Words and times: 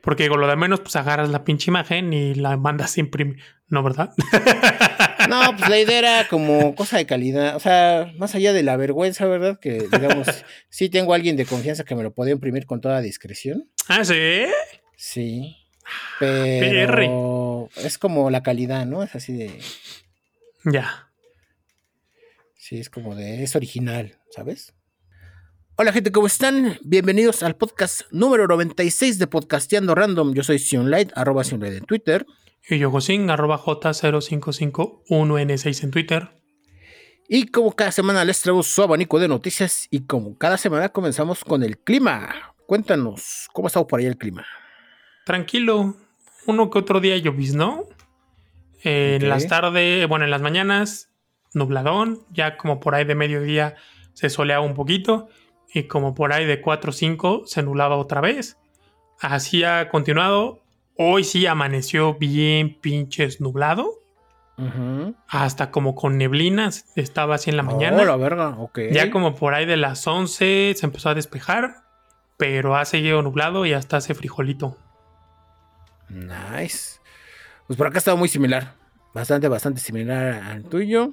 Porque 0.00 0.22
digo, 0.24 0.36
lo 0.36 0.48
de 0.48 0.56
menos, 0.56 0.80
pues 0.80 0.96
agarras 0.96 1.28
la 1.28 1.44
pinche 1.44 1.70
imagen 1.70 2.12
y 2.12 2.34
la 2.34 2.56
mandas 2.56 2.96
a 2.96 3.00
imprimir. 3.00 3.38
¿No, 3.68 3.82
verdad? 3.82 4.12
No, 5.28 5.54
pues 5.56 5.68
la 5.68 5.78
idea 5.78 5.98
era 5.98 6.28
como 6.28 6.74
cosa 6.74 6.96
de 6.96 7.06
calidad. 7.06 7.54
O 7.54 7.60
sea, 7.60 8.10
más 8.16 8.34
allá 8.34 8.52
de 8.52 8.62
la 8.62 8.76
vergüenza, 8.76 9.26
¿verdad? 9.26 9.60
Que, 9.60 9.86
digamos, 9.92 10.26
sí 10.70 10.88
tengo 10.88 11.12
a 11.12 11.16
alguien 11.16 11.36
de 11.36 11.44
confianza 11.44 11.84
que 11.84 11.94
me 11.94 12.02
lo 12.02 12.12
podía 12.14 12.32
imprimir 12.32 12.66
con 12.66 12.80
toda 12.80 13.00
discreción. 13.00 13.68
Ah, 13.86 14.04
sí. 14.04 14.46
Sí. 14.96 15.56
Pero 16.18 17.68
es 17.76 17.98
como 17.98 18.30
la 18.30 18.42
calidad, 18.42 18.86
¿no? 18.86 19.02
Es 19.02 19.14
así 19.14 19.34
de. 19.34 19.60
Ya. 20.64 21.10
Sí, 22.56 22.80
es 22.80 22.90
como 22.90 23.14
de. 23.14 23.42
Es 23.42 23.54
original, 23.56 24.18
¿sabes? 24.30 24.74
Hola 25.82 25.94
gente, 25.94 26.12
¿cómo 26.12 26.26
están? 26.26 26.76
Bienvenidos 26.82 27.42
al 27.42 27.56
podcast 27.56 28.02
número 28.10 28.46
96 28.46 29.18
de 29.18 29.26
Podcasteando 29.26 29.94
Random. 29.94 30.34
Yo 30.34 30.42
soy 30.42 30.58
Sionlight, 30.58 31.10
arroba 31.16 31.42
Sionlight 31.42 31.72
en 31.72 31.86
Twitter. 31.86 32.26
Y 32.68 32.76
yo 32.76 32.90
Gosin, 32.90 33.30
arroba 33.30 33.58
J0551N6 33.58 35.84
en 35.84 35.90
Twitter. 35.90 36.28
Y 37.30 37.46
como 37.46 37.74
cada 37.74 37.92
semana 37.92 38.26
les 38.26 38.42
traigo 38.42 38.62
su 38.62 38.82
abanico 38.82 39.18
de 39.18 39.28
noticias 39.28 39.88
y 39.90 40.00
como 40.00 40.36
cada 40.36 40.58
semana 40.58 40.90
comenzamos 40.90 41.44
con 41.44 41.62
el 41.62 41.78
clima. 41.78 42.28
Cuéntanos, 42.66 43.48
¿cómo 43.54 43.68
ha 43.68 43.70
estado 43.70 43.86
por 43.86 44.00
ahí 44.00 44.06
el 44.06 44.18
clima? 44.18 44.44
Tranquilo, 45.24 45.96
uno 46.46 46.68
que 46.68 46.78
otro 46.78 47.00
día 47.00 47.16
lloviznó. 47.16 47.84
En 48.82 49.30
las 49.30 49.46
tardes, 49.46 50.06
bueno, 50.06 50.26
en 50.26 50.30
las 50.30 50.42
mañanas, 50.42 51.10
nubladón, 51.54 52.20
ya 52.30 52.58
como 52.58 52.80
por 52.80 52.94
ahí 52.94 53.06
de 53.06 53.14
mediodía 53.14 53.76
se 54.12 54.28
soleaba 54.28 54.62
un 54.62 54.74
poquito 54.74 55.30
y 55.72 55.84
como 55.84 56.14
por 56.14 56.32
ahí 56.32 56.46
de 56.46 56.60
4 56.60 56.90
o 56.90 56.92
5 56.92 57.42
se 57.46 57.62
nublaba 57.62 57.96
otra 57.96 58.20
vez. 58.20 58.58
Así 59.20 59.64
ha 59.64 59.88
continuado. 59.88 60.62
Hoy 60.96 61.24
sí 61.24 61.46
amaneció 61.46 62.14
bien 62.14 62.78
pinches 62.80 63.40
nublado. 63.40 63.94
Hasta 65.26 65.70
como 65.70 65.94
con 65.94 66.18
neblinas 66.18 66.84
estaba 66.94 67.36
así 67.36 67.48
en 67.48 67.56
la 67.56 67.62
mañana. 67.62 68.02
Oh, 68.02 68.04
la 68.04 68.16
verga, 68.16 68.48
ok. 68.58 68.80
Ya 68.92 69.10
como 69.10 69.34
por 69.34 69.54
ahí 69.54 69.64
de 69.64 69.78
las 69.78 70.06
11 70.06 70.74
se 70.76 70.86
empezó 70.86 71.08
a 71.08 71.14
despejar, 71.14 71.76
pero 72.36 72.76
ha 72.76 72.84
seguido 72.84 73.22
nublado 73.22 73.64
y 73.64 73.72
hasta 73.72 73.96
hace 73.96 74.12
frijolito. 74.12 74.76
Nice. 76.10 77.00
Pues 77.66 77.78
por 77.78 77.86
acá 77.86 77.96
ha 77.96 77.98
estado 78.00 78.18
muy 78.18 78.28
similar. 78.28 78.74
Bastante, 79.14 79.48
bastante 79.48 79.80
similar 79.80 80.42
al 80.42 80.64
tuyo. 80.64 81.10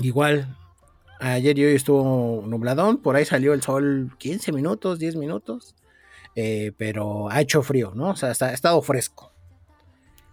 Igual, 0.00 0.56
Ayer 1.20 1.58
y 1.58 1.64
hoy 1.64 1.74
estuvo 1.74 2.44
nubladón, 2.46 2.98
por 2.98 3.16
ahí 3.16 3.24
salió 3.24 3.52
el 3.52 3.62
sol 3.62 4.12
15 4.18 4.52
minutos, 4.52 4.98
10 4.98 5.16
minutos, 5.16 5.74
eh, 6.36 6.72
pero 6.76 7.28
ha 7.30 7.40
hecho 7.40 7.62
frío, 7.62 7.92
¿no? 7.94 8.10
O 8.10 8.16
sea, 8.16 8.28
ha 8.28 8.52
estado 8.52 8.80
fresco. 8.82 9.32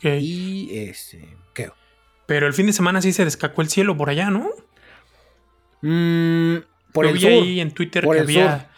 Y 0.01 0.69
este, 0.71 1.35
¿qué? 1.53 1.71
Pero 2.27 2.45
el 2.45 2.53
fin 2.53 2.67
de 2.67 2.73
semana 2.73 3.01
sí 3.01 3.13
se 3.13 3.25
descacó 3.25 3.61
el 3.61 3.69
cielo 3.69 3.97
por 3.97 4.09
allá, 4.09 4.29
¿no? 4.29 4.49
Mm, 5.81 6.63
por 6.91 7.05
el 7.05 7.13
vi 7.13 7.21
sur. 7.21 7.31
ahí 7.31 7.59
en 7.59 7.71
Twitter 7.71 8.07
que 8.07 8.19
había, 8.19 8.69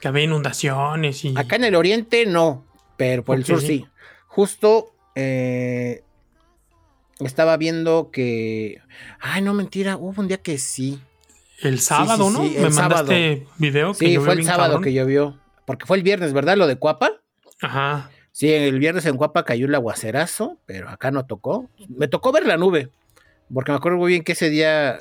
que 0.00 0.08
había, 0.08 0.24
inundaciones 0.24 1.24
y... 1.24 1.34
Acá 1.36 1.56
en 1.56 1.64
el 1.64 1.74
oriente 1.74 2.26
no, 2.26 2.64
pero 2.96 3.24
por 3.24 3.36
el 3.36 3.44
sur 3.44 3.60
sí. 3.60 3.86
Justo 4.26 4.92
eh, 5.14 6.02
estaba 7.20 7.56
viendo 7.56 8.10
que... 8.12 8.80
Ay, 9.20 9.42
no, 9.42 9.54
mentira, 9.54 9.96
hubo 9.96 10.20
un 10.20 10.28
día 10.28 10.38
que 10.38 10.58
sí. 10.58 11.00
El 11.60 11.80
sábado, 11.80 12.30
¿no? 12.30 12.42
Me 12.42 12.70
mandaste 12.70 13.46
video 13.58 13.92
que 13.92 14.06
Sí, 14.06 14.16
fue 14.18 14.34
el 14.34 14.44
sábado 14.44 14.80
que 14.80 14.92
llovió. 14.92 15.38
Porque 15.64 15.86
fue 15.86 15.96
el 15.96 16.02
viernes, 16.02 16.32
¿verdad? 16.32 16.56
Lo 16.56 16.66
de 16.66 16.76
Cuapa. 16.76 17.12
Ajá. 17.60 18.10
Sí, 18.32 18.52
el 18.52 18.78
viernes 18.78 19.06
en 19.06 19.16
Cuapa 19.16 19.44
cayó 19.44 19.66
el 19.66 19.74
aguacerazo, 19.74 20.58
pero 20.66 20.88
acá 20.90 21.10
no 21.10 21.24
tocó. 21.24 21.70
Me 21.88 22.06
tocó 22.06 22.32
ver 22.32 22.46
la 22.46 22.56
nube. 22.56 22.90
Porque 23.52 23.72
me 23.72 23.78
acuerdo 23.78 23.98
muy 23.98 24.10
bien 24.10 24.22
que 24.22 24.32
ese 24.32 24.50
día, 24.50 25.00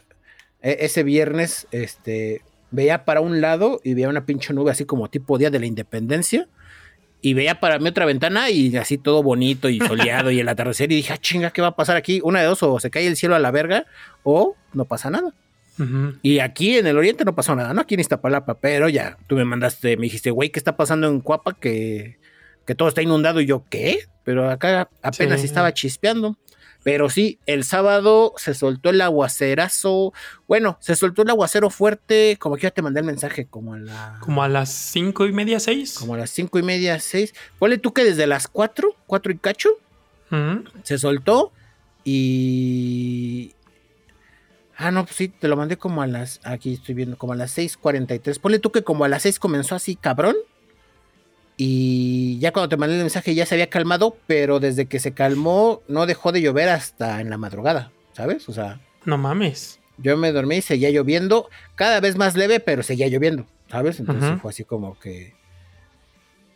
e, 0.61 0.77
ese 0.79 1.03
viernes, 1.03 1.67
este, 1.71 2.41
veía 2.71 3.03
para 3.05 3.21
un 3.21 3.41
lado 3.41 3.81
y 3.83 3.93
veía 3.93 4.09
una 4.09 4.25
pinche 4.25 4.53
nube 4.53 4.71
así 4.71 4.85
como 4.85 5.09
tipo 5.09 5.37
Día 5.37 5.49
de 5.49 5.59
la 5.59 5.65
Independencia. 5.65 6.47
Y 7.21 7.33
veía 7.33 7.59
para 7.59 7.79
mi 7.79 7.89
otra 7.89 8.05
ventana 8.05 8.49
y 8.51 8.75
así 8.77 8.97
todo 8.97 9.23
bonito 9.23 9.67
y 9.67 9.79
soleado 9.79 10.31
y 10.31 10.39
el 10.39 10.47
atardecer. 10.47 10.91
Y 10.91 10.95
dije, 10.95 11.13
ah, 11.13 11.17
chinga, 11.17 11.51
¿qué 11.51 11.61
va 11.61 11.69
a 11.69 11.75
pasar 11.75 11.97
aquí? 11.97 12.21
Una 12.23 12.39
de 12.39 12.45
dos, 12.45 12.61
o 12.63 12.79
se 12.79 12.89
cae 12.89 13.07
el 13.07 13.17
cielo 13.17 13.35
a 13.35 13.39
la 13.39 13.51
verga, 13.51 13.85
o 14.23 14.55
no 14.73 14.85
pasa 14.85 15.09
nada. 15.09 15.33
Y 16.21 16.39
aquí 16.39 16.77
en 16.77 16.87
el 16.87 16.97
oriente 16.97 17.25
no 17.25 17.35
pasó 17.35 17.55
nada, 17.55 17.73
¿no? 17.73 17.81
Aquí 17.81 17.95
en 17.95 17.99
Iztapalapa, 17.99 18.55
pero 18.55 18.87
ya, 18.89 19.17
tú 19.27 19.35
me 19.35 19.45
mandaste, 19.45 19.97
me 19.97 20.03
dijiste, 20.03 20.31
güey, 20.31 20.49
¿qué 20.49 20.59
está 20.59 20.77
pasando 20.77 21.07
en 21.07 21.19
Cuapa? 21.19 21.53
Que, 21.53 22.17
que 22.65 22.75
todo 22.75 22.87
está 22.87 23.01
inundado. 23.01 23.41
Y 23.41 23.45
yo, 23.45 23.63
¿qué? 23.69 23.99
Pero 24.23 24.49
acá 24.49 24.89
apenas 25.01 25.43
estaba 25.43 25.73
chispeando. 25.73 26.37
Pero 26.85 27.09
sí, 27.09 27.39
el 27.47 27.63
sábado 27.63 28.33
se 28.37 28.53
soltó 28.53 28.91
el 28.91 29.01
aguacerazo. 29.01 30.13
Bueno, 30.47 30.77
se 30.81 30.95
soltó 30.95 31.23
el 31.23 31.29
aguacero 31.31 31.71
fuerte, 31.71 32.37
como 32.39 32.57
que 32.57 32.61
ya 32.61 32.71
te 32.71 32.83
mandé 32.83 32.99
el 32.99 33.07
mensaje, 33.07 33.47
como 33.47 33.73
a 33.73 33.79
la... 33.79 34.19
Como 34.19 34.43
a 34.43 34.47
las 34.47 34.69
cinco 34.69 35.25
y 35.25 35.33
media, 35.33 35.59
seis. 35.59 35.95
Como 35.97 36.13
a 36.13 36.17
las 36.19 36.29
cinco 36.29 36.59
y 36.59 36.61
media, 36.61 36.99
seis. 36.99 37.33
Ponle 37.57 37.79
tú 37.79 37.91
que 37.91 38.03
desde 38.03 38.27
las 38.27 38.47
cuatro, 38.47 38.95
cuatro 39.07 39.31
y 39.31 39.37
cacho, 39.39 39.71
se 40.83 40.99
soltó 40.99 41.51
y, 42.03 43.54
Ah, 44.77 44.91
no, 44.91 45.05
pues 45.05 45.15
sí, 45.15 45.29
te 45.29 45.47
lo 45.47 45.55
mandé 45.55 45.77
como 45.77 46.01
a 46.01 46.07
las. 46.07 46.41
Aquí 46.43 46.73
estoy 46.73 46.95
viendo, 46.95 47.17
como 47.17 47.33
a 47.33 47.35
las 47.35 47.57
6:43. 47.57 48.39
Ponle 48.39 48.59
tú 48.59 48.71
que 48.71 48.83
como 48.83 49.05
a 49.05 49.07
las 49.07 49.23
6 49.23 49.39
comenzó 49.39 49.75
así, 49.75 49.95
cabrón. 49.95 50.35
Y 51.57 52.37
ya 52.39 52.51
cuando 52.51 52.67
te 52.67 52.75
mandé 52.75 52.95
el 52.95 53.01
mensaje 53.01 53.33
ya 53.33 53.45
se 53.45 53.55
había 53.55 53.69
calmado, 53.69 54.17
pero 54.27 54.59
desde 54.59 54.87
que 54.87 54.99
se 54.99 55.13
calmó 55.13 55.81
no 55.87 56.05
dejó 56.05 56.33
de 56.33 56.41
llover 56.41 56.67
hasta 56.67 57.21
en 57.21 57.29
la 57.29 57.37
madrugada, 57.37 57.91
¿sabes? 58.11 58.49
O 58.49 58.53
sea. 58.53 58.81
No 59.05 59.17
mames. 59.17 59.79
Yo 59.97 60.17
me 60.17 60.33
dormí 60.33 60.57
y 60.57 60.61
seguía 60.61 60.89
lloviendo, 60.89 61.49
cada 61.75 62.01
vez 62.01 62.17
más 62.17 62.35
leve, 62.35 62.59
pero 62.59 62.83
seguía 62.83 63.07
lloviendo, 63.07 63.47
¿sabes? 63.69 64.01
Entonces 64.01 64.41
fue 64.41 64.51
así 64.51 64.65
como 64.65 64.99
que. 64.99 65.33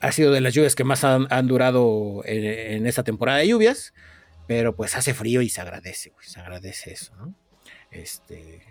Ha 0.02 0.12
sido 0.12 0.32
de 0.34 0.42
las 0.42 0.54
lluvias 0.54 0.76
que 0.76 0.84
más 0.84 1.06
han, 1.06 1.48
durado 1.48 2.22
en, 2.26 2.44
en 2.44 2.88
esta 2.88 3.04
temporada 3.04 3.40
de 3.40 3.48
lluvias, 3.48 3.94
pero 4.48 4.76
pues 4.76 4.96
hace 4.98 5.14
frío 5.14 5.42
y 5.42 5.50
se 5.50 5.62
agradece, 5.62 6.10
güey, 6.10 6.26
se 6.26 6.40
agradece 6.40 6.92
eso, 6.92 7.16
¿no? 7.16 7.34
Este. 7.92 8.62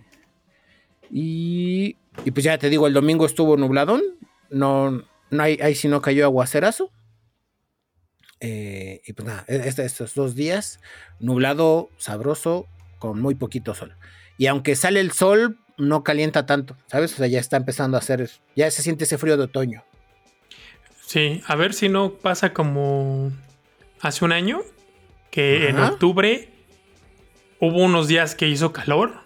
Y, 1.10 1.96
y 2.24 2.30
pues 2.30 2.44
ya 2.44 2.58
te 2.58 2.68
digo, 2.68 2.86
el 2.86 2.94
domingo 2.94 3.26
estuvo 3.26 3.56
nubladón. 3.56 4.02
No, 4.50 5.04
no 5.30 5.42
hay, 5.42 5.58
ahí 5.60 5.74
sí 5.74 5.88
no 5.88 6.00
cayó 6.00 6.24
aguacerazo. 6.24 6.90
Eh, 8.40 9.00
y 9.04 9.12
pues 9.14 9.26
nada, 9.26 9.44
e, 9.48 9.56
este, 9.66 9.84
estos 9.84 10.14
dos 10.14 10.34
días, 10.34 10.80
nublado, 11.18 11.90
sabroso, 11.96 12.66
con 12.98 13.20
muy 13.20 13.34
poquito 13.34 13.74
sol. 13.74 13.96
Y 14.36 14.46
aunque 14.46 14.76
sale 14.76 15.00
el 15.00 15.12
sol, 15.12 15.58
no 15.76 16.04
calienta 16.04 16.46
tanto, 16.46 16.76
¿sabes? 16.86 17.12
O 17.14 17.16
sea, 17.16 17.26
ya 17.26 17.40
está 17.40 17.56
empezando 17.56 17.96
a 17.96 18.00
hacer, 18.00 18.30
ya 18.54 18.70
se 18.70 18.82
siente 18.82 19.04
ese 19.04 19.18
frío 19.18 19.36
de 19.36 19.44
otoño. 19.44 19.84
Sí, 21.04 21.42
a 21.46 21.56
ver 21.56 21.72
si 21.72 21.88
no 21.88 22.14
pasa 22.14 22.52
como 22.52 23.32
hace 24.00 24.24
un 24.24 24.32
año, 24.32 24.60
que 25.30 25.68
en 25.68 25.78
octubre 25.78 26.50
hubo 27.60 27.78
unos 27.78 28.08
días 28.08 28.34
que 28.34 28.48
hizo 28.48 28.72
calor. 28.72 29.24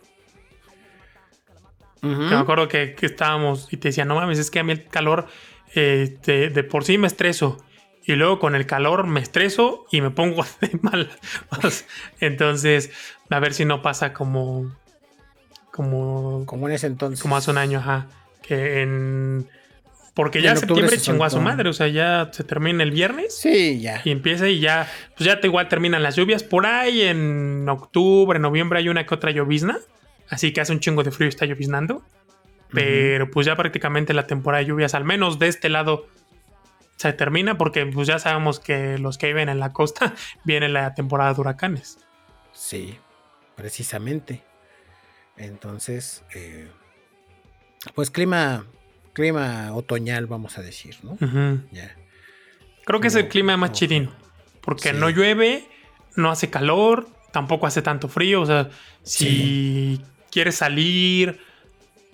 me 2.01 2.35
acuerdo 2.35 2.69
que, 2.69 2.97
estábamos 3.01 3.73
y 3.73 3.77
te 3.77 3.89
decía, 3.89 4.05
no 4.05 4.17
mames, 4.17 4.39
es 4.39 4.51
que 4.51 4.59
a 4.59 4.65
mí 4.65 4.73
el 4.73 4.87
calor 4.89 5.27
este, 5.75 6.51
de 6.51 6.65
por 6.65 6.85
sí 6.85 6.99
me 6.99 7.07
estreso. 7.07 7.65
Y 8.05 8.15
luego 8.15 8.41
con 8.41 8.57
el 8.57 8.67
calor 8.67 9.07
me 9.07 9.21
estreso 9.21 9.87
y 9.93 10.01
me 10.01 10.11
pongo 10.11 10.45
de 10.61 10.79
mal. 10.83 11.11
entonces, 12.21 12.91
a 13.31 13.39
ver 13.39 13.55
si 13.55 13.65
no 13.65 13.81
pasa 13.83 14.13
como. 14.13 14.75
Como. 15.71 16.45
Como 16.47 16.69
en 16.69 16.75
ese 16.75 16.89
entonces. 16.89 17.23
Como 17.23 17.37
hace 17.37 17.51
un 17.51 17.59
año, 17.59 17.79
ajá. 17.79 18.09
Que 18.43 18.83
en 18.83 19.49
porque 20.15 20.43
ya 20.43 20.57
septiembre 20.57 20.99
chingó 20.99 21.25
a 21.25 21.31
su 21.31 21.41
madre, 21.41 21.71
o 21.71 21.73
sea, 21.73 21.89
ya 21.89 22.29
se 22.33 22.45
termina 22.45 22.83
el 22.83 22.91
viernes. 22.91 23.35
Sí, 23.35 23.81
ya. 23.81 24.03
Y 24.05 24.11
empieza 24.11 24.49
y 24.49 24.61
ya, 24.61 24.87
pues 25.17 25.27
ya 25.27 25.41
te 25.41 25.47
igual 25.47 25.69
terminan 25.69 26.03
las 26.03 26.17
lluvias. 26.17 26.43
Por 26.43 26.67
ahí 26.67 27.03
en 27.03 27.67
octubre, 27.69 28.39
noviembre 28.39 28.79
hay 28.81 28.89
una 28.91 29.07
que 29.07 29.15
otra 29.15 29.31
llovizna. 29.31 29.79
Así 30.29 30.53
que 30.53 30.61
hace 30.61 30.73
un 30.73 30.81
chingo 30.81 31.03
de 31.03 31.11
frío 31.11 31.27
y 31.27 31.31
está 31.31 31.47
lloviznando. 31.47 32.03
Pero 32.73 33.31
pues 33.31 33.47
ya 33.47 33.57
prácticamente 33.57 34.15
la 34.15 34.27
temporada 34.27 34.63
de 34.63 34.69
lluvias, 34.69 34.95
al 34.95 35.05
menos 35.05 35.39
de 35.39 35.49
este 35.49 35.69
lado, 35.69 36.07
se 36.97 37.13
termina 37.13 37.59
porque 37.59 37.87
pues 37.87 38.07
ya 38.07 38.19
sabemos 38.19 38.61
que 38.61 38.99
los 38.99 39.19
que 39.19 39.27
viven 39.29 39.49
en 39.49 39.61
la 39.61 39.73
costa 39.73 40.15
viene 40.45 40.69
la 40.69 40.95
temporada 40.95 41.33
de 41.33 41.41
huracanes. 41.41 41.99
Sí, 42.53 42.99
precisamente. 43.57 44.43
Entonces, 45.37 46.23
eh, 46.35 46.71
pues 47.95 48.11
clima 48.11 48.67
clima 49.13 49.73
otoñal, 49.75 50.27
vamos 50.27 50.59
a 50.59 50.63
decir, 50.63 50.97
¿no? 51.03 51.17
ya. 51.71 51.95
Creo 52.85 53.01
que 53.01 53.09
es 53.09 53.15
el 53.15 53.29
clima 53.29 53.57
más 53.57 53.73
chidino, 53.73 54.13
porque 54.61 54.93
no 54.93 55.09
llueve, 55.09 55.65
no 56.17 56.31
hace 56.31 56.51
calor, 56.51 57.09
tampoco 57.31 57.67
hace 57.67 57.83
tanto 57.83 58.09
frío, 58.09 58.43
o 58.43 58.47
sea, 58.47 58.71
si 59.03 60.01
quieres 60.31 60.57
salir, 60.57 61.39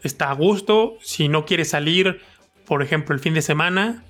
está 0.03 0.31
a 0.31 0.35
gusto, 0.35 0.99
si 1.01 1.29
no 1.29 1.47
quieres 1.47 1.71
salir, 1.71 2.21
por 2.67 2.83
ejemplo, 2.83 3.15
el 3.15 3.21
fin 3.21 3.35
de 3.35 3.43
semana, 3.43 4.05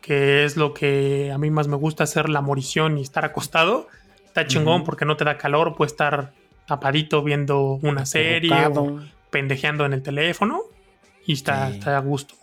que 0.00 0.44
es 0.44 0.56
lo 0.56 0.72
que 0.72 1.30
a 1.32 1.38
mí 1.38 1.50
más 1.50 1.68
me 1.68 1.76
gusta 1.76 2.04
hacer 2.04 2.30
la 2.30 2.40
morición 2.40 2.96
y 2.96 3.02
estar 3.02 3.26
acostado, 3.26 3.88
está 4.24 4.46
chingón 4.46 4.84
porque 4.84 5.04
no 5.04 5.16
te 5.16 5.24
da 5.24 5.36
calor, 5.36 5.76
puedes 5.76 5.92
estar 5.92 6.32
tapadito 6.66 7.22
viendo 7.22 7.78
una 7.82 8.06
serie 8.06 8.66
o 8.66 9.00
pendejeando 9.30 9.84
en 9.84 9.92
el 9.92 10.02
teléfono 10.02 10.62
y 11.28 11.34
está, 11.34 11.68
está 11.68 11.98
a 11.98 12.00
gusto. 12.00 12.34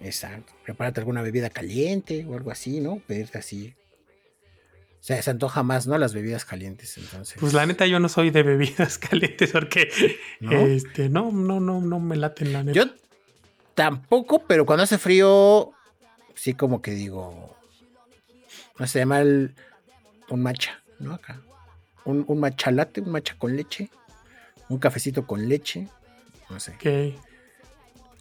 Exacto. 0.00 0.52
Prepárate 0.62 1.00
alguna 1.00 1.22
bebida 1.22 1.48
caliente 1.48 2.26
o 2.28 2.34
algo 2.34 2.50
así, 2.50 2.80
¿no? 2.80 2.98
Pedirte 3.06 3.38
así. 3.38 3.74
O 5.00 5.02
sea, 5.08 5.22
se 5.22 5.30
antoja 5.30 5.62
más, 5.62 5.86
¿no? 5.86 5.96
Las 5.96 6.12
bebidas 6.12 6.44
calientes, 6.44 6.98
entonces. 6.98 7.38
Pues 7.40 7.54
la 7.54 7.64
neta, 7.64 7.86
yo 7.86 7.98
no 7.98 8.10
soy 8.10 8.28
de 8.28 8.42
bebidas 8.42 8.98
calientes 8.98 9.52
porque 9.52 9.88
¿No? 10.40 10.52
este, 10.52 11.08
no, 11.08 11.32
no, 11.32 11.60
no, 11.60 11.80
no 11.80 11.98
me 11.98 12.16
laten 12.16 12.52
la 12.52 12.62
neta. 12.62 12.78
Yo 12.78 12.90
tampoco, 13.74 14.44
pero 14.46 14.66
cuando 14.66 14.82
hace 14.82 14.98
frío, 14.98 15.72
sí 16.34 16.52
como 16.52 16.82
que 16.82 16.90
digo. 16.90 17.56
No 18.78 18.86
se 18.86 18.98
llama 18.98 19.22
el, 19.22 19.54
un 20.28 20.42
matcha, 20.42 20.82
¿no? 20.98 21.14
Acá. 21.14 21.40
Un, 22.04 22.26
un 22.28 22.38
matcha 22.38 22.70
latte, 22.70 23.00
un 23.00 23.12
matcha 23.12 23.34
con 23.38 23.56
leche. 23.56 23.88
Un 24.68 24.78
cafecito 24.78 25.26
con 25.26 25.48
leche. 25.48 25.88
No 26.50 26.60
sé. 26.60 26.72
Ok. 26.72 27.18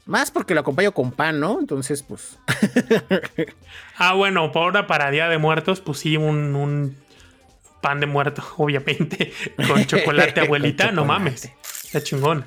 Más 0.07 0.31
porque 0.31 0.53
lo 0.53 0.61
acompaño 0.61 0.93
con 0.93 1.11
pan, 1.11 1.39
¿no? 1.39 1.59
Entonces, 1.59 2.01
pues. 2.01 2.39
ah, 3.97 4.13
bueno, 4.13 4.51
por 4.53 4.63
ahora 4.63 4.87
para 4.87 5.11
Día 5.11 5.27
de 5.27 5.37
Muertos, 5.37 5.81
pues 5.81 5.99
sí, 5.99 6.15
un, 6.15 6.55
un 6.55 6.95
pan 7.81 7.99
de 7.99 8.05
muerto, 8.05 8.41
obviamente. 8.57 9.33
Con 9.67 9.85
chocolate, 9.85 10.39
abuelita, 10.41 10.85
con 10.85 10.95
chocolate. 10.95 10.95
no 10.95 11.05
mames. 11.05 11.51
Está 11.83 12.01
chingón. 12.01 12.45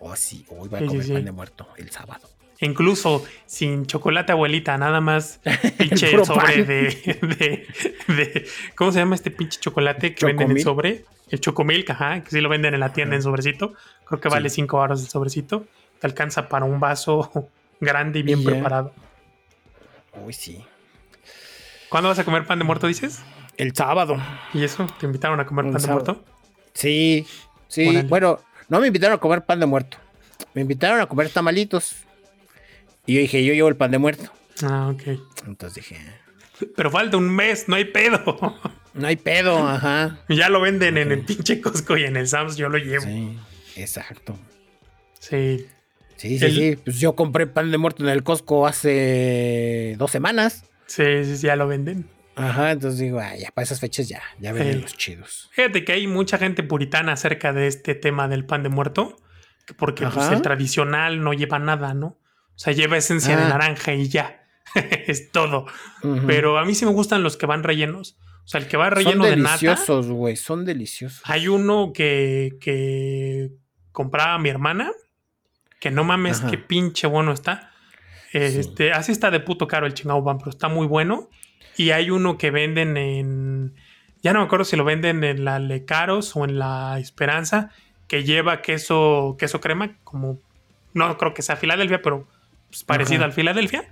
Oh, 0.00 0.14
sí, 0.14 0.44
hoy 0.50 0.68
voy 0.68 0.82
a 0.82 0.86
comer 0.86 1.02
sí, 1.02 1.08
sí. 1.08 1.14
pan 1.14 1.24
de 1.24 1.32
muerto 1.32 1.68
el 1.78 1.90
sábado. 1.90 2.28
Incluso 2.60 3.24
sin 3.46 3.86
chocolate 3.86 4.32
abuelita, 4.32 4.76
nada 4.76 5.00
más 5.00 5.40
pinche 5.78 6.24
sobre 6.24 6.64
de, 6.64 6.84
de, 7.22 8.14
de, 8.14 8.48
¿Cómo 8.74 8.90
se 8.90 8.98
llama 8.98 9.14
este 9.14 9.30
pinche 9.30 9.60
chocolate 9.60 10.12
que 10.12 10.20
¿Chocomil? 10.20 10.38
venden 10.38 10.56
en 10.56 10.62
sobre? 10.64 11.04
El 11.30 11.40
chocomilk, 11.40 11.90
ajá, 11.90 12.24
que 12.24 12.30
sí 12.30 12.40
lo 12.40 12.48
venden 12.48 12.74
en 12.74 12.80
la 12.80 12.92
tienda 12.92 13.14
en 13.14 13.22
sobrecito. 13.22 13.74
Creo 14.06 14.20
que 14.20 14.28
vale 14.28 14.50
5 14.50 14.76
baros 14.76 15.00
el 15.02 15.08
sobrecito 15.08 15.66
te 16.00 16.06
alcanza 16.06 16.48
para 16.48 16.64
un 16.64 16.80
vaso 16.80 17.50
grande 17.80 18.20
y 18.20 18.22
bien 18.22 18.40
yeah. 18.40 18.50
preparado. 18.50 18.92
Uy, 20.24 20.32
sí. 20.32 20.64
¿Cuándo 21.88 22.08
vas 22.08 22.18
a 22.18 22.24
comer 22.24 22.46
pan 22.46 22.58
de 22.58 22.64
muerto, 22.64 22.86
dices? 22.86 23.20
El 23.56 23.74
sábado. 23.74 24.16
¿Y 24.52 24.62
eso? 24.64 24.86
¿Te 25.00 25.06
invitaron 25.06 25.40
a 25.40 25.46
comer 25.46 25.70
pan 25.70 25.80
sábado. 25.80 26.04
de 26.04 26.12
muerto? 26.12 26.24
Sí, 26.74 27.26
sí. 27.68 27.84
Bueno, 27.84 28.08
bueno, 28.08 28.40
no 28.68 28.80
me 28.80 28.86
invitaron 28.88 29.16
a 29.16 29.18
comer 29.18 29.44
pan 29.44 29.60
de 29.60 29.66
muerto. 29.66 29.96
Me 30.54 30.62
invitaron 30.62 31.00
a 31.00 31.06
comer 31.06 31.30
tamalitos. 31.30 31.96
Y 33.06 33.14
yo 33.14 33.20
dije, 33.20 33.44
yo 33.44 33.54
llevo 33.54 33.68
el 33.68 33.76
pan 33.76 33.90
de 33.90 33.98
muerto. 33.98 34.30
Ah, 34.62 34.92
ok. 34.92 35.18
Entonces 35.46 35.74
dije. 35.74 35.96
Pero 36.76 36.90
falta 36.90 37.16
un 37.16 37.30
mes, 37.30 37.68
no 37.68 37.76
hay 37.76 37.86
pedo. 37.86 38.58
No 38.94 39.06
hay 39.06 39.16
pedo, 39.16 39.66
ajá. 39.66 40.18
Ya 40.28 40.48
lo 40.48 40.60
venden 40.60 40.94
okay. 40.94 41.02
en 41.02 41.12
el 41.12 41.24
pinche 41.24 41.60
Costco 41.60 41.96
y 41.96 42.04
en 42.04 42.16
el 42.16 42.26
Sams, 42.26 42.56
yo 42.56 42.68
lo 42.68 42.78
llevo. 42.78 43.04
Sí, 43.04 43.38
exacto. 43.76 44.36
Sí. 45.18 45.66
Sí, 46.18 46.38
sí, 46.38 46.44
el... 46.44 46.52
sí. 46.52 46.76
Pues 46.84 46.98
yo 46.98 47.14
compré 47.14 47.46
pan 47.46 47.70
de 47.70 47.78
muerto 47.78 48.02
en 48.02 48.10
el 48.10 48.22
Costco 48.22 48.66
hace 48.66 49.94
dos 49.98 50.10
semanas. 50.10 50.64
Sí, 50.86 51.04
sí, 51.24 51.36
sí 51.36 51.46
ya 51.46 51.56
lo 51.56 51.68
venden. 51.68 52.06
Ajá, 52.34 52.70
entonces 52.70 53.00
digo, 53.00 53.18
ah, 53.18 53.34
ya 53.36 53.50
para 53.50 53.64
esas 53.64 53.80
fechas 53.80 54.08
ya, 54.08 54.22
ya 54.38 54.52
venden 54.52 54.76
sí. 54.76 54.82
los 54.82 54.96
chidos. 54.96 55.48
Fíjate 55.52 55.84
que 55.84 55.92
hay 55.92 56.06
mucha 56.06 56.38
gente 56.38 56.62
puritana 56.62 57.12
acerca 57.12 57.52
de 57.52 57.66
este 57.66 57.94
tema 57.94 58.28
del 58.28 58.44
pan 58.44 58.62
de 58.62 58.68
muerto, 58.68 59.16
porque 59.76 60.06
pues, 60.06 60.30
el 60.30 60.42
tradicional 60.42 61.22
no 61.22 61.32
lleva 61.32 61.58
nada, 61.58 61.94
¿no? 61.94 62.06
O 62.06 62.58
sea, 62.60 62.72
lleva 62.72 62.96
esencia 62.96 63.36
ah. 63.36 63.40
de 63.40 63.48
naranja 63.48 63.94
y 63.94 64.08
ya. 64.08 64.44
es 65.06 65.32
todo. 65.32 65.66
Uh 66.02 66.08
-huh. 66.08 66.26
Pero 66.26 66.58
a 66.58 66.64
mí 66.64 66.74
sí 66.74 66.84
me 66.84 66.92
gustan 66.92 67.22
los 67.22 67.36
que 67.36 67.46
van 67.46 67.64
rellenos. 67.64 68.16
O 68.44 68.48
sea, 68.48 68.60
el 68.60 68.68
que 68.68 68.76
va 68.76 68.90
relleno 68.90 69.24
de 69.24 69.36
nata. 69.36 69.58
Son 69.58 69.66
deliciosos, 69.66 70.06
güey, 70.06 70.36
son 70.36 70.64
deliciosos. 70.64 71.20
Hay 71.24 71.48
uno 71.48 71.92
que, 71.92 72.56
que 72.60 73.50
compraba 73.92 74.38
mi 74.38 74.48
hermana 74.48 74.92
que 75.80 75.90
no 75.90 76.04
mames, 76.04 76.40
Ajá. 76.40 76.50
qué 76.50 76.58
pinche 76.58 77.06
bueno 77.06 77.32
está. 77.32 77.72
Este, 78.32 78.88
sí. 78.88 78.92
así 78.92 79.12
está 79.12 79.30
de 79.30 79.40
puto 79.40 79.66
caro 79.66 79.86
el 79.86 79.94
chingado 79.94 80.22
pan, 80.24 80.38
pero 80.38 80.50
está 80.50 80.68
muy 80.68 80.86
bueno. 80.86 81.28
Y 81.76 81.90
hay 81.90 82.10
uno 82.10 82.38
que 82.38 82.50
venden 82.50 82.96
en. 82.96 83.74
Ya 84.22 84.32
no 84.32 84.40
me 84.40 84.46
acuerdo 84.46 84.64
si 84.64 84.76
lo 84.76 84.84
venden 84.84 85.22
en 85.22 85.44
la 85.44 85.58
Lecaros 85.60 86.34
o 86.34 86.44
en 86.44 86.58
la 86.58 86.98
Esperanza, 86.98 87.70
que 88.08 88.24
lleva 88.24 88.62
queso, 88.62 89.36
queso 89.38 89.60
crema, 89.60 89.96
como. 90.04 90.38
No 90.94 91.16
creo 91.16 91.34
que 91.34 91.42
sea 91.42 91.56
Filadelfia, 91.56 92.02
pero 92.02 92.26
pues, 92.68 92.82
parecido 92.82 93.18
Ajá. 93.18 93.26
al 93.26 93.32
Filadelfia. 93.32 93.88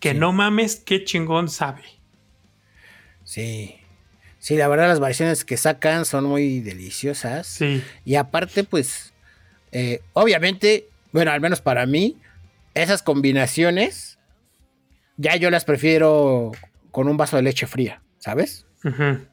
Que 0.00 0.12
sí. 0.12 0.18
no 0.18 0.32
mames, 0.32 0.76
qué 0.76 1.04
chingón 1.04 1.48
sabe. 1.48 1.84
Sí. 3.24 3.76
Sí, 4.38 4.56
la 4.56 4.68
verdad, 4.68 4.88
las 4.88 5.00
variaciones 5.00 5.44
que 5.44 5.56
sacan 5.56 6.04
son 6.04 6.24
muy 6.24 6.60
deliciosas. 6.60 7.46
Sí. 7.46 7.82
Y 8.04 8.16
aparte, 8.16 8.64
pues. 8.64 9.12
Eh, 9.72 10.00
obviamente, 10.12 10.88
bueno, 11.16 11.30
al 11.30 11.40
menos 11.40 11.62
para 11.62 11.86
mí, 11.86 12.18
esas 12.74 13.02
combinaciones 13.02 14.18
ya 15.16 15.34
yo 15.36 15.50
las 15.50 15.64
prefiero 15.64 16.52
con 16.90 17.08
un 17.08 17.16
vaso 17.16 17.36
de 17.36 17.42
leche 17.42 17.66
fría, 17.66 18.02
¿sabes? 18.18 18.66
Uh 18.84 18.88
-huh. 18.88 19.26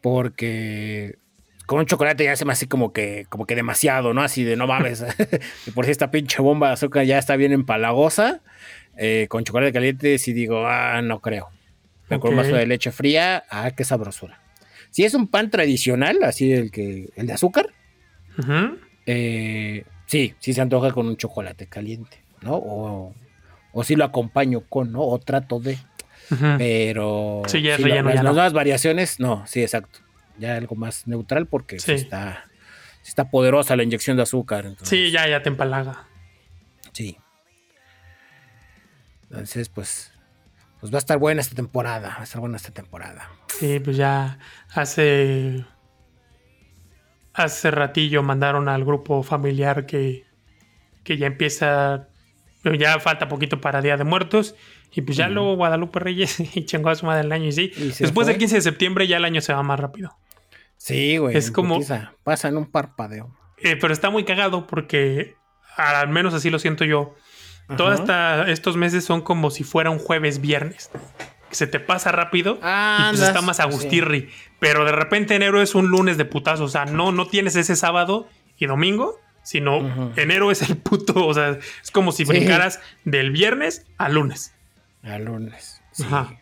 Porque 0.00 1.18
con 1.66 1.80
un 1.80 1.86
chocolate 1.86 2.22
ya 2.22 2.36
se 2.36 2.44
me 2.44 2.52
hace 2.52 2.68
como 2.68 2.92
que, 2.92 3.26
como 3.30 3.46
que 3.46 3.56
demasiado, 3.56 4.14
¿no? 4.14 4.22
Así 4.22 4.44
de 4.44 4.54
no 4.54 4.68
mames. 4.68 5.04
y 5.66 5.72
por 5.72 5.86
si 5.86 5.90
esta 5.90 6.12
pinche 6.12 6.40
bomba 6.40 6.68
de 6.68 6.74
azúcar 6.74 7.04
ya 7.04 7.18
está 7.18 7.34
bien 7.34 7.50
empalagosa. 7.50 8.40
Eh, 8.96 9.26
con 9.28 9.42
chocolate 9.42 9.72
caliente, 9.72 10.18
si 10.18 10.32
digo, 10.32 10.68
ah, 10.68 11.02
no 11.02 11.18
creo. 11.18 11.48
Pero 12.06 12.18
okay. 12.18 12.20
con 12.20 12.30
un 12.30 12.36
vaso 12.36 12.54
de 12.54 12.64
leche 12.64 12.92
fría, 12.92 13.42
ah, 13.50 13.72
qué 13.72 13.82
sabrosura. 13.82 14.40
Si 14.90 15.02
es 15.02 15.14
un 15.14 15.26
pan 15.26 15.50
tradicional, 15.50 16.22
así 16.22 16.52
el 16.52 16.70
que 16.70 17.10
el 17.16 17.26
de 17.26 17.32
azúcar, 17.32 17.70
uh 18.38 18.42
-huh. 18.42 18.78
eh, 19.06 19.84
sí, 20.08 20.34
sí 20.40 20.52
se 20.52 20.60
antoja 20.60 20.90
con 20.90 21.06
un 21.06 21.16
chocolate 21.16 21.66
caliente, 21.66 22.24
¿no? 22.40 22.54
O, 22.56 23.14
o 23.72 23.84
sí 23.84 23.94
lo 23.94 24.04
acompaño 24.04 24.62
con, 24.68 24.90
¿no? 24.90 25.02
O 25.02 25.18
trato 25.20 25.60
de. 25.60 25.78
Uh 26.30 26.34
-huh. 26.34 26.58
Pero. 26.58 27.42
Sí, 27.46 27.62
ya 27.62 27.76
sí, 27.76 27.84
ya 27.88 28.02
las 28.02 28.24
no. 28.24 28.32
nuevas 28.32 28.52
variaciones, 28.52 29.20
no, 29.20 29.46
sí, 29.46 29.62
exacto. 29.62 30.00
Ya 30.38 30.56
algo 30.56 30.74
más 30.74 31.06
neutral 31.06 31.46
porque 31.46 31.78
sí. 31.78 31.92
está, 31.92 32.44
está 33.04 33.30
poderosa 33.30 33.76
la 33.76 33.82
inyección 33.82 34.16
de 34.16 34.24
azúcar. 34.24 34.66
Entonces. 34.66 34.88
Sí, 34.88 35.10
ya, 35.10 35.28
ya 35.28 35.42
te 35.42 35.48
empalaga. 35.48 36.06
Sí. 36.92 37.16
Entonces, 39.30 39.68
pues, 39.68 40.12
pues 40.80 40.92
va 40.92 40.96
a 40.96 41.00
estar 41.00 41.18
buena 41.18 41.40
esta 41.40 41.54
temporada. 41.54 42.08
Va 42.08 42.20
a 42.20 42.24
estar 42.24 42.40
buena 42.40 42.56
esta 42.56 42.70
temporada. 42.70 43.28
Sí, 43.58 43.80
pues 43.80 43.96
ya 43.96 44.38
hace 44.70 45.64
hace 47.38 47.70
ratillo 47.70 48.22
mandaron 48.22 48.68
al 48.68 48.84
grupo 48.84 49.22
familiar 49.22 49.86
que, 49.86 50.24
que 51.04 51.16
ya 51.16 51.26
empieza, 51.26 52.08
ya 52.78 52.98
falta 53.00 53.28
poquito 53.28 53.60
para 53.60 53.80
Día 53.80 53.96
de 53.96 54.04
Muertos. 54.04 54.54
Y 54.92 55.02
pues 55.02 55.16
ya 55.16 55.28
luego 55.28 55.56
Guadalupe 55.56 55.98
Reyes 56.00 56.40
y 56.56 56.64
chingó 56.64 56.90
a 56.90 56.94
su 56.94 57.06
madre 57.06 57.22
el 57.22 57.32
año. 57.32 57.46
Y 57.46 57.52
sí, 57.52 57.72
¿Y 57.76 57.88
después 57.88 58.26
del 58.26 58.38
15 58.38 58.56
de 58.56 58.62
septiembre 58.62 59.06
ya 59.06 59.18
el 59.18 59.24
año 59.24 59.40
se 59.40 59.52
va 59.52 59.62
más 59.62 59.78
rápido. 59.78 60.16
Sí, 60.76 61.18
güey. 61.18 61.36
Es 61.36 61.50
como. 61.50 61.80
Pasa 62.24 62.48
en 62.48 62.56
un 62.56 62.66
parpadeo. 62.66 63.36
Eh, 63.58 63.76
pero 63.76 63.92
está 63.92 64.10
muy 64.10 64.24
cagado 64.24 64.66
porque, 64.66 65.34
al 65.76 66.08
menos 66.08 66.32
así 66.34 66.50
lo 66.50 66.58
siento 66.58 66.84
yo. 66.84 67.14
Todos 67.76 68.00
estos 68.46 68.76
meses 68.76 69.04
son 69.04 69.20
como 69.20 69.50
si 69.50 69.62
fuera 69.62 69.90
un 69.90 69.98
jueves 69.98 70.40
viernes. 70.40 70.90
Que 70.90 71.37
se 71.50 71.66
te 71.66 71.80
pasa 71.80 72.12
rápido 72.12 72.58
ah, 72.62 72.96
y 72.98 73.02
pues 73.10 73.20
andas, 73.20 73.28
está 73.28 73.42
más 73.42 73.60
agustirri. 73.60 74.22
Sí. 74.22 74.28
Pero 74.58 74.84
de 74.84 74.92
repente 74.92 75.34
enero 75.34 75.62
es 75.62 75.74
un 75.74 75.88
lunes 75.88 76.16
de 76.16 76.24
putazo. 76.24 76.64
O 76.64 76.68
sea, 76.68 76.84
no, 76.84 77.12
no 77.12 77.26
tienes 77.26 77.56
ese 77.56 77.76
sábado 77.76 78.28
y 78.58 78.66
domingo, 78.66 79.20
sino 79.42 79.78
uh 79.78 79.82
-huh. 79.82 80.12
enero 80.16 80.50
es 80.50 80.62
el 80.62 80.76
puto. 80.76 81.26
O 81.26 81.34
sea, 81.34 81.58
es 81.82 81.90
como 81.90 82.12
si 82.12 82.24
sí. 82.24 82.30
brincaras 82.30 82.80
del 83.04 83.30
viernes 83.30 83.86
al 83.96 84.14
lunes. 84.14 84.54
Al 85.02 85.24
lunes. 85.24 85.80
Sí. 85.92 86.04
Ajá. 86.04 86.34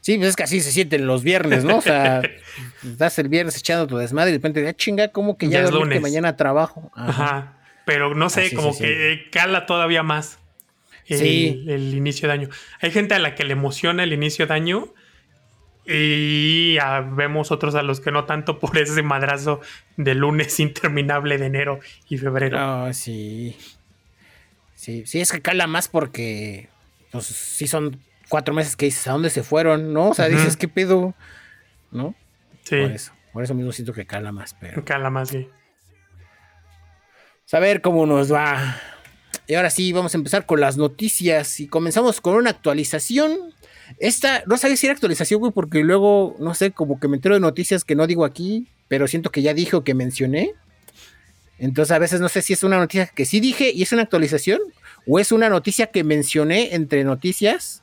Sí, 0.00 0.18
pues 0.18 0.28
es 0.30 0.36
que 0.36 0.44
así 0.44 0.60
se 0.60 0.70
sienten 0.70 1.06
los 1.06 1.24
viernes, 1.24 1.64
¿no? 1.64 1.78
O 1.78 1.82
sea, 1.82 2.22
estás 2.84 3.18
el 3.18 3.28
viernes 3.28 3.56
echando 3.56 3.88
tu 3.88 3.96
desmadre 3.96 4.30
y 4.30 4.32
de 4.34 4.38
repente, 4.38 4.68
ah, 4.68 4.72
chinga, 4.72 5.08
como 5.08 5.36
que 5.36 5.48
ya, 5.48 5.60
ya 5.60 5.64
es 5.64 5.72
lunes. 5.72 6.00
mañana 6.00 6.36
trabajo. 6.36 6.92
Ajá. 6.94 7.10
Ajá. 7.10 7.52
Pero 7.84 8.14
no 8.14 8.30
sé, 8.30 8.46
así 8.46 8.54
como 8.56 8.76
que 8.76 9.28
cala 9.32 9.66
todavía 9.66 10.02
más 10.02 10.38
el, 11.08 11.18
sí. 11.18 11.64
el, 11.68 11.94
inicio 11.94 12.28
de 12.28 12.34
año. 12.34 12.48
Hay 12.80 12.90
gente 12.90 13.14
a 13.14 13.18
la 13.18 13.34
que 13.34 13.44
le 13.44 13.52
emociona 13.52 14.02
el 14.02 14.12
inicio 14.12 14.46
de 14.46 14.54
año 14.54 14.94
y 15.86 16.78
a, 16.78 17.00
vemos 17.00 17.50
otros 17.52 17.74
a 17.76 17.82
los 17.82 18.00
que 18.00 18.10
no 18.10 18.24
tanto 18.24 18.58
por 18.58 18.76
ese 18.76 19.02
madrazo 19.02 19.60
de 19.96 20.14
lunes 20.14 20.58
interminable 20.60 21.38
de 21.38 21.46
enero 21.46 21.80
y 22.08 22.18
febrero. 22.18 22.86
Oh, 22.86 22.92
sí. 22.92 23.56
Sí, 24.74 25.04
sí, 25.06 25.20
es 25.20 25.32
que 25.32 25.40
cala 25.40 25.66
más 25.66 25.88
porque 25.88 26.68
pues 27.10 27.24
sí 27.26 27.66
son 27.66 27.98
cuatro 28.28 28.54
meses 28.54 28.76
que 28.76 28.86
dices, 28.86 29.06
¿a 29.06 29.12
dónde 29.12 29.30
se 29.30 29.42
fueron? 29.42 29.92
¿No? 29.92 30.10
O 30.10 30.14
sea, 30.14 30.26
uh 30.26 30.28
-huh. 30.28 30.36
dices, 30.36 30.56
¿qué 30.56 30.68
pedo? 30.68 31.14
¿No? 31.90 32.14
Sí. 32.64 32.80
Por 32.82 32.90
eso, 32.90 33.12
por 33.32 33.44
eso 33.44 33.54
mismo 33.54 33.72
siento 33.72 33.92
que 33.92 34.06
cala 34.06 34.32
más, 34.32 34.54
pero... 34.60 34.84
Cala 34.84 35.08
más, 35.08 35.30
sí. 35.30 35.48
Saber 37.46 37.80
cómo 37.80 38.06
nos 38.06 38.32
va 38.32 38.80
y 39.46 39.54
ahora 39.54 39.70
sí, 39.70 39.92
vamos 39.92 40.14
a 40.14 40.18
empezar 40.18 40.44
con 40.46 40.60
las 40.60 40.76
noticias 40.76 41.60
y 41.60 41.68
comenzamos 41.68 42.20
con 42.20 42.34
una 42.34 42.50
actualización 42.50 43.38
Esta, 43.98 44.42
no 44.46 44.56
sabía 44.56 44.76
si 44.76 44.86
era 44.86 44.94
actualización, 44.94 45.40
güey, 45.40 45.52
porque 45.52 45.84
luego, 45.84 46.34
no 46.40 46.54
sé, 46.54 46.72
como 46.72 46.98
que 46.98 47.08
me 47.08 47.16
entero 47.16 47.36
de 47.36 47.40
noticias 47.40 47.84
que 47.84 47.94
no 47.94 48.06
digo 48.06 48.24
aquí, 48.24 48.66
pero 48.88 49.06
siento 49.06 49.30
que 49.30 49.42
ya 49.42 49.54
dije 49.54 49.76
o 49.76 49.84
que 49.84 49.94
mencioné. 49.94 50.54
Entonces 51.58 51.92
a 51.92 51.98
veces 51.98 52.20
no 52.20 52.28
sé 52.28 52.42
si 52.42 52.52
es 52.52 52.62
una 52.64 52.78
noticia 52.78 53.06
que 53.06 53.24
sí 53.24 53.40
dije 53.40 53.70
y 53.72 53.82
es 53.82 53.92
una 53.92 54.02
actualización, 54.02 54.60
o 55.06 55.20
es 55.20 55.30
una 55.30 55.48
noticia 55.48 55.86
que 55.86 56.02
mencioné 56.02 56.74
entre 56.74 57.04
noticias 57.04 57.82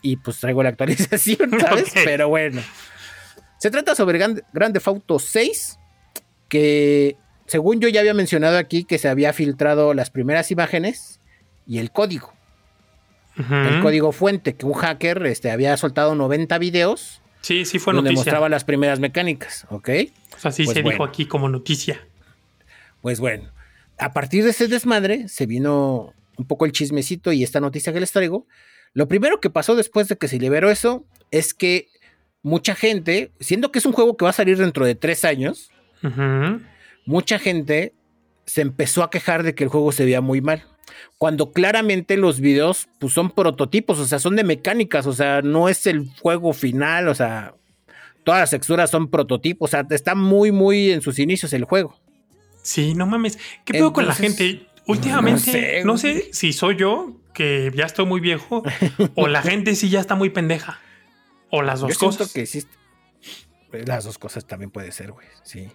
y 0.00 0.16
pues 0.16 0.40
traigo 0.40 0.62
la 0.62 0.70
actualización, 0.70 1.50
¿sabes? 1.60 1.92
Pero 1.92 2.28
bueno. 2.28 2.62
Se 3.58 3.70
trata 3.70 3.94
sobre 3.94 4.18
Grande 4.18 4.80
Auto 4.84 5.18
6, 5.18 5.78
que 6.48 7.16
según 7.52 7.80
yo 7.80 7.88
ya 7.90 8.00
había 8.00 8.14
mencionado 8.14 8.56
aquí 8.56 8.84
que 8.84 8.96
se 8.96 9.10
había 9.10 9.34
filtrado 9.34 9.92
las 9.92 10.08
primeras 10.08 10.50
imágenes 10.50 11.20
y 11.66 11.80
el 11.80 11.90
código. 11.90 12.32
El 13.36 13.82
código 13.82 14.10
fuente, 14.12 14.54
que 14.54 14.64
un 14.64 14.72
hacker 14.72 15.26
este, 15.26 15.50
había 15.50 15.76
soltado 15.76 16.14
90 16.14 16.56
videos. 16.56 17.20
Sí, 17.42 17.66
sí 17.66 17.78
fue 17.78 17.92
donde 17.92 18.12
mostraba 18.12 18.48
las 18.48 18.64
primeras 18.64 19.00
mecánicas, 19.00 19.66
¿ok? 19.68 19.90
O 20.34 20.38
sea, 20.38 20.50
sí 20.50 20.64
pues 20.64 20.74
se 20.74 20.82
dijo 20.82 21.04
aquí 21.04 21.26
como 21.26 21.50
noticia. 21.50 22.00
Pues 23.02 23.20
bueno, 23.20 23.50
a 23.98 24.14
partir 24.14 24.44
de 24.44 24.50
ese 24.50 24.66
desmadre 24.66 25.28
se 25.28 25.44
vino 25.44 26.14
un 26.38 26.46
poco 26.46 26.64
el 26.64 26.72
chismecito 26.72 27.32
y 27.32 27.42
esta 27.42 27.60
noticia 27.60 27.92
que 27.92 28.00
les 28.00 28.12
traigo. 28.12 28.46
Lo 28.94 29.08
primero 29.08 29.40
que 29.40 29.50
pasó 29.50 29.76
después 29.76 30.08
de 30.08 30.16
que 30.16 30.28
se 30.28 30.38
liberó 30.38 30.70
eso 30.70 31.04
es 31.30 31.52
que 31.52 31.88
mucha 32.42 32.74
gente, 32.74 33.30
siendo 33.40 33.70
que 33.72 33.78
es 33.78 33.84
un 33.84 33.92
juego 33.92 34.16
que 34.16 34.24
va 34.24 34.30
a 34.30 34.34
salir 34.34 34.56
dentro 34.56 34.86
de 34.86 34.94
tres 34.94 35.26
años, 35.26 35.70
mucha 37.04 37.38
gente 37.38 37.94
se 38.46 38.60
empezó 38.60 39.02
a 39.02 39.10
quejar 39.10 39.42
de 39.42 39.54
que 39.54 39.64
el 39.64 39.70
juego 39.70 39.92
se 39.92 40.04
veía 40.04 40.20
muy 40.20 40.40
mal. 40.40 40.64
Cuando 41.18 41.52
claramente 41.52 42.16
los 42.16 42.40
videos 42.40 42.88
pues, 42.98 43.12
son 43.12 43.30
prototipos, 43.30 43.98
o 43.98 44.06
sea, 44.06 44.18
son 44.18 44.36
de 44.36 44.44
mecánicas, 44.44 45.06
o 45.06 45.12
sea, 45.12 45.42
no 45.42 45.68
es 45.68 45.86
el 45.86 46.08
juego 46.20 46.52
final, 46.52 47.08
o 47.08 47.14
sea, 47.14 47.54
todas 48.24 48.40
las 48.40 48.50
texturas 48.50 48.90
son 48.90 49.08
prototipos, 49.08 49.68
o 49.68 49.70
sea, 49.70 49.86
está 49.90 50.14
muy, 50.14 50.52
muy 50.52 50.90
en 50.90 51.00
sus 51.00 51.18
inicios 51.18 51.52
el 51.52 51.64
juego. 51.64 51.98
Sí, 52.62 52.94
no 52.94 53.06
mames. 53.06 53.38
¿Qué 53.64 53.72
pedo 53.72 53.92
con 53.92 54.06
la 54.06 54.14
gente? 54.14 54.66
Últimamente, 54.86 55.82
no 55.84 55.96
sé, 55.96 56.32
si 56.32 56.52
soy 56.52 56.76
yo, 56.76 57.16
que 57.34 57.70
ya 57.74 57.84
estoy 57.84 58.06
muy 58.06 58.20
viejo, 58.20 58.62
o 59.14 59.28
la 59.28 59.42
gente 59.42 59.74
sí 59.74 59.88
ya 59.88 60.00
está 60.00 60.14
muy 60.14 60.30
pendeja. 60.30 60.80
O 61.50 61.62
las 61.62 61.80
dos 61.80 61.96
cosas. 61.98 62.32
que 62.32 62.46
sí. 62.46 62.64
Las 63.72 64.04
dos 64.04 64.18
cosas 64.18 64.46
también 64.46 64.70
puede 64.70 64.90
ser, 64.92 65.12
güey. 65.12 65.26
Sí. 65.44 65.68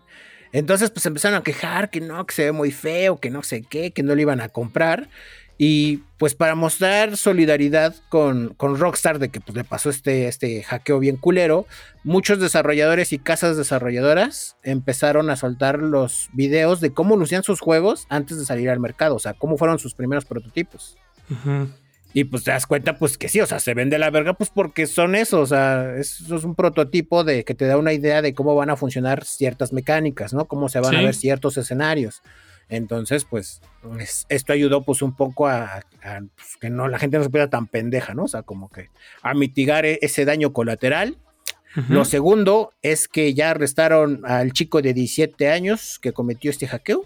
Entonces, 0.52 0.92
pues 0.92 1.06
empezaron 1.06 1.38
a 1.38 1.44
quejar 1.44 1.90
que 1.90 2.02
no, 2.02 2.26
que 2.26 2.34
se 2.34 2.46
ve 2.46 2.52
muy 2.52 2.72
feo, 2.72 3.20
que 3.20 3.30
no 3.30 3.44
sé 3.44 3.64
qué, 3.64 3.92
que 3.92 4.04
no 4.04 4.16
lo 4.16 4.22
iban 4.22 4.42
a 4.42 4.50
comprar. 4.50 5.10
Y 5.60 6.04
pues 6.20 6.36
para 6.36 6.54
mostrar 6.54 7.18
solidaridad 7.18 7.96
con, 8.10 8.54
con 8.58 8.78
Rockstar 8.78 9.18
de 9.18 9.30
que 9.30 9.42
pues, 9.42 9.56
le 9.56 9.64
pasó 9.64 9.90
este, 9.90 10.28
este 10.28 10.62
hackeo 10.62 11.00
bien 11.00 11.18
culero, 11.18 11.66
muchos 12.04 12.40
desarrolladores 12.40 13.12
y 13.12 13.18
casas 13.18 13.58
desarrolladoras 13.58 14.56
empezaron 14.62 15.32
a 15.32 15.36
soltar 15.36 15.80
los 15.80 16.30
videos 16.34 16.80
de 16.80 16.92
cómo 16.94 17.18
lucían 17.18 17.42
sus 17.42 17.60
juegos 17.60 18.06
antes 18.10 18.38
de 18.38 18.46
salir 18.46 18.70
al 18.70 18.80
mercado, 18.80 19.16
o 19.16 19.20
sea, 19.20 19.34
cómo 19.34 19.58
fueron 19.58 19.80
sus 19.80 19.96
primeros 19.96 20.26
prototipos. 20.26 20.96
Y 22.14 22.24
pues 22.24 22.44
te 22.44 22.52
das 22.52 22.66
cuenta, 22.66 22.98
pues 22.98 23.18
que 23.18 23.30
sí, 23.30 23.42
o 23.42 23.46
sea, 23.46 23.60
se 23.60 23.74
vende 23.74 24.00
la 24.00 24.10
verga, 24.10 24.34
pues 24.34 24.50
porque 24.50 24.88
son 24.88 25.14
eso, 25.14 25.42
o 25.42 25.46
sea, 25.46 25.96
eso 25.98 26.36
es 26.36 26.44
un 26.44 26.56
prototipo 26.56 27.24
de 27.24 27.44
que 27.44 27.54
te 27.54 27.66
da 27.66 27.78
una 27.78 27.94
idea 27.94 28.22
de 28.22 28.34
cómo 28.34 28.56
van 28.56 28.70
a 28.70 28.78
funcionar 28.78 29.26
ciertas 29.26 29.74
mecánicas, 29.74 30.34
¿no? 30.34 30.46
Cómo 30.46 30.70
se 30.70 30.80
van 30.80 30.96
a 30.96 31.02
ver 31.02 31.14
ciertos 31.14 31.58
escenarios. 31.58 32.22
Entonces, 32.70 33.26
pues, 33.26 33.62
esto 34.30 34.54
ayudó 34.54 34.84
pues 34.84 35.02
un 35.02 35.16
poco 35.16 35.48
a, 35.48 35.82
pues, 36.36 36.58
que 36.60 36.70
no 36.70 36.88
la 36.88 37.00
gente 37.00 37.18
no 37.18 37.24
se 37.24 37.30
pueda 37.30 37.50
tan 37.50 37.68
pendeja, 37.68 38.14
¿no? 38.14 38.24
O 38.26 38.28
sea, 38.28 38.42
como 38.42 38.70
que 38.70 38.90
a 39.22 39.34
mitigar 39.34 39.86
e, 39.86 40.00
ese 40.02 40.26
daño 40.26 40.54
colateral. 40.54 41.18
Lo 41.90 42.06
segundo 42.06 42.74
es 42.82 43.08
que 43.08 43.36
ya 43.36 43.52
arrestaron 43.52 44.22
al 44.26 44.52
chico 44.52 44.82
de 44.82 44.96
17 44.96 45.52
años 45.52 46.00
que 46.00 46.12
cometió 46.12 46.50
este 46.50 46.66
hackeo. 46.66 47.06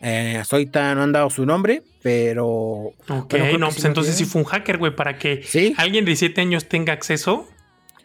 Eh, 0.00 0.42
ahorita 0.50 0.94
no 0.94 1.02
han 1.02 1.12
dado 1.12 1.30
su 1.30 1.44
nombre, 1.44 1.82
pero. 2.02 2.92
Ok, 3.08 3.34
no, 3.58 3.68
pues 3.68 3.84
entonces 3.84 4.16
sí 4.16 4.24
fue 4.24 4.42
un 4.42 4.46
hacker, 4.46 4.78
güey, 4.78 4.94
para 4.94 5.18
que 5.18 5.44
alguien 5.76 6.04
de 6.04 6.10
17 6.10 6.40
años 6.40 6.68
tenga 6.68 6.92
acceso. 6.92 7.48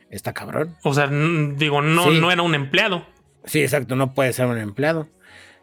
Está 0.09 0.33
cabrón. 0.33 0.75
O 0.83 0.93
sea, 0.93 1.07
digo, 1.07 1.81
no, 1.81 2.11
no 2.11 2.31
era 2.31 2.41
un 2.41 2.55
empleado. 2.55 3.05
Sí, 3.45 3.61
exacto, 3.61 3.95
no 3.95 4.13
puede 4.13 4.33
ser 4.33 4.47
un 4.47 4.57
empleado. 4.57 5.07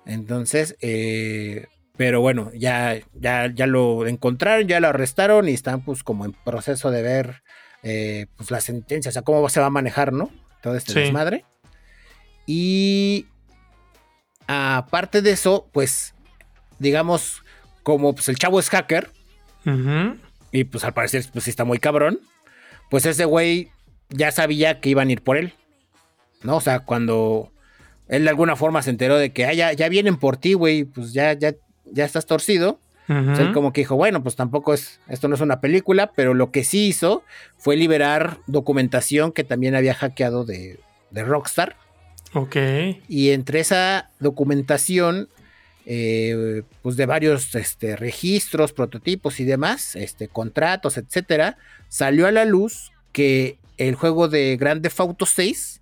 Entonces, 0.06 0.76
eh, 0.80 1.66
pero 1.96 2.20
bueno, 2.20 2.50
ya, 2.54 2.98
ya, 3.14 3.50
ya 3.52 3.66
lo 3.66 4.06
encontraron, 4.06 4.66
ya 4.66 4.80
lo 4.80 4.88
arrestaron 4.88 5.48
y 5.48 5.52
están 5.52 5.84
pues 5.84 6.02
como 6.02 6.24
en 6.24 6.32
proceso 6.32 6.90
de 6.90 7.02
ver 7.02 7.42
eh, 7.82 8.26
pues 8.36 8.50
la 8.50 8.60
sentencia, 8.60 9.10
o 9.10 9.12
sea, 9.12 9.22
cómo 9.22 9.48
se 9.48 9.60
va 9.60 9.66
a 9.66 9.70
manejar, 9.70 10.12
¿no? 10.12 10.30
Todo 10.62 10.76
este 10.76 10.98
desmadre. 10.98 11.44
Y 12.46 13.26
aparte 14.46 15.22
de 15.22 15.32
eso, 15.32 15.68
pues, 15.72 16.14
digamos, 16.82 17.42
como 17.82 18.14
pues 18.14 18.28
el 18.28 18.36
chavo 18.36 18.60
es 18.60 18.68
hacker, 18.68 19.10
y 20.50 20.64
pues 20.64 20.84
al 20.84 20.92
parecer 20.92 21.24
pues 21.32 21.48
está 21.48 21.64
muy 21.64 21.78
cabrón, 21.78 22.20
pues 22.90 23.06
ese 23.06 23.24
güey 23.24 23.70
ya 24.10 24.30
sabía 24.30 24.80
que 24.80 24.90
iban 24.90 25.08
a 25.08 25.12
ir 25.12 25.22
por 25.22 25.36
él, 25.36 25.54
¿no? 26.42 26.56
O 26.56 26.60
sea, 26.60 26.80
cuando 26.80 27.50
él 28.08 28.24
de 28.24 28.30
alguna 28.30 28.56
forma 28.56 28.82
se 28.82 28.90
enteró 28.90 29.16
de 29.16 29.32
que 29.32 29.46
ah, 29.46 29.72
ya, 29.72 29.88
vienen 29.88 30.16
por 30.16 30.36
ti, 30.36 30.54
güey, 30.54 30.84
pues 30.84 31.12
ya, 31.12 31.32
ya, 31.32 31.54
ya 31.86 32.04
estás 32.04 32.26
torcido. 32.26 32.78
él 33.08 33.52
como 33.52 33.72
que 33.72 33.82
dijo, 33.82 33.96
bueno, 33.96 34.22
pues 34.22 34.36
tampoco 34.36 34.74
es, 34.74 35.00
esto 35.08 35.28
no 35.28 35.34
es 35.34 35.40
una 35.40 35.60
película, 35.60 36.12
pero 36.14 36.34
lo 36.34 36.50
que 36.50 36.64
sí 36.64 36.86
hizo 36.86 37.24
fue 37.56 37.76
liberar 37.76 38.38
documentación 38.46 39.32
que 39.32 39.44
también 39.44 39.74
había 39.74 39.94
hackeado 39.94 40.44
de, 40.44 40.78
Rockstar. 41.12 41.76
Ok. 42.34 42.56
Y 43.08 43.30
entre 43.30 43.60
esa 43.60 44.10
documentación, 44.18 45.28
eh, 45.86 46.62
pues 46.82 46.96
de 46.96 47.06
varios 47.06 47.54
este, 47.54 47.96
registros, 47.96 48.72
prototipos 48.72 49.40
y 49.40 49.44
demás, 49.44 49.96
este, 49.96 50.28
contratos, 50.28 50.96
etcétera, 50.96 51.56
salió 51.88 52.26
a 52.26 52.32
la 52.32 52.44
luz 52.44 52.92
que 53.12 53.58
el 53.78 53.94
juego 53.94 54.28
de 54.28 54.56
Grand 54.56 54.82
Theft 54.82 55.00
Auto 55.00 55.26
6 55.26 55.80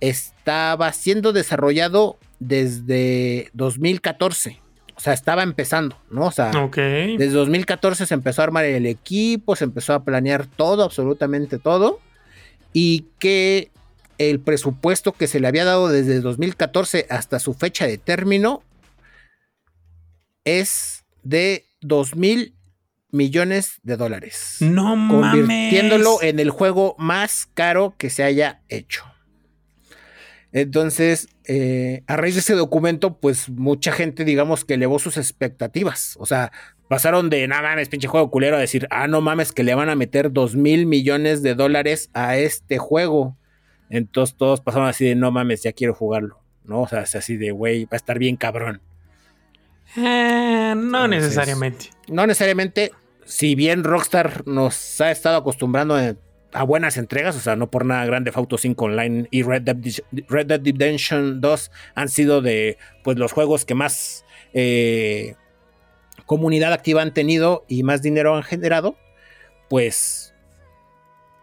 estaba 0.00 0.92
siendo 0.92 1.32
desarrollado 1.32 2.18
desde 2.40 3.50
2014. 3.54 4.60
O 4.94 5.00
sea, 5.00 5.14
estaba 5.14 5.42
empezando, 5.42 5.96
¿no? 6.10 6.26
O 6.26 6.30
sea, 6.30 6.50
desde 6.76 7.30
2014 7.30 8.06
se 8.06 8.14
empezó 8.14 8.42
a 8.42 8.44
armar 8.44 8.64
el 8.64 8.86
equipo, 8.86 9.56
se 9.56 9.64
empezó 9.64 9.94
a 9.94 10.04
planear 10.04 10.46
todo, 10.46 10.84
absolutamente 10.84 11.58
todo. 11.58 12.00
Y 12.72 13.06
que 13.18 13.70
el 14.18 14.40
presupuesto 14.40 15.12
que 15.12 15.26
se 15.26 15.40
le 15.40 15.48
había 15.48 15.64
dado 15.64 15.88
desde 15.88 16.20
2014 16.20 17.06
hasta 17.08 17.38
su 17.38 17.54
fecha 17.54 17.86
de 17.86 17.98
término 17.98 18.62
es 20.44 21.04
de 21.22 21.66
2 21.80 22.16
mil 22.16 22.56
millones 23.10 23.78
de 23.82 23.96
dólares. 23.96 24.56
No 24.60 24.96
Convirtiéndolo 25.08 26.22
en 26.22 26.40
el 26.40 26.50
juego 26.50 26.96
más 26.98 27.46
caro 27.54 27.94
que 27.98 28.10
se 28.10 28.24
haya 28.24 28.62
hecho. 28.68 29.04
Entonces, 30.52 31.28
eh, 31.44 32.02
a 32.06 32.16
raíz 32.16 32.34
de 32.34 32.40
ese 32.40 32.54
documento, 32.54 33.18
pues 33.18 33.48
mucha 33.48 33.92
gente, 33.92 34.24
digamos, 34.24 34.64
que 34.64 34.74
elevó 34.74 34.98
sus 34.98 35.16
expectativas. 35.16 36.16
O 36.18 36.26
sea, 36.26 36.52
pasaron 36.88 37.30
de 37.30 37.48
nada 37.48 37.62
mames, 37.62 37.88
pinche 37.88 38.08
juego 38.08 38.30
culero, 38.30 38.56
a 38.56 38.60
decir, 38.60 38.86
ah, 38.90 39.08
no 39.08 39.22
mames, 39.22 39.52
que 39.52 39.62
le 39.62 39.74
van 39.74 39.88
a 39.88 39.94
meter 39.94 40.30
dos 40.30 40.54
mil 40.54 40.86
millones 40.86 41.42
de 41.42 41.54
dólares 41.54 42.10
a 42.12 42.36
este 42.36 42.76
juego. 42.76 43.38
Entonces 43.88 44.36
todos 44.36 44.60
pasaron 44.60 44.88
así 44.88 45.06
de, 45.06 45.14
no 45.14 45.30
mames, 45.30 45.62
ya 45.62 45.72
quiero 45.72 45.94
jugarlo. 45.94 46.38
¿No? 46.64 46.82
O 46.82 46.88
sea, 46.88 47.00
así 47.00 47.36
de, 47.36 47.50
güey, 47.50 47.84
va 47.84 47.92
a 47.92 47.96
estar 47.96 48.18
bien 48.18 48.36
cabrón. 48.36 48.82
Eh, 49.96 50.74
no 50.76 51.08
necesariamente. 51.08 51.90
No 52.08 52.26
necesariamente. 52.26 52.92
Si 53.24 53.54
bien 53.54 53.84
Rockstar 53.84 54.46
nos 54.46 55.00
ha 55.00 55.10
estado 55.10 55.36
acostumbrando 55.36 55.96
a 56.52 56.62
buenas 56.64 56.96
entregas, 56.96 57.36
o 57.36 57.40
sea, 57.40 57.56
no 57.56 57.70
por 57.70 57.86
nada 57.86 58.04
Grande 58.04 58.32
Auto 58.34 58.58
5 58.58 58.84
Online 58.84 59.28
y 59.30 59.42
Red 59.42 59.62
Dead, 59.62 59.76
Red 60.28 60.46
Dead 60.46 60.60
Redemption 60.60 61.40
2 61.40 61.70
han 61.94 62.08
sido 62.08 62.42
de 62.42 62.78
pues 63.04 63.16
los 63.18 63.32
juegos 63.32 63.64
que 63.64 63.74
más 63.74 64.24
eh, 64.54 65.36
comunidad 66.26 66.72
activa 66.72 67.02
han 67.02 67.14
tenido 67.14 67.64
y 67.68 67.84
más 67.84 68.02
dinero 68.02 68.36
han 68.36 68.42
generado, 68.42 68.96
pues 69.68 70.34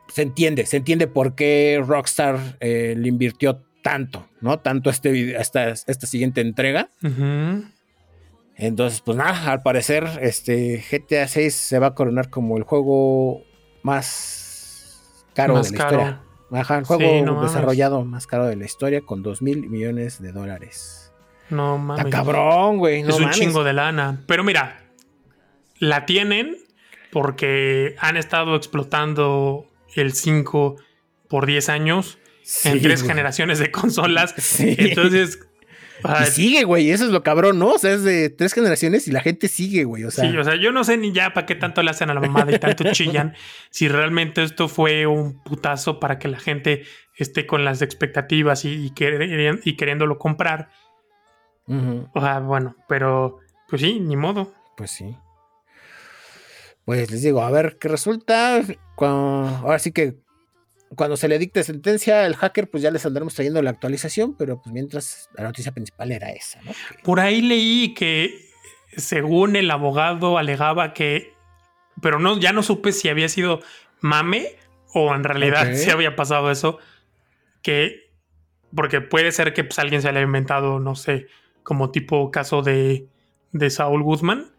se 0.09 0.21
entiende, 0.21 0.65
se 0.65 0.77
entiende 0.77 1.07
por 1.07 1.35
qué 1.35 1.81
Rockstar 1.85 2.57
eh, 2.59 2.95
le 2.97 3.07
invirtió 3.07 3.63
tanto, 3.81 4.27
¿no? 4.41 4.59
Tanto 4.59 4.89
este, 4.89 5.39
esta, 5.39 5.69
esta 5.69 6.07
siguiente 6.07 6.41
entrega. 6.41 6.89
Entonces, 8.61 8.99
pues 8.99 9.17
nada, 9.17 9.51
al 9.53 9.61
parecer, 9.61 10.05
este 10.21 10.83
GTA 10.91 11.29
6 11.29 11.55
se 11.55 11.79
va 11.79 11.87
a 11.87 11.95
coronar 11.95 12.29
como 12.29 12.57
el 12.57 12.63
juego 12.63 13.43
más 13.83 15.25
caro 15.33 15.55
de 15.55 15.61
la 15.61 15.67
historia. 15.67 16.21
Ajá, 16.51 16.83
juego 16.83 17.41
desarrollado 17.41 18.03
más 18.03 18.27
caro 18.27 18.47
de 18.47 18.57
la 18.57 18.65
historia 18.65 18.99
con 18.99 19.23
2 19.23 19.41
mil 19.41 19.69
millones 19.69 20.21
de 20.21 20.33
dólares. 20.33 21.13
No 21.49 21.77
mames. 21.77 22.05
Está 22.05 22.17
cabrón, 22.17 22.79
güey. 22.79 22.99
es 22.99 23.17
un 23.17 23.29
chingo 23.29 23.63
de 23.63 23.71
lana. 23.71 24.23
Pero 24.27 24.43
mira, 24.43 24.81
la 25.77 26.05
tienen 26.05 26.57
porque 27.11 27.95
han 27.99 28.17
estado 28.17 28.57
explotando 28.57 29.67
el 29.95 30.11
5 30.11 30.75
por 31.29 31.45
10 31.45 31.69
años 31.69 32.17
en 32.65 32.81
tres 32.81 33.03
generaciones 33.03 33.59
de 33.59 33.71
consolas. 33.71 34.35
Entonces. 34.59 35.39
Y 36.03 36.25
sigue, 36.25 36.63
güey, 36.63 36.91
eso 36.91 37.05
es 37.05 37.11
lo 37.11 37.23
cabrón, 37.23 37.59
¿no? 37.59 37.73
O 37.73 37.77
sea, 37.77 37.93
es 37.93 38.03
de 38.03 38.29
tres 38.29 38.53
generaciones 38.53 39.07
y 39.07 39.11
la 39.11 39.21
gente 39.21 39.47
sigue, 39.47 39.83
güey. 39.83 40.03
O 40.03 40.11
sea. 40.11 40.29
Sí, 40.29 40.37
o 40.37 40.43
sea, 40.43 40.55
yo 40.55 40.71
no 40.71 40.83
sé 40.83 40.97
ni 40.97 41.11
ya 41.11 41.33
para 41.33 41.45
qué 41.45 41.55
tanto 41.55 41.83
le 41.83 41.89
hacen 41.89 42.09
a 42.09 42.13
la 42.13 42.21
mamada 42.21 42.53
y 42.53 42.59
tanto 42.59 42.83
chillan. 42.91 43.35
si 43.69 43.87
realmente 43.87 44.43
esto 44.43 44.67
fue 44.67 45.05
un 45.05 45.41
putazo 45.43 45.99
para 45.99 46.19
que 46.19 46.27
la 46.27 46.39
gente 46.39 46.83
esté 47.15 47.45
con 47.45 47.65
las 47.65 47.81
expectativas 47.81 48.63
y, 48.65 48.93
y, 48.93 49.75
queriéndolo 49.75 50.17
comprar. 50.17 50.69
O 51.67 52.19
sea, 52.19 52.39
bueno, 52.39 52.75
pero 52.87 53.39
pues 53.67 53.81
sí, 53.81 53.99
ni 53.99 54.15
modo. 54.15 54.53
Pues 54.75 54.91
sí. 54.91 55.15
Pues 56.85 57.11
les 57.11 57.21
digo, 57.21 57.43
a 57.43 57.51
ver 57.51 57.77
qué 57.79 57.87
resulta. 57.87 58.61
ahora 58.97 59.79
sí 59.79 59.91
que 59.91 60.15
cuando 60.95 61.17
se 61.17 61.27
le 61.27 61.37
dicte 61.37 61.63
sentencia 61.63 62.25
al 62.25 62.35
hacker, 62.35 62.69
pues 62.69 62.81
ya 62.83 62.91
les 62.91 63.05
andaremos 63.05 63.35
trayendo 63.35 63.61
la 63.61 63.69
actualización, 63.69 64.35
pero 64.35 64.61
pues 64.61 64.73
mientras 64.73 65.29
la 65.35 65.43
noticia 65.43 65.71
principal 65.71 66.11
era 66.11 66.31
esa, 66.31 66.61
¿no? 66.61 66.71
Por 67.03 67.19
ahí 67.19 67.41
leí 67.41 67.93
que 67.93 68.49
según 68.95 69.55
el 69.55 69.69
abogado 69.69 70.37
alegaba 70.37 70.93
que, 70.93 71.33
pero 72.01 72.19
no, 72.19 72.39
ya 72.39 72.53
no 72.53 72.63
supe 72.63 72.91
si 72.91 73.09
había 73.09 73.29
sido 73.29 73.61
mame 74.01 74.55
o 74.93 75.13
en 75.13 75.23
realidad 75.23 75.73
si 75.75 75.89
había 75.91 76.15
pasado 76.15 76.49
eso, 76.49 76.79
que, 77.61 78.09
porque 78.75 79.01
puede 79.01 79.31
ser 79.31 79.53
que 79.53 79.63
pues, 79.63 79.77
alguien 79.79 80.01
se 80.01 80.09
haya 80.09 80.21
inventado, 80.21 80.79
no 80.79 80.95
sé, 80.95 81.27
como 81.61 81.91
tipo 81.91 82.31
caso 82.31 82.63
de, 82.63 83.07
de 83.51 83.69
Saul 83.69 84.01
Guzmán, 84.01 84.51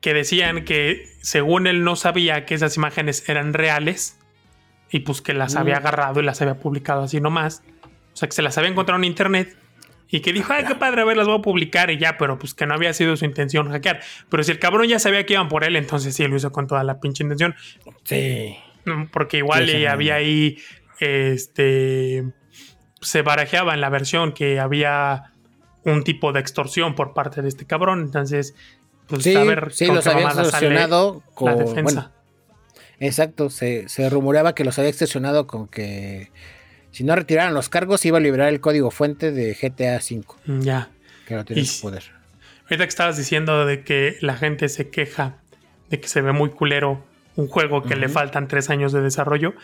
que 0.00 0.14
decían 0.14 0.64
que 0.64 1.06
según 1.20 1.66
él 1.66 1.84
no 1.84 1.96
sabía 1.96 2.46
que 2.46 2.54
esas 2.54 2.76
imágenes 2.76 3.28
eran 3.28 3.52
reales 3.52 4.18
y 4.90 5.00
pues 5.00 5.20
que 5.20 5.34
las 5.34 5.56
había 5.56 5.78
agarrado 5.78 6.20
y 6.20 6.24
las 6.24 6.40
había 6.42 6.58
publicado 6.58 7.02
así 7.02 7.20
nomás. 7.20 7.62
O 8.12 8.16
sea, 8.16 8.28
que 8.28 8.34
se 8.34 8.42
las 8.42 8.56
había 8.56 8.70
encontrado 8.70 8.98
en 8.98 9.04
internet 9.04 9.56
y 10.08 10.20
que 10.20 10.32
dijo, 10.32 10.52
ay, 10.52 10.64
qué 10.64 10.74
padre, 10.74 11.02
a 11.02 11.04
ver, 11.04 11.16
las 11.16 11.26
voy 11.26 11.38
a 11.38 11.42
publicar 11.42 11.90
y 11.90 11.98
ya, 11.98 12.16
pero 12.16 12.38
pues 12.38 12.54
que 12.54 12.66
no 12.66 12.74
había 12.74 12.92
sido 12.92 13.16
su 13.16 13.24
intención 13.24 13.70
hackear. 13.70 14.00
Pero 14.28 14.42
si 14.44 14.52
el 14.52 14.58
cabrón 14.58 14.86
ya 14.86 14.98
sabía 14.98 15.26
que 15.26 15.34
iban 15.34 15.48
por 15.48 15.64
él, 15.64 15.76
entonces 15.76 16.14
sí 16.14 16.26
lo 16.26 16.36
hizo 16.36 16.52
con 16.52 16.66
toda 16.66 16.84
la 16.84 17.00
pinche 17.00 17.24
intención. 17.24 17.54
Sí. 18.04 18.56
Porque 19.12 19.38
igual 19.38 19.68
había 19.86 20.14
ahí, 20.14 20.58
este, 21.00 22.24
se 23.00 23.22
barajeaba 23.22 23.74
en 23.74 23.80
la 23.80 23.88
versión 23.88 24.32
que 24.32 24.60
había 24.60 25.32
un 25.84 26.04
tipo 26.04 26.32
de 26.32 26.40
extorsión 26.40 26.94
por 26.94 27.12
parte 27.12 27.42
de 27.42 27.48
este 27.48 27.66
cabrón. 27.66 28.00
Entonces, 28.00 28.54
pues 29.08 29.24
sí, 29.24 29.34
a 29.34 29.42
ver, 29.42 29.72
sí, 29.72 29.86
los 29.86 30.06
había 30.06 30.28
extorsionado 30.28 31.22
con 31.34 31.50
la 31.50 31.56
defensa. 31.56 32.12
Exacto, 33.00 33.50
se, 33.50 33.88
se 33.88 34.08
rumoreaba 34.08 34.54
que 34.54 34.64
los 34.64 34.78
había 34.78 34.90
extorsionado 34.90 35.46
con 35.46 35.68
que 35.68 36.30
si 36.90 37.04
no 37.04 37.14
retiraran 37.14 37.52
los 37.52 37.68
cargos 37.68 38.04
iba 38.06 38.18
a 38.18 38.20
liberar 38.20 38.48
el 38.48 38.60
código 38.60 38.90
fuente 38.90 39.32
de 39.32 39.54
GTA 39.54 39.96
V. 39.96 40.24
Mm, 40.46 40.60
ya. 40.60 40.88
Que 41.26 41.34
no 41.34 41.44
tiene 41.44 41.62
poder. 41.82 42.04
Ahorita 42.64 42.84
que 42.84 42.88
estabas 42.88 43.16
diciendo 43.16 43.66
de 43.66 43.82
que 43.82 44.16
la 44.20 44.36
gente 44.36 44.68
se 44.68 44.88
queja 44.88 45.36
de 45.90 46.00
que 46.00 46.08
se 46.08 46.20
ve 46.20 46.32
muy 46.32 46.50
culero 46.50 47.04
un 47.36 47.48
juego 47.48 47.82
que 47.82 47.96
le 47.96 48.08
faltan 48.08 48.48
tres 48.48 48.70
años 48.70 48.92
de 48.92 49.02
desarrollo. 49.02 49.54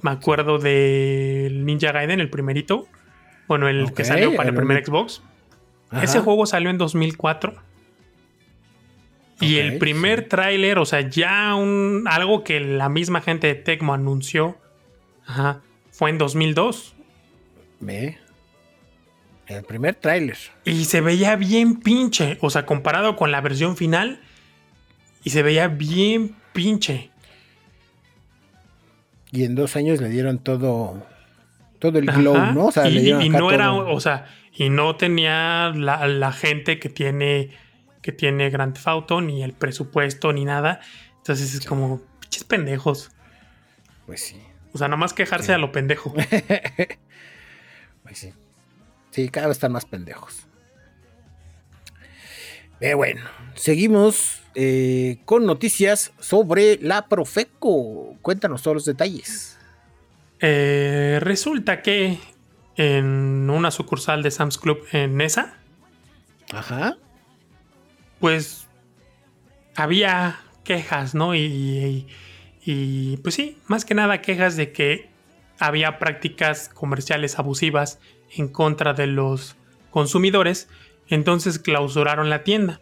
Me 0.00 0.10
acuerdo 0.10 0.58
del 0.58 1.66
Ninja 1.66 1.92
Gaiden, 1.92 2.20
el 2.20 2.30
primerito. 2.30 2.88
Bueno, 3.46 3.68
el 3.68 3.92
que 3.92 4.04
salió 4.04 4.34
para 4.34 4.48
el, 4.48 4.54
primer 4.54 4.84
Xbox. 4.84 5.22
Ese 6.02 6.20
juego 6.20 6.46
salió 6.46 6.70
en 6.70 6.78
2004. 6.78 7.54
Y 9.40 9.58
el 9.58 9.78
primer 9.78 10.28
tráiler, 10.28 10.78
o 10.78 10.84
sea, 10.84 11.00
ya 11.08 11.54
un, 11.54 12.04
algo 12.06 12.42
que 12.42 12.60
la 12.60 12.88
misma 12.88 13.20
gente 13.20 13.46
de 13.46 13.54
Tecmo 13.54 13.94
anunció, 13.94 14.56
fue 15.90 16.10
en 16.10 16.18
2002. 16.18 16.94
Ve. 17.80 18.18
El 19.46 19.64
primer 19.64 19.94
tráiler. 19.94 20.36
Y 20.64 20.84
se 20.84 21.00
veía 21.00 21.36
bien 21.36 21.80
pinche, 21.80 22.36
o 22.40 22.50
sea, 22.50 22.66
comparado 22.66 23.16
con 23.16 23.30
la 23.30 23.40
versión 23.40 23.76
final, 23.76 24.20
y 25.24 25.30
se 25.30 25.42
veía 25.42 25.68
bien 25.68 26.36
pinche. 26.52 27.10
Y 29.30 29.44
en 29.44 29.54
dos 29.54 29.76
años 29.76 30.00
le 30.00 30.08
dieron 30.08 30.38
todo, 30.38 31.06
todo 31.78 31.98
el 31.98 32.06
glow, 32.06 32.36
¿no? 32.52 32.66
O 32.66 32.72
sea, 32.72 32.88
y, 32.88 33.28
no 33.28 33.50
era, 33.50 33.72
o 33.72 34.00
sea, 34.00 34.26
y 34.54 34.70
no 34.70 34.96
tenía 34.96 35.72
la, 35.74 36.32
gente 36.32 36.78
que 36.78 36.88
tiene 36.88 37.50
que 38.08 38.12
tiene 38.12 38.48
Grand 38.48 38.72
Theft 38.72 38.88
Auto, 38.88 39.20
ni 39.20 39.42
el 39.42 39.52
presupuesto, 39.52 40.32
ni 40.32 40.46
nada. 40.46 40.80
Entonces 41.18 41.52
es 41.52 41.66
como, 41.66 42.00
pinches 42.20 42.42
pendejos. 42.42 43.10
Pues 44.06 44.22
sí. 44.22 44.40
O 44.72 44.78
sea, 44.78 44.88
nada 44.88 44.96
más 44.96 45.12
quejarse 45.12 45.52
a 45.52 45.58
lo 45.58 45.72
pendejo. 45.72 46.14
pues 48.02 48.18
sí. 48.18 48.32
Sí, 49.10 49.28
cada 49.28 49.48
vez 49.48 49.58
están 49.58 49.72
más 49.72 49.84
pendejos. 49.84 50.46
Pero 52.78 52.96
bueno, 52.96 53.20
seguimos 53.54 54.40
eh, 54.54 55.18
con 55.26 55.44
noticias 55.44 56.12
sobre 56.18 56.78
la 56.80 57.08
Profeco. 57.08 58.16
Cuéntanos 58.22 58.62
todos 58.62 58.76
los 58.76 58.84
detalles. 58.86 59.58
Eh, 60.40 61.18
resulta 61.20 61.82
que 61.82 62.18
en 62.76 63.50
una 63.50 63.70
sucursal 63.70 64.22
de 64.22 64.30
Sam's 64.30 64.56
Club 64.56 64.82
en 64.92 65.18
Nesa. 65.18 65.58
Ajá. 66.54 66.96
Pues 68.20 68.68
había 69.76 70.40
quejas, 70.64 71.14
¿no? 71.14 71.34
Y, 71.34 72.06
y, 72.64 73.16
pues 73.18 73.34
sí, 73.34 73.58
más 73.66 73.84
que 73.84 73.94
nada 73.94 74.20
quejas 74.20 74.56
de 74.56 74.72
que 74.72 75.08
había 75.58 75.98
prácticas 75.98 76.68
comerciales 76.68 77.38
abusivas 77.38 78.00
en 78.36 78.48
contra 78.48 78.92
de 78.92 79.06
los 79.06 79.56
consumidores. 79.90 80.68
Entonces 81.08 81.58
clausuraron 81.58 82.28
la 82.28 82.44
tienda. 82.44 82.80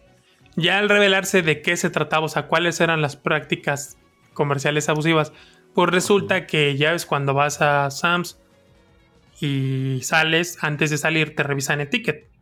Ya 0.56 0.78
al 0.78 0.88
revelarse 0.88 1.42
de 1.42 1.62
qué 1.62 1.76
se 1.76 1.90
trataba, 1.90 2.26
o 2.26 2.28
sea, 2.28 2.46
cuáles 2.46 2.80
eran 2.80 3.02
las 3.02 3.16
prácticas 3.16 3.98
comerciales 4.32 4.88
abusivas, 4.88 5.32
pues 5.74 5.90
resulta 5.90 6.46
que 6.46 6.76
ya 6.76 6.92
ves 6.92 7.04
cuando 7.04 7.34
vas 7.34 7.60
a 7.60 7.90
Sam's 7.90 8.38
y 9.40 10.00
sales, 10.02 10.58
antes 10.62 10.90
de 10.90 10.98
salir 10.98 11.36
te 11.36 11.42
revisan 11.42 11.80
el 11.80 11.90
ticket. 11.90 12.35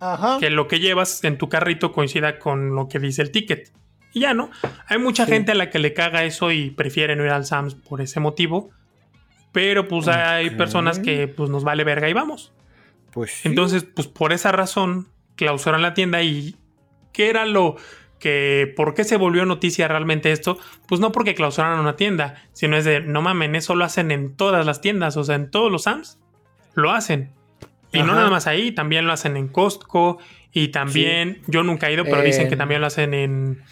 Ajá. 0.00 0.38
Que 0.38 0.50
lo 0.50 0.68
que 0.68 0.80
llevas 0.80 1.24
en 1.24 1.38
tu 1.38 1.48
carrito 1.48 1.92
coincida 1.92 2.38
con 2.38 2.74
lo 2.74 2.88
que 2.88 2.98
dice 2.98 3.22
el 3.22 3.30
ticket. 3.30 3.72
Y 4.12 4.20
ya, 4.20 4.34
¿no? 4.34 4.50
Hay 4.86 4.98
mucha 4.98 5.26
gente 5.26 5.52
a 5.52 5.54
la 5.54 5.68
que 5.68 5.78
le 5.78 5.92
caga 5.92 6.24
eso 6.24 6.50
y 6.50 6.70
prefieren 6.70 7.20
ir 7.20 7.28
al 7.28 7.44
Sams 7.44 7.74
por 7.74 8.00
ese 8.00 8.18
motivo. 8.20 8.70
Pero 9.52 9.88
pues 9.88 10.08
hay 10.08 10.50
personas 10.50 10.98
que 10.98 11.28
pues 11.28 11.50
nos 11.50 11.64
vale 11.64 11.84
verga 11.84 12.08
y 12.08 12.12
vamos. 12.12 12.52
Pues 13.12 13.46
Entonces, 13.46 13.84
pues 13.84 14.08
por 14.08 14.32
esa 14.32 14.52
razón 14.52 15.08
clausuran 15.36 15.82
la 15.82 15.94
tienda 15.94 16.22
y 16.22 16.56
¿qué 17.12 17.30
era 17.30 17.46
lo 17.46 17.76
que 18.18 18.72
por 18.76 18.94
qué 18.94 19.04
se 19.04 19.16
volvió 19.16 19.44
noticia 19.46 19.88
realmente 19.88 20.32
esto? 20.32 20.58
Pues 20.88 21.00
no 21.00 21.12
porque 21.12 21.34
clausuraron 21.34 21.80
una 21.80 21.96
tienda, 21.96 22.42
sino 22.52 22.76
es 22.76 22.84
de 22.84 23.00
no 23.00 23.22
mamen, 23.22 23.54
eso 23.54 23.74
lo 23.74 23.84
hacen 23.84 24.10
en 24.10 24.36
todas 24.36 24.66
las 24.66 24.80
tiendas, 24.80 25.16
o 25.16 25.24
sea, 25.24 25.36
en 25.36 25.50
todos 25.50 25.72
los 25.72 25.84
Sams 25.84 26.18
lo 26.74 26.90
hacen. 26.90 27.32
Y 27.96 28.02
no 28.02 28.14
nada 28.14 28.30
más 28.30 28.46
ahí, 28.46 28.72
también 28.72 29.06
lo 29.06 29.12
hacen 29.12 29.36
en 29.36 29.48
Costco 29.48 30.18
y 30.52 30.68
también, 30.68 31.42
yo 31.46 31.62
nunca 31.62 31.88
he 31.88 31.92
ido, 31.92 32.04
pero 32.04 32.22
dicen 32.22 32.48
que 32.48 32.56
también 32.56 32.80
lo 32.80 32.86
hacen 32.86 33.14
en... 33.14 33.62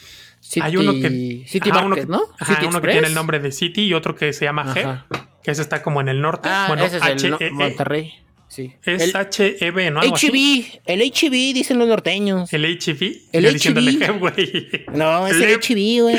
hay 0.61 0.77
uno 0.77 0.93
que, 0.93 1.45
City 1.47 1.71
uno, 1.71 1.97
¿no? 2.07 2.23
uno 2.69 2.81
que 2.81 2.89
tiene 2.89 3.07
el 3.07 3.15
nombre 3.15 3.39
de 3.39 3.53
City 3.53 3.85
y 3.87 3.95
otro 3.95 4.15
que 4.15 4.33
se 4.33 4.45
llama 4.45 4.75
G, 4.75 5.05
que 5.43 5.51
ese 5.51 5.63
está 5.63 5.83
como 5.83 6.01
en 6.01 6.09
el 6.09 6.21
norte. 6.21 6.49
Ah, 6.51 6.67
bueno, 6.69 6.85
ese 6.85 6.99
es 6.99 7.25
el 7.25 7.35
e 7.35 7.47
e. 7.47 7.51
Monterrey. 7.51 8.15
Sí. 8.49 8.73
Es 8.85 9.13
HEB, 9.15 9.91
¿no? 9.91 10.01
HB, 10.01 10.81
el 10.87 11.01
HB 11.01 11.55
dicen 11.55 11.79
los 11.79 11.89
norteños. 11.89 12.53
¿El 12.53 12.65
HB? 12.65 13.31
El 13.33 13.47
HB. 13.47 14.19
güey. 14.19 14.85
No, 14.93 15.27
es 15.27 15.41
el 15.41 15.59
HB, 15.59 16.03
güey. 16.03 16.17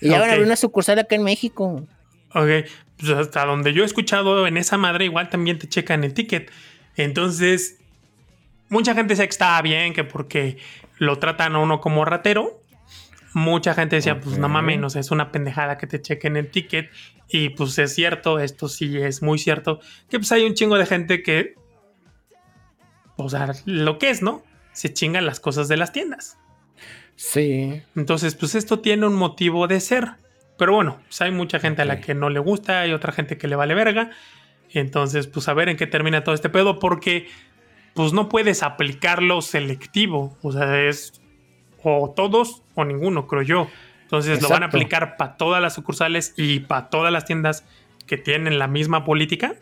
Y 0.00 0.08
ya 0.08 0.18
van 0.18 0.28
a 0.28 0.32
abrir 0.32 0.46
una 0.46 0.56
sucursal 0.56 0.98
acá 0.98 1.14
en 1.14 1.22
México. 1.22 1.86
Ok, 2.34 2.48
pues 2.98 3.10
hasta 3.12 3.46
donde 3.46 3.72
yo 3.72 3.84
he 3.84 3.86
escuchado 3.86 4.46
en 4.46 4.56
esa 4.56 4.76
madre, 4.76 5.04
igual 5.04 5.30
también 5.30 5.58
te 5.58 5.68
checan 5.68 6.04
el 6.04 6.12
ticket. 6.12 6.50
Entonces, 6.96 7.78
mucha 8.68 8.94
gente 8.94 9.12
decía 9.12 9.26
que 9.26 9.30
estaba 9.30 9.60
bien, 9.62 9.92
que 9.92 10.04
porque 10.04 10.58
lo 10.98 11.18
tratan 11.18 11.54
a 11.54 11.58
uno 11.58 11.80
como 11.80 12.04
ratero. 12.04 12.60
Mucha 13.34 13.74
gente 13.74 13.96
decía, 13.96 14.20
pues 14.20 14.38
no 14.38 14.48
mames, 14.48 14.78
no 14.78 14.90
sé, 14.90 15.00
es 15.00 15.10
una 15.10 15.32
pendejada 15.32 15.78
que 15.78 15.86
te 15.86 16.02
chequen 16.02 16.36
el 16.36 16.50
ticket. 16.50 16.90
Y 17.28 17.50
pues 17.50 17.78
es 17.78 17.94
cierto, 17.94 18.38
esto 18.38 18.68
sí 18.68 18.98
es 18.98 19.22
muy 19.22 19.38
cierto, 19.38 19.80
que 20.10 20.18
pues 20.18 20.30
hay 20.32 20.44
un 20.44 20.54
chingo 20.54 20.76
de 20.76 20.84
gente 20.84 21.22
que, 21.22 21.54
o 23.16 23.30
sea, 23.30 23.54
lo 23.64 23.98
que 23.98 24.10
es, 24.10 24.20
¿no? 24.20 24.42
Se 24.72 24.92
chingan 24.92 25.24
las 25.24 25.40
cosas 25.40 25.68
de 25.68 25.78
las 25.78 25.92
tiendas. 25.92 26.36
Sí. 27.16 27.82
Entonces, 27.96 28.34
pues 28.34 28.54
esto 28.54 28.80
tiene 28.80 29.06
un 29.06 29.14
motivo 29.14 29.66
de 29.66 29.80
ser. 29.80 30.10
Pero 30.58 30.74
bueno, 30.74 31.00
pues 31.08 31.20
hay 31.22 31.30
mucha 31.30 31.58
gente 31.58 31.82
a 31.82 31.84
la 31.84 32.00
que 32.00 32.14
no 32.14 32.28
le 32.28 32.38
gusta, 32.38 32.80
hay 32.80 32.92
otra 32.92 33.12
gente 33.12 33.38
que 33.38 33.48
le 33.48 33.56
vale 33.56 33.74
verga. 33.74 34.10
Entonces, 34.74 35.26
pues 35.26 35.48
a 35.48 35.54
ver 35.54 35.68
en 35.68 35.76
qué 35.76 35.86
termina 35.86 36.24
todo 36.24 36.34
este 36.34 36.48
pedo, 36.48 36.78
porque 36.78 37.28
pues 37.94 38.12
no 38.12 38.28
puedes 38.28 38.62
aplicarlo 38.62 39.42
selectivo. 39.42 40.36
O 40.42 40.52
sea, 40.52 40.82
es 40.82 41.20
o 41.82 42.12
todos 42.14 42.62
o 42.74 42.84
ninguno, 42.84 43.26
creo 43.26 43.42
yo. 43.42 43.68
Entonces 44.02 44.42
lo 44.42 44.48
van 44.48 44.62
a 44.62 44.66
aplicar 44.66 45.16
para 45.16 45.36
todas 45.36 45.62
las 45.62 45.74
sucursales 45.74 46.34
y 46.36 46.60
para 46.60 46.90
todas 46.90 47.12
las 47.12 47.24
tiendas 47.24 47.64
que 48.06 48.18
tienen 48.18 48.58
la 48.58 48.68
misma 48.68 49.04
política. 49.04 49.54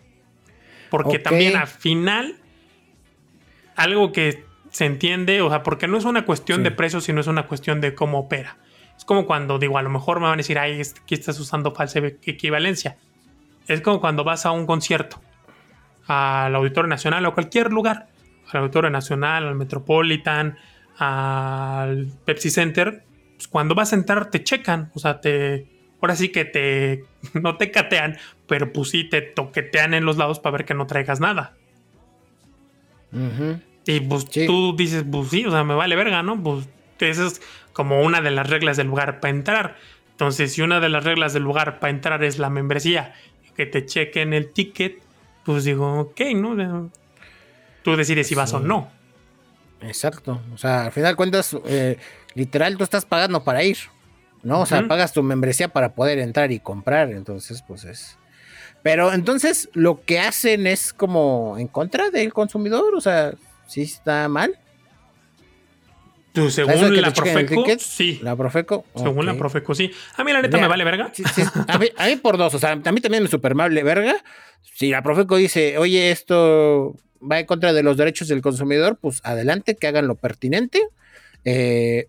Porque 0.90 1.20
también 1.20 1.56
al 1.56 1.68
final, 1.68 2.36
algo 3.76 4.10
que 4.10 4.44
se 4.70 4.86
entiende, 4.86 5.40
o 5.40 5.48
sea, 5.48 5.62
porque 5.62 5.86
no 5.86 5.96
es 5.96 6.04
una 6.04 6.24
cuestión 6.24 6.64
de 6.64 6.72
precios, 6.72 7.04
sino 7.04 7.20
es 7.20 7.28
una 7.28 7.46
cuestión 7.46 7.80
de 7.80 7.94
cómo 7.94 8.18
opera. 8.18 8.58
Es 8.96 9.04
como 9.04 9.24
cuando 9.24 9.58
digo, 9.58 9.78
a 9.78 9.82
lo 9.82 9.90
mejor 9.90 10.18
me 10.18 10.24
van 10.24 10.34
a 10.34 10.36
decir, 10.38 10.58
ay, 10.58 10.80
aquí 10.80 11.14
estás 11.14 11.38
usando 11.38 11.72
falsa 11.72 12.00
equivalencia. 12.00 12.98
Es 13.66 13.80
como 13.80 14.00
cuando 14.00 14.24
vas 14.24 14.46
a 14.46 14.50
un 14.50 14.66
concierto, 14.66 15.20
al 16.06 16.54
Auditorio 16.54 16.88
Nacional 16.88 17.24
o 17.26 17.34
cualquier 17.34 17.72
lugar, 17.72 18.08
al 18.52 18.60
Auditorio 18.62 18.90
Nacional, 18.90 19.46
al 19.46 19.54
Metropolitan, 19.54 20.56
al 20.98 22.08
Pepsi 22.24 22.50
Center, 22.50 23.04
pues, 23.36 23.48
cuando 23.48 23.74
vas 23.74 23.92
a 23.92 23.96
entrar 23.96 24.30
te 24.30 24.44
checan, 24.44 24.90
o 24.94 24.98
sea, 24.98 25.20
te, 25.20 25.66
ahora 26.00 26.14
sí 26.14 26.28
que 26.28 26.44
te, 26.44 27.04
no 27.40 27.56
te 27.56 27.70
catean, 27.70 28.18
pero 28.46 28.72
pues 28.72 28.90
sí 28.90 29.04
te 29.04 29.22
toquetean 29.22 29.94
en 29.94 30.04
los 30.04 30.16
lados 30.16 30.40
para 30.40 30.58
ver 30.58 30.64
que 30.66 30.74
no 30.74 30.86
traigas 30.86 31.20
nada. 31.20 31.54
Y 33.86 34.00
pues 34.00 34.26
tú 34.28 34.76
dices, 34.76 35.04
pues 35.10 35.30
sí, 35.30 35.44
o 35.46 35.50
sea, 35.50 35.64
me 35.64 35.74
vale 35.74 35.96
verga, 35.96 36.22
¿no? 36.22 36.40
Pues 36.40 36.68
esa 36.98 37.26
es 37.26 37.40
como 37.72 38.02
una 38.02 38.20
de 38.20 38.30
las 38.30 38.48
reglas 38.48 38.76
del 38.76 38.88
lugar 38.88 39.20
para 39.20 39.30
entrar. 39.30 39.76
Entonces, 40.12 40.52
si 40.52 40.60
una 40.60 40.80
de 40.80 40.90
las 40.90 41.04
reglas 41.04 41.32
del 41.32 41.42
lugar 41.42 41.80
para 41.80 41.90
entrar 41.90 42.22
es 42.22 42.38
la 42.38 42.50
membresía, 42.50 43.14
que 43.60 43.66
te 43.66 43.84
chequen 43.84 44.32
el 44.32 44.52
ticket, 44.52 45.02
pues 45.44 45.64
digo, 45.64 46.00
ok, 46.00 46.20
¿no? 46.34 46.90
Tú 47.82 47.94
decides 47.94 48.26
si 48.26 48.34
vas 48.34 48.54
o 48.54 48.60
no. 48.60 48.90
Exacto. 49.82 50.40
O 50.54 50.56
sea, 50.56 50.86
al 50.86 50.92
final 50.92 51.14
cuentas, 51.14 51.54
eh, 51.66 51.98
literal, 52.34 52.78
tú 52.78 52.84
estás 52.84 53.04
pagando 53.04 53.44
para 53.44 53.62
ir, 53.62 53.76
¿no? 54.42 54.62
O 54.62 54.66
sea, 54.66 54.88
pagas 54.88 55.12
tu 55.12 55.22
membresía 55.22 55.68
para 55.68 55.94
poder 55.94 56.20
entrar 56.20 56.52
y 56.52 56.60
comprar. 56.60 57.10
Entonces, 57.10 57.62
pues 57.68 57.84
es. 57.84 58.16
Pero 58.82 59.12
entonces 59.12 59.68
lo 59.74 60.02
que 60.06 60.20
hacen 60.20 60.66
es 60.66 60.94
como 60.94 61.56
en 61.58 61.68
contra 61.68 62.08
del 62.08 62.32
consumidor, 62.32 62.94
o 62.94 63.00
sea, 63.02 63.34
sí 63.66 63.82
está 63.82 64.26
mal. 64.30 64.58
Tú, 66.32 66.50
según 66.50 67.00
la 67.00 67.12
Profeco, 67.12 67.64
sí. 67.78 68.20
La 68.22 68.36
Profeco. 68.36 68.84
Según 68.94 69.26
la 69.26 69.34
Profeco, 69.34 69.74
sí. 69.74 69.90
A 70.16 70.22
mí 70.22 70.32
la 70.32 70.42
neta 70.42 70.58
me 70.58 70.68
vale 70.68 70.84
verga. 70.84 71.12
a, 71.66 71.78
mí, 71.78 72.16
por 72.16 72.38
dos, 72.38 72.54
o 72.54 72.58
sea, 72.58 72.72
a 72.72 72.92
mí 72.92 73.00
también 73.00 73.22
me 73.22 73.28
super 73.28 73.54
vale 73.54 73.82
verga. 73.82 74.16
Si 74.74 74.90
la 74.90 75.02
Profeco 75.02 75.36
dice, 75.36 75.78
oye, 75.78 76.10
esto 76.10 76.94
va 77.20 77.40
en 77.40 77.46
contra 77.46 77.72
de 77.72 77.82
los 77.82 77.96
derechos 77.96 78.28
del 78.28 78.42
consumidor, 78.42 78.98
pues 79.00 79.20
adelante, 79.24 79.74
que 79.74 79.86
hagan 79.88 80.06
lo 80.06 80.14
pertinente. 80.14 80.80
Eh, 81.44 82.06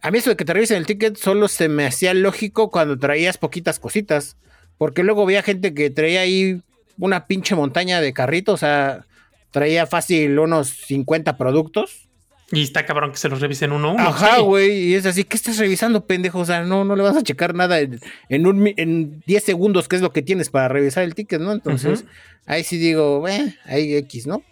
a 0.00 0.10
mí 0.10 0.18
eso 0.18 0.30
de 0.30 0.36
que 0.36 0.44
te 0.44 0.52
revisen 0.52 0.76
el 0.76 0.86
ticket 0.86 1.16
solo 1.16 1.48
se 1.48 1.68
me 1.68 1.86
hacía 1.86 2.14
lógico 2.14 2.70
cuando 2.70 2.98
traías 2.98 3.38
poquitas 3.38 3.80
cositas. 3.80 4.36
Porque 4.78 5.02
luego 5.02 5.22
había 5.22 5.42
gente 5.42 5.74
que 5.74 5.90
traía 5.90 6.20
ahí 6.20 6.60
una 6.98 7.26
pinche 7.26 7.54
montaña 7.54 8.00
de 8.00 8.12
carritos, 8.12 8.54
o 8.54 8.58
sea, 8.58 9.06
traía 9.50 9.86
fácil 9.86 10.38
unos 10.38 10.68
50 10.68 11.36
productos. 11.36 12.05
Y 12.52 12.62
está 12.62 12.86
cabrón 12.86 13.10
que 13.10 13.16
se 13.16 13.28
los 13.28 13.40
revisen 13.40 13.72
uno 13.72 13.88
a 13.88 13.92
uno. 13.92 14.08
Ajá, 14.08 14.38
güey. 14.38 14.70
Y 14.70 14.94
es 14.94 15.04
así, 15.04 15.24
¿qué 15.24 15.36
estás 15.36 15.58
revisando, 15.58 16.06
pendejo? 16.06 16.38
O 16.38 16.44
sea, 16.44 16.62
no, 16.62 16.84
no 16.84 16.94
le 16.94 17.02
vas 17.02 17.16
a 17.16 17.22
checar 17.22 17.54
nada 17.54 17.80
en, 17.80 17.98
en, 18.28 19.22
10 19.26 19.42
segundos, 19.42 19.88
que 19.88 19.96
es 19.96 20.02
lo 20.02 20.12
que 20.12 20.22
tienes 20.22 20.50
para 20.50 20.68
revisar 20.68 21.02
el 21.02 21.14
ticket, 21.14 21.40
¿no? 21.40 21.52
Entonces, 21.52 22.04
ahí 22.46 22.62
sí 22.62 22.78
digo, 22.78 23.26
eh, 23.28 23.56
ahí 23.64 23.96
X, 23.96 24.28
¿no? 24.28 24.44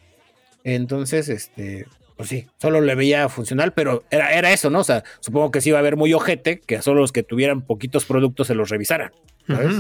Entonces, 0.65 1.29
este, 1.29 1.87
pues 2.17 2.29
sí, 2.29 2.47
solo 2.59 2.81
le 2.81 2.97
veía 2.97 3.29
funcional, 3.29 3.73
pero 3.73 4.03
era, 4.11 4.33
era 4.33 4.53
eso, 4.53 4.71
¿no? 4.71 4.81
O 4.81 4.85
sea, 4.85 5.05
supongo 5.21 5.53
que 5.53 5.61
sí 5.61 5.69
iba 5.69 5.79
a 5.79 5.81
haber 5.81 5.97
muy 5.97 6.13
ojete 6.15 6.61
que 6.61 6.83
solo 6.83 7.01
los 7.01 7.13
que 7.13 7.23
tuvieran 7.23 7.63
poquitos 7.63 8.05
productos 8.07 8.49
se 8.49 8.57
los 8.57 8.71
revisaran. 8.71 9.13
¿sabes? 9.47 9.77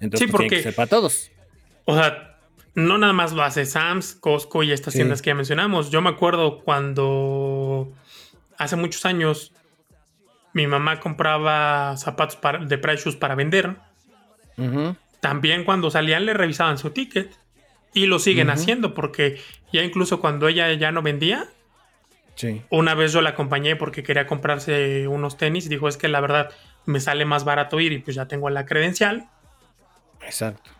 Entonces, 0.00 0.26
sí, 0.26 0.32
pues, 0.32 0.50
porque, 0.50 0.72
para 0.72 0.88
todos. 0.88 1.30
O 1.84 1.94
sea, 1.94 2.33
no 2.74 2.98
nada 2.98 3.12
más 3.12 3.32
lo 3.32 3.42
hace 3.42 3.66
Sams, 3.66 4.14
Costco 4.14 4.62
y 4.62 4.72
estas 4.72 4.94
tiendas 4.94 5.22
que 5.22 5.30
ya 5.30 5.34
mencionamos. 5.34 5.90
Yo 5.90 6.00
me 6.00 6.10
acuerdo 6.10 6.60
cuando 6.60 7.92
hace 8.58 8.76
muchos 8.76 9.04
años 9.06 9.52
mi 10.52 10.66
mamá 10.66 11.00
compraba 11.00 11.96
zapatos 11.96 12.38
de 12.68 12.78
Price 12.78 13.12
para 13.12 13.34
vender. 13.34 13.76
También 15.20 15.64
cuando 15.64 15.90
salían 15.90 16.26
le 16.26 16.34
revisaban 16.34 16.78
su 16.78 16.90
ticket. 16.90 17.32
Y 17.96 18.06
lo 18.06 18.18
siguen 18.18 18.50
haciendo 18.50 18.92
porque 18.92 19.40
ya 19.72 19.84
incluso 19.84 20.18
cuando 20.18 20.48
ella 20.48 20.72
ya 20.72 20.90
no 20.90 21.00
vendía, 21.00 21.48
una 22.68 22.94
vez 22.94 23.12
yo 23.12 23.20
la 23.20 23.30
acompañé 23.30 23.76
porque 23.76 24.02
quería 24.02 24.26
comprarse 24.26 25.06
unos 25.06 25.36
tenis. 25.36 25.68
Dijo, 25.68 25.86
es 25.86 25.96
que 25.96 26.08
la 26.08 26.20
verdad 26.20 26.50
me 26.86 26.98
sale 26.98 27.24
más 27.24 27.44
barato 27.44 27.78
ir 27.78 27.92
y 27.92 27.98
pues 27.98 28.16
ya 28.16 28.26
tengo 28.26 28.50
la 28.50 28.66
credencial. 28.66 29.28
Exacto 30.22 30.72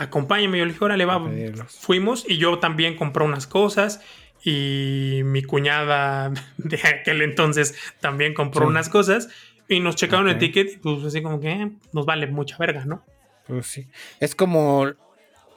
acompáñame. 0.00 0.58
Yo 0.58 0.64
le 0.64 0.72
dije, 0.72 0.84
órale, 0.84 1.04
va. 1.04 1.22
Fuimos 1.68 2.24
y 2.28 2.38
yo 2.38 2.58
también 2.58 2.96
compré 2.96 3.24
unas 3.24 3.46
cosas. 3.46 4.00
Y 4.42 5.20
mi 5.24 5.42
cuñada 5.42 6.32
de 6.56 6.80
aquel 6.82 7.22
entonces 7.22 7.74
también 8.00 8.34
compró 8.34 8.66
unas 8.66 8.88
cosas. 8.88 9.28
Y 9.68 9.78
nos 9.78 9.94
checaron 9.94 10.28
el 10.28 10.38
ticket 10.38 10.72
y 10.72 10.76
pues 10.78 11.04
así 11.04 11.22
como 11.22 11.38
que 11.38 11.52
eh, 11.52 11.70
nos 11.92 12.04
vale 12.04 12.26
mucha 12.26 12.56
verga, 12.58 12.84
¿no? 12.84 13.04
Pues 13.46 13.66
sí. 13.66 13.86
Es 14.18 14.34
como 14.34 14.90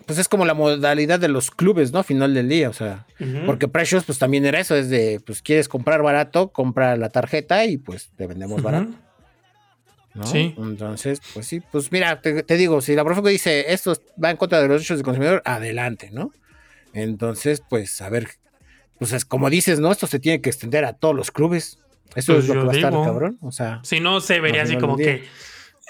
pues 0.06 0.20
es 0.20 0.28
como 0.28 0.46
la 0.46 0.54
modalidad 0.54 1.20
de 1.20 1.30
los 1.30 1.50
clubes, 1.50 1.94
¿no? 1.94 2.04
Final 2.04 2.34
del 2.34 2.50
día, 2.50 2.70
o 2.70 2.74
sea, 2.74 3.08
porque 3.46 3.70
Precious 3.70 4.04
pues 4.04 4.20
también 4.20 4.46
era 4.46 4.60
eso, 4.60 4.76
es 4.76 4.90
de, 4.90 5.22
pues 5.26 5.42
quieres 5.42 5.70
comprar 5.70 6.02
barato, 6.02 6.50
compra 6.50 6.98
la 6.98 7.10
tarjeta 7.10 7.66
y 7.66 7.78
pues 7.78 8.12
te 8.18 8.28
vendemos 8.28 8.62
barato. 8.62 8.92
Sí. 10.26 10.54
Entonces, 10.58 11.22
pues 11.34 11.48
sí, 11.48 11.62
pues 11.72 11.92
mira, 11.92 12.22
te, 12.22 12.44
digo, 12.56 12.82
si 12.82 12.96
la 12.96 13.04
Profeco 13.04 13.30
dice 13.30 13.74
esto 13.74 13.94
va 14.24 14.30
en 14.30 14.38
contra 14.38 14.62
de 14.62 14.68
los 14.68 14.76
derechos 14.76 14.98
del 14.98 15.06
consumidor, 15.06 15.42
adelante, 15.44 16.12
¿no? 16.12 16.32
Entonces, 16.94 17.64
pues 17.68 18.00
a 18.02 18.10
ver, 18.10 18.30
pues 19.00 19.12
es 19.12 19.26
como 19.26 19.50
dices, 19.50 19.80
¿no? 19.80 19.92
Esto 19.92 20.06
se 20.06 20.20
tiene 20.20 20.40
que 20.40 20.50
extender 20.50 20.86
a 20.86 20.94
todos 20.94 21.16
los 21.16 21.32
clubes. 21.32 21.80
Eso 22.16 22.34
pues 22.34 22.46
es 22.46 22.48
lo 22.48 22.62
que 22.62 22.68
va 22.68 22.74
a 22.74 22.76
estar, 22.76 22.92
cabrón. 22.92 23.40
O 23.42 23.52
sea, 23.52 23.80
si 23.84 24.00
no, 24.00 24.22
se 24.22 24.40
vería 24.40 24.62
así 24.62 24.78
como 24.78 24.98
que, 24.98 25.24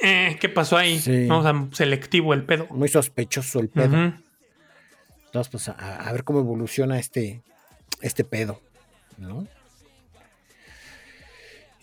eh, 0.02 0.38
¿qué 0.40 0.48
pasó 0.48 0.78
ahí? 0.78 1.28
Vamos 1.28 1.46
a 1.46 1.76
selectivo 1.76 2.34
el 2.34 2.46
pedo. 2.46 2.68
Muy 2.70 2.88
sospechoso 2.88 3.60
el 3.60 3.68
pedo. 3.68 4.14
Entonces, 5.26 5.52
pues 5.52 5.68
a, 5.68 5.74
a, 5.74 6.12
ver 6.14 6.24
cómo 6.24 6.40
evoluciona 6.40 6.98
este, 6.98 7.42
este 8.02 8.24
pedo, 8.24 8.62
¿no? 9.18 9.48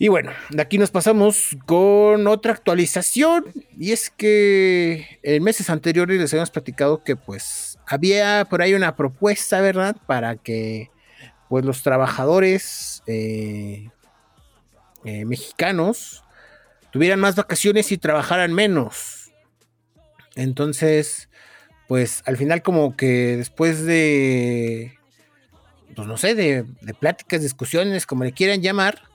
Y 0.01 0.07
bueno, 0.07 0.31
de 0.49 0.59
aquí 0.63 0.79
nos 0.79 0.89
pasamos 0.89 1.55
con 1.67 2.25
otra 2.25 2.53
actualización. 2.53 3.45
Y 3.77 3.91
es 3.91 4.09
que 4.09 5.19
en 5.21 5.43
meses 5.43 5.69
anteriores 5.69 6.19
les 6.19 6.33
habíamos 6.33 6.49
platicado 6.49 7.03
que 7.03 7.15
pues 7.15 7.77
había 7.85 8.47
por 8.49 8.63
ahí 8.63 8.73
una 8.73 8.95
propuesta, 8.95 9.61
¿verdad? 9.61 9.95
Para 10.07 10.37
que 10.37 10.89
pues 11.49 11.65
los 11.65 11.83
trabajadores 11.83 13.03
eh, 13.05 13.91
eh, 15.05 15.25
mexicanos 15.25 16.23
tuvieran 16.91 17.19
más 17.19 17.35
vacaciones 17.35 17.91
y 17.91 17.99
trabajaran 17.99 18.55
menos. 18.55 19.31
Entonces, 20.33 21.29
pues 21.87 22.23
al 22.25 22.37
final 22.37 22.63
como 22.63 22.97
que 22.97 23.37
después 23.37 23.85
de, 23.85 24.97
pues 25.95 26.07
no 26.07 26.17
sé, 26.17 26.33
de, 26.33 26.65
de 26.81 26.93
pláticas, 26.95 27.43
discusiones, 27.43 28.07
como 28.07 28.23
le 28.23 28.31
quieran 28.31 28.63
llamar, 28.63 29.10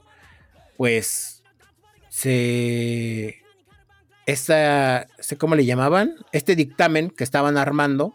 pues 0.77 1.43
se 2.09 3.43
esta, 4.27 5.07
¿cómo 5.39 5.55
le 5.55 5.65
llamaban? 5.65 6.17
Este 6.33 6.57
dictamen 6.57 7.11
que 7.11 7.25
estaban 7.25 7.57
armando 7.57 8.15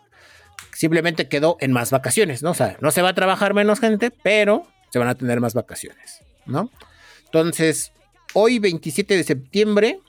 simplemente 0.74 1.30
quedó 1.30 1.58
en 1.62 1.71
más 1.71 1.91
vacaciones, 1.91 2.43
¿no? 2.43 2.52
O 2.52 2.54
sea, 2.54 2.78
no 2.82 2.91
se 2.91 3.02
va 3.02 3.10
a 3.10 3.15
trabajar 3.15 3.54
menos 3.54 3.80
gente, 3.80 4.12
pero 4.12 4.67
se 4.89 5.00
van 5.00 5.08
a 5.08 5.15
tener 5.15 5.39
más 5.39 5.54
vacaciones, 5.54 6.19
¿no? 6.45 6.69
Entonces, 7.26 7.93
hoy 8.34 8.60
27 8.60 9.15
de 9.15 9.24
septiembre 9.24 10.00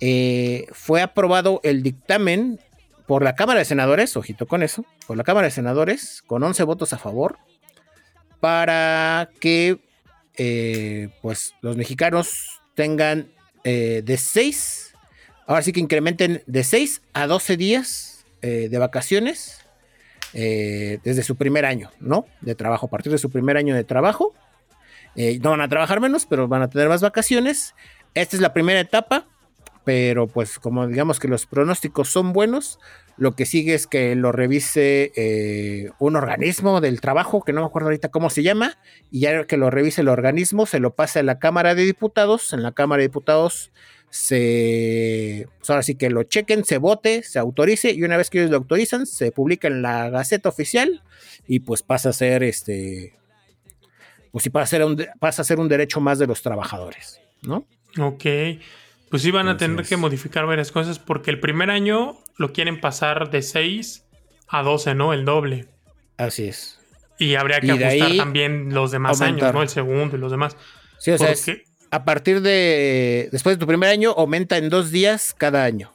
eh, 0.00 0.66
fue 0.72 1.00
aprobado 1.00 1.60
el 1.64 1.82
dictamen 1.82 2.60
por 3.06 3.22
la 3.22 3.34
Cámara 3.34 3.60
de 3.60 3.64
Senadores, 3.64 4.16
ojito 4.16 4.46
con 4.46 4.62
eso, 4.62 4.84
por 5.06 5.16
la 5.16 5.24
Cámara 5.24 5.46
de 5.46 5.50
Senadores, 5.52 6.22
con 6.26 6.42
11 6.42 6.62
votos 6.64 6.92
a 6.92 6.98
favor, 6.98 7.38
para 8.38 9.30
que 9.40 9.78
eh, 10.38 11.08
pues 11.20 11.54
los 11.62 11.76
mexicanos 11.76 12.60
tengan 12.74 13.28
eh, 13.64 14.02
de 14.04 14.16
6, 14.16 14.94
ahora 15.46 15.62
sí 15.62 15.72
que 15.72 15.80
incrementen 15.80 16.42
de 16.46 16.62
6 16.62 17.02
a 17.12 17.26
12 17.26 17.56
días 17.56 18.24
eh, 18.40 18.68
de 18.70 18.78
vacaciones 18.78 19.64
desde 20.32 21.22
su 21.22 21.36
primer 21.36 21.64
año, 21.64 21.90
¿no? 21.98 22.26
De 22.42 22.54
trabajo, 22.54 22.86
a 22.86 22.90
partir 22.90 23.10
de 23.10 23.18
su 23.18 23.30
primer 23.30 23.56
año 23.56 23.74
de 23.74 23.82
trabajo. 23.82 24.34
no 25.16 25.50
van 25.50 25.62
a 25.62 25.68
trabajar 25.68 26.00
menos, 26.00 26.26
pero 26.26 26.46
van 26.46 26.62
a 26.62 26.70
tener 26.70 26.88
más 26.88 27.00
vacaciones. 27.00 27.74
Esta 28.14 28.36
es 28.36 28.42
la 28.42 28.52
primera 28.52 28.78
etapa, 28.78 29.26
pero 29.88 30.26
pues 30.26 30.58
como 30.58 30.86
digamos 30.86 31.18
que 31.18 31.28
los 31.28 31.46
pronósticos 31.46 32.10
son 32.10 32.34
buenos, 32.34 32.78
lo 33.16 33.34
que 33.34 33.46
sigue 33.46 33.72
es 33.72 33.86
que 33.86 34.14
lo 34.16 34.32
revise 34.32 35.12
eh, 35.16 35.92
un 35.98 36.14
organismo 36.14 36.82
del 36.82 37.00
trabajo, 37.00 37.42
que 37.42 37.54
no 37.54 37.62
me 37.62 37.68
acuerdo 37.68 37.86
ahorita 37.86 38.10
cómo 38.10 38.28
se 38.28 38.42
llama, 38.42 38.76
y 39.10 39.20
ya 39.20 39.46
que 39.46 39.56
lo 39.56 39.70
revise 39.70 40.02
el 40.02 40.08
organismo, 40.08 40.66
se 40.66 40.78
lo 40.78 40.94
pase 40.94 41.20
a 41.20 41.22
la 41.22 41.38
Cámara 41.38 41.74
de 41.74 41.86
Diputados. 41.86 42.52
En 42.52 42.62
la 42.62 42.72
Cámara 42.72 43.00
de 43.00 43.08
Diputados 43.08 43.72
se, 44.10 45.48
pues 45.56 45.70
ahora 45.70 45.82
sí 45.82 45.94
que 45.94 46.10
lo 46.10 46.22
chequen, 46.24 46.66
se 46.66 46.76
vote, 46.76 47.22
se 47.22 47.38
autorice 47.38 47.90
y 47.90 48.02
una 48.02 48.18
vez 48.18 48.28
que 48.28 48.40
ellos 48.40 48.50
lo 48.50 48.58
autorizan, 48.58 49.06
se 49.06 49.32
publica 49.32 49.68
en 49.68 49.80
la 49.80 50.10
Gaceta 50.10 50.50
Oficial 50.50 51.02
y 51.46 51.60
pues 51.60 51.82
pasa 51.82 52.10
a 52.10 52.12
ser 52.12 52.42
este, 52.42 53.14
pues 54.32 54.42
sí 54.44 54.50
pasa 54.50 54.64
a 54.64 54.66
ser 54.66 54.84
un, 54.84 55.06
pasa 55.18 55.40
a 55.40 55.46
ser 55.46 55.58
un 55.58 55.68
derecho 55.70 55.98
más 55.98 56.18
de 56.18 56.26
los 56.26 56.42
trabajadores, 56.42 57.22
¿no? 57.40 57.66
Ok, 57.98 58.26
pues 59.10 59.22
sí 59.22 59.30
van 59.30 59.48
a 59.48 59.56
tener 59.56 59.84
que 59.86 59.96
modificar 59.96 60.46
varias 60.46 60.72
cosas 60.72 60.98
porque 60.98 61.30
el 61.30 61.40
primer 61.40 61.70
año 61.70 62.18
lo 62.36 62.52
quieren 62.52 62.80
pasar 62.80 63.30
de 63.30 63.42
6 63.42 64.04
a 64.48 64.62
12, 64.62 64.94
¿no? 64.94 65.12
El 65.12 65.24
doble. 65.24 65.66
Así 66.16 66.48
es. 66.48 66.78
Y 67.18 67.34
habría 67.34 67.60
que 67.60 67.72
ajustar 67.72 68.16
también 68.16 68.74
los 68.74 68.90
demás 68.90 69.20
años, 69.20 69.52
¿no? 69.52 69.62
El 69.62 69.68
segundo 69.68 70.16
y 70.16 70.20
los 70.20 70.30
demás. 70.30 70.56
Sí, 70.98 71.10
o 71.10 71.18
sea, 71.18 71.34
a 71.90 72.04
partir 72.04 72.40
de. 72.40 73.28
Después 73.32 73.56
de 73.56 73.60
tu 73.60 73.66
primer 73.66 73.90
año, 73.90 74.14
aumenta 74.16 74.56
en 74.56 74.68
dos 74.68 74.90
días 74.90 75.34
cada 75.36 75.64
año. 75.64 75.92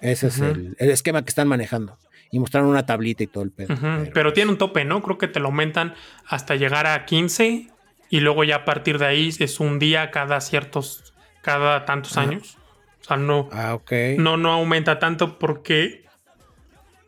Ese 0.00 0.28
es 0.28 0.40
el, 0.40 0.76
esquema 0.78 1.22
que 1.22 1.28
están 1.28 1.46
manejando. 1.46 1.98
Y 2.32 2.38
mostraron 2.38 2.70
una 2.70 2.86
tablita 2.86 3.22
y 3.22 3.26
todo 3.26 3.44
el 3.44 3.50
pedo. 3.50 3.76
pero, 4.14 4.32
tiene 4.32 4.52
un 4.52 4.58
tope, 4.58 4.84
¿no? 4.84 5.02
Creo 5.02 5.18
que 5.18 5.28
te 5.28 5.40
lo 5.40 5.46
aumentan 5.46 5.94
hasta 6.26 6.56
llegar 6.56 6.86
a 6.86 7.04
15. 7.04 7.68
Y 8.08 8.20
luego 8.20 8.44
ya 8.44 8.56
a 8.56 8.64
partir 8.64 8.98
de 8.98 9.06
ahí 9.06 9.30
es 9.38 9.60
un 9.60 9.78
día 9.78 10.10
cada 10.10 10.40
ciertos. 10.40 11.12
Cada 11.42 11.84
tantos 11.84 12.16
años. 12.16 12.56
O 13.00 13.04
sea, 13.04 13.16
no. 13.16 13.48
Ah. 13.52 13.78
No, 14.18 14.36
no 14.36 14.52
aumenta 14.52 14.98
tanto 14.98 15.38
porque. 15.38 16.04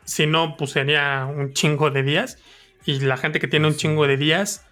Si 0.05 0.27
no, 0.27 0.57
pues 0.57 0.73
sería 0.73 1.27
un 1.27 1.53
chingo 1.53 1.91
de 1.91 2.03
días. 2.03 2.39
Y 2.85 3.01
la 3.01 3.17
gente 3.17 3.39
que 3.39 3.47
tiene 3.47 3.69
un 3.69 3.77
chingo 3.77 4.07
de 4.07 4.17
días 4.17 4.67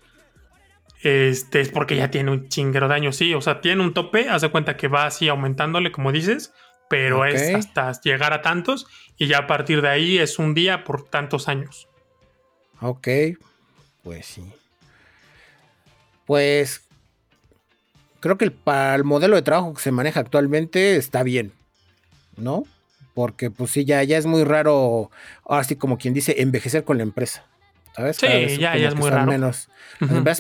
este 1.03 1.61
es 1.61 1.71
porque 1.71 1.97
ya 1.97 2.11
tiene 2.11 2.31
un 2.31 2.49
chinguero 2.49 2.89
de 2.89 2.95
años, 2.95 3.17
sí, 3.17 3.33
o 3.33 3.41
sea, 3.41 3.61
tiene 3.61 3.83
un 3.83 3.95
tope, 3.95 4.29
haz 4.29 4.43
de 4.43 4.51
cuenta 4.51 4.77
que 4.77 4.89
va 4.89 5.07
así 5.07 5.29
aumentándole, 5.29 5.93
como 5.93 6.13
dices, 6.13 6.53
pero 6.91 7.25
es 7.25 7.55
hasta 7.55 7.93
llegar 8.03 8.33
a 8.33 8.43
tantos 8.43 8.87
y 9.17 9.27
ya 9.27 9.39
a 9.39 9.47
partir 9.47 9.81
de 9.81 9.89
ahí 9.89 10.19
es 10.19 10.39
un 10.39 10.55
día 10.55 10.85
por 10.85 11.09
tantos 11.09 11.49
años. 11.49 11.89
Ok, 12.81 13.09
pues 14.03 14.27
sí. 14.27 14.53
Pues 16.27 16.87
creo 18.21 18.39
que 18.39 18.51
para 18.51 18.95
el 18.95 19.05
modelo 19.05 19.37
de 19.37 19.43
trabajo 19.43 19.75
que 19.75 19.83
se 19.83 19.91
maneja 19.91 20.21
actualmente 20.21 20.97
está 20.97 21.23
bien, 21.23 21.53
¿no? 22.37 22.65
Porque 23.15 23.51
pues 23.51 23.73
sí, 23.73 23.85
ya, 23.85 24.03
ya 24.05 24.19
es 24.19 24.27
muy 24.27 24.45
raro, 24.45 25.11
así 25.49 25.77
como 25.77 25.99
quien 25.99 26.15
dice, 26.15 26.41
envejecer 26.41 26.85
con 26.85 26.99
la 26.99 27.03
empresa. 27.03 27.45
¿sabes? 27.95 28.17
Sí, 28.17 28.27
ya, 28.59 28.77
ya 28.77 28.89
es 28.89 28.95
muy 28.95 29.11
raro. 29.11 29.31
Menos, 29.31 29.69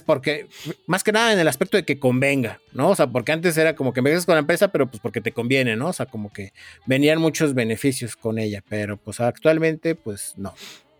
Porque, 0.06 0.46
más 0.86 1.02
que 1.02 1.12
nada 1.12 1.32
en 1.32 1.38
el 1.38 1.48
aspecto 1.48 1.76
de 1.76 1.84
que 1.84 1.98
convenga, 1.98 2.60
¿no? 2.72 2.90
O 2.90 2.94
sea, 2.94 3.06
porque 3.06 3.32
antes 3.32 3.56
era 3.56 3.74
como 3.74 3.92
que 3.92 4.00
envejeces 4.00 4.26
con 4.26 4.34
la 4.34 4.40
empresa, 4.40 4.68
pero 4.68 4.86
pues 4.88 5.00
porque 5.00 5.20
te 5.20 5.32
conviene, 5.32 5.76
¿no? 5.76 5.88
O 5.88 5.92
sea, 5.92 6.06
como 6.06 6.32
que 6.32 6.52
venían 6.86 7.20
muchos 7.20 7.54
beneficios 7.54 8.16
con 8.16 8.38
ella, 8.38 8.62
pero 8.68 8.96
pues 8.96 9.20
actualmente, 9.20 9.94
pues 9.94 10.34
no. 10.36 10.54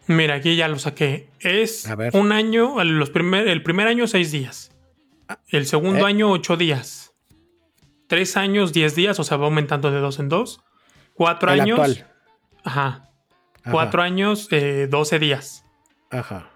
Mira, 0.06 0.34
aquí 0.34 0.56
ya 0.56 0.68
lo 0.68 0.78
saqué. 0.78 1.28
Es 1.40 1.88
un 2.12 2.32
año, 2.32 2.82
los 2.82 3.10
primer, 3.10 3.48
el 3.48 3.62
primer 3.62 3.86
año 3.86 4.06
seis 4.06 4.32
días. 4.32 4.72
El 5.48 5.66
segundo 5.66 6.06
¿Eh? 6.06 6.10
año 6.10 6.30
ocho 6.30 6.56
días. 6.56 7.14
Tres 8.06 8.36
años 8.36 8.72
diez 8.72 8.94
días, 8.94 9.18
o 9.20 9.24
sea, 9.24 9.36
va 9.36 9.46
aumentando 9.46 9.90
de 9.90 10.00
dos 10.00 10.18
en 10.18 10.28
dos. 10.28 10.62
Cuatro 11.14 11.50
años. 11.50 11.78
Actual. 11.78 12.06
Ajá. 12.64 13.10
Cuatro 13.70 14.02
años, 14.02 14.48
eh, 14.50 14.86
doce 14.90 15.18
días. 15.18 15.64
Ajá. 16.10 16.50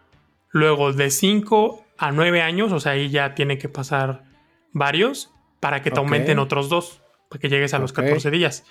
Luego 0.51 0.93
de 0.93 1.11
5 1.11 1.85
a 1.99 2.13
9 2.13 2.43
años, 2.43 2.73
o 2.73 2.81
sea, 2.81 2.93
ahí 2.93 3.11
ya 3.11 3.35
tiene 3.35 3.59
que 3.59 3.69
pasar 3.69 4.25
varios 4.73 5.31
para 5.61 5.83
que 5.83 5.91
te 5.91 5.99
aumenten 5.99 6.39
otros 6.39 6.69
dos, 6.69 7.03
para 7.29 7.41
que 7.41 7.49
llegues 7.49 7.75
a 7.75 7.79
los 7.79 7.93
14 7.93 8.31
días. 8.31 8.65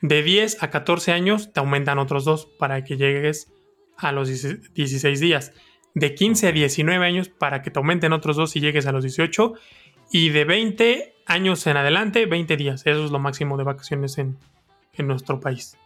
De 0.00 0.22
10 0.22 0.62
a 0.62 0.70
14 0.70 1.12
años 1.12 1.52
te 1.52 1.60
aumentan 1.60 1.98
otros 1.98 2.24
dos 2.24 2.46
para 2.46 2.84
que 2.84 2.96
llegues 2.96 3.52
a 3.96 4.12
los 4.12 4.28
16 4.28 5.20
días. 5.20 5.52
De 5.96 6.14
15 6.14 6.48
a 6.48 6.52
19 6.52 7.06
años 7.06 7.30
para 7.30 7.62
que 7.62 7.70
te 7.70 7.78
aumenten 7.78 8.12
otros 8.12 8.36
dos 8.36 8.54
y 8.54 8.60
llegues 8.60 8.86
a 8.86 8.92
los 8.92 9.02
18. 9.02 9.54
Y 10.12 10.28
de 10.28 10.44
20 10.44 11.14
años 11.24 11.66
en 11.66 11.78
adelante, 11.78 12.26
20 12.26 12.54
días. 12.58 12.82
Eso 12.84 13.06
es 13.06 13.10
lo 13.10 13.18
máximo 13.18 13.56
de 13.56 13.64
vacaciones 13.64 14.18
en, 14.18 14.36
nuestro 14.98 15.40
país. 15.40 15.78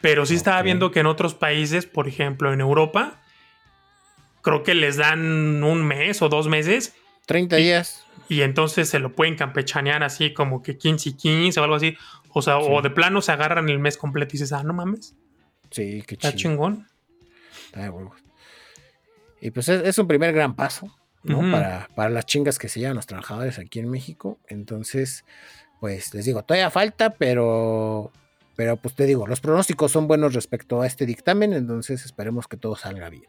Pero 0.00 0.26
sí 0.26 0.34
estaba 0.34 0.60
viendo 0.62 0.90
que 0.90 0.98
en 0.98 1.06
otros 1.06 1.34
países, 1.34 1.86
por 1.86 2.08
ejemplo 2.08 2.52
en 2.52 2.60
Europa, 2.60 3.20
creo 4.42 4.64
que 4.64 4.74
les 4.74 4.96
dan 4.96 5.62
un 5.62 5.84
mes 5.84 6.22
o 6.22 6.28
dos 6.28 6.48
meses. 6.48 6.94
30 7.26 7.56
días. 7.56 8.04
Y 8.28 8.42
entonces 8.42 8.88
se 8.88 8.98
lo 8.98 9.12
pueden 9.12 9.36
campechanear 9.36 10.02
así 10.02 10.32
como 10.32 10.60
que 10.60 10.76
15 10.76 11.10
y 11.10 11.12
15 11.12 11.60
o 11.60 11.62
algo 11.62 11.76
así. 11.76 11.96
O 12.30 12.42
sea, 12.42 12.58
o 12.58 12.82
de 12.82 12.90
plano 12.90 13.22
se 13.22 13.30
agarran 13.30 13.68
el 13.68 13.78
mes 13.78 13.96
completo 13.96 14.30
y 14.30 14.38
dices, 14.38 14.52
ah, 14.52 14.64
no 14.64 14.72
mames. 14.72 15.14
Sí, 15.70 16.02
qué 16.04 16.16
Está 16.16 16.34
chingón. 16.34 16.88
Está 17.66 17.90
Y 19.46 19.52
pues 19.52 19.68
es, 19.68 19.96
un 19.98 20.08
primer 20.08 20.32
gran 20.32 20.56
paso, 20.56 20.92
¿no? 21.22 21.40
para, 21.52 21.88
para 21.94 22.10
las 22.10 22.26
chingas 22.26 22.58
que 22.58 22.68
se 22.68 22.80
llevan 22.80 22.96
los 22.96 23.06
trabajadores 23.06 23.58
aquí 23.60 23.78
en 23.78 23.88
México. 23.88 24.40
Entonces, 24.48 25.24
pues 25.78 26.12
les 26.14 26.24
digo, 26.24 26.42
todavía 26.42 26.70
falta, 26.70 27.10
pero 27.10 28.10
pero 28.56 28.76
pues 28.76 28.94
te 28.94 29.04
digo, 29.04 29.26
los 29.26 29.40
pronósticos 29.40 29.92
son 29.92 30.08
buenos 30.08 30.34
respecto 30.34 30.80
a 30.80 30.86
este 30.86 31.06
dictamen, 31.06 31.52
entonces 31.52 32.04
esperemos 32.04 32.48
que 32.48 32.56
todo 32.56 32.74
salga 32.74 33.08
bien. 33.08 33.26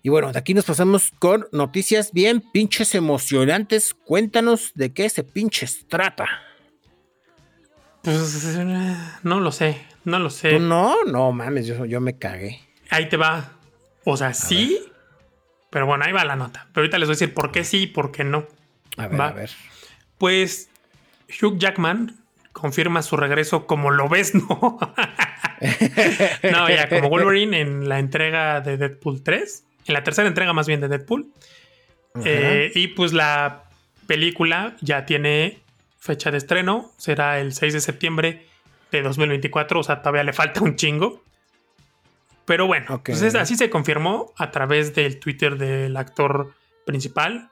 Y 0.00 0.08
bueno, 0.08 0.32
de 0.32 0.38
aquí 0.38 0.54
nos 0.54 0.64
pasamos 0.64 1.12
con 1.18 1.46
noticias 1.50 2.12
bien 2.12 2.40
pinches 2.40 2.94
emocionantes. 2.94 3.94
Cuéntanos 3.94 4.72
de 4.74 4.92
qué 4.92 5.08
se 5.08 5.24
pinches 5.24 5.86
trata. 5.88 6.26
Pues 8.02 8.58
no 9.22 9.40
lo 9.40 9.50
sé, 9.50 9.78
no 10.04 10.18
lo 10.18 10.30
sé. 10.30 10.58
no? 10.58 11.04
No 11.04 11.32
mames, 11.32 11.66
yo, 11.66 11.86
yo 11.86 12.00
me 12.00 12.18
cagué. 12.18 12.63
Ahí 12.90 13.08
te 13.08 13.16
va. 13.16 13.52
O 14.04 14.16
sea, 14.16 14.34
sí, 14.34 14.78
pero 15.70 15.86
bueno, 15.86 16.04
ahí 16.04 16.12
va 16.12 16.24
la 16.24 16.36
nota. 16.36 16.66
Pero 16.72 16.82
ahorita 16.82 16.98
les 16.98 17.08
voy 17.08 17.14
a 17.14 17.16
decir 17.18 17.34
por 17.34 17.50
qué 17.50 17.64
sí 17.64 17.82
y 17.82 17.86
por 17.86 18.12
qué 18.12 18.24
no. 18.24 18.46
A 18.96 19.08
ver, 19.08 19.20
a 19.20 19.32
ver. 19.32 19.50
Pues 20.18 20.68
Hugh 21.40 21.58
Jackman 21.58 22.16
confirma 22.52 23.02
su 23.02 23.16
regreso 23.16 23.66
como 23.66 23.90
lo 23.90 24.08
ves, 24.08 24.34
¿no? 24.34 24.78
no, 26.50 26.68
ya, 26.68 26.88
como 26.88 27.08
Wolverine 27.08 27.60
en 27.60 27.88
la 27.88 27.98
entrega 27.98 28.60
de 28.60 28.76
Deadpool 28.76 29.22
3 29.22 29.64
en 29.86 29.94
la 29.94 30.04
tercera 30.04 30.28
entrega 30.28 30.52
más 30.52 30.66
bien 30.66 30.80
de 30.80 30.88
Deadpool. 30.88 31.28
Eh, 32.24 32.70
y 32.74 32.88
pues 32.88 33.12
la 33.12 33.64
película 34.06 34.76
ya 34.80 35.04
tiene 35.04 35.58
fecha 35.98 36.30
de 36.30 36.38
estreno, 36.38 36.92
será 36.96 37.40
el 37.40 37.52
6 37.54 37.72
de 37.72 37.80
septiembre 37.80 38.46
de 38.92 39.02
2024, 39.02 39.80
o 39.80 39.82
sea, 39.82 40.00
todavía 40.00 40.22
le 40.22 40.32
falta 40.32 40.62
un 40.62 40.76
chingo. 40.76 41.22
Pero 42.44 42.66
bueno, 42.66 43.02
pues 43.02 43.34
así 43.34 43.56
se 43.56 43.70
confirmó 43.70 44.32
a 44.36 44.50
través 44.50 44.94
del 44.94 45.18
Twitter 45.18 45.56
del 45.56 45.96
actor 45.96 46.52
principal, 46.84 47.48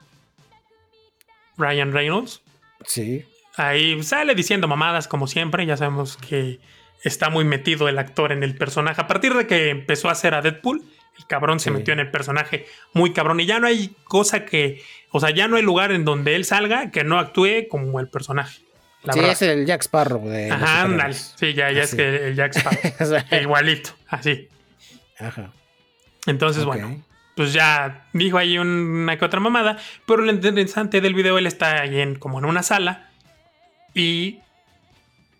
Ryan 1.57 1.91
Reynolds. 1.91 2.41
Sí. 2.85 3.25
Ahí 3.55 4.01
sale 4.03 4.35
diciendo 4.35 4.67
mamadas 4.67 5.07
como 5.07 5.27
siempre, 5.27 5.65
ya 5.65 5.77
sabemos 5.77 6.17
que 6.17 6.59
está 7.03 7.29
muy 7.29 7.43
metido 7.43 7.87
el 7.87 7.99
actor 7.99 8.31
en 8.31 8.43
el 8.43 8.55
personaje. 8.55 9.01
A 9.01 9.07
partir 9.07 9.33
de 9.33 9.47
que 9.47 9.69
empezó 9.69 10.09
a 10.09 10.13
hacer 10.13 10.33
a 10.33 10.41
Deadpool, 10.41 10.83
el 11.17 11.27
cabrón 11.27 11.59
se 11.59 11.69
metió 11.69 11.93
en 11.93 11.99
el 11.99 12.09
personaje 12.09 12.65
muy 12.93 13.13
cabrón. 13.13 13.39
Y 13.39 13.45
ya 13.45 13.59
no 13.59 13.67
hay 13.67 13.95
cosa 14.05 14.45
que. 14.45 14.81
O 15.11 15.19
sea, 15.19 15.29
ya 15.29 15.47
no 15.47 15.57
hay 15.57 15.63
lugar 15.63 15.91
en 15.91 16.05
donde 16.05 16.35
él 16.35 16.45
salga 16.45 16.89
que 16.89 17.03
no 17.03 17.19
actúe 17.19 17.67
como 17.69 17.99
el 17.99 18.07
personaje. 18.07 18.61
sí, 19.11 19.19
es 19.19 19.41
el 19.43 19.65
Jack 19.65 19.81
Sparrow 19.81 20.27
de. 20.27 20.49
Ajá, 20.49 20.83
ándale. 20.83 21.13
Sí, 21.13 21.53
ya, 21.53 21.71
ya 21.71 21.83
es 21.83 21.93
que 21.93 22.27
el 22.27 22.35
Jack 22.35 22.55
Sparrow. 22.55 23.23
igualito, 23.41 23.91
así. 24.07 24.49
Ajá. 25.19 25.51
Entonces, 26.25 26.65
bueno, 26.65 27.03
pues 27.35 27.53
ya 27.53 28.07
dijo 28.13 28.37
ahí 28.37 28.57
una 28.57 29.17
que 29.17 29.25
otra 29.25 29.39
mamada. 29.39 29.77
Pero 30.05 30.23
lo 30.23 30.31
interesante 30.31 31.01
del 31.01 31.13
video, 31.13 31.37
él 31.37 31.47
está 31.47 31.81
ahí 31.81 31.99
en, 31.99 32.15
como 32.15 32.39
en 32.39 32.45
una 32.45 32.63
sala. 32.63 33.09
Y 33.93 34.39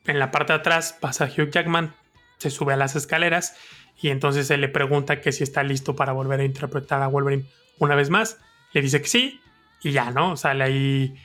en 0.05 0.19
la 0.19 0.31
parte 0.31 0.53
de 0.53 0.59
atrás 0.59 0.97
pasa 0.99 1.25
Hugh 1.25 1.49
Jackman, 1.49 1.93
se 2.37 2.49
sube 2.49 2.73
a 2.73 2.77
las 2.77 2.95
escaleras 2.95 3.55
y 4.01 4.09
entonces 4.09 4.49
él 4.51 4.61
le 4.61 4.69
pregunta 4.69 5.21
que 5.21 5.31
si 5.31 5.43
está 5.43 5.63
listo 5.63 5.95
para 5.95 6.11
volver 6.11 6.39
a 6.39 6.43
interpretar 6.43 7.01
a 7.01 7.07
Wolverine 7.07 7.45
una 7.79 7.95
vez 7.95 8.09
más. 8.09 8.37
Le 8.73 8.81
dice 8.81 9.01
que 9.01 9.07
sí. 9.07 9.39
Y 9.81 9.91
ya, 9.91 10.11
¿no? 10.11 10.37
Sale 10.37 10.63
ahí 10.63 11.15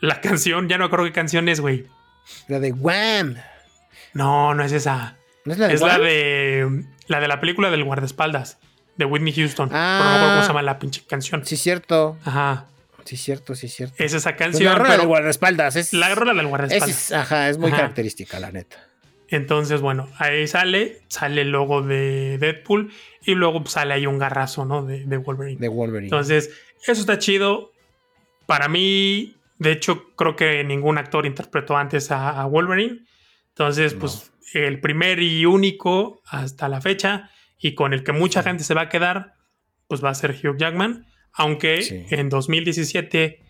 la 0.00 0.20
canción. 0.22 0.68
Ya 0.68 0.78
no 0.78 0.90
creo 0.90 1.04
qué 1.04 1.12
canción 1.12 1.48
es, 1.48 1.60
güey. 1.60 1.86
La 2.48 2.58
de 2.58 2.72
Wham. 2.72 3.36
No, 4.12 4.54
no 4.54 4.64
es 4.64 4.72
esa. 4.72 5.16
¿No 5.44 5.52
es 5.52 5.58
la 5.58 5.68
de 5.68 5.74
Es 5.74 5.80
la 5.80 5.98
de. 5.98 6.84
La 7.06 7.20
de 7.20 7.28
la 7.28 7.40
película 7.40 7.70
del 7.70 7.84
guardaespaldas. 7.84 8.58
De 8.96 9.04
Whitney 9.04 9.34
Houston. 9.34 9.68
Ah, 9.72 9.98
no 9.98 10.04
me 10.04 10.16
acuerdo 10.16 10.34
cómo 10.34 10.42
se 10.42 10.48
llama 10.48 10.62
la 10.62 10.78
pinche 10.78 11.02
canción. 11.06 11.44
Sí, 11.44 11.56
cierto. 11.56 12.16
Ajá. 12.24 12.66
Sí, 13.04 13.16
cierto, 13.16 13.54
sí, 13.54 13.68
cierto. 13.68 13.94
Es 14.02 14.14
esa 14.14 14.34
canción. 14.34 14.72
la 14.72 14.78
rola 14.78 14.96
del 14.96 15.06
guardaespaldas. 15.06 15.76
Es, 15.76 15.92
la 15.92 16.14
rola 16.14 16.34
del 16.34 16.46
guardaespaldas. 16.48 17.12
ajá, 17.12 17.48
es 17.48 17.58
muy 17.58 17.70
característica, 17.70 18.40
la 18.40 18.50
neta. 18.50 18.78
Entonces, 19.28 19.80
bueno, 19.80 20.08
ahí 20.18 20.46
sale, 20.46 21.00
sale 21.08 21.42
el 21.42 21.50
logo 21.50 21.82
de 21.82 22.38
Deadpool 22.38 22.92
y 23.24 23.34
luego 23.34 23.64
sale 23.66 23.94
ahí 23.94 24.06
un 24.06 24.18
garrazo, 24.18 24.64
¿no? 24.64 24.84
De, 24.84 25.16
Wolverine. 25.16 25.60
De 25.60 25.68
Wolverine. 25.68 26.06
Entonces, 26.06 26.50
eso 26.86 27.00
está 27.00 27.18
chido. 27.18 27.72
Para 28.46 28.68
mí, 28.68 29.34
De 29.58 29.72
hecho, 29.72 30.14
creo 30.16 30.36
que 30.36 30.62
ningún 30.64 30.98
actor 30.98 31.26
interpretó 31.26 31.76
antes 31.76 32.10
a, 32.10 32.44
Wolverine. 32.44 33.04
Entonces, 33.48 33.94
pues 33.94 34.32
el 34.64 34.80
primer 34.80 35.20
y 35.20 35.44
único 35.44 36.22
hasta 36.26 36.68
la 36.68 36.80
fecha 36.80 37.30
y 37.58 37.74
con 37.74 37.92
el 37.92 38.04
que 38.04 38.12
mucha 38.12 38.42
gente 38.42 38.64
se 38.64 38.74
va 38.74 38.82
a 38.82 38.88
quedar, 38.88 39.34
pues 39.88 40.04
va 40.04 40.10
a 40.10 40.14
ser 40.14 40.32
Hugh 40.32 40.56
Jackman. 40.56 41.06
Aunque 41.32 42.06
en 42.10 42.28
2017, 42.28 43.40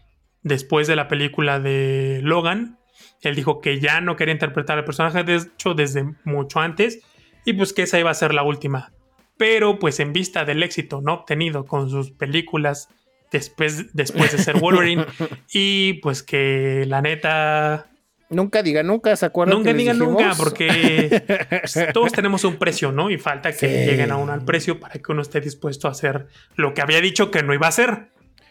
después 0.42 0.86
de 0.86 0.96
la 0.96 1.08
película 1.08 1.60
de 1.60 2.20
Logan, 2.22 2.78
él 3.22 3.34
dijo 3.34 3.60
que 3.60 3.80
ya 3.80 4.00
no 4.00 4.16
quería 4.16 4.32
interpretar 4.32 4.78
al 4.78 4.84
personaje, 4.84 5.24
de 5.24 5.36
hecho, 5.36 5.74
desde 5.74 6.04
mucho 6.24 6.60
antes, 6.60 7.00
y 7.44 7.52
pues 7.52 7.72
que 7.72 7.82
esa 7.82 7.98
iba 7.98 8.10
a 8.10 8.14
ser 8.14 8.34
la 8.34 8.42
última. 8.42 8.92
Pero 9.36 9.78
pues 9.78 10.00
en 10.00 10.12
vista 10.12 10.44
del 10.44 10.62
éxito 10.62 11.00
no 11.02 11.14
obtenido 11.14 11.64
con 11.64 11.90
sus 11.90 12.10
películas 12.10 12.88
después, 13.30 13.94
después 13.94 14.32
de 14.32 14.38
ser 14.38 14.58
Wolverine, 14.60 15.04
y 15.52 15.94
pues 15.94 16.22
que 16.22 16.84
la 16.86 17.02
neta... 17.02 17.90
Nunca 18.28 18.62
diga 18.62 18.82
nunca, 18.82 19.14
¿se 19.14 19.24
acuerdan? 19.24 19.58
Nunca 19.58 19.72
diga 19.72 19.94
nunca, 19.94 20.32
porque 20.36 21.22
pues, 21.60 21.78
todos 21.92 22.12
tenemos 22.12 22.42
un 22.44 22.56
precio, 22.56 22.90
¿no? 22.90 23.08
Y 23.10 23.18
falta 23.18 23.52
que 23.52 23.86
lleguen 23.86 24.10
a 24.10 24.16
uno 24.16 24.32
al 24.32 24.44
precio 24.44 24.80
para 24.80 24.94
que 24.94 25.12
uno 25.12 25.22
esté 25.22 25.40
dispuesto 25.40 25.86
a 25.86 25.92
hacer 25.92 26.26
lo 26.56 26.74
que 26.74 26.82
había 26.82 27.00
dicho 27.00 27.30
que 27.30 27.42
no 27.44 27.54
iba 27.54 27.66
a 27.66 27.68
hacer. 27.68 28.08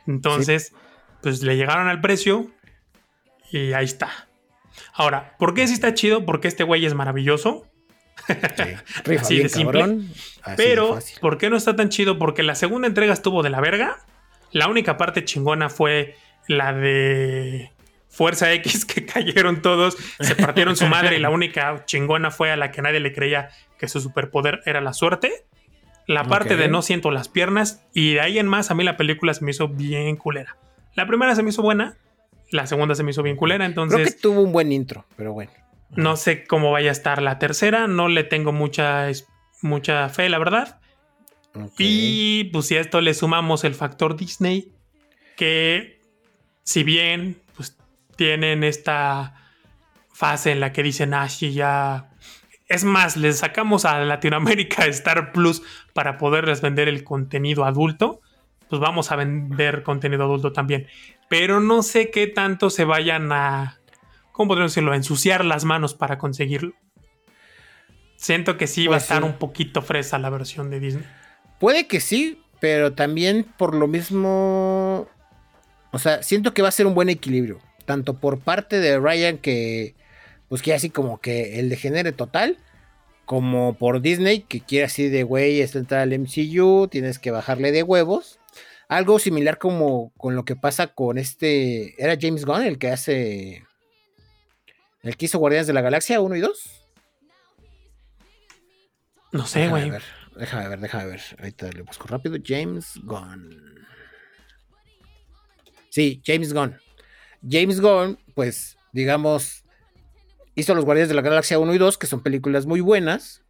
Entonces, 0.07 0.73
pues 1.21 1.41
le 1.43 1.57
llegaron 1.57 1.87
al 1.87 1.99
precio 1.99 2.51
y 3.51 3.73
ahí 3.73 3.85
está. 3.85 4.29
Ahora, 4.93 5.35
¿por 5.37 5.53
qué 5.53 5.67
sí 5.67 5.73
está 5.73 5.93
chido? 5.93 6.25
Porque 6.25 6.47
este 6.47 6.63
güey 6.63 6.85
es 6.85 6.93
maravilloso. 6.93 7.65
Sí, 9.05 9.15
así 9.19 9.39
de 9.39 9.49
simple. 9.49 9.99
Pero, 10.55 10.99
¿por 11.19 11.37
qué 11.37 11.49
no 11.49 11.57
está 11.57 11.75
tan 11.75 11.89
chido? 11.89 12.17
Porque 12.17 12.43
la 12.43 12.55
segunda 12.55 12.87
entrega 12.87 13.13
estuvo 13.13 13.43
de 13.43 13.49
la 13.49 13.59
verga. 13.59 13.97
La 14.51 14.69
única 14.69 14.95
parte 14.95 15.25
chingona 15.25 15.69
fue 15.69 16.15
la 16.47 16.71
de 16.71 17.74
Fuerza 18.15 18.53
X, 18.53 18.85
que 18.85 19.05
cayeron 19.05 19.61
todos, 19.61 19.97
se 20.21 20.35
partieron 20.35 20.77
su 20.77 20.87
madre 20.87 21.17
y 21.17 21.19
la 21.19 21.29
única 21.31 21.83
chingona 21.85 22.31
fue 22.31 22.49
a 22.49 22.55
la 22.55 22.71
que 22.71 22.81
nadie 22.81 23.01
le 23.01 23.11
creía 23.11 23.49
que 23.77 23.89
su 23.89 23.99
superpoder 23.99 24.61
era 24.65 24.79
la 24.79 24.93
suerte. 24.93 25.45
La 26.07 26.23
parte 26.23 26.55
de 26.55 26.69
no 26.69 26.81
siento 26.81 27.11
las 27.11 27.27
piernas 27.27 27.83
y 27.93 28.13
de 28.13 28.21
ahí 28.21 28.39
en 28.39 28.47
más 28.47 28.71
a 28.71 28.75
mí 28.75 28.83
la 28.83 28.95
película 28.95 29.33
se 29.33 29.43
me 29.43 29.51
hizo 29.51 29.67
bien 29.67 30.15
culera. 30.15 30.55
La 30.93 31.07
primera 31.07 31.35
se 31.35 31.43
me 31.43 31.49
hizo 31.49 31.61
buena, 31.61 31.97
la 32.51 32.67
segunda 32.67 32.95
se 32.95 33.03
me 33.03 33.11
hizo 33.11 33.21
bien 33.21 33.35
culera, 33.35 33.65
entonces... 33.65 33.99
Creo 33.99 34.13
que 34.13 34.21
tuvo 34.21 34.41
un 34.41 34.53
buen 34.53 34.71
intro, 34.71 35.05
pero 35.17 35.33
bueno. 35.33 35.51
No 35.89 36.15
sé 36.15 36.45
cómo 36.45 36.71
vaya 36.71 36.89
a 36.89 36.93
estar 36.93 37.21
la 37.21 37.37
tercera, 37.37 37.87
no 37.87 38.07
le 38.07 38.23
tengo 38.23 38.53
mucha, 38.53 39.07
mucha 39.61 40.07
fe, 40.09 40.29
la 40.29 40.37
verdad. 40.37 40.79
Y 41.77 42.45
pues 42.45 42.67
si 42.67 42.77
a 42.77 42.81
esto 42.81 43.01
le 43.01 43.13
sumamos 43.13 43.63
el 43.63 43.75
factor 43.75 44.15
Disney, 44.15 44.71
que 45.35 45.99
si 46.63 46.83
bien 46.83 47.41
tienen 48.15 48.63
esta 48.63 49.35
fase 50.13 50.51
en 50.51 50.59
la 50.59 50.71
que 50.71 50.83
dicen, 50.83 51.13
ah, 51.13 51.29
sí, 51.29 51.53
ya... 51.53 52.09
Es 52.67 52.83
más, 52.83 53.15
les 53.15 53.39
sacamos 53.39 53.85
a 53.85 53.99
Latinoamérica 53.99 54.85
Star 54.87 55.31
Plus 55.31 55.61
para 55.93 56.17
poderles 56.17 56.61
vender 56.61 56.87
el 56.87 57.03
contenido 57.03 57.63
adulto, 57.63 58.21
pues 58.69 58.81
vamos 58.81 59.11
a 59.11 59.15
vender 59.15 59.83
contenido 59.83 60.23
adulto 60.23 60.51
también 60.51 60.87
pero 61.27 61.59
no 61.59 61.83
sé 61.83 62.11
qué 62.11 62.27
tanto 62.27 62.69
se 62.69 62.85
vayan 62.85 63.31
a, 63.31 63.79
¿cómo 64.31 64.49
podríamos 64.49 64.71
decirlo?, 64.71 64.91
a 64.91 64.95
ensuciar 64.95 65.45
las 65.45 65.65
manos 65.65 65.93
para 65.93 66.17
conseguirlo. 66.17 66.73
Siento 68.15 68.57
que 68.57 68.67
sí 68.67 68.87
va 68.87 68.95
a 68.95 68.99
pues 68.99 69.03
estar 69.03 69.23
un 69.23 69.33
poquito 69.33 69.81
fresa 69.81 70.17
la 70.19 70.29
versión 70.29 70.69
de 70.69 70.79
Disney. 70.79 71.05
Puede 71.59 71.87
que 71.87 71.99
sí, 71.99 72.41
pero 72.59 72.93
también 72.93 73.45
por 73.57 73.75
lo 73.75 73.87
mismo, 73.87 75.07
o 75.91 75.99
sea, 75.99 76.23
siento 76.23 76.53
que 76.53 76.61
va 76.61 76.69
a 76.69 76.71
ser 76.71 76.87
un 76.87 76.95
buen 76.95 77.09
equilibrio, 77.09 77.59
tanto 77.85 78.19
por 78.19 78.39
parte 78.39 78.79
de 78.79 78.99
Ryan 78.99 79.37
que, 79.37 79.95
pues 80.49 80.61
que 80.61 80.73
así 80.73 80.89
como 80.89 81.19
que 81.19 81.59
el 81.59 81.69
degenere 81.69 82.11
total, 82.11 82.57
como 83.25 83.75
por 83.75 84.01
Disney 84.01 84.41
que 84.41 84.61
quiere 84.61 84.85
así 84.85 85.09
de, 85.09 85.23
güey, 85.23 85.61
es 85.61 85.75
entrar 85.75 86.01
al 86.01 86.17
MCU, 86.17 86.87
tienes 86.89 87.19
que 87.19 87.31
bajarle 87.31 87.71
de 87.71 87.83
huevos. 87.83 88.39
Algo 88.87 89.17
similar 89.17 89.57
como 89.57 90.11
con 90.17 90.35
lo 90.35 90.45
que 90.45 90.55
pasa 90.55 90.87
con 90.87 91.17
este. 91.17 92.01
¿Era 92.01 92.17
James 92.19 92.45
Gunn 92.45 92.61
el 92.61 92.77
que 92.77 92.89
hace. 92.89 93.63
El 95.01 95.17
que 95.17 95.25
hizo 95.25 95.39
Guardianes 95.39 95.67
de 95.67 95.73
la 95.73 95.81
Galaxia 95.81 96.21
1 96.21 96.35
y 96.35 96.39
2? 96.39 96.81
No 99.31 99.45
sé, 99.47 99.67
güey. 99.69 99.91
Déjame 100.35 100.69
ver, 100.69 100.79
déjame 100.79 101.05
ver. 101.07 101.21
Ahorita 101.39 101.71
le 101.71 101.81
busco 101.81 102.07
rápido. 102.07 102.37
James 102.43 102.99
Gunn. 103.03 103.85
Sí, 105.89 106.21
James 106.23 106.53
Gunn. 106.53 106.77
James 107.49 107.79
Gunn, 107.79 108.17
pues, 108.33 108.77
digamos, 108.91 109.63
hizo 110.55 110.73
los 110.73 110.85
Guardianes 110.85 111.09
de 111.09 111.15
la 111.15 111.21
Galaxia 111.21 111.59
1 111.59 111.73
y 111.73 111.77
2, 111.77 111.97
que 111.97 112.07
son 112.07 112.21
películas 112.21 112.65
muy 112.65 112.81
buenas. 112.81 113.43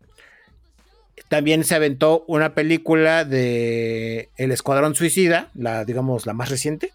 También 1.30 1.64
se 1.64 1.76
aventó 1.76 2.24
una 2.28 2.54
película 2.54 3.26
de 3.26 4.30
El 4.38 4.52
Escuadrón 4.52 4.96
Suicida, 4.96 5.50
la, 5.54 5.86
digamos, 5.86 6.26
la 6.26 6.34
más 6.34 6.50
reciente. 6.50 6.92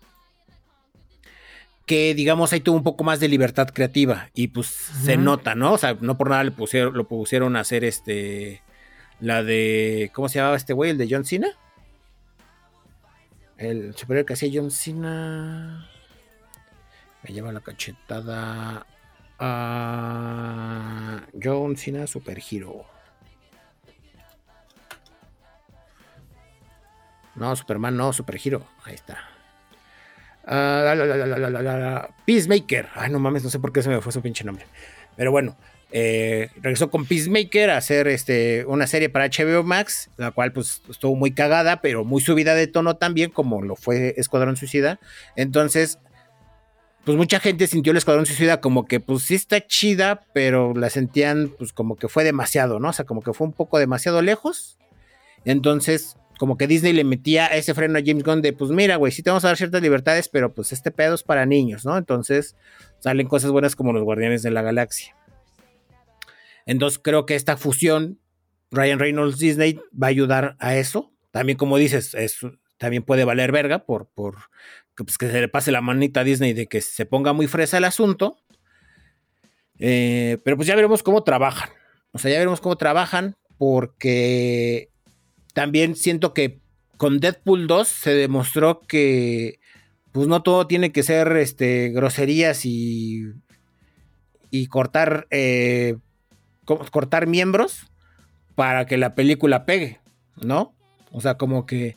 Que, 1.86 2.14
digamos, 2.14 2.52
ahí 2.52 2.60
tuvo 2.60 2.76
un 2.76 2.84
poco 2.84 3.02
más 3.02 3.18
de 3.18 3.28
libertad 3.28 3.68
creativa. 3.72 4.30
Y 4.34 4.48
pues 4.48 4.66
se 4.68 5.16
nota, 5.16 5.56
¿no? 5.56 5.72
O 5.72 5.78
sea, 5.78 5.96
no 6.00 6.16
por 6.16 6.30
nada 6.30 6.44
le 6.44 6.52
pusieron, 6.52 6.94
lo 6.94 7.08
pusieron 7.08 7.56
a 7.56 7.60
hacer 7.60 7.82
este. 7.82 8.62
La 9.18 9.42
de. 9.42 10.12
¿Cómo 10.14 10.28
se 10.28 10.38
llamaba 10.38 10.56
este 10.56 10.72
güey? 10.72 10.92
El 10.92 10.98
de 10.98 11.08
John 11.10 11.24
Cena. 11.24 11.48
El 13.58 13.96
superior 13.96 14.24
que 14.24 14.34
hacía 14.34 14.50
John 14.54 14.70
Cena. 14.70 15.89
Me 17.22 17.34
lleva 17.34 17.52
la 17.52 17.60
cachetada. 17.60 18.86
a 19.38 21.20
John 21.42 21.76
Cena 21.76 22.06
Super 22.06 22.38
Hero. 22.38 22.84
No, 27.40 27.56
Superman, 27.56 27.96
no, 27.96 28.12
Superhero. 28.12 28.66
Ahí 28.84 28.94
está. 28.94 29.18
Uh, 30.44 32.12
Peacemaker. 32.26 32.88
Ay, 32.94 33.10
no 33.10 33.18
mames, 33.18 33.44
no 33.44 33.50
sé 33.50 33.58
por 33.58 33.72
qué 33.72 33.82
se 33.82 33.88
me 33.88 34.00
fue 34.00 34.12
su 34.12 34.20
pinche 34.20 34.44
nombre. 34.44 34.66
Pero 35.16 35.30
bueno, 35.30 35.56
eh, 35.92 36.50
regresó 36.56 36.90
con 36.90 37.06
Peacemaker 37.06 37.70
a 37.70 37.76
hacer 37.76 38.08
este, 38.08 38.64
una 38.66 38.86
serie 38.86 39.08
para 39.08 39.26
HBO 39.26 39.62
Max, 39.62 40.10
la 40.16 40.32
cual 40.32 40.52
pues 40.52 40.82
estuvo 40.90 41.14
muy 41.16 41.32
cagada, 41.32 41.80
pero 41.80 42.04
muy 42.04 42.20
subida 42.20 42.54
de 42.54 42.66
tono 42.66 42.96
también, 42.96 43.30
como 43.30 43.62
lo 43.62 43.76
fue 43.76 44.14
Escuadrón 44.16 44.56
Suicida. 44.56 45.00
Entonces, 45.36 45.98
pues 47.04 47.16
mucha 47.16 47.40
gente 47.40 47.66
sintió 47.66 47.92
el 47.92 47.96
Escuadrón 47.96 48.26
Suicida 48.26 48.60
como 48.60 48.86
que 48.86 49.00
pues 49.00 49.22
sí 49.22 49.34
está 49.34 49.66
chida, 49.66 50.26
pero 50.34 50.74
la 50.74 50.90
sentían 50.90 51.52
pues 51.56 51.72
como 51.72 51.96
que 51.96 52.08
fue 52.08 52.24
demasiado, 52.24 52.78
¿no? 52.78 52.90
O 52.90 52.92
sea, 52.92 53.04
como 53.04 53.22
que 53.22 53.32
fue 53.32 53.46
un 53.46 53.52
poco 53.52 53.78
demasiado 53.78 54.20
lejos. 54.22 54.78
Entonces, 55.44 56.16
como 56.38 56.56
que 56.56 56.66
Disney 56.66 56.92
le 56.92 57.04
metía 57.04 57.46
ese 57.46 57.74
freno 57.74 57.98
a 57.98 58.02
James 58.04 58.24
Gunn 58.24 58.42
de, 58.42 58.52
pues 58.52 58.70
mira, 58.70 58.96
güey, 58.96 59.12
sí 59.12 59.22
te 59.22 59.30
vamos 59.30 59.44
a 59.44 59.48
dar 59.48 59.56
ciertas 59.56 59.82
libertades, 59.82 60.28
pero 60.28 60.54
pues 60.54 60.72
este 60.72 60.90
pedo 60.90 61.14
es 61.14 61.22
para 61.22 61.46
niños, 61.46 61.84
¿no? 61.84 61.96
Entonces 61.96 62.56
salen 62.98 63.28
cosas 63.28 63.50
buenas 63.50 63.76
como 63.76 63.92
los 63.92 64.04
Guardianes 64.04 64.42
de 64.42 64.50
la 64.50 64.62
Galaxia. 64.62 65.16
Entonces 66.66 66.98
creo 67.02 67.26
que 67.26 67.34
esta 67.34 67.56
fusión, 67.56 68.20
Ryan 68.70 68.98
Reynolds 68.98 69.38
Disney, 69.38 69.80
va 69.92 70.06
a 70.06 70.10
ayudar 70.10 70.56
a 70.60 70.76
eso. 70.76 71.12
También, 71.30 71.58
como 71.58 71.76
dices, 71.78 72.16
también 72.78 73.02
puede 73.02 73.24
valer 73.24 73.52
verga 73.52 73.84
por, 73.84 74.08
por 74.08 74.36
que, 75.00 75.04
pues, 75.04 75.16
que 75.16 75.30
se 75.30 75.40
le 75.40 75.48
pase 75.48 75.72
la 75.72 75.80
manita 75.80 76.20
a 76.20 76.24
Disney 76.24 76.52
de 76.52 76.66
que 76.66 76.82
se 76.82 77.06
ponga 77.06 77.32
muy 77.32 77.46
fresa 77.46 77.78
el 77.78 77.84
asunto. 77.84 78.36
Eh, 79.78 80.36
pero 80.44 80.56
pues 80.58 80.68
ya 80.68 80.74
veremos 80.74 81.02
cómo 81.02 81.24
trabajan. 81.24 81.70
O 82.12 82.18
sea, 82.18 82.30
ya 82.30 82.36
veremos 82.36 82.60
cómo 82.60 82.76
trabajan 82.76 83.34
porque 83.56 84.90
también 85.54 85.96
siento 85.96 86.34
que 86.34 86.60
con 86.98 87.18
Deadpool 87.18 87.66
2 87.66 87.88
se 87.88 88.14
demostró 88.14 88.80
que 88.80 89.58
pues 90.12 90.28
no 90.28 90.42
todo 90.42 90.66
tiene 90.66 90.92
que 90.92 91.02
ser 91.02 91.34
este, 91.38 91.88
groserías 91.88 92.66
y, 92.66 93.24
y 94.50 94.66
cortar, 94.66 95.28
eh, 95.30 95.96
cortar 96.66 97.26
miembros 97.26 97.86
para 98.54 98.84
que 98.84 98.98
la 98.98 99.14
película 99.14 99.64
pegue, 99.64 99.98
¿no? 100.42 100.74
O 101.10 101.22
sea, 101.22 101.38
como 101.38 101.64
que 101.64 101.96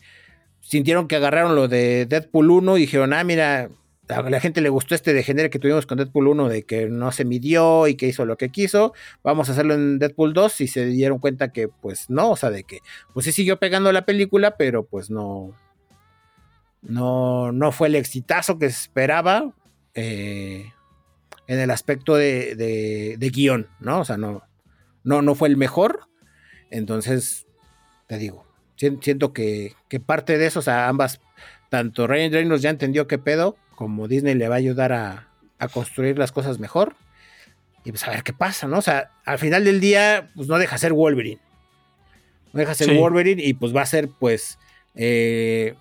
sintieron 0.63 1.07
que 1.07 1.17
agarraron 1.17 1.55
lo 1.55 1.67
de 1.67 2.05
Deadpool 2.07 2.49
1 2.49 2.77
y 2.77 2.81
dijeron, 2.81 3.13
ah, 3.13 3.23
mira, 3.23 3.69
a 4.09 4.29
la 4.29 4.39
gente 4.39 4.61
le 4.61 4.69
gustó 4.69 4.95
este 4.95 5.13
degenere 5.13 5.49
que 5.49 5.59
tuvimos 5.59 5.85
con 5.85 5.97
Deadpool 5.97 6.27
1 6.29 6.49
de 6.49 6.63
que 6.63 6.89
no 6.89 7.11
se 7.11 7.25
midió 7.25 7.87
y 7.87 7.95
que 7.95 8.07
hizo 8.07 8.25
lo 8.25 8.37
que 8.37 8.49
quiso. 8.49 8.93
Vamos 9.23 9.47
a 9.47 9.53
hacerlo 9.53 9.75
en 9.75 9.99
Deadpool 9.99 10.33
2 10.33 10.61
y 10.61 10.67
se 10.67 10.85
dieron 10.87 11.19
cuenta 11.19 11.51
que 11.51 11.67
pues 11.67 12.09
no, 12.09 12.31
o 12.31 12.35
sea, 12.35 12.49
de 12.49 12.63
que 12.63 12.79
pues 13.13 13.25
sí 13.25 13.31
siguió 13.31 13.59
pegando 13.59 13.91
la 13.91 14.05
película, 14.05 14.57
pero 14.57 14.85
pues 14.85 15.09
no 15.09 15.53
no 16.81 17.51
no 17.51 17.71
fue 17.71 17.87
el 17.87 17.95
exitazo 17.95 18.59
que 18.59 18.69
se 18.69 18.81
esperaba 18.81 19.53
eh, 19.93 20.73
en 21.47 21.59
el 21.59 21.71
aspecto 21.71 22.15
de, 22.15 22.55
de, 22.55 23.29
guion, 23.29 23.67
¿no? 23.79 23.99
O 23.99 24.05
sea, 24.05 24.17
no, 24.17 24.43
no, 25.03 25.21
no 25.21 25.35
fue 25.35 25.49
el 25.49 25.57
mejor. 25.57 26.07
Entonces, 26.71 27.47
te 28.07 28.17
digo, 28.17 28.42
siento 29.01 29.33
que, 29.33 29.75
que 29.89 29.99
parte 29.99 30.37
de 30.37 30.45
eso, 30.47 30.59
o 30.59 30.63
sea, 30.63 30.87
ambas 30.87 31.21
tanto 31.69 32.05
Ryan 32.05 32.31
Reynolds 32.31 32.61
ya 32.61 32.69
entendió 32.69 33.07
qué 33.07 33.17
pedo, 33.17 33.57
como 33.75 34.07
Disney 34.07 34.35
le 34.35 34.47
va 34.47 34.55
a 34.55 34.59
ayudar 34.59 34.93
a, 34.93 35.27
a 35.57 35.67
construir 35.67 36.17
las 36.19 36.31
cosas 36.31 36.59
mejor. 36.59 36.95
Y 37.85 37.91
pues 37.91 38.07
a 38.07 38.11
ver 38.11 38.23
qué 38.23 38.31
pasa, 38.31 38.67
¿no? 38.67 38.77
O 38.77 38.81
sea, 38.81 39.11
al 39.25 39.39
final 39.39 39.65
del 39.65 39.79
día, 39.79 40.29
pues 40.35 40.47
no 40.47 40.57
deja 40.57 40.77
ser 40.77 40.93
Wolverine. 40.93 41.41
No 42.53 42.59
deja 42.59 42.75
ser 42.75 42.95
Wolverine 42.95 43.43
y 43.43 43.53
pues 43.53 43.75
va 43.75 43.81
a 43.81 43.85
ser, 43.85 44.09
pues, 44.19 44.59
eh, 44.95 45.75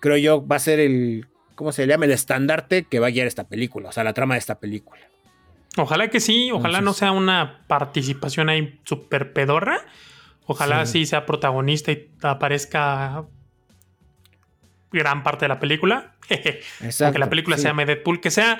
creo 0.00 0.16
yo, 0.16 0.46
va 0.46 0.56
a 0.56 0.60
ser 0.60 0.80
el, 0.80 1.28
¿cómo 1.54 1.72
se 1.72 1.86
llama? 1.86 2.04
El 2.04 2.10
estandarte 2.10 2.84
que 2.84 2.98
va 2.98 3.06
a 3.06 3.10
guiar 3.10 3.26
esta 3.26 3.44
película, 3.44 3.88
o 3.88 3.92
sea, 3.92 4.04
la 4.04 4.12
trama 4.12 4.34
de 4.34 4.40
esta 4.40 4.58
película. 4.58 5.00
Ojalá 5.78 6.08
que 6.08 6.20
sí, 6.20 6.50
ojalá 6.50 6.80
no 6.80 6.92
sea 6.92 7.12
una 7.12 7.64
participación 7.66 8.48
ahí 8.48 8.80
súper 8.84 9.32
pedorra. 9.32 9.80
Ojalá 10.46 10.86
sí. 10.86 11.06
sea 11.06 11.26
protagonista 11.26 11.92
y 11.92 12.10
aparezca 12.22 13.24
gran 14.92 15.22
parte 15.22 15.44
de 15.44 15.48
la 15.48 15.58
película. 15.58 16.14
Exacto, 16.28 17.12
que 17.12 17.18
la 17.18 17.28
película 17.28 17.56
se 17.56 17.64
llame 17.64 17.84
Deadpool, 17.84 18.20
que 18.20 18.30
sea, 18.30 18.58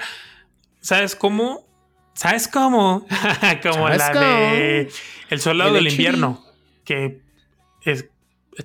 ¿sabes 0.81 1.17
cómo? 1.17 1.67
¿Sabes 2.15 2.49
cómo? 2.49 3.07
Como 3.63 3.89
la 3.89 4.13
de 4.13 4.91
El 5.29 5.41
Soldado 5.41 5.75
del 5.75 5.89
Invierno, 5.89 6.45
que 6.85 7.21
es 7.83 8.09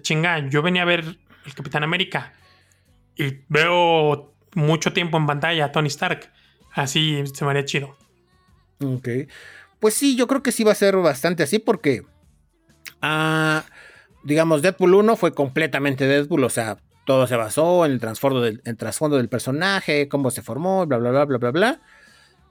chinga. 0.01 0.47
Yo 0.49 0.61
venía 0.61 0.83
a 0.83 0.85
ver 0.85 1.17
el 1.45 1.53
Capitán 1.53 1.83
América 1.83 2.33
y 3.15 3.39
veo 3.49 4.33
mucho 4.55 4.93
tiempo 4.93 5.17
en 5.17 5.27
pantalla 5.27 5.65
a 5.65 5.71
Tony 5.71 5.87
Stark. 5.87 6.31
Así 6.73 7.23
se 7.33 7.43
me 7.43 7.51
haría 7.51 7.65
chido. 7.65 7.97
Ok. 8.79 9.07
Pues 9.79 9.93
sí, 9.95 10.15
yo 10.15 10.27
creo 10.27 10.41
que 10.43 10.51
sí 10.51 10.63
va 10.63 10.71
a 10.71 10.75
ser 10.75 10.95
bastante 10.97 11.43
así 11.43 11.59
porque. 11.59 12.03
Ah, 13.01 13.65
digamos, 14.23 14.61
Deadpool 14.61 14.95
1 14.95 15.15
fue 15.15 15.33
completamente 15.33 16.05
Deadpool, 16.05 16.43
o 16.43 16.49
sea, 16.49 16.77
todo 17.05 17.27
se 17.27 17.35
basó 17.35 17.85
en 17.85 17.93
el 17.93 17.99
trasfondo 17.99 18.41
del, 18.41 18.61
el 18.65 18.77
trasfondo 18.77 19.17
del 19.17 19.29
personaje, 19.29 20.07
cómo 20.07 20.31
se 20.31 20.41
formó, 20.41 20.85
bla, 20.85 20.97
bla, 20.97 21.11
bla, 21.11 21.25
bla, 21.25 21.37
bla, 21.37 21.51
bla. 21.51 21.81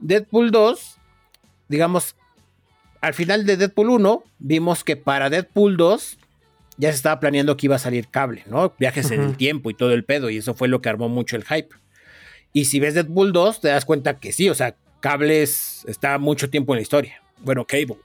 Deadpool 0.00 0.50
2, 0.50 0.98
digamos, 1.68 2.16
al 3.00 3.14
final 3.14 3.46
de 3.46 3.56
Deadpool 3.56 3.90
1, 3.90 4.24
vimos 4.38 4.84
que 4.84 4.96
para 4.96 5.30
Deadpool 5.30 5.76
2 5.76 6.18
ya 6.76 6.90
se 6.90 6.96
estaba 6.96 7.20
planeando 7.20 7.56
que 7.56 7.66
iba 7.66 7.76
a 7.76 7.80
salir 7.80 8.08
cable, 8.08 8.44
¿no? 8.46 8.72
Viajes 8.78 9.10
en 9.10 9.20
el 9.20 9.36
tiempo 9.36 9.70
y 9.70 9.74
todo 9.74 9.92
el 9.92 10.04
pedo, 10.04 10.30
y 10.30 10.38
eso 10.38 10.54
fue 10.54 10.68
lo 10.68 10.80
que 10.80 10.88
armó 10.88 11.08
mucho 11.08 11.36
el 11.36 11.44
hype. 11.44 11.74
Y 12.52 12.64
si 12.64 12.80
ves 12.80 12.94
Deadpool 12.94 13.32
2, 13.32 13.60
te 13.60 13.68
das 13.68 13.84
cuenta 13.84 14.18
que 14.18 14.32
sí, 14.32 14.48
o 14.48 14.54
sea, 14.54 14.74
cables 15.00 15.84
está 15.86 16.18
mucho 16.18 16.50
tiempo 16.50 16.72
en 16.72 16.78
la 16.78 16.82
historia. 16.82 17.22
Bueno, 17.38 17.64
Cable. 17.64 17.98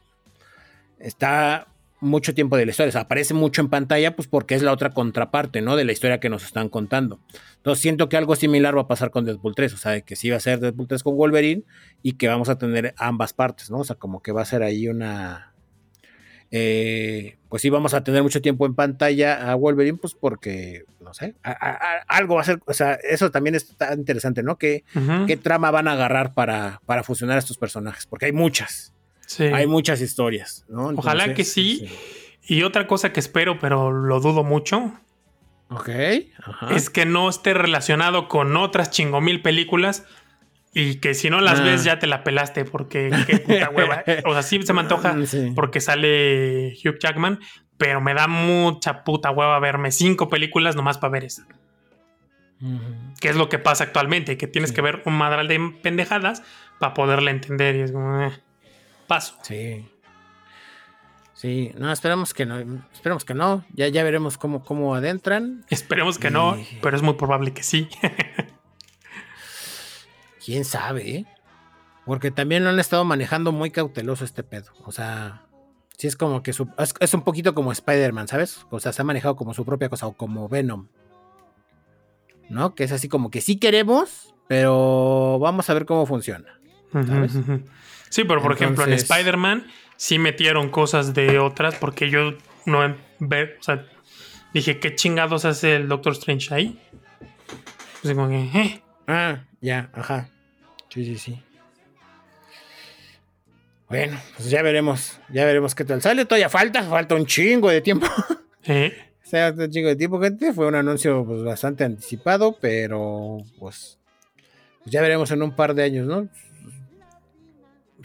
Está 1.00 1.68
mucho 2.06 2.34
tiempo 2.34 2.58
de 2.58 2.66
la 2.66 2.72
historia, 2.72 2.90
o 2.90 2.92
sea, 2.92 3.02
aparece 3.02 3.34
mucho 3.34 3.62
en 3.62 3.70
pantalla, 3.70 4.16
pues 4.16 4.28
porque 4.28 4.56
es 4.56 4.62
la 4.62 4.72
otra 4.72 4.92
contraparte, 4.92 5.62
¿no? 5.62 5.76
De 5.76 5.86
la 5.86 5.92
historia 5.92 6.20
que 6.20 6.30
nos 6.30 6.44
están 6.44 6.70
contando. 6.70 7.20
Entonces 7.58 7.82
siento 7.82 8.08
que 8.10 8.18
algo 8.18 8.36
similar 8.36 8.78
va 8.78 8.82
a 8.82 8.88
pasar 8.88 9.12
con 9.12 9.26
Deadpool 9.26 9.56
3, 9.56 9.74
o 9.74 9.78
sea, 9.78 10.02
que 10.02 10.16
sí 10.16 10.30
va 10.30 10.38
a 10.38 10.40
ser 10.40 10.60
Deadpool 10.60 10.88
3 10.88 11.04
con 11.04 11.18
Wolverine 11.18 11.64
y 12.02 12.14
que 12.14 12.28
vamos 12.28 12.50
a 12.50 12.58
tener 12.58 12.94
ambas 12.98 13.34
partes, 13.34 13.70
¿no? 13.70 13.80
O 13.80 13.84
sea, 13.84 13.96
como 13.96 14.22
que 14.22 14.32
va 14.32 14.42
a 14.42 14.46
ser 14.46 14.64
ahí 14.64 14.88
una, 14.88 15.56
eh, 16.58 17.38
pues 17.50 17.62
sí 17.62 17.70
vamos 17.70 17.94
a 17.94 18.04
tener 18.04 18.24
mucho 18.24 18.42
tiempo 18.42 18.66
en 18.66 18.76
pantalla 18.76 19.52
a 19.52 19.56
Wolverine, 19.56 19.98
pues 19.98 20.14
porque, 20.14 20.86
no 21.02 21.14
sé, 21.14 21.36
algo 22.08 22.36
va 22.36 22.42
a 22.42 22.46
ser, 22.46 22.60
o 22.66 22.74
sea, 22.74 22.94
eso 22.94 23.32
también 23.32 23.56
está 23.56 23.94
interesante, 23.94 24.44
¿no? 24.44 24.58
¿Qué, 24.58 24.84
¿qué 25.28 25.38
trama 25.38 25.72
van 25.72 25.88
a 25.88 25.94
agarrar 25.94 26.34
para, 26.34 26.82
para 26.86 27.04
fusionar 27.04 27.36
a 27.36 27.40
estos 27.40 27.58
personajes? 27.58 28.06
Porque 28.06 28.28
hay 28.28 28.32
muchas, 28.32 28.94
hay 29.40 29.68
muchas 29.68 30.02
historias, 30.02 30.66
¿no? 30.68 30.88
Ojalá 30.96 31.34
que 31.34 31.44
sí. 31.44 31.90
Y 32.48 32.64
otra 32.64 32.88
cosa 32.88 33.12
que 33.12 33.20
espero, 33.20 33.60
pero 33.60 33.92
lo 33.92 34.20
dudo 34.20 34.44
mucho. 34.44 34.94
Ok. 35.70 35.90
Es 36.72 36.90
que 36.90 37.06
no 37.06 37.28
esté 37.28 37.54
relacionado 37.54 38.28
con 38.28 38.56
otras 38.56 38.92
chingomil 38.92 39.42
películas 39.42 40.06
y 40.74 40.96
que 40.96 41.14
si 41.14 41.30
no 41.30 41.40
las 41.42 41.64
ves 41.64 41.82
ah. 41.82 41.86
ya 41.86 42.00
te 42.00 42.06
la 42.06 42.24
pelaste 42.24 42.66
porque 42.66 43.10
qué 43.26 43.40
puta 43.40 43.70
hueva. 43.70 44.04
O 44.26 44.34
sea, 44.34 44.44
sí 44.44 44.62
se 44.62 44.74
me 44.74 44.82
antoja 44.82 45.16
porque 45.56 45.80
sale 45.80 46.74
Hugh 46.84 47.00
Jackman, 47.00 47.40
pero 47.78 48.02
me 48.02 48.14
da 48.14 48.28
mucha 48.28 49.04
puta 49.04 49.32
hueva 49.32 49.58
verme 49.60 49.92
cinco 49.92 50.30
películas 50.30 50.76
nomás 50.76 50.98
para 50.98 51.12
ver 51.12 51.24
esa. 51.24 51.48
Que 53.20 53.30
es 53.30 53.36
lo 53.36 53.50
que 53.50 53.58
pasa 53.58 53.86
actualmente, 53.86 54.38
que 54.38 54.48
tienes 54.48 54.72
que 54.72 54.82
ver 54.82 55.02
un 55.06 55.18
madral 55.18 55.48
de 55.48 55.60
pendejadas 55.82 56.44
para 56.80 56.94
poderla 56.94 57.32
entender 57.32 57.76
y 57.76 57.82
es 57.82 57.92
como, 57.92 58.22
eh, 58.22 58.32
paso. 59.08 59.36
Sí. 59.42 59.88
Sí, 61.34 61.74
no, 61.78 61.92
esperamos 61.92 62.34
que 62.34 62.46
no, 62.46 62.60
esperemos 62.94 63.26
que 63.26 63.34
no, 63.34 63.66
ya, 63.74 63.90
ya 63.90 64.04
veremos 64.04 64.38
cómo, 64.38 64.64
cómo 64.64 64.96
adentran. 64.96 65.66
Esperemos 65.70 66.18
que 66.18 66.32
no, 66.32 66.56
pero 66.82 66.96
es 66.96 67.04
muy 67.04 67.16
probable 67.16 67.54
que 67.54 67.62
sí. 67.62 67.90
quién 70.46 70.64
sabe, 70.64 71.10
¿eh? 71.10 71.26
Porque 72.06 72.30
también 72.30 72.64
lo 72.64 72.70
han 72.70 72.80
estado 72.80 73.04
manejando 73.04 73.52
muy 73.52 73.72
cauteloso 73.72 74.24
este 74.24 74.44
pedo. 74.44 74.72
O 74.86 74.92
sea, 74.92 75.42
sí 75.98 76.08
es 76.08 76.16
como 76.16 76.44
que 76.44 76.52
es, 76.52 77.14
un 77.14 77.24
poquito 77.24 77.56
como 77.56 77.72
Spider-Man, 77.72 78.28
¿sabes? 78.28 78.66
O 78.70 78.80
sea, 78.80 78.94
se 78.94 79.02
ha 79.02 79.06
manejado 79.06 79.36
como 79.36 79.56
su 79.56 79.66
propia 79.66 79.90
cosa 79.90 80.06
o 80.06 80.14
como 80.14 80.48
Venom. 80.48 80.88
¿No? 82.48 82.76
Que 82.76 82.84
es 82.84 82.92
así 82.92 83.10
como 83.10 83.32
que 83.32 83.42
sí 83.42 83.58
queremos, 83.58 84.36
pero 84.48 85.40
vamos 85.40 85.68
a 85.70 85.74
ver 85.74 85.88
cómo 85.88 86.06
funciona. 86.06 86.60
¿sabes? 86.94 87.34
Sí, 88.10 88.24
pero 88.24 88.42
por 88.42 88.54
ejemplo 88.54 88.84
en 88.84 88.94
Spider-Man 88.94 89.68
sí 89.98 90.20
metieron 90.20 90.70
cosas 90.70 91.14
de 91.14 91.40
otras 91.40 91.76
porque 91.76 92.10
yo 92.10 92.34
no 92.66 92.96
ver, 93.20 93.58
o 93.60 93.64
sea, 93.64 93.86
dije, 94.54 94.80
¿qué 94.80 94.96
chingados 94.96 95.46
hace 95.46 95.76
el 95.76 95.88
Doctor 95.88 96.14
Strange 96.14 96.54
ahí? 96.54 96.80
Pues 98.02 98.14
como 98.14 98.30
que, 98.30 98.40
eh. 98.40 98.82
Ah, 99.08 99.44
ya, 99.62 99.90
ajá. 99.94 100.30
Sí, 100.90 101.06
sí, 101.06 101.18
sí. 101.18 101.42
Bueno, 103.88 104.20
pues 104.36 104.50
ya 104.50 104.62
veremos, 104.62 105.20
ya 105.30 105.46
veremos 105.46 105.76
qué 105.76 105.86
tal 105.86 106.02
sale. 106.02 106.26
Todavía 106.26 106.50
falta, 106.50 106.84
falta 106.84 107.16
un 107.16 107.26
chingo 107.26 107.70
de 107.70 107.82
tiempo. 107.82 108.08
¿Eh? 108.64 108.96
sea, 109.26 109.54
un 109.58 109.70
chingo 109.70 109.90
de 109.90 109.96
tiempo, 109.96 110.20
gente. 110.22 110.54
Fue 110.54 110.68
un 110.68 110.76
anuncio 110.76 111.26
pues, 111.26 111.44
bastante 111.44 111.84
anticipado, 111.84 112.58
pero 112.60 113.38
pues, 113.60 114.00
pues, 114.84 114.92
ya 114.92 115.02
veremos 115.02 115.32
en 115.32 115.44
un 115.44 115.56
par 115.56 115.76
de 115.76 115.84
años, 115.84 116.08
¿no? 116.08 116.28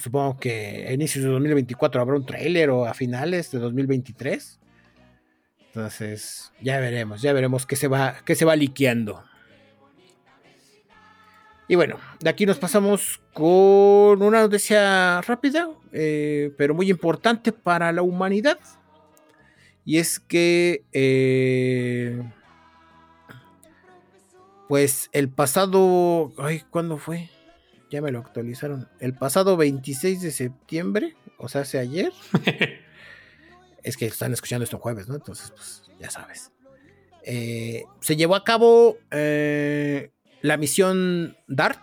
Supongo 0.01 0.39
que 0.39 0.87
a 0.89 0.93
inicios 0.93 1.25
de 1.25 1.31
2024 1.31 2.01
habrá 2.01 2.17
un 2.17 2.25
tráiler 2.25 2.71
o 2.71 2.87
a 2.87 2.95
finales 2.95 3.51
de 3.51 3.59
2023. 3.59 4.59
Entonces, 5.67 6.53
ya 6.61 6.81
veremos, 6.81 7.21
ya 7.21 7.33
veremos 7.33 7.67
qué 7.67 7.77
se 7.77 7.87
va, 7.87 8.17
qué 8.25 8.35
se 8.35 8.45
va 8.45 8.57
liqueando. 8.57 9.23
Y 11.69 11.77
bueno, 11.77 11.99
de 12.19 12.31
aquí 12.31 12.47
nos 12.47 12.59
pasamos 12.59 13.21
con 13.33 14.23
una 14.23 14.41
noticia 14.41 15.21
rápida, 15.21 15.69
eh, 15.93 16.53
pero 16.57 16.75
muy 16.75 16.91
importante 16.91 17.53
para 17.53 17.93
la 17.93 18.03
humanidad. 18.03 18.59
Y 19.85 19.99
es 19.99 20.19
que, 20.19 20.83
eh, 20.93 22.21
pues 24.69 25.11
el 25.13 25.29
pasado, 25.29 26.33
ay, 26.39 26.63
¿cuándo 26.71 26.99
fue? 26.99 27.29
Ya 27.91 28.01
me 28.01 28.13
lo 28.13 28.21
actualizaron. 28.21 28.89
El 29.01 29.15
pasado 29.15 29.57
26 29.57 30.23
de 30.23 30.31
septiembre, 30.31 31.17
o 31.39 31.49
sea, 31.49 31.63
hace 31.63 31.79
ayer. 31.79 32.13
es 33.83 33.97
que 33.97 34.07
están 34.07 34.33
escuchando 34.33 34.65
esto 34.65 34.79
jueves, 34.79 35.09
¿no? 35.09 35.17
Entonces, 35.17 35.51
pues 35.51 35.83
ya 35.99 36.11
sabes. 36.11 36.53
Eh, 37.25 37.85
se 38.01 38.17
llevó 38.17 38.37
a 38.37 38.45
cabo 38.45 38.97
la 39.11 40.57
misión 40.57 41.37
DART, 41.49 41.81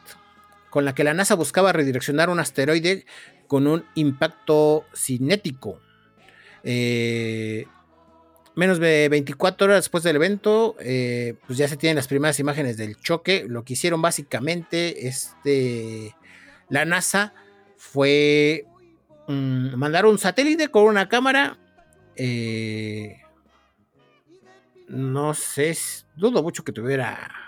con 0.70 0.86
la 0.86 0.95
que 0.95 1.03
la 1.03 1.14
NASA 1.14 1.36
buscaba 1.36 1.74
redireccionar 1.74 2.30
un 2.30 2.39
asteroide 2.39 3.05
con 3.47 3.68
un 3.68 3.86
impacto 3.95 4.86
cinético. 4.93 5.80
Eh, 6.64 7.66
menos 8.58 8.80
de 8.80 9.08
24 9.10 9.66
horas 9.66 9.78
después 9.78 10.03
del 10.03 10.18
evento, 10.18 10.76
eh, 10.80 11.36
pues 11.45 11.58
ya 11.58 11.68
se 11.68 11.78
tienen 11.78 11.95
las 11.95 12.08
primeras 12.08 12.39
imágenes 12.39 12.76
del 12.76 12.97
choque. 12.97 13.45
Lo 13.47 13.64
que 13.64 13.74
hicieron 13.74 14.01
básicamente, 14.01 15.08
este, 15.08 16.16
la 16.70 16.84
NASA 16.84 17.34
fue 17.78 18.66
mm, 19.28 19.76
mandar 19.76 20.05
un 20.05 20.18
satélite 20.18 20.68
con 20.70 20.84
una 20.84 21.08
cámara. 21.08 21.58
Eh, 22.16 23.22
no 24.89 25.34
sé, 25.34 25.78
dudo 26.16 26.41
mucho 26.41 26.64
que 26.64 26.72
tuviera 26.72 27.47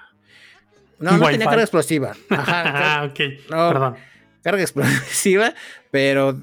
no, 1.00 1.18
no 1.18 1.28
tenía 1.30 1.46
carga 1.46 1.64
explosiva. 1.64 2.16
Ajá, 2.30 3.00
ah, 3.00 3.06
ok. 3.06 3.20
Perdón. 3.48 3.96
Carga 4.44 4.62
explosiva, 4.62 5.54
pero 5.92 6.40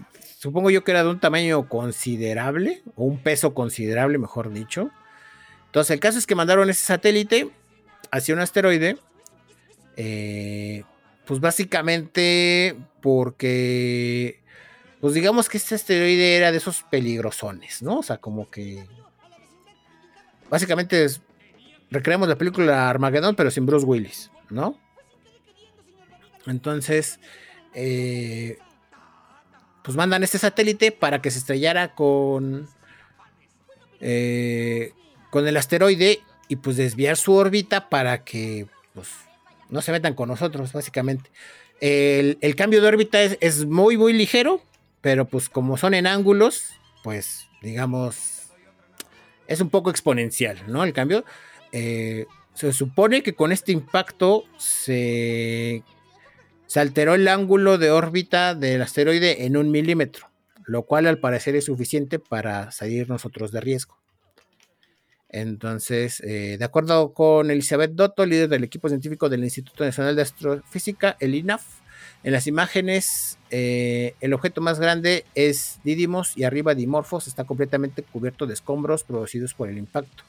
supongo 0.47 0.71
yo 0.71 0.85
que 0.85 0.93
era 0.93 1.03
de 1.03 1.11
un 1.11 1.19
tamaño 1.19 1.69
considerable, 1.69 2.81
o 2.95 3.03
un 3.03 3.19
peso 3.19 3.53
considerable, 3.53 4.17
mejor 4.17 4.53
dicho. 4.53 4.93
Entonces, 5.67 5.91
el 5.91 5.99
caso 5.99 6.21
es 6.21 6.27
que 6.29 6.37
mandaron 6.37 6.71
ese 6.71 6.85
satélite 6.85 7.51
hacia 8.13 8.33
un 8.33 8.41
asteroide. 8.41 8.97
Eh, 9.97 10.85
pues 11.25 11.41
básicamente 11.41 12.77
porque, 13.01 14.39
pues 15.01 15.15
digamos 15.15 15.49
que 15.49 15.57
este 15.57 15.75
asteroide 15.75 16.37
era 16.37 16.53
de 16.53 16.59
esos 16.59 16.85
peligrosones, 16.85 17.83
¿no? 17.83 17.99
O 17.99 18.03
sea, 18.05 18.19
como 18.19 18.49
que... 18.49 18.87
Básicamente 20.49 21.09
recreamos 21.91 22.29
la 22.29 22.39
película 22.39 22.89
Armageddon, 22.89 23.35
pero 23.35 23.51
sin 23.51 23.67
Bruce 23.67 23.85
Willis, 23.85 24.31
¿no? 24.49 24.79
Entonces, 26.47 27.19
eh, 27.75 28.59
pues 29.87 29.97
mandan 29.97 30.25
este 30.25 30.39
satélite 30.39 30.91
para 30.91 31.23
que 31.23 31.31
se 31.31 31.39
estrellara 31.39 31.95
con, 31.95 32.69
eh, 34.01 34.93
con 35.31 35.47
el 35.47 35.57
asteroide 35.57 36.23
y 36.49 36.57
pues 36.57 36.77
desviar 36.77 37.17
su 37.17 37.35
órbita 37.35 37.89
para 37.89 38.25
que 38.25 38.67
pues, 38.95 39.11
no 39.71 39.81
se 39.83 39.93
metan 39.93 40.15
con 40.15 40.29
nosotros, 40.29 40.73
básicamente. 40.73 41.31
El, 41.81 42.57
cambio 42.57 42.81
de 42.83 42.89
órbita 42.89 43.23
es, 43.23 43.65
muy, 43.65 43.97
muy 43.97 44.13
ligero, 44.13 44.61
pero 45.03 45.25
pues 45.29 45.49
como 45.49 45.77
son 45.77 45.95
en 45.95 46.09
ángulos, 46.09 46.65
pues 47.05 47.47
digamos, 47.63 48.49
es 49.47 49.61
un 49.61 49.71
poco 49.71 49.91
exponencial, 49.91 50.65
¿no? 50.67 50.83
El 50.83 50.95
cambio. 50.95 51.25
Eh, 51.71 52.27
se 52.55 52.73
supone 52.73 53.23
que 53.23 53.35
con 53.35 53.53
este 53.53 53.71
impacto 53.71 54.47
se, 54.59 55.85
se 56.67 56.81
alteró 56.81 57.15
el 57.15 57.29
ángulo 57.29 57.79
de 57.79 57.91
órbita 57.91 58.55
del 58.55 58.83
asteroide 58.83 59.47
en 59.47 59.57
un 59.57 59.71
milímetro, 59.71 60.31
lo 60.65 60.83
cual 60.83 61.07
al 61.07 61.19
parecer 61.19 61.57
es 61.57 61.67
suficiente 61.67 62.19
para 62.19 62.71
salir 62.73 63.09
nosotros 63.09 63.53
de 63.53 63.61
riesgo. 63.61 63.97
Entonces, 65.29 66.21
eh, 66.21 66.57
de 66.59 66.65
acuerdo 66.65 67.13
con 67.13 67.51
Elizabeth 67.51 67.93
Dotto, 67.93 68.25
líder 68.25 68.49
del 68.49 68.65
equipo 68.65 68.89
científico 68.89 69.29
del 69.29 69.45
Instituto 69.45 69.85
Nacional 69.85 70.17
de 70.17 70.23
Astrofísica, 70.23 71.17
el 71.21 71.35
INAF, 71.35 71.65
en 72.23 72.33
las 72.33 72.47
imágenes 72.47 73.39
eh, 73.51 74.15
el 74.21 74.33
objeto 74.35 74.61
más 74.61 74.81
grande 74.81 75.25
es 75.35 75.79
Didymos 75.85 76.37
y 76.37 76.45
arriba 76.45 76.75
Dimorphos 76.75 77.29
está 77.29 77.45
completamente 77.45 78.03
cubierto 78.03 78.47
de 78.47 78.55
escombros 78.55 79.05
producidos 79.05 79.55
por 79.55 79.69
el 79.69 79.79
impacto. 79.79 80.25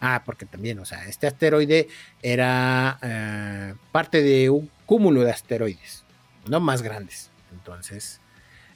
Ah, 0.00 0.22
porque 0.24 0.46
también, 0.46 0.78
o 0.80 0.84
sea, 0.84 1.06
este 1.06 1.26
asteroide 1.26 1.88
era 2.22 2.98
eh, 3.02 3.74
parte 3.92 4.22
de 4.22 4.50
un 4.50 4.68
cúmulo 4.92 5.24
de 5.24 5.30
asteroides, 5.30 6.04
no 6.46 6.60
más 6.60 6.82
grandes. 6.82 7.30
Entonces, 7.50 8.20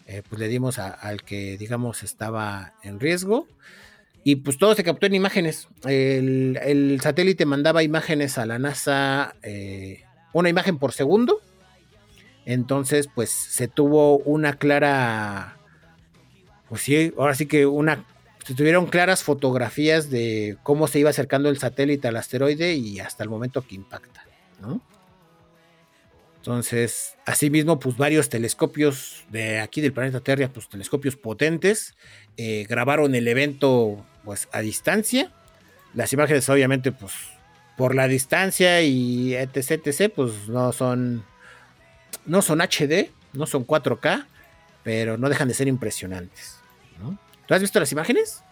pues 0.07 0.41
le 0.41 0.49
dimos 0.49 0.79
al 0.79 1.23
que, 1.25 1.59
digamos, 1.59 2.03
estaba 2.03 2.73
en 2.83 3.01
riesgo. 3.01 3.47
Y 4.25 4.37
pues 4.37 4.57
todo 4.57 4.75
se 4.75 4.83
captó 4.83 5.05
en 5.05 5.15
imágenes. 5.15 5.69
El, 5.85 6.99
satélite 7.03 7.45
mandaba 7.45 7.83
imágenes 7.83 8.39
a 8.39 8.47
la 8.47 8.59
NASA, 8.59 9.37
eh, 9.43 10.05
una 10.33 10.49
imagen 10.49 10.79
por 10.79 10.95
segundo. 10.95 11.43
Entonces, 12.47 13.11
pues 13.15 13.29
se 13.29 13.69
tuvo 13.69 14.17
una 14.21 14.55
clara, 14.55 15.59
pues 16.71 16.81
sí, 16.81 17.13
ahora 17.19 17.35
sí 17.35 17.45
que 17.45 17.67
una, 17.67 18.07
se 18.47 18.55
tuvieron 18.55 18.87
claras 18.87 19.23
fotografías 19.23 20.09
de 20.09 20.57
cómo 20.63 20.89
se 20.89 20.99
iba 20.99 21.11
acercando 21.11 21.51
el 21.51 21.59
satélite 21.59 22.09
al 22.09 22.17
asteroide 22.17 22.73
y 22.73 23.01
hasta 23.01 23.23
el 23.23 23.29
momento 23.29 23.61
que 23.61 23.75
impacta, 23.75 24.25
¿no? 24.63 24.81
Entonces, 26.47 27.17
asimismo, 27.27 27.81
pues 27.81 27.97
varios 27.97 28.29
telescopios 28.29 29.25
de 29.31 29.59
aquí 29.59 29.81
del 29.81 29.93
planeta 29.93 30.21
Tierra, 30.21 30.49
pues 30.49 30.69
telescopios 30.69 31.17
potentes, 31.17 31.97
eh, 32.37 32.65
grabaron 32.69 33.17
el 33.17 33.27
evento 33.27 34.07
pues 34.25 34.49
a 34.53 34.61
distancia. 34.61 35.33
Las 35.93 36.13
imágenes 36.13 36.49
obviamente 36.49 36.93
pues 36.93 37.15
por 37.77 37.97
la 37.97 38.07
distancia 38.07 38.81
y 38.83 39.35
etc, 39.35 39.85
etc, 39.85 40.13
pues 40.15 40.47
no 40.47 40.73
son 40.73 41.25
no 42.27 42.43
son 42.43 42.61
HD, 42.61 43.11
no 43.33 43.47
son 43.47 43.67
4K, 43.67 44.27
pero 44.85 45.19
no 45.19 45.29
dejan 45.29 45.49
de 45.49 45.55
ser 45.55 45.67
impresionantes. 45.67 46.61
¿Tú 47.47 47.55
has 47.55 47.61
visto 47.61 47.81
las 47.81 47.91
imágenes? 47.91 48.45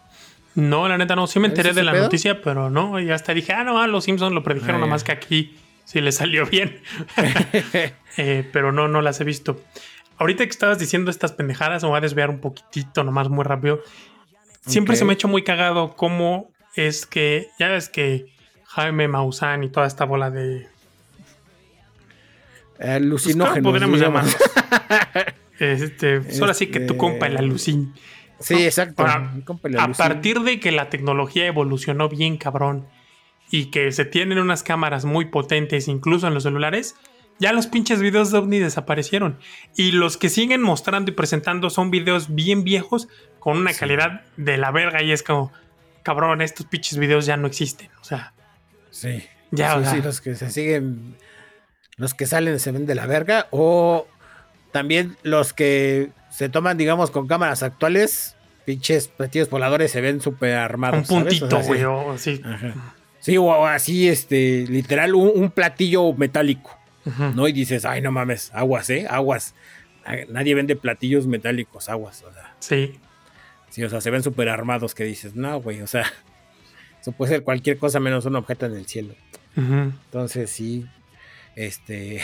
No, 0.56 0.88
la 0.88 0.98
neta 0.98 1.14
no. 1.14 1.28
Sí 1.28 1.38
me 1.38 1.46
enteré 1.46 1.72
de 1.72 1.84
la 1.84 1.92
noticia, 1.92 2.42
pero 2.42 2.70
no. 2.70 2.98
Y 2.98 3.12
hasta 3.12 3.32
dije, 3.34 3.52
ah, 3.52 3.62
no, 3.62 3.80
ah, 3.80 3.86
los 3.86 4.02
Simpsons 4.02 4.34
lo 4.34 4.42
predijeron, 4.42 4.76
ah, 4.76 4.80
nomás 4.80 5.04
que 5.04 5.12
aquí 5.12 5.56
sí 5.84 6.00
le 6.00 6.12
salió 6.12 6.46
bien. 6.46 6.80
Eh, 8.16 8.48
pero 8.52 8.70
no, 8.70 8.86
no 8.86 9.02
las 9.02 9.20
he 9.20 9.24
visto. 9.24 9.60
Ahorita 10.18 10.44
que 10.44 10.50
estabas 10.50 10.78
diciendo 10.78 11.10
estas 11.10 11.32
pendejadas, 11.32 11.82
me 11.82 11.88
voy 11.88 11.98
a 11.98 12.00
desviar 12.00 12.30
un 12.30 12.38
poquitito, 12.38 13.02
nomás 13.02 13.28
muy 13.28 13.42
rápido. 13.42 13.82
Siempre 14.64 14.94
se 14.94 15.04
me 15.04 15.10
ha 15.10 15.14
hecho 15.14 15.26
muy 15.26 15.42
cagado 15.42 15.96
cómo 15.96 16.52
es 16.76 17.06
que, 17.06 17.48
ya 17.58 17.70
ves 17.70 17.88
que 17.88 18.32
Jaime 18.66 19.08
Maussan 19.08 19.64
y 19.64 19.68
toda 19.68 19.88
esta 19.88 20.04
bola 20.04 20.30
de... 20.30 20.68
Alucinógenos. 22.78 23.62
Pues, 23.62 23.72
podríamos 23.72 23.98
llamarlo. 23.98 24.32
este, 25.58 26.32
Solo 26.32 26.52
así 26.52 26.68
que 26.68 26.78
tu 26.78 26.96
compa 26.96 27.26
el 27.26 27.36
alucin. 27.36 27.92
Sí, 28.38 28.64
exacto. 28.64 29.04
a 29.04 29.88
partir 29.96 30.40
de 30.40 30.60
que 30.60 30.70
la 30.70 30.88
tecnología 30.88 31.46
evolucionó 31.46 32.08
bien 32.08 32.36
cabrón 32.36 32.86
y 33.54 33.66
que 33.66 33.92
se 33.92 34.04
tienen 34.04 34.40
unas 34.40 34.64
cámaras 34.64 35.04
muy 35.04 35.26
potentes 35.26 35.86
incluso 35.86 36.26
en 36.26 36.34
los 36.34 36.42
celulares, 36.42 36.96
ya 37.38 37.52
los 37.52 37.68
pinches 37.68 38.00
videos 38.00 38.32
de 38.32 38.38
OVNI 38.38 38.58
desaparecieron. 38.58 39.38
Y 39.76 39.92
los 39.92 40.16
que 40.16 40.28
siguen 40.28 40.60
mostrando 40.60 41.12
y 41.12 41.14
presentando 41.14 41.70
son 41.70 41.92
videos 41.92 42.34
bien 42.34 42.64
viejos 42.64 43.06
con 43.38 43.56
una 43.56 43.72
calidad 43.72 44.22
de 44.36 44.56
la 44.56 44.72
verga 44.72 45.04
y 45.04 45.12
es 45.12 45.22
como, 45.22 45.52
cabrón, 46.02 46.42
estos 46.42 46.66
pinches 46.66 46.98
videos 46.98 47.26
ya 47.26 47.36
no 47.36 47.46
existen. 47.46 47.90
O 48.00 48.04
sea. 48.04 48.32
Sí. 48.90 49.22
Ya, 49.52 49.84
sí, 49.88 50.02
los 50.02 50.20
que 50.20 50.34
se 50.34 50.50
siguen, 50.50 51.14
los 51.96 52.12
que 52.12 52.26
salen 52.26 52.58
se 52.58 52.72
ven 52.72 52.86
de 52.86 52.96
la 52.96 53.06
verga 53.06 53.46
o 53.52 54.08
también 54.72 55.16
los 55.22 55.52
que 55.52 56.10
se 56.28 56.48
toman, 56.48 56.76
digamos, 56.76 57.12
con 57.12 57.28
cámaras 57.28 57.62
actuales, 57.62 58.34
pinches 58.64 59.06
platillos 59.06 59.48
voladores 59.48 59.92
se 59.92 60.00
ven 60.00 60.20
súper 60.20 60.56
armados. 60.56 61.08
Un 61.08 61.20
puntito, 61.22 61.60
güey, 61.60 61.84
sí. 62.18 62.42
Sí, 63.24 63.38
o 63.38 63.66
así, 63.66 64.06
este, 64.06 64.66
literal, 64.68 65.14
un, 65.14 65.50
platillo 65.50 66.12
metálico, 66.12 66.78
¿no? 67.34 67.48
Y 67.48 67.52
dices, 67.52 67.86
ay, 67.86 68.02
no 68.02 68.12
mames, 68.12 68.50
aguas, 68.52 68.90
¿eh? 68.90 69.06
Aguas. 69.08 69.54
Nadie 70.28 70.54
vende 70.54 70.76
platillos 70.76 71.26
metálicos, 71.26 71.88
aguas, 71.88 72.22
o 72.22 72.30
sea. 72.30 72.54
Sí. 72.58 73.00
Sí, 73.70 73.82
o 73.82 73.88
sea, 73.88 74.02
se 74.02 74.10
ven 74.10 74.22
súper 74.22 74.50
armados 74.50 74.94
que 74.94 75.04
dices, 75.04 75.34
no, 75.34 75.58
güey, 75.62 75.80
o 75.80 75.86
sea, 75.86 76.04
eso 77.00 77.12
puede 77.12 77.32
ser 77.32 77.44
cualquier 77.44 77.78
cosa 77.78 77.98
menos 77.98 78.26
un 78.26 78.36
objeto 78.36 78.66
en 78.66 78.76
el 78.76 78.84
cielo. 78.84 79.14
Entonces, 79.56 80.50
sí, 80.50 80.84
este... 81.56 82.20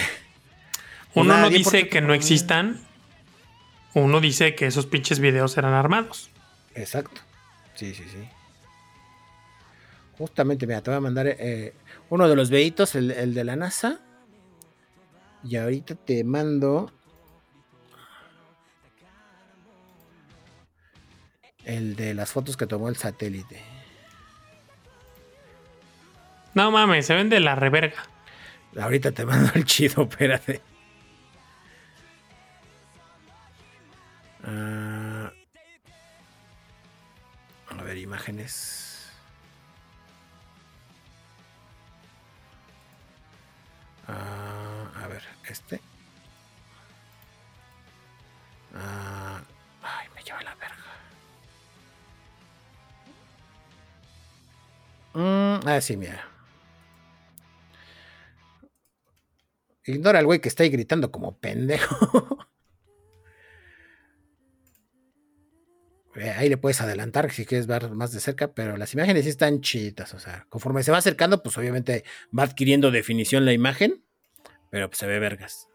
Uno 1.15 1.39
no 1.39 1.49
dice 1.49 1.89
que 1.89 2.03
no 2.03 2.13
existan, 2.13 2.79
uno 3.95 4.21
dice 4.21 4.55
que 4.55 4.67
esos 4.67 4.85
pinches 4.85 5.19
videos 5.19 5.57
eran 5.57 5.73
armados. 5.73 6.31
Exacto, 6.75 7.23
sí, 7.75 7.95
sí, 7.95 8.05
sí. 8.05 8.29
Justamente, 10.21 10.67
mira, 10.67 10.83
te 10.83 10.91
voy 10.91 10.99
a 10.99 11.01
mandar 11.01 11.27
eh, 11.27 11.73
uno 12.11 12.29
de 12.29 12.37
los 12.37 12.51
veitos, 12.51 12.95
el, 12.95 13.11
el 13.11 13.33
de 13.33 13.43
la 13.43 13.57
NASA. 13.57 14.01
Y 15.43 15.57
ahorita 15.57 15.95
te 15.95 16.23
mando 16.25 16.93
El 21.65 21.95
de 21.95 22.15
las 22.15 22.33
fotos 22.33 22.57
que 22.57 22.67
tomó 22.67 22.89
el 22.89 22.97
satélite. 22.97 23.63
No 26.53 26.71
mames, 26.71 27.07
se 27.07 27.15
ven 27.15 27.29
de 27.29 27.41
la 27.41 27.55
reverga. 27.55 28.03
Ahorita 28.79 29.13
te 29.13 29.25
mando 29.25 29.53
el 29.55 29.65
chido, 29.65 30.03
espérate. 30.03 30.61
Ah, 34.43 35.33
a 37.69 37.83
ver, 37.83 37.99
imágenes. 37.99 38.90
Ah, 44.11 45.05
a 45.05 45.09
ver, 45.09 45.23
este. 45.49 45.81
Ah, 48.75 49.41
ay, 49.83 50.09
me 50.15 50.23
lleva 50.23 50.43
la 50.43 50.55
verga. 50.57 50.77
Mm, 55.15 55.69
ah, 55.69 55.81
sí, 55.81 55.97
mira. 55.97 56.25
Ignora 59.85 60.19
al 60.19 60.27
güey 60.27 60.41
que 60.41 60.49
está 60.49 60.63
ahí 60.63 60.71
gritando 60.71 61.11
como 61.11 61.37
pendejo. 61.39 62.39
ahí 66.15 66.49
le 66.49 66.57
puedes 66.57 66.81
adelantar 66.81 67.31
si 67.33 67.47
quieres 67.47 67.67
ver 67.67 67.91
más 67.91 68.13
de 68.13 68.21
cerca, 68.21 68.53
pero 68.53 68.77
las 68.77 68.95
imágenes 68.95 69.27
están 69.27 69.61
chidas. 69.61 70.15
O 70.15 70.19
sea, 70.19 70.47
conforme 70.49 70.83
se 70.83 70.91
va 70.91 70.99
acercando, 70.99 71.43
pues 71.43 71.57
obviamente 71.59 72.05
va 72.37 72.45
adquiriendo 72.45 72.91
definición 72.91 73.45
la 73.45 73.53
imagen, 73.53 74.03
pero 74.71 74.89
pues 74.89 74.99
se 74.99 75.07
ve 75.07 75.19
vergas. 75.19 75.67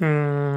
Mm. 0.00 0.53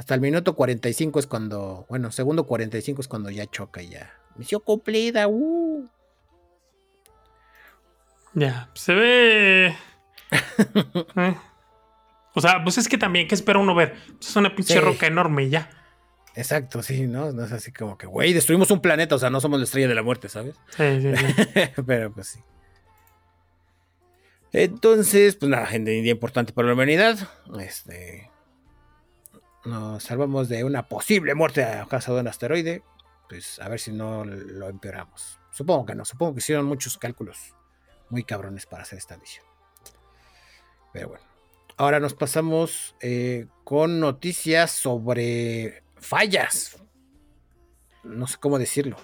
Hasta 0.00 0.14
el 0.14 0.22
minuto 0.22 0.56
45 0.56 1.18
es 1.18 1.26
cuando, 1.26 1.84
bueno, 1.90 2.10
segundo 2.10 2.46
45 2.46 3.02
es 3.02 3.06
cuando 3.06 3.28
ya 3.28 3.44
choca 3.44 3.82
y 3.82 3.90
ya. 3.90 4.10
Misión 4.36 4.62
cumplida, 4.64 5.28
uh. 5.28 5.86
Ya, 8.32 8.70
se 8.72 8.94
ve. 8.94 9.76
Eh. 11.16 11.36
O 12.34 12.40
sea, 12.40 12.64
pues 12.64 12.78
es 12.78 12.88
que 12.88 12.96
también, 12.96 13.28
¿qué 13.28 13.34
espera 13.34 13.58
uno 13.58 13.74
ver? 13.74 13.94
Pues 14.16 14.30
es 14.30 14.36
una 14.36 14.56
pinche 14.56 14.80
roca 14.80 15.06
enorme 15.06 15.42
y 15.42 15.50
ya. 15.50 15.68
Exacto, 16.34 16.82
sí, 16.82 17.06
¿no? 17.06 17.32
No 17.32 17.44
es 17.44 17.52
así 17.52 17.70
como 17.70 17.98
que, 17.98 18.06
güey, 18.06 18.32
destruimos 18.32 18.70
un 18.70 18.80
planeta, 18.80 19.16
o 19.16 19.18
sea, 19.18 19.28
no 19.28 19.38
somos 19.42 19.58
la 19.58 19.64
estrella 19.64 19.88
de 19.88 19.96
la 19.96 20.02
muerte, 20.02 20.30
¿sabes? 20.30 20.54
Sí, 20.78 21.02
sí, 21.02 21.14
sí. 21.14 21.60
Pero 21.86 22.10
pues 22.10 22.26
sí. 22.26 22.40
Entonces, 24.54 25.36
pues 25.36 25.50
nada, 25.50 25.66
gente, 25.66 25.90
día 25.90 26.12
importante 26.12 26.54
para 26.54 26.68
la 26.68 26.72
humanidad. 26.74 27.18
Este. 27.58 28.30
Nos 29.64 30.02
salvamos 30.02 30.48
de 30.48 30.64
una 30.64 30.88
posible 30.88 31.34
muerte 31.34 31.64
a 31.64 31.86
causa 31.86 32.12
de 32.12 32.20
un 32.20 32.28
asteroide. 32.28 32.82
Pues 33.28 33.60
a 33.60 33.68
ver 33.68 33.78
si 33.78 33.92
no 33.92 34.24
lo 34.24 34.68
empeoramos. 34.68 35.38
Supongo 35.52 35.86
que 35.86 35.94
no, 35.94 36.04
supongo 36.04 36.34
que 36.34 36.38
hicieron 36.38 36.66
muchos 36.66 36.98
cálculos 36.98 37.54
muy 38.08 38.24
cabrones 38.24 38.66
para 38.66 38.82
hacer 38.82 38.98
esta 38.98 39.16
misión. 39.16 39.44
Pero 40.92 41.08
bueno. 41.08 41.24
Ahora 41.76 41.98
nos 41.98 42.14
pasamos 42.14 42.94
eh, 43.00 43.46
con 43.64 44.00
noticias 44.00 44.70
sobre 44.70 45.82
fallas. 45.96 46.76
No 48.02 48.26
sé 48.26 48.36
cómo 48.38 48.58
decirlo. 48.58 48.96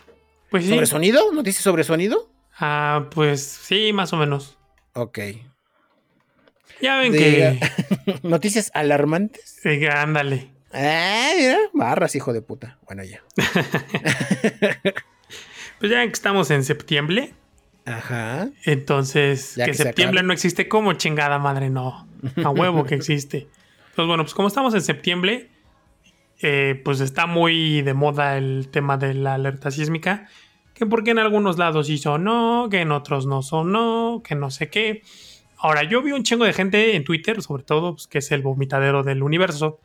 Pues 0.51 0.67
¿Sobre 0.67 0.87
sonido? 0.87 1.33
¿Noticias 1.33 1.65
sobre 1.65 1.85
sonido? 1.85 2.31
Ah, 2.59 3.09
pues 3.15 3.43
sí, 3.43 3.93
más 3.93 4.13
o 4.13 4.17
menos. 4.17 4.59
Ok. 4.95 5.19
Ya 6.81 6.97
ven 6.99 7.12
que. 7.12 7.59
Noticias 8.23 8.71
alarmantes. 8.75 9.59
Sí, 9.62 9.87
ándale. 9.87 10.51
Ah, 10.73 11.31
mira, 11.39 11.59
barras, 11.73 12.14
hijo 12.14 12.33
de 12.33 12.43
puta. 12.43 12.79
Bueno, 12.87 13.03
ya. 13.05 13.23
pues 15.79 15.91
ya 15.91 16.05
que 16.05 16.12
estamos 16.12 16.51
en 16.51 16.64
septiembre. 16.64 17.35
Ajá. 17.87 18.49
Entonces, 18.64 19.55
que, 19.64 19.73
septiembre 19.73 20.23
no 20.23 20.33
existe 20.33 20.69
como 20.69 20.93
chingada 20.95 21.39
madre, 21.39 21.71
no. 21.71 22.07
A 22.45 22.51
huevo 22.51 22.85
que 22.85 22.97
existe. 22.97 23.47
Pues 23.95 24.09
bueno, 24.09 24.25
pues 24.25 24.35
como 24.35 24.49
estamos 24.49 24.75
en 24.75 24.83
septiembre, 24.83 25.49
eh, 26.43 26.81
pues 26.85 27.01
está 27.01 27.27
muy 27.27 27.83
de 27.83 27.95
moda 27.95 28.37
el 28.37 28.69
tema 28.71 28.99
de 28.99 29.14
la 29.14 29.35
alerta 29.35 29.71
sísmica. 29.71 30.29
Que 30.75 30.85
porque 30.85 31.12
en 31.12 31.19
algunos 31.19 31.57
lados 31.57 31.87
sí 31.87 31.97
sonó, 31.97 32.69
que 32.71 32.81
en 32.81 32.93
otros 32.93 33.25
no 33.25 33.41
sonó, 33.41 34.23
que 34.23 34.35
no 34.35 34.51
sé 34.51 34.69
qué. 34.69 35.03
Ahora, 35.59 35.85
yo 35.85 36.03
vi 36.03 36.13
un 36.13 36.23
chingo 36.23 36.45
de 36.45 36.53
gente 36.53 36.97
en 36.97 37.05
Twitter, 37.05 37.41
sobre 37.43 37.63
todo, 37.63 37.95
pues, 37.95 38.07
que 38.07 38.19
es 38.19 38.31
el 38.33 38.43
vomitadero 38.43 39.03
del 39.03 39.23
universo. 39.23 39.81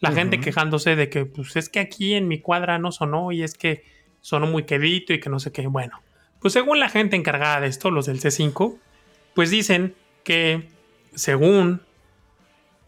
La 0.00 0.10
gente 0.10 0.40
quejándose 0.40 0.96
de 0.96 1.08
que, 1.08 1.26
pues 1.26 1.54
es 1.54 1.68
que 1.68 1.78
aquí 1.78 2.14
en 2.14 2.26
mi 2.26 2.40
cuadra 2.40 2.78
no 2.80 2.90
sonó 2.90 3.30
y 3.30 3.44
es 3.44 3.54
que 3.54 3.84
sonó 4.20 4.46
muy 4.48 4.64
quedito 4.64 5.12
y 5.12 5.20
que 5.20 5.30
no 5.30 5.38
sé 5.38 5.52
qué. 5.52 5.68
Bueno, 5.68 6.02
pues 6.40 6.54
según 6.54 6.80
la 6.80 6.88
gente 6.88 7.14
encargada 7.14 7.60
de 7.60 7.68
esto, 7.68 7.92
los 7.92 8.06
del 8.06 8.20
C5, 8.20 8.78
pues 9.34 9.50
dicen 9.50 9.94
que 10.24 10.68
según 11.14 11.82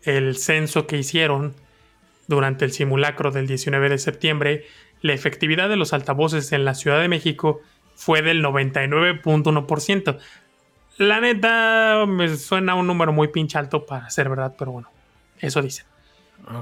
el 0.02 0.36
censo 0.36 0.88
que 0.88 0.96
hicieron 0.98 1.54
durante 2.26 2.64
el 2.64 2.72
simulacro 2.72 3.30
del 3.30 3.46
19 3.46 3.90
de 3.90 3.98
septiembre, 3.98 4.64
la 5.00 5.12
efectividad 5.12 5.68
de 5.68 5.76
los 5.76 5.92
altavoces 5.92 6.50
en 6.52 6.64
la 6.64 6.74
Ciudad 6.74 7.00
de 7.00 7.08
México 7.08 7.60
fue 7.94 8.22
del 8.22 8.42
99.1%. 8.42 10.18
La 10.96 11.20
neta 11.20 12.04
me 12.06 12.36
suena 12.36 12.74
un 12.74 12.86
número 12.86 13.12
muy 13.12 13.28
pinche 13.28 13.58
alto 13.58 13.84
para 13.84 14.08
ser 14.10 14.28
verdad, 14.28 14.54
pero 14.56 14.72
bueno, 14.72 14.90
eso 15.38 15.60
dicen. 15.60 15.86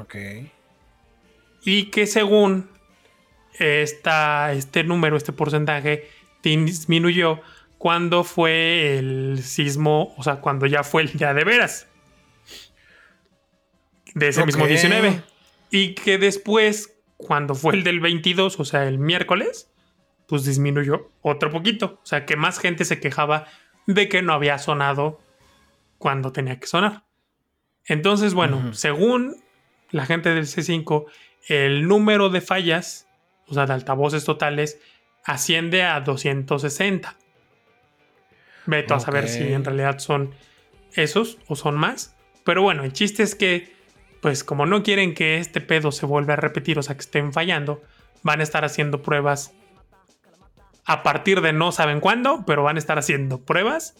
Ok. 0.01 0.15
Y 1.65 1.85
que 1.91 2.07
según 2.07 2.71
esta, 3.59 4.53
este 4.53 4.85
número, 4.85 5.17
este 5.17 5.33
porcentaje, 5.33 6.09
disminuyó 6.43 7.41
cuando 7.79 8.25
fue 8.25 8.99
el 8.99 9.43
sismo, 9.43 10.15
o 10.17 10.23
sea, 10.23 10.37
cuando 10.37 10.67
ya 10.67 10.83
fue 10.83 11.03
el 11.03 11.13
día 11.13 11.35
de 11.35 11.45
veras. 11.45 11.89
De 14.15 14.29
ese 14.29 14.45
mismo 14.45 14.67
19. 14.67 15.23
Y 15.71 15.95
que 15.95 16.19
después, 16.19 16.95
cuando 17.17 17.55
fue 17.55 17.75
el 17.75 17.85
del 17.85 18.01
22, 18.01 18.61
o 18.61 18.65
sea, 18.65 18.87
el 18.87 18.99
miércoles, 18.99 19.71
pues 20.27 20.45
disminuyó 20.45 21.11
otro 21.23 21.51
poquito. 21.51 21.99
O 22.03 22.07
sea, 22.07 22.25
que 22.25 22.37
más 22.37 22.59
gente 22.59 22.85
se 22.85 23.01
quejaba 23.01 23.47
de 23.87 24.09
que 24.09 24.23
no 24.23 24.33
había 24.33 24.59
sonado 24.59 25.21
cuando 25.99 26.33
tenía 26.33 26.59
que 26.59 26.67
sonar. 26.67 27.05
Entonces, 27.85 28.35
bueno, 28.35 28.75
según 28.75 29.37
la 29.91 30.07
gente 30.07 30.31
del 30.35 30.45
C5, 30.45 31.07
el 31.49 31.87
número 31.87 32.29
de 32.31 32.41
fallas, 32.41 33.09
o 33.49 33.55
sea, 33.55 33.67
de 33.67 33.73
altavoces 33.73 34.25
totales, 34.25 34.79
asciende 35.25 35.83
a 35.83 36.01
260. 36.01 37.17
Veto 38.67 38.95
a 38.95 39.01
saber 39.01 39.29
si 39.29 39.53
en 39.53 39.65
realidad 39.65 39.99
son 39.99 40.35
esos 40.95 41.39
o 41.49 41.57
son 41.57 41.77
más. 41.77 42.17
Pero 42.45 42.63
bueno, 42.63 42.85
el 42.85 42.93
chiste 42.93 43.23
es 43.23 43.35
que, 43.35 43.75
pues 44.21 44.45
como 44.45 44.67
no 44.67 44.83
quieren 44.83 45.15
que 45.15 45.39
este 45.39 45.61
pedo 45.61 45.91
se 45.93 46.07
vuelva 46.07 46.35
a 46.35 46.37
repetir, 46.37 46.79
o 46.79 46.83
sea, 46.83 46.95
que 46.95 47.01
estén 47.01 47.33
fallando, 47.33 47.83
van 48.23 48.41
a 48.41 48.43
estar 48.45 48.65
haciendo 48.65 49.03
pruebas 49.03 49.53
a 50.85 51.03
partir 51.03 51.41
de 51.41 51.53
no 51.53 51.73
saben 51.73 52.01
cuándo, 52.01 52.45
pero 52.47 52.63
van 52.63 52.77
a 52.77 52.79
estar 52.79 52.99
haciendo 52.99 53.41
pruebas. 53.41 53.95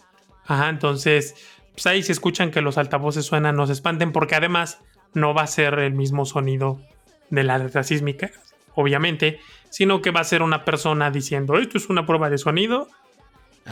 Ajá, 0.45 0.69
entonces, 0.69 1.35
pues 1.73 1.85
ahí 1.87 2.03
si 2.03 2.11
escuchan 2.11 2.51
que 2.51 2.61
los 2.61 2.77
altavoces 2.77 3.25
suenan, 3.25 3.55
no 3.55 3.65
se 3.67 3.73
espanten, 3.73 4.11
porque 4.11 4.35
además 4.35 4.79
no 5.13 5.33
va 5.33 5.43
a 5.43 5.47
ser 5.47 5.79
el 5.79 5.93
mismo 5.93 6.25
sonido 6.25 6.81
de 7.29 7.43
la 7.43 7.55
alerta 7.55 7.83
sísmica, 7.83 8.31
obviamente, 8.75 9.39
sino 9.69 10.01
que 10.01 10.11
va 10.11 10.19
a 10.19 10.25
ser 10.25 10.41
una 10.41 10.65
persona 10.65 11.09
diciendo, 11.11 11.57
esto 11.57 11.77
es 11.77 11.89
una 11.89 12.05
prueba 12.05 12.29
de 12.29 12.37
sonido. 12.37 12.87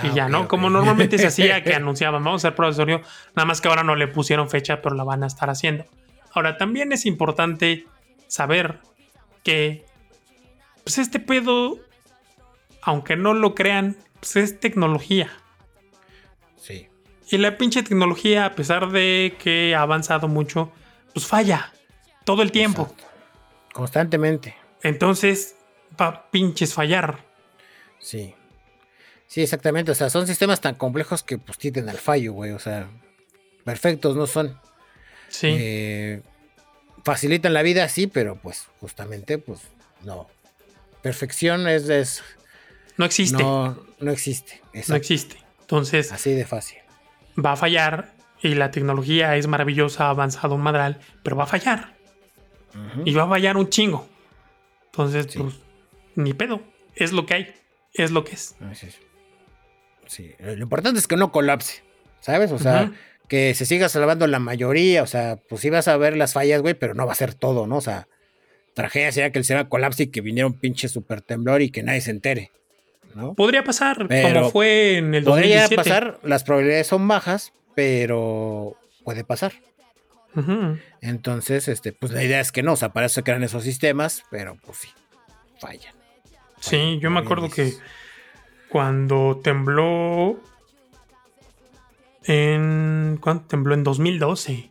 y 0.02 0.08
ah, 0.08 0.12
ya, 0.16 0.30
¿no? 0.30 0.48
Como 0.48 0.70
normalmente 0.70 1.18
se 1.18 1.28
hacía 1.28 1.64
que 1.64 1.74
anunciaban, 1.76 2.24
vamos 2.24 2.44
a 2.44 2.48
hacer 2.48 2.56
pruebas 2.56 2.78
de 2.78 2.84
sonido, 2.84 3.02
nada 3.36 3.46
más 3.46 3.60
que 3.60 3.68
ahora 3.68 3.84
no 3.84 3.96
le 3.96 4.08
pusieron 4.08 4.50
fecha, 4.50 4.82
pero 4.82 4.96
la 4.96 5.04
van 5.04 5.24
a 5.24 5.28
estar 5.28 5.50
haciendo. 5.50 5.86
Ahora, 6.34 6.58
también 6.58 6.94
es 6.94 7.06
importante 7.06 7.86
saber 8.28 8.80
que 9.44 9.86
pues 10.84 10.98
este 10.98 11.20
pedo, 11.20 11.80
aunque 12.82 13.16
no 13.16 13.34
lo 13.34 13.56
crean, 13.56 13.98
pues 14.20 14.36
es 14.36 14.60
tecnología. 14.60 15.32
Sí. 16.58 16.88
Y 17.30 17.38
la 17.38 17.58
pinche 17.58 17.84
tecnología, 17.84 18.46
a 18.46 18.56
pesar 18.56 18.92
de 18.92 19.36
que 19.40 19.76
ha 19.76 19.82
avanzado 19.82 20.28
mucho, 20.28 20.72
pues 21.14 21.26
falla 21.26 21.74
todo 22.26 22.42
el 22.42 22.52
tiempo. 22.52 22.94
Constantemente. 23.74 24.56
Entonces, 24.84 25.56
pa 25.96 26.30
pinches 26.32 26.74
fallar. 26.74 27.24
Sí. 28.00 28.36
Sí, 29.28 29.42
exactamente. 29.42 29.92
O 29.92 29.96
sea, 29.96 30.10
son 30.10 30.28
sistemas 30.28 30.60
tan 30.60 30.76
complejos 30.76 31.24
que 31.24 31.38
pues 31.38 31.58
tienden 31.58 31.88
al 31.90 31.98
fallo, 31.98 32.34
güey. 32.34 32.52
O 32.52 32.60
sea, 32.60 32.90
perfectos 33.64 34.16
no 34.16 34.28
son. 34.28 34.60
Sí. 35.30 35.48
Eh, 35.50 36.22
facilitan 37.04 37.54
la 37.54 37.62
vida, 37.62 37.88
sí, 37.88 38.08
pero 38.08 38.36
pues 38.36 38.68
justamente, 38.80 39.38
pues 39.38 39.62
no. 40.04 40.28
Perfección 41.02 41.68
es... 41.68 41.88
es 41.90 42.24
no 42.98 43.06
existe. 43.06 43.42
No, 43.42 43.78
no 44.00 44.12
existe. 44.12 44.62
No 44.88 44.96
existe. 44.96 45.38
Entonces... 45.62 46.12
Así 46.12 46.34
de 46.34 46.46
fácil. 46.46 46.80
Va 47.44 47.54
a 47.54 47.56
fallar 47.56 48.14
y 48.42 48.56
la 48.56 48.72
tecnología 48.72 49.36
es 49.38 49.48
maravillosa, 49.48 50.08
ha 50.08 50.10
avanzado 50.10 50.56
un 50.56 50.62
madral, 50.62 51.00
pero 51.24 51.36
va 51.36 51.44
a 51.44 51.48
fallar. 51.48 51.96
Y 53.06 53.14
va 53.14 53.24
a 53.24 53.30
fallar 53.30 53.58
un 53.58 53.70
chingo. 53.70 54.08
Entonces, 54.86 55.28
pues 55.36 55.56
ni 56.16 56.34
pedo. 56.34 56.62
Es 56.96 57.12
lo 57.12 57.26
que 57.26 57.34
hay. 57.34 57.54
Es 57.94 58.12
lo 58.12 58.24
que 58.24 58.34
es. 58.34 58.56
Sí, 60.08 60.34
lo 60.40 60.54
importante 60.54 61.00
es 61.00 61.08
que 61.08 61.18
no 61.18 61.32
colapse. 61.32 61.84
¿Sabes? 62.20 62.52
O 62.52 62.60
sea, 62.60 62.92
que 63.28 63.54
se 63.56 63.66
siga 63.66 63.90
salvando 63.90 64.28
la 64.28 64.40
mayoría. 64.40 65.04
O 65.04 65.08
sea, 65.08 65.38
pues 65.50 65.62
sí 65.62 65.70
vas 65.70 65.88
a 65.88 65.98
ver 65.98 66.16
las 66.18 66.34
fallas, 66.34 66.62
güey, 66.62 66.74
pero 66.74 66.94
no 66.94 67.06
va 67.06 67.14
a 67.14 67.16
ser 67.16 67.34
todo, 67.34 67.68
¿no? 67.68 67.78
O 67.78 67.82
sea, 67.82 68.08
tragedia 68.74 69.12
sería 69.12 69.32
que 69.32 69.40
el 69.40 69.46
cielo 69.46 69.68
colapse 69.70 70.04
y 70.04 70.08
que 70.08 70.22
viniera 70.22 70.48
un 70.48 70.60
pinche 70.60 70.88
super 70.88 71.22
temblor 71.22 71.62
y 71.62 71.72
que 71.72 71.84
nadie 71.84 72.02
se 72.02 72.12
entere. 72.12 72.52
¿No? 73.16 73.34
Podría 73.34 73.64
pasar, 73.64 74.08
como 74.08 74.50
fue 74.52 74.98
en 74.98 75.14
el 75.16 75.24
2017. 75.24 75.76
Podría 75.76 75.84
pasar, 75.84 76.20
las 76.24 76.44
probabilidades 76.44 76.88
son 76.88 77.08
bajas, 77.08 77.54
pero 77.76 78.78
puede 79.04 79.24
pasar. 79.24 79.54
Entonces, 81.02 81.68
este, 81.68 81.92
pues 81.92 82.12
la 82.12 82.24
idea 82.24 82.40
es 82.40 82.52
que 82.52 82.64
no, 82.64 82.74
o 82.74 82.76
sea, 82.78 82.94
para 82.94 83.08
eso 83.08 83.16
se 83.16 83.24
crean 83.24 83.44
esos 83.44 83.64
sistemas, 83.64 84.24
pero 84.32 84.58
pues 84.66 84.78
sí, 84.78 84.90
fallan. 85.60 85.94
Sí, 86.60 87.00
yo 87.02 87.10
me 87.10 87.20
acuerdo 87.20 87.50
que 87.50 87.74
cuando 88.70 89.42
tembló 89.44 90.40
en. 92.24 93.18
¿Cuánto 93.20 93.48
tembló? 93.48 93.74
En 93.74 93.84
2012. 93.84 94.70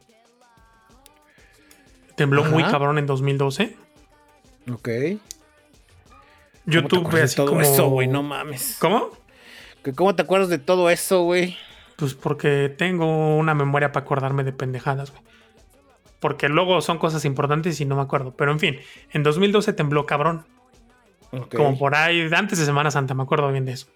Tembló 2.17 2.45
muy 2.45 2.63
cabrón 2.65 2.99
en 2.99 3.07
2012. 3.07 3.77
Ok. 4.73 4.89
Yo 6.67 6.85
tuve 6.87 7.23
así 7.23 7.37
todo 7.37 7.61
eso, 7.61 7.89
güey, 7.89 8.07
no 8.09 8.23
mames. 8.23 8.77
¿Cómo? 8.81 9.11
¿Cómo 9.97 10.15
te 10.15 10.23
acuerdas 10.23 10.49
de 10.49 10.59
todo 10.59 10.91
eso, 10.91 11.23
güey? 11.23 11.57
Pues 11.97 12.15
porque 12.15 12.69
tengo 12.77 13.37
una 13.37 13.55
memoria 13.55 13.93
para 13.93 14.05
acordarme 14.05 14.45
de 14.45 14.53
pendejadas, 14.53 15.11
güey. 15.11 15.23
porque 16.21 16.49
luego 16.49 16.81
son 16.83 16.99
cosas 16.99 17.25
importantes 17.25 17.81
y 17.81 17.85
no 17.87 17.97
me 17.97 18.03
acuerdo. 18.03 18.35
Pero 18.37 18.53
en 18.53 18.61
fin, 18.61 18.79
en 19.13 19.23
2012 19.23 19.73
tembló 19.73 20.07
cabrón. 20.07 20.45
Como 21.55 21.79
por 21.79 21.95
ahí, 21.95 22.29
antes 22.33 22.59
de 22.59 22.65
Semana 22.67 22.91
Santa, 22.91 23.15
me 23.15 23.23
acuerdo 23.23 23.51
bien 23.53 23.65
de 23.65 23.73
eso. 23.73 23.87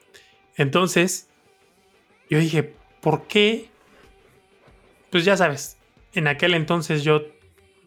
Entonces, 0.56 1.28
yo 2.30 2.38
dije, 2.38 2.74
¿por 3.00 3.26
qué? 3.26 3.68
Pues 5.10 5.24
ya 5.24 5.36
sabes, 5.36 5.76
en 6.12 6.28
aquel 6.28 6.54
entonces 6.54 7.02
yo 7.02 7.22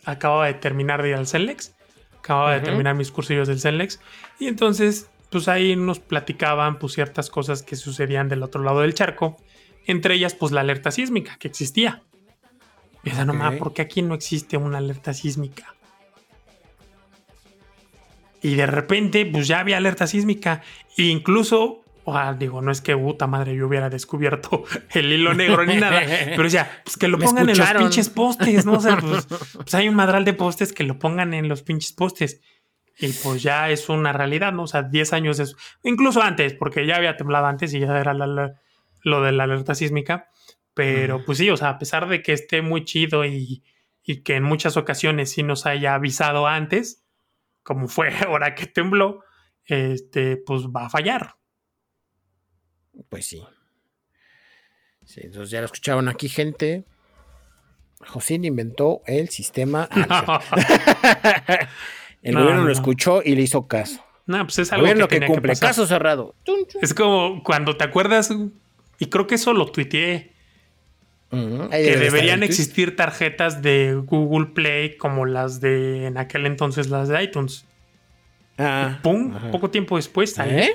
acababa 0.06 0.48
de 0.48 0.54
terminar 0.54 1.02
de 1.02 1.10
ir 1.10 1.16
al 1.16 1.28
CELEX, 1.28 1.76
acababa 2.28 2.54
de 2.54 2.60
terminar 2.60 2.94
mis 2.94 3.10
cursillos 3.10 3.48
del 3.48 3.62
CELEX, 3.62 4.02
y 4.38 4.48
entonces, 4.48 5.10
pues 5.30 5.48
ahí 5.48 5.78
nos 5.78 6.00
platicaban 6.00 6.78
pues 6.78 6.92
ciertas 6.94 7.30
cosas 7.30 7.64
que 7.64 7.78
sucedían 7.78 8.28
del 8.28 8.44
otro 8.44 8.62
lado 8.62 8.82
del 8.82 8.94
charco, 8.94 9.38
entre 9.86 10.16
ellas 10.16 10.36
pues 10.36 10.52
la 10.52 10.60
alerta 10.60 10.92
sísmica 10.92 11.38
que 11.40 11.48
existía. 11.48 12.04
Y 13.04 13.12
esa 13.12 13.24
nomás, 13.24 13.56
¿por 13.56 13.74
qué 13.74 13.82
aquí 13.82 14.02
no 14.02 14.14
existe 14.14 14.58
una 14.58 14.80
alerta 14.80 15.14
sísmica? 15.14 15.74
Y 18.42 18.56
de 18.56 18.66
repente, 18.66 19.26
pues 19.26 19.48
ya 19.48 19.60
había 19.60 19.78
alerta 19.78 20.08
sísmica. 20.08 20.62
E 20.98 21.04
incluso 21.04 21.86
digo, 22.38 22.62
no 22.62 22.72
es 22.72 22.82
que 22.82 22.96
puta 22.96 23.28
madre 23.28 23.56
yo 23.56 23.68
hubiera 23.68 23.90
descubierto 23.90 24.64
el 24.94 25.12
hilo 25.12 25.34
negro 25.34 25.66
ni 25.66 25.76
nada, 25.76 26.02
pero 26.30 26.44
decía, 26.44 26.82
pues 26.84 26.98
que 26.98 27.08
lo 27.08 27.20
pongan 27.20 27.50
en 27.50 27.58
los 27.58 27.74
pinches 27.74 28.10
postes, 28.10 28.66
¿no? 28.66 28.74
O 28.74 28.80
sea, 28.80 28.98
pues, 28.98 29.28
pues, 29.54 29.76
hay 29.76 29.90
un 29.90 29.96
madral 29.96 30.24
de 30.26 30.34
postes 30.34 30.74
que 30.74 30.84
lo 30.84 31.00
pongan 31.00 31.34
en 31.34 31.48
los 31.48 31.64
pinches 31.64 31.94
postes. 31.94 32.42
Y 33.00 33.14
pues 33.14 33.44
ya 33.44 33.70
es 33.70 33.90
una 33.90 34.12
realidad, 34.12 34.54
¿no? 34.54 34.64
O 34.64 34.68
sea, 34.68 34.82
10 34.82 35.14
años 35.14 35.40
es, 35.40 35.56
incluso 35.84 36.24
antes, 36.24 36.56
porque 36.56 36.88
ya 36.88 36.96
había 36.96 37.16
temblado 37.16 37.46
antes 37.46 37.72
y 37.74 37.80
ya 37.80 37.96
era 38.00 38.14
lo 38.16 39.22
de 39.22 39.32
la 39.32 39.44
alerta 39.44 39.76
sísmica. 39.76 40.30
Pero 40.74 41.24
pues 41.24 41.38
sí, 41.38 41.50
o 41.50 41.58
sea, 41.58 41.70
a 41.70 41.80
pesar 41.80 42.08
de 42.08 42.24
que 42.24 42.34
esté 42.34 42.62
muy 42.62 42.86
chido 42.86 43.24
y, 43.26 43.64
y 44.04 44.24
que 44.24 44.36
en 44.36 44.44
muchas 44.44 44.78
ocasiones 44.78 45.32
sí 45.32 45.44
nos 45.44 45.66
haya 45.66 45.94
avisado 45.94 46.48
antes, 46.48 47.06
como 47.62 47.88
fue 47.88 48.10
ahora 48.26 48.56
que 48.56 48.66
tembló, 48.66 49.24
este, 49.66 50.38
pues 50.38 50.68
va 50.68 50.86
a 50.86 50.90
fallar. 50.90 51.37
Pues 53.10 53.26
sí. 53.26 53.44
sí. 55.06 55.22
Entonces 55.24 55.50
ya 55.50 55.60
lo 55.60 55.66
escucharon 55.66 56.08
aquí, 56.08 56.30
gente. 56.30 56.84
Josín 58.06 58.46
inventó 58.46 59.02
el 59.06 59.30
sistema. 59.30 59.90
el 62.22 62.36
gobierno 62.36 62.64
lo 62.64 62.72
escuchó 62.72 63.22
y 63.24 63.36
le 63.36 63.42
hizo 63.42 63.68
caso. 63.68 64.04
No, 64.26 64.44
pues 64.44 64.60
es 64.60 64.74
algo 64.74 64.86
el 64.86 64.94
gobierno 64.94 65.08
que, 65.08 65.26
cumple. 65.26 65.56
caso 65.56 65.88
cerrado. 65.88 66.36
Es 66.82 66.94
como 66.94 67.42
cuando 67.44 67.78
te 67.78 67.86
acuerdas, 67.86 68.30
y 69.00 69.06
creo 69.08 69.26
que 69.26 69.36
eso 69.36 69.54
lo 69.54 69.72
tuiteé. 69.72 70.34
que 71.32 71.98
deberían 71.98 72.44
existir 72.44 72.96
tarjetas 72.96 73.62
de 73.62 73.94
Google 73.96 74.48
Play 74.48 74.98
como 74.98 75.26
las 75.26 75.62
de 75.62 76.08
en 76.08 76.18
aquel 76.18 76.46
entonces 76.46 76.90
las 76.90 77.08
de 77.08 77.24
iTunes. 77.24 77.66
Ah, 78.58 79.00
¡Pum! 79.02 79.34
Poco 79.52 79.70
tiempo 79.70 79.96
después. 79.96 80.38
¿Eh? 80.40 80.74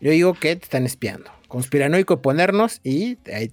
Yo 0.00 0.10
digo 0.10 0.34
que 0.34 0.56
te 0.56 0.64
están 0.64 0.84
espiando. 0.84 1.30
Conspiranoico 1.48 2.22
ponernos 2.22 2.80
y 2.82 3.18
ahí 3.32 3.52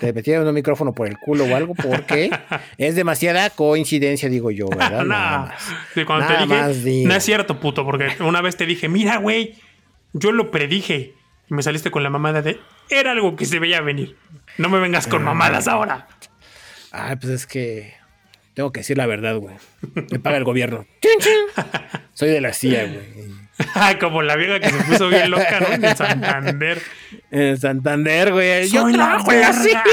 te 0.00 0.12
metieron 0.12 0.46
un 0.46 0.54
micrófono 0.54 0.92
por 0.92 1.06
el 1.06 1.18
culo 1.18 1.44
o 1.44 1.56
algo 1.56 1.74
porque 1.74 2.30
es 2.78 2.94
demasiada 2.96 3.50
coincidencia, 3.50 4.28
digo 4.28 4.50
yo, 4.50 4.68
¿verdad? 4.76 5.04
no, 5.94 6.06
cuando 6.06 6.26
te 6.26 6.46
dije, 6.74 7.04
no 7.06 7.14
es 7.14 7.24
cierto, 7.24 7.60
puto, 7.60 7.84
porque 7.84 8.08
una 8.20 8.40
vez 8.40 8.56
te 8.56 8.66
dije, 8.66 8.88
mira, 8.88 9.18
güey, 9.18 9.54
yo 10.12 10.32
lo 10.32 10.50
predije 10.50 11.14
y 11.48 11.54
me 11.54 11.62
saliste 11.62 11.90
con 11.90 12.02
la 12.02 12.10
mamada 12.10 12.42
de, 12.42 12.58
era 12.90 13.12
algo 13.12 13.36
que 13.36 13.44
se 13.46 13.58
veía 13.58 13.80
venir. 13.80 14.16
No 14.58 14.68
me 14.68 14.78
vengas 14.78 15.06
con 15.06 15.22
ah. 15.22 15.26
mamadas 15.26 15.68
ahora. 15.68 16.08
Ay, 16.90 17.16
pues 17.16 17.32
es 17.32 17.46
que 17.46 17.94
tengo 18.54 18.72
que 18.72 18.80
decir 18.80 18.96
la 18.96 19.06
verdad, 19.06 19.36
güey. 19.36 19.56
Me 20.10 20.18
paga 20.18 20.36
el 20.36 20.44
gobierno. 20.44 20.86
Soy 22.12 22.30
de 22.30 22.40
la 22.40 22.52
CIA, 22.52 22.86
güey. 22.86 23.43
Como 24.00 24.22
la 24.22 24.36
vieja 24.36 24.60
que 24.60 24.70
se 24.70 24.84
puso 24.84 25.08
bien 25.08 25.30
loca, 25.30 25.60
¿no? 25.60 25.66
En 25.74 25.96
Santander. 25.96 26.82
En 27.30 27.58
Santander, 27.58 28.32
güey. 28.32 28.68
Yo 28.68 28.90
trabajo 28.92 29.32
en 29.32 29.40
la 29.40 29.52
CIA. 29.52 29.84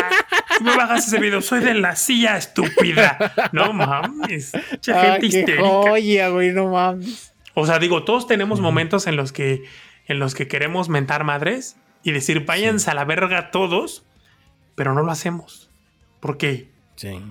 me 0.61 0.75
bajas 0.75 1.07
ese 1.07 1.19
video, 1.19 1.41
soy 1.41 1.59
de 1.59 1.73
la 1.75 1.95
CIA, 1.95 2.37
estúpida. 2.37 3.33
No 3.51 3.73
mames. 3.73 4.51
Mucha 4.71 5.11
gente 5.11 5.25
histérica. 5.27 6.29
Güey, 6.29 6.51
no 6.51 6.67
mames. 6.69 7.33
O 7.53 7.65
sea, 7.65 7.79
digo, 7.79 8.03
todos 8.03 8.27
tenemos 8.27 8.59
momentos 8.59 9.07
en 9.07 9.15
los 9.15 9.31
que 9.31 9.63
en 10.07 10.19
los 10.19 10.35
que 10.35 10.47
queremos 10.47 10.89
mentar 10.89 11.23
madres 11.23 11.77
y 12.03 12.11
decir, 12.11 12.45
váyanse 12.45 12.91
a 12.91 12.93
la 12.93 13.05
verga 13.05 13.51
todos, 13.51 14.05
pero 14.75 14.93
no 14.93 15.03
lo 15.03 15.11
hacemos. 15.11 15.69
¿Por 16.19 16.37
qué? 16.37 16.69
Sí. 16.95 17.21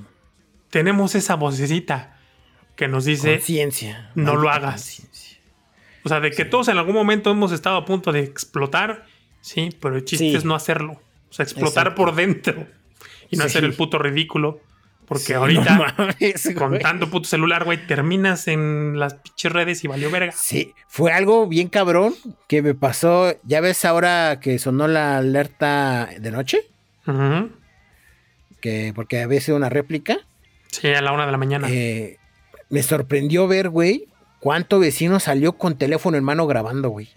Tenemos 0.70 1.14
esa 1.14 1.34
vocecita 1.34 2.16
que 2.76 2.88
nos 2.88 3.04
dice, 3.04 3.38
ciencia. 3.40 4.10
no 4.14 4.36
lo 4.36 4.48
hagas. 4.48 5.02
O 6.04 6.08
sea, 6.08 6.20
de 6.20 6.30
que 6.30 6.44
todos 6.44 6.68
en 6.68 6.78
algún 6.78 6.94
momento 6.94 7.30
hemos 7.30 7.52
estado 7.52 7.76
a 7.76 7.84
punto 7.84 8.12
de 8.12 8.20
explotar, 8.20 9.06
sí, 9.40 9.70
pero 9.80 9.96
el 9.96 10.04
chiste 10.04 10.34
es 10.34 10.44
no 10.44 10.54
hacerlo. 10.54 11.00
O 11.28 11.32
sea, 11.32 11.44
explotar 11.44 11.94
por 11.94 12.14
dentro 12.14 12.66
y 13.30 13.36
no 13.36 13.44
hacer 13.44 13.64
el 13.64 13.74
puto 13.74 13.98
ridículo. 13.98 14.60
Porque 15.06 15.34
ahorita, 15.34 15.96
con 16.56 16.78
tanto 16.78 17.10
puto 17.10 17.28
celular, 17.28 17.64
güey, 17.64 17.84
terminas 17.84 18.46
en 18.46 18.98
las 19.00 19.14
pinches 19.14 19.50
redes 19.50 19.82
y 19.82 19.88
valió 19.88 20.08
verga. 20.08 20.30
Sí, 20.30 20.72
fue 20.86 21.12
algo 21.12 21.48
bien 21.48 21.68
cabrón 21.68 22.14
que 22.46 22.62
me 22.62 22.74
pasó. 22.74 23.34
¿Ya 23.42 23.60
ves 23.60 23.84
ahora 23.84 24.38
que 24.40 24.60
sonó 24.60 24.86
la 24.86 25.18
alerta 25.18 26.10
de 26.20 26.30
noche? 26.30 26.60
que 28.60 28.92
Porque 28.94 29.22
había 29.22 29.40
sido 29.40 29.56
una 29.56 29.68
réplica. 29.68 30.18
Sí, 30.70 30.88
a 30.88 31.00
la 31.00 31.10
una 31.10 31.26
de 31.26 31.32
la 31.32 31.38
mañana. 31.38 31.68
Eh, 31.68 32.18
me 32.68 32.84
sorprendió 32.84 33.48
ver, 33.48 33.68
güey, 33.68 34.06
cuánto 34.40 34.80
vecino 34.80 35.20
salió 35.20 35.52
con 35.52 35.76
teléfono 35.76 36.16
en 36.16 36.24
mano 36.24 36.46
grabando, 36.46 36.88
güey. 36.88 37.08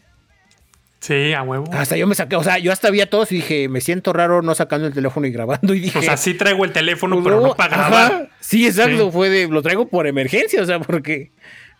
Sí, 1.00 1.34
a 1.34 1.44
huevo. 1.44 1.66
Hasta 1.74 1.98
yo 1.98 2.08
me 2.08 2.16
saqué, 2.16 2.38
o 2.38 2.44
sea, 2.44 2.60
yo 2.60 2.72
hasta 2.72 2.90
vi 2.90 3.02
a 3.02 3.10
todos 3.10 3.30
y 3.34 3.36
dije, 3.36 3.68
me 3.68 3.82
siento 3.82 4.14
raro 4.14 4.42
no 4.42 4.56
sacando 4.56 4.88
el 4.88 4.94
teléfono 4.94 5.28
y 5.28 5.32
grabando. 5.32 5.74
Y 5.74 5.82
dije, 5.82 6.00
o 6.00 6.02
sea, 6.02 6.16
sí 6.16 6.34
traigo 6.34 6.64
el 6.64 6.72
teléfono, 6.72 7.22
pero 7.22 7.42
no 7.42 7.56
para 7.56 7.76
grabar. 7.76 8.30
Sí, 8.40 8.66
exacto, 8.66 9.12
fue 9.12 9.30
de, 9.30 9.48
lo 9.50 9.62
traigo 9.62 9.88
por 9.90 10.08
emergencia, 10.08 10.62
o 10.62 10.66
sea, 10.66 10.80
porque 10.80 11.32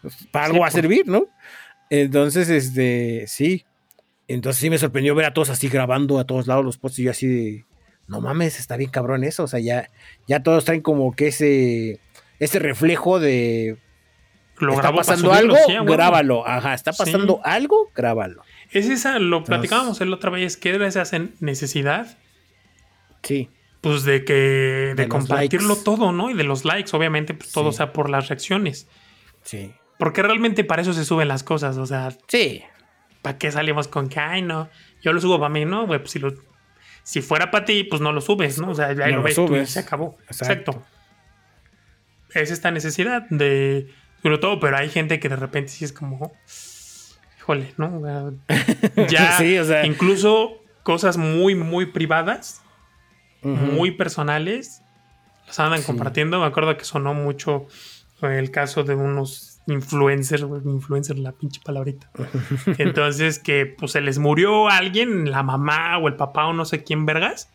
pues, 0.02 0.16
para 0.32 0.48
algo 0.48 0.60
va 0.60 0.68
a 0.68 0.72
servir, 0.72 1.08
¿no? 1.08 1.28
Entonces, 1.90 2.50
este, 2.50 3.26
sí. 3.28 3.66
Entonces 4.28 4.60
sí 4.60 4.70
me 4.70 4.78
sorprendió 4.78 5.16
ver 5.16 5.26
a 5.26 5.34
todos 5.34 5.50
así 5.50 5.70
grabando 5.70 6.20
a 6.20 6.26
todos 6.26 6.48
lados 6.48 6.66
los 6.66 6.78
posts 6.78 7.00
y 7.00 7.04
yo 7.04 7.12
así 7.12 7.28
de, 7.28 7.66
no 8.08 8.20
mames, 8.20 8.60
está 8.60 8.78
bien 8.78 8.90
cabrón 8.90 9.24
eso, 9.24 9.44
o 9.44 9.48
sea, 9.48 9.60
ya, 9.60 9.90
ya 10.28 10.44
todos 10.44 10.66
traen 10.66 10.82
como 10.82 11.16
que 11.16 11.28
ese, 11.28 12.00
ese 12.40 12.60
reflejo 12.60 13.20
de, 13.20 13.78
lo 14.64 14.74
está 14.74 14.94
pasando 14.94 15.34
algo, 15.34 15.56
grábalo. 15.86 16.48
Ajá, 16.48 16.74
está 16.74 16.94
pasando 16.94 17.42
algo, 17.44 17.90
grábalo. 17.96 18.44
Es 18.72 18.90
esa, 18.90 19.20
lo 19.20 19.44
platicábamos 19.44 20.02
el 20.02 20.12
otra 20.14 20.32
vez, 20.32 20.58
que 20.58 20.70
era 20.70 20.88
esa 20.88 21.04
necesidad. 21.40 22.18
Sí. 23.22 23.50
Pues 23.82 24.04
de 24.04 24.24
que, 24.24 24.94
de, 24.96 25.08
compartirlo 25.08 25.76
todo, 25.76 26.12
¿no? 26.12 26.30
Y 26.30 26.34
de 26.34 26.44
los 26.44 26.66
likes, 26.66 26.96
obviamente, 26.96 27.34
pues 27.34 27.52
todo 27.52 27.72
sea 27.72 27.94
por 27.94 28.10
las 28.10 28.30
reacciones. 28.30 28.88
Sí. 29.44 29.74
Porque 30.00 30.24
realmente 30.24 30.64
para 30.64 30.82
eso 30.82 30.94
se 30.94 31.06
suben 31.06 31.28
las 31.28 31.44
cosas, 31.44 31.78
o 31.78 31.86
sea. 31.86 32.10
Sí. 32.28 32.64
¿Para 33.22 33.38
qué 33.38 33.52
salimos 33.52 33.88
con 33.88 34.10
que, 34.10 34.20
ay, 34.20 34.42
no, 34.42 34.70
yo 35.02 35.14
lo 35.14 35.22
subo 35.22 35.40
para 35.40 35.50
mí, 35.50 35.66
no? 35.66 35.88
pues 35.88 36.12
si 36.12 36.20
lo, 36.20 36.34
si 37.04 37.22
fuera 37.22 37.52
para 37.52 37.66
ti, 37.66 37.84
pues 37.84 38.02
no 38.02 38.12
lo 38.12 38.22
subes, 38.22 38.60
¿no? 38.60 38.72
O 38.72 38.76
sea, 38.76 38.94
ya 38.94 39.08
lo, 39.10 39.22
ves 39.22 39.36
tú 39.36 39.56
y 39.56 39.66
se 39.66 39.80
acabó. 39.80 40.18
Exacto. 40.28 40.84
Es 42.34 42.52
esta 42.52 42.72
necesidad 42.72 43.24
de 43.30 43.94
pero 44.24 44.40
todo, 44.40 44.60
pero 44.60 44.78
hay 44.78 44.90
gente 44.90 45.20
que 45.20 45.30
de 45.30 45.36
repente 45.36 45.70
sí 45.70 45.86
es 45.86 45.94
como, 45.94 46.34
híjole, 47.38 47.74
¿no? 47.78 48.02
Ya, 49.10 49.38
sí, 49.38 49.58
o 49.58 49.66
sea. 49.66 49.86
incluso 49.86 50.64
cosas 50.82 51.18
muy, 51.18 51.56
muy 51.56 51.88
privadas, 51.88 52.64
muy 53.42 53.92
personales, 53.92 54.82
las 55.46 55.60
andan 55.60 55.84
compartiendo. 55.84 56.40
Me 56.40 56.46
acuerdo 56.46 56.78
que 56.78 56.86
sonó 56.86 57.14
mucho 57.14 57.68
el 58.22 58.52
caso 58.52 58.84
de 58.84 58.96
unos 58.96 59.60
influencers, 59.68 60.44
influencers, 60.64 61.20
la 61.20 61.34
pinche 61.34 61.60
palabrita. 61.64 62.10
Entonces, 62.78 63.40
que 63.40 63.66
pues 63.66 63.92
se 63.92 64.00
les 64.00 64.20
murió 64.20 64.70
alguien, 64.70 65.30
la 65.30 65.44
mamá 65.44 65.98
o 65.98 66.08
el 66.08 66.16
papá 66.16 66.48
o 66.48 66.54
no 66.54 66.64
sé 66.64 66.84
quién 66.84 67.06
vergas. 67.06 67.52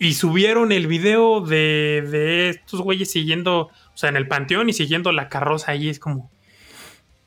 Y 0.00 0.14
subieron 0.14 0.72
el 0.72 0.88
video 0.88 1.40
de, 1.40 2.02
de 2.10 2.48
estos 2.48 2.80
güeyes 2.80 3.12
siguiendo 3.12 3.70
o 3.94 3.96
sea, 4.00 4.08
en 4.08 4.16
el 4.16 4.28
panteón 4.28 4.70
y 4.70 4.72
siguiendo 4.72 5.12
la 5.12 5.28
carroza 5.28 5.72
ahí 5.72 5.90
es 5.90 5.98
como. 5.98 6.30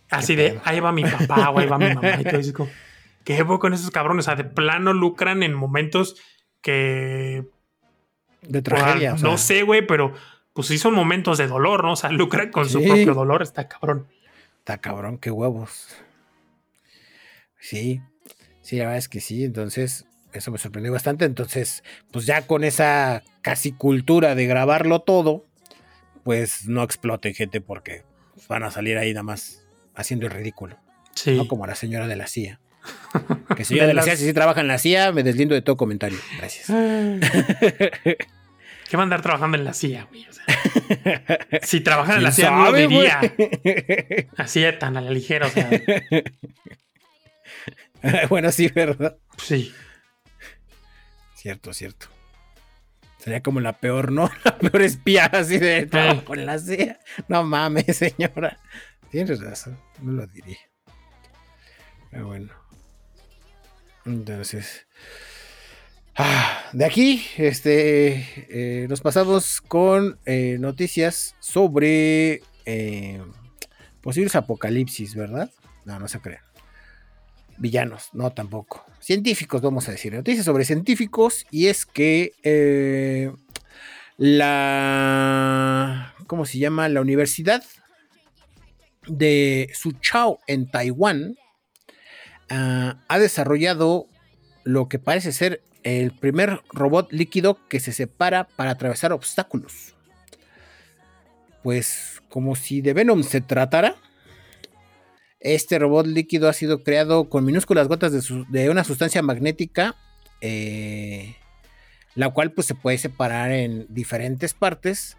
Así 0.09 0.35
de, 0.35 0.59
ahí 0.63 0.79
va 0.79 0.91
mi 0.91 1.03
papá 1.03 1.51
o 1.51 1.59
ahí 1.59 1.67
va 1.67 1.77
mi 1.77 1.93
mamá. 1.93 2.19
Y 2.19 2.23
todo 2.23 2.41
como, 2.51 2.69
¿qué 3.23 3.37
hago 3.37 3.59
con 3.59 3.75
esos 3.75 3.91
cabrones? 3.91 4.25
O 4.25 4.31
sea, 4.31 4.35
de 4.35 4.43
plano 4.43 4.91
lucran 4.91 5.43
en 5.43 5.53
momentos 5.53 6.15
que. 6.61 7.45
De 8.41 8.63
tragedia. 8.63 9.13
no 9.21 9.37
sé, 9.37 9.61
güey, 9.61 9.85
pero 9.85 10.15
pues 10.53 10.67
sí 10.67 10.79
son 10.79 10.95
momentos 10.95 11.37
de 11.37 11.45
dolor, 11.45 11.83
¿no? 11.83 11.91
O 11.91 11.95
sea, 11.95 12.09
lucran 12.09 12.49
con 12.49 12.67
su 12.67 12.83
propio 12.83 13.13
dolor, 13.13 13.43
está 13.43 13.67
cabrón. 13.67 14.07
Está 14.57 14.79
cabrón, 14.79 15.19
qué 15.19 15.29
huevos. 15.29 15.95
Sí, 17.59 18.01
sí, 18.61 18.77
la 18.77 18.85
verdad 18.85 18.97
es 18.97 19.09
que 19.09 19.19
sí. 19.19 19.43
Entonces, 19.43 20.07
eso 20.39 20.51
me 20.51 20.57
sorprendió 20.57 20.91
bastante. 20.91 21.25
Entonces, 21.25 21.83
pues 22.11 22.25
ya 22.25 22.47
con 22.47 22.63
esa 22.63 23.23
casi 23.41 23.71
cultura 23.71 24.35
de 24.35 24.45
grabarlo 24.45 25.01
todo, 25.01 25.45
pues 26.23 26.67
no 26.67 26.83
exploten 26.83 27.33
gente 27.33 27.61
porque 27.61 28.03
van 28.47 28.63
a 28.63 28.71
salir 28.71 28.97
ahí 28.97 29.13
nada 29.13 29.23
más 29.23 29.65
haciendo 29.95 30.25
el 30.25 30.31
ridículo. 30.31 30.77
Sí. 31.15 31.37
No 31.37 31.47
como 31.47 31.67
la 31.67 31.75
señora 31.75 32.07
de 32.07 32.15
la 32.15 32.27
CIA. 32.27 32.59
Que 33.55 33.65
señora 33.65 33.87
de 33.87 33.93
la 33.93 34.01
CIA, 34.01 34.17
si 34.17 34.25
sí 34.25 34.33
trabaja 34.33 34.61
en 34.61 34.67
la 34.67 34.77
CIA, 34.77 35.11
me 35.11 35.23
deslindo 35.23 35.53
de 35.53 35.61
todo 35.61 35.77
comentario. 35.77 36.17
Gracias. 36.39 36.67
¿Qué 38.89 38.97
va 38.97 39.03
a 39.03 39.05
andar 39.05 39.21
trabajando 39.21 39.57
en 39.57 39.63
la 39.63 39.73
CIA, 39.73 40.05
güey? 40.05 40.27
O 40.27 40.33
sea, 40.33 40.45
si 41.61 41.81
trabajara 41.81 42.17
en 42.17 42.23
la 42.23 42.31
CIA, 42.31 42.51
no 42.51 42.71
diría. 42.73 43.21
Así 44.37 44.61
de 44.61 44.73
tan 44.73 44.97
a 44.97 45.01
la 45.01 45.11
ligera, 45.11 45.47
o 45.47 45.49
sea. 45.49 45.69
bueno, 48.29 48.51
sí, 48.51 48.67
¿verdad? 48.67 49.17
Sí. 49.37 49.73
Cierto, 51.43 51.73
cierto. 51.73 52.07
Sería 53.17 53.43
como 53.43 53.59
la 53.59 53.77
peor, 53.77 54.13
¿no? 54.13 54.31
La 54.45 54.57
peor 54.57 54.81
espía 54.81 55.25
así 55.25 55.57
de 55.57 55.85
trabajo 55.87 56.35
en 56.35 56.45
la 56.45 56.57
CIA. 56.57 57.01
No 57.27 57.43
mames, 57.43 57.97
señora. 57.97 58.61
Tienes 59.11 59.41
razón, 59.41 59.77
no 60.01 60.13
lo 60.13 60.27
diría. 60.27 60.59
Pero 62.09 62.27
bueno. 62.27 62.53
Entonces. 64.05 64.87
Ah, 66.15 66.63
de 66.71 66.85
aquí, 66.85 67.25
este, 67.35 68.25
eh, 68.47 68.87
nos 68.87 69.01
pasamos 69.01 69.59
con 69.59 70.17
eh, 70.25 70.55
noticias 70.61 71.35
sobre 71.41 72.41
eh, 72.65 73.21
posibles 73.99 74.37
apocalipsis, 74.37 75.13
¿verdad? 75.13 75.51
No, 75.83 75.99
no 75.99 76.07
se 76.07 76.21
crean. 76.21 76.52
Villanos, 77.57 78.09
no 78.13 78.31
tampoco. 78.31 78.85
Científicos, 78.99 79.61
vamos 79.61 79.87
a 79.87 79.91
decir. 79.91 80.13
Noticias 80.13 80.45
sobre 80.45 80.65
científicos 80.65 81.45
y 81.51 81.67
es 81.67 81.85
que 81.85 82.33
la, 84.17 86.13
¿cómo 86.27 86.45
se 86.45 86.59
llama? 86.59 86.87
La 86.89 87.01
Universidad 87.01 87.63
de 89.07 89.69
Suzhou 89.73 90.39
en 90.47 90.69
Taiwán 90.69 91.35
ah, 92.49 92.97
ha 93.07 93.19
desarrollado 93.19 94.07
lo 94.63 94.87
que 94.87 94.99
parece 94.99 95.31
ser 95.31 95.61
el 95.83 96.11
primer 96.11 96.61
robot 96.71 97.11
líquido 97.11 97.59
que 97.67 97.79
se 97.79 97.91
separa 97.91 98.45
para 98.47 98.71
atravesar 98.71 99.11
obstáculos. 99.11 99.95
Pues 101.61 102.21
como 102.29 102.55
si 102.55 102.81
de 102.81 102.93
Venom 102.93 103.23
se 103.23 103.41
tratara, 103.41 103.95
este 105.43 105.77
robot 105.77 106.07
líquido 106.07 106.47
ha 106.47 106.53
sido 106.53 106.83
creado 106.83 107.29
con 107.29 107.43
minúsculas 107.45 107.87
gotas 107.87 108.13
de, 108.49 108.69
una 108.69 108.83
sustancia 108.83 109.21
magnética, 109.21 109.95
eh, 110.41 111.35
la 112.15 112.29
cual 112.29 112.51
pues 112.51 112.65
se 112.65 112.75
puede 112.75 112.97
separar 112.97 113.51
en 113.51 113.85
diferentes 113.89 114.53
partes. 114.53 115.17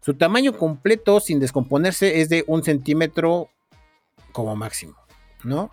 Su 0.00 0.14
tamaño 0.14 0.56
completo 0.56 1.18
sin 1.18 1.40
descomponerse 1.40 2.20
es 2.20 2.28
de 2.28 2.44
un 2.46 2.62
centímetro 2.62 3.50
como 4.30 4.54
máximo, 4.54 4.94
¿no? 5.42 5.72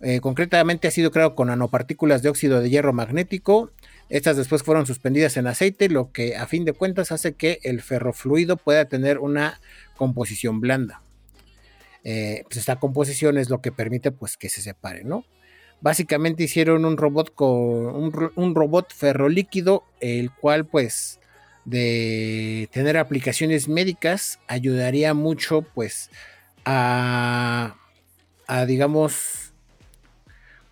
Eh, 0.00 0.20
concretamente 0.20 0.88
ha 0.88 0.90
sido 0.90 1.10
creado 1.10 1.34
con 1.34 1.48
nanopartículas 1.48 2.22
de 2.22 2.30
óxido 2.30 2.60
de 2.60 2.70
hierro 2.70 2.92
magnético. 2.92 3.70
Estas 4.08 4.36
después 4.36 4.62
fueron 4.62 4.86
suspendidas 4.86 5.36
en 5.36 5.46
aceite, 5.46 5.88
lo 5.88 6.12
que 6.12 6.36
a 6.36 6.46
fin 6.46 6.64
de 6.64 6.72
cuentas 6.72 7.12
hace 7.12 7.34
que 7.34 7.58
el 7.62 7.82
ferrofluido 7.82 8.56
pueda 8.56 8.86
tener 8.86 9.18
una 9.18 9.60
composición 9.96 10.60
blanda. 10.60 11.03
Eh, 12.04 12.42
pues 12.44 12.58
esta 12.58 12.76
composición 12.76 13.38
es 13.38 13.50
lo 13.50 13.60
que 13.60 13.72
permite 13.72 14.12
pues, 14.12 14.36
que 14.36 14.48
se 14.48 14.62
separe, 14.62 15.04
¿no? 15.04 15.24
Básicamente 15.80 16.44
hicieron 16.44 16.84
un 16.84 16.96
robot 16.96 17.34
con 17.34 17.48
un, 18.36 18.54
robot 18.54 18.92
ferrolíquido, 18.94 19.84
el 20.00 20.30
cual 20.30 20.64
pues 20.66 21.20
de 21.64 22.68
tener 22.72 22.96
aplicaciones 22.96 23.68
médicas 23.68 24.38
ayudaría 24.46 25.14
mucho 25.14 25.62
pues 25.62 26.10
a 26.64 27.74
digamos 28.66 29.44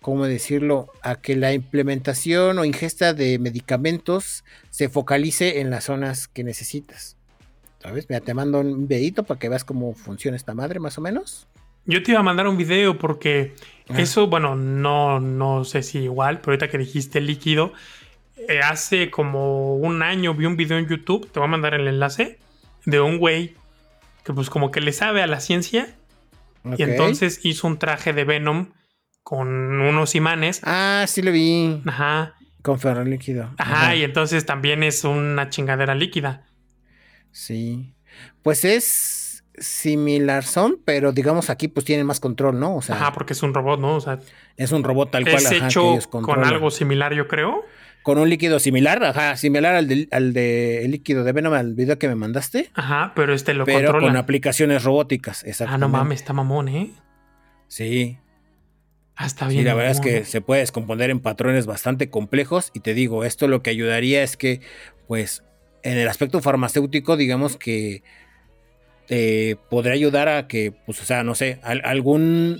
¿cómo 0.03 0.25
decirlo?, 0.25 0.91
a 1.01 1.15
que 1.15 1.35
la 1.35 1.53
implementación 1.53 2.59
o 2.59 2.65
ingesta 2.65 3.15
de 3.15 3.39
medicamentos 3.39 4.43
se 4.69 4.89
focalice 4.89 5.61
en 5.61 5.71
las 5.71 5.85
zonas 5.85 6.27
que 6.27 6.43
necesitas. 6.43 7.17
¿Sabes? 7.83 8.09
Mira, 8.09 8.21
te 8.21 8.33
mando 8.33 8.61
un 8.61 8.87
videito 8.87 9.23
para 9.23 9.39
que 9.39 9.49
veas 9.49 9.65
cómo 9.65 9.93
funciona 9.93 10.37
esta 10.37 10.53
madre, 10.53 10.79
más 10.79 10.97
o 10.97 11.01
menos. 11.01 11.47
Yo 11.85 12.01
te 12.01 12.11
iba 12.11 12.21
a 12.21 12.23
mandar 12.23 12.47
un 12.47 12.55
video 12.55 12.97
porque 12.97 13.53
ah. 13.89 13.99
eso, 13.99 14.27
bueno, 14.27 14.55
no, 14.55 15.19
no 15.19 15.65
sé 15.65 15.83
si 15.83 15.99
igual, 15.99 16.39
pero 16.39 16.53
ahorita 16.53 16.69
que 16.69 16.77
dijiste 16.77 17.19
líquido, 17.19 17.73
eh, 18.47 18.61
hace 18.61 19.11
como 19.11 19.75
un 19.75 20.01
año 20.01 20.33
vi 20.33 20.45
un 20.45 20.55
video 20.55 20.77
en 20.77 20.87
YouTube, 20.87 21.29
te 21.29 21.39
voy 21.39 21.47
a 21.47 21.51
mandar 21.51 21.73
el 21.73 21.87
enlace, 21.87 22.39
de 22.85 23.01
un 23.01 23.17
güey 23.17 23.55
que 24.23 24.33
pues 24.33 24.49
como 24.49 24.71
que 24.71 24.79
le 24.79 24.93
sabe 24.93 25.21
a 25.21 25.27
la 25.27 25.41
ciencia 25.41 25.93
y 26.77 26.83
entonces 26.83 27.41
hizo 27.43 27.67
un 27.67 27.77
traje 27.77 28.13
de 28.13 28.23
Venom 28.23 28.69
con 29.21 29.49
unos 29.81 30.15
imanes. 30.15 30.61
Ah, 30.63 31.03
sí 31.07 31.21
lo 31.21 31.31
vi. 31.31 31.81
Ajá. 31.85 32.35
Con 32.61 32.79
ferro 32.79 33.03
líquido. 33.03 33.53
Ajá, 33.57 33.95
y 33.95 34.03
entonces 34.03 34.45
también 34.45 34.83
es 34.83 35.03
una 35.03 35.49
chingadera 35.49 35.95
líquida. 35.95 36.45
Sí. 37.33 37.93
Pues 38.41 38.63
es 38.63 39.43
similar 39.57 40.43
son, 40.43 40.79
pero 40.83 41.11
digamos 41.11 41.49
aquí 41.49 41.67
pues 41.67 41.85
tienen 41.85 42.05
más 42.05 42.19
control, 42.19 42.59
¿no? 42.59 42.75
O 42.75 42.81
sea, 42.81 42.95
ajá, 42.95 43.13
porque 43.13 43.33
es 43.33 43.43
un 43.43 43.53
robot, 43.53 43.79
¿no? 43.79 43.95
O 43.95 44.01
sea, 44.01 44.19
es 44.57 44.71
un 44.71 44.83
robot 44.83 45.11
tal 45.11 45.23
cual. 45.23 45.35
Es 45.35 45.51
hecho 45.51 45.99
con 46.09 46.43
algo 46.43 46.71
similar, 46.71 47.13
yo 47.13 47.27
creo. 47.27 47.65
Con 48.03 48.17
un 48.17 48.29
líquido 48.29 48.59
similar, 48.59 49.01
ajá, 49.03 49.37
similar 49.37 49.75
al 49.75 49.87
de, 49.87 50.09
al 50.11 50.33
de 50.33 50.85
líquido 50.89 51.23
de 51.23 51.31
Venom, 51.31 51.53
al 51.53 51.73
video 51.73 51.97
que 51.97 52.07
me 52.07 52.15
mandaste. 52.15 52.69
Ajá, 52.73 53.13
pero 53.15 53.33
este 53.33 53.53
lo 53.53 53.63
pero 53.65 53.97
con 53.97 54.17
aplicaciones 54.17 54.83
robóticas, 54.83 55.43
exacto. 55.45 55.73
Ah, 55.73 55.77
no 55.77 55.87
mames, 55.87 56.19
está 56.21 56.33
mamón, 56.33 56.67
¿eh? 56.67 56.91
Sí. 57.67 58.17
Ah, 59.15 59.25
está 59.25 59.47
bien. 59.47 59.61
Sí, 59.61 59.65
la 59.65 59.73
verdad 59.73 59.91
es 59.91 60.01
que 60.01 60.25
se 60.25 60.41
puede 60.41 60.61
descomponer 60.61 61.11
en 61.11 61.19
patrones 61.21 61.65
bastante 61.65 62.09
complejos 62.09 62.71
y 62.73 62.81
te 62.81 62.93
digo, 62.93 63.23
esto 63.23 63.47
lo 63.47 63.63
que 63.63 63.69
ayudaría 63.69 64.21
es 64.21 64.35
que, 64.35 64.59
pues, 65.07 65.43
en 65.83 65.97
el 65.97 66.07
aspecto 66.07 66.41
farmacéutico, 66.41 67.17
digamos 67.17 67.57
que 67.57 68.03
te 69.07 69.57
podría 69.69 69.93
ayudar 69.93 70.29
a 70.29 70.47
que, 70.47 70.71
pues, 70.71 71.01
o 71.01 71.05
sea, 71.05 71.23
no 71.23 71.35
sé, 71.35 71.59
algún, 71.61 72.57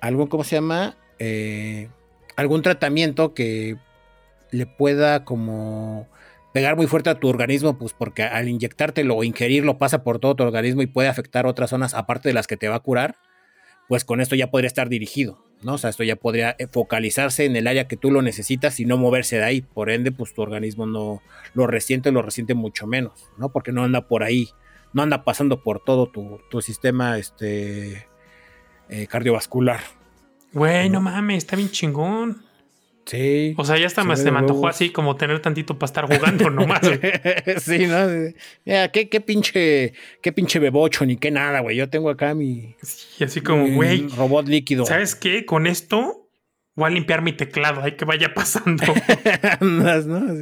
algún, 0.00 0.26
¿cómo 0.26 0.44
se 0.44 0.56
llama? 0.56 0.96
Eh, 1.18 1.88
algún 2.36 2.62
tratamiento 2.62 3.34
que 3.34 3.76
le 4.50 4.66
pueda 4.66 5.24
como 5.24 6.08
pegar 6.52 6.76
muy 6.76 6.86
fuerte 6.86 7.10
a 7.10 7.14
tu 7.14 7.28
organismo, 7.28 7.78
pues 7.78 7.92
porque 7.92 8.22
al 8.22 8.48
inyectártelo 8.48 9.16
o 9.16 9.24
ingerirlo 9.24 9.78
pasa 9.78 10.02
por 10.02 10.18
todo 10.18 10.34
tu 10.34 10.42
organismo 10.42 10.82
y 10.82 10.86
puede 10.86 11.08
afectar 11.08 11.46
otras 11.46 11.70
zonas 11.70 11.94
aparte 11.94 12.28
de 12.28 12.34
las 12.34 12.46
que 12.46 12.56
te 12.56 12.68
va 12.68 12.76
a 12.76 12.80
curar, 12.80 13.16
pues 13.88 14.04
con 14.04 14.20
esto 14.20 14.34
ya 14.34 14.50
podría 14.50 14.68
estar 14.68 14.88
dirigido. 14.88 15.47
¿No? 15.62 15.74
O 15.74 15.78
sea, 15.78 15.90
esto 15.90 16.04
ya 16.04 16.16
podría 16.16 16.56
eh, 16.58 16.66
focalizarse 16.70 17.44
en 17.44 17.56
el 17.56 17.66
área 17.66 17.88
que 17.88 17.96
tú 17.96 18.10
lo 18.10 18.22
necesitas 18.22 18.80
y 18.80 18.84
no 18.84 18.96
moverse 18.96 19.36
de 19.36 19.44
ahí. 19.44 19.62
Por 19.62 19.90
ende, 19.90 20.12
pues 20.12 20.34
tu 20.34 20.42
organismo 20.42 20.86
no 20.86 21.22
lo 21.54 21.66
resiente, 21.66 22.12
lo 22.12 22.22
resiente 22.22 22.54
mucho 22.54 22.86
menos, 22.86 23.28
¿no? 23.36 23.50
Porque 23.50 23.72
no 23.72 23.84
anda 23.84 24.06
por 24.08 24.22
ahí, 24.22 24.50
no 24.92 25.02
anda 25.02 25.24
pasando 25.24 25.62
por 25.62 25.80
todo 25.80 26.10
tu, 26.10 26.62
sistema 26.62 27.18
este, 27.18 28.06
eh, 28.88 29.06
cardiovascular. 29.06 29.80
Güey, 30.52 30.88
no 30.88 31.00
mames, 31.00 31.38
está 31.38 31.56
bien 31.56 31.70
chingón. 31.70 32.47
Sí. 33.08 33.54
O 33.56 33.64
sea, 33.64 33.78
ya 33.78 33.86
hasta 33.86 34.02
se 34.16 34.30
me 34.30 34.38
antojó 34.38 34.68
así 34.68 34.90
como 34.90 35.16
tener 35.16 35.40
tantito 35.40 35.78
para 35.78 35.86
estar 35.86 36.04
jugando 36.14 36.50
nomás. 36.50 36.82
sí, 37.56 37.86
¿no? 37.86 38.06
Ya, 38.66 38.88
¿qué, 38.88 39.08
qué 39.08 39.22
pinche, 39.22 39.94
qué 40.20 40.32
pinche 40.32 40.58
bebocho, 40.58 41.06
ni 41.06 41.16
qué 41.16 41.30
nada, 41.30 41.60
güey. 41.60 41.76
Yo 41.76 41.88
tengo 41.88 42.10
acá 42.10 42.34
mi. 42.34 42.76
Sí, 42.82 43.24
así 43.24 43.40
como, 43.40 43.66
güey. 43.68 44.08
Robot 44.08 44.46
líquido. 44.46 44.84
¿Sabes 44.84 45.14
qué? 45.14 45.46
Con 45.46 45.66
esto 45.66 46.28
voy 46.74 46.90
a 46.90 46.94
limpiar 46.94 47.22
mi 47.22 47.32
teclado, 47.32 47.82
hay 47.82 47.92
que 47.92 48.04
vaya 48.04 48.34
pasando. 48.34 48.84
¿no? 49.60 50.34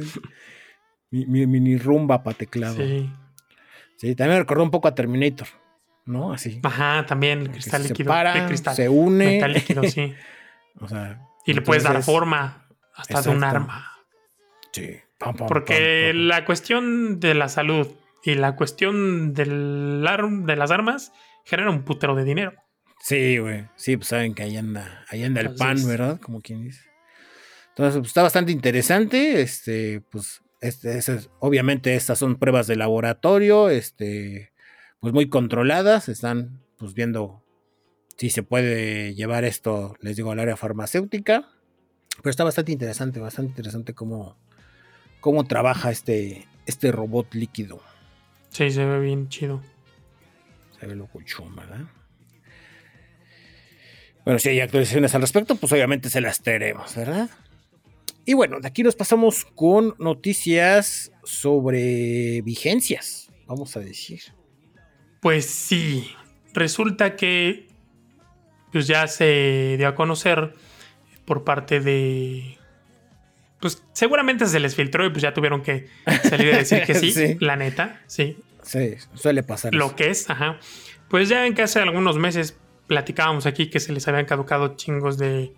Mi, 1.09 1.25
mi, 1.25 1.47
mini 1.47 1.77
rumba 1.77 2.21
para 2.21 2.37
teclado. 2.37 2.75
Sí. 2.75 3.09
Sí, 3.95 4.13
también 4.13 4.35
me 4.35 4.39
recordó 4.41 4.63
un 4.63 4.71
poco 4.71 4.89
a 4.89 4.93
Terminator, 4.93 5.47
¿no? 6.05 6.33
Así. 6.33 6.59
Ajá, 6.63 7.05
también, 7.05 7.47
cristal 7.47 7.83
líquido. 7.83 8.13
Cristal. 8.47 8.75
se 8.75 8.89
une. 8.89 9.25
Metal 9.25 9.53
líquido, 9.53 9.83
sí. 9.83 10.13
o 10.81 10.87
sea. 10.89 11.26
Y 11.47 11.53
le 11.53 11.61
puedes 11.61 11.83
dar 11.83 12.03
forma 12.03 12.67
hasta 12.93 13.21
de 13.23 13.29
un 13.29 13.43
arma. 13.43 13.97
Sí. 14.71 14.97
Porque 15.17 16.13
la 16.13 16.45
cuestión 16.45 17.19
de 17.19 17.33
la 17.33 17.49
salud 17.49 17.87
y 18.23 18.35
la 18.35 18.55
cuestión 18.55 19.33
del 19.33 20.05
de 20.45 20.55
las 20.55 20.71
armas 20.71 21.11
genera 21.45 21.71
un 21.71 21.83
putero 21.83 22.13
de 22.13 22.23
dinero. 22.23 22.53
Sí, 22.99 23.37
güey. 23.37 23.65
Sí, 23.75 23.97
pues 23.97 24.09
saben 24.09 24.35
que 24.35 24.43
ahí 24.43 24.57
anda, 24.57 25.05
ahí 25.09 25.23
anda 25.23 25.41
el 25.41 25.55
pan, 25.55 25.77
¿verdad? 25.87 26.19
Como 26.19 26.41
quien 26.41 26.63
dice. 26.63 26.81
Entonces, 27.69 27.99
pues 27.99 28.07
está 28.09 28.23
bastante 28.23 28.51
interesante. 28.51 29.41
Este, 29.41 30.01
pues, 30.01 30.41
este, 30.61 30.99
obviamente 31.39 31.95
estas 31.95 32.19
son 32.19 32.37
pruebas 32.37 32.67
de 32.67 32.75
laboratorio, 32.75 33.69
este, 33.69 34.51
pues 34.99 35.13
muy 35.13 35.29
controladas. 35.29 36.09
Están, 36.09 36.61
pues, 36.77 36.93
viendo 36.93 37.43
si 38.17 38.29
se 38.29 38.43
puede 38.43 39.13
llevar 39.13 39.45
esto, 39.45 39.95
les 40.01 40.15
digo, 40.15 40.31
al 40.31 40.39
área 40.39 40.57
farmacéutica. 40.57 41.49
Pero 42.17 42.31
está 42.31 42.43
bastante 42.43 42.71
interesante, 42.71 43.19
bastante 43.19 43.51
interesante 43.51 43.93
cómo, 43.93 44.37
cómo 45.19 45.45
trabaja 45.45 45.91
este, 45.91 46.47
este 46.65 46.91
robot 46.91 47.33
líquido. 47.35 47.81
Sí, 48.49 48.71
se 48.71 48.85
ve 48.85 48.99
bien 48.99 49.29
chido. 49.29 49.61
Se 50.79 50.87
ve 50.87 50.95
locuchón, 50.95 51.55
¿verdad? 51.55 51.85
Bueno, 54.25 54.39
si 54.39 54.49
hay 54.49 54.59
actualizaciones 54.59 55.13
al 55.15 55.21
respecto, 55.21 55.55
pues 55.55 55.71
obviamente 55.71 56.09
se 56.09 56.19
las 56.19 56.41
traeremos, 56.41 56.95
¿verdad? 56.95 57.29
Y 58.25 58.33
bueno, 58.33 58.59
de 58.59 58.67
aquí 58.67 58.83
nos 58.83 58.95
pasamos 58.95 59.45
con 59.55 59.95
noticias 59.99 61.13
sobre 61.23 62.41
vigencias, 62.41 63.31
vamos 63.45 63.77
a 63.77 63.79
decir. 63.79 64.19
Pues 65.21 65.45
sí, 65.45 66.09
resulta 66.53 67.15
que 67.15 67.66
pues 68.71 68.87
ya 68.87 69.07
se 69.07 69.75
dio 69.77 69.87
a 69.87 69.95
conocer 69.95 70.53
por 71.25 71.43
parte 71.43 71.79
de 71.79 72.57
pues 73.59 73.83
seguramente 73.93 74.45
se 74.45 74.59
les 74.59 74.75
filtró 74.75 75.05
y 75.05 75.09
pues 75.09 75.21
ya 75.21 75.33
tuvieron 75.33 75.61
que 75.61 75.87
salir 76.23 76.53
a 76.53 76.57
decir 76.57 76.83
que 76.83 76.93
sí, 76.95 77.37
la 77.39 77.55
neta, 77.55 78.01
sí. 78.07 78.37
Sí, 78.61 78.95
suele 79.13 79.43
pasar. 79.43 79.73
Lo 79.73 79.95
que 79.95 80.09
es, 80.09 80.29
ajá. 80.29 80.59
Pues 81.09 81.29
ya 81.29 81.45
en 81.47 81.55
que 81.55 81.63
hace 81.63 81.79
algunos 81.79 82.17
meses 82.17 82.57
platicábamos 82.87 83.45
aquí 83.45 83.69
que 83.69 83.79
se 83.79 83.93
les 83.93 84.07
habían 84.07 84.25
caducado 84.25 84.75
chingos 84.75 85.17
de, 85.17 85.53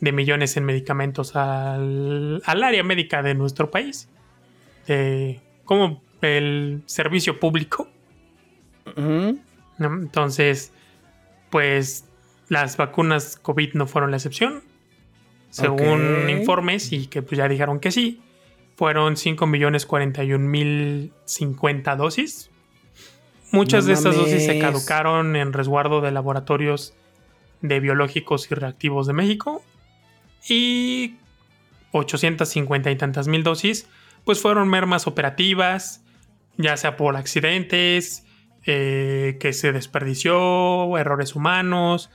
de 0.00 0.12
millones 0.12 0.56
en 0.56 0.64
medicamentos 0.64 1.34
al, 1.34 2.42
al, 2.44 2.62
área 2.62 2.82
médica 2.84 3.22
de 3.22 3.34
nuestro 3.34 3.70
país. 3.70 4.08
como 5.64 6.02
el 6.20 6.82
servicio 6.86 7.40
público. 7.40 7.88
Entonces, 9.78 10.72
pues 11.50 12.04
las 12.52 12.76
vacunas 12.76 13.36
COVID 13.40 13.72
no 13.72 13.86
fueron 13.86 14.10
la 14.10 14.18
excepción. 14.18 14.62
Según 15.48 16.28
informes 16.28 16.92
y 16.92 17.06
que 17.06 17.22
pues 17.22 17.38
ya 17.38 17.48
dijeron 17.48 17.80
que 17.80 17.90
sí, 17.90 18.20
fueron 18.76 19.16
5 19.16 19.46
millones 19.46 19.86
41 19.86 20.38
mil 20.46 21.12
50 21.24 21.96
dosis 21.96 22.50
Muchas 23.52 23.86
de 23.86 23.94
estas 23.94 24.16
dosis 24.16 24.44
se 24.44 24.58
caducaron 24.58 25.34
en 25.34 25.54
resguardo 25.54 26.02
de 26.02 26.10
laboratorios 26.10 26.94
de 27.62 27.80
biológicos 27.80 28.50
y 28.50 28.54
reactivos 28.54 29.06
de 29.06 29.14
México. 29.14 29.62
Y 30.46 31.16
850 31.92 32.90
y 32.90 32.96
tantas 32.96 33.28
mil 33.28 33.42
dosis, 33.42 33.88
pues 34.24 34.40
fueron 34.40 34.68
mermas 34.68 35.06
operativas, 35.06 36.02
ya 36.58 36.76
sea 36.76 36.98
por 36.98 37.16
accidentes, 37.16 38.26
eh, 38.66 39.38
que 39.40 39.54
se 39.54 39.72
desperdició, 39.72 40.98
errores 40.98 41.34
humanos, 41.34 42.10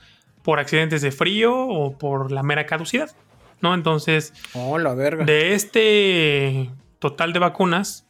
por 0.48 0.60
accidentes 0.60 1.02
de 1.02 1.12
frío 1.12 1.54
o 1.54 1.98
por 1.98 2.32
la 2.32 2.42
mera 2.42 2.64
caducidad. 2.64 3.14
¿No? 3.60 3.74
Entonces, 3.74 4.32
oh, 4.54 4.78
la 4.78 4.94
verga. 4.94 5.26
de 5.26 5.52
este 5.52 6.70
total 6.98 7.34
de 7.34 7.38
vacunas, 7.38 8.06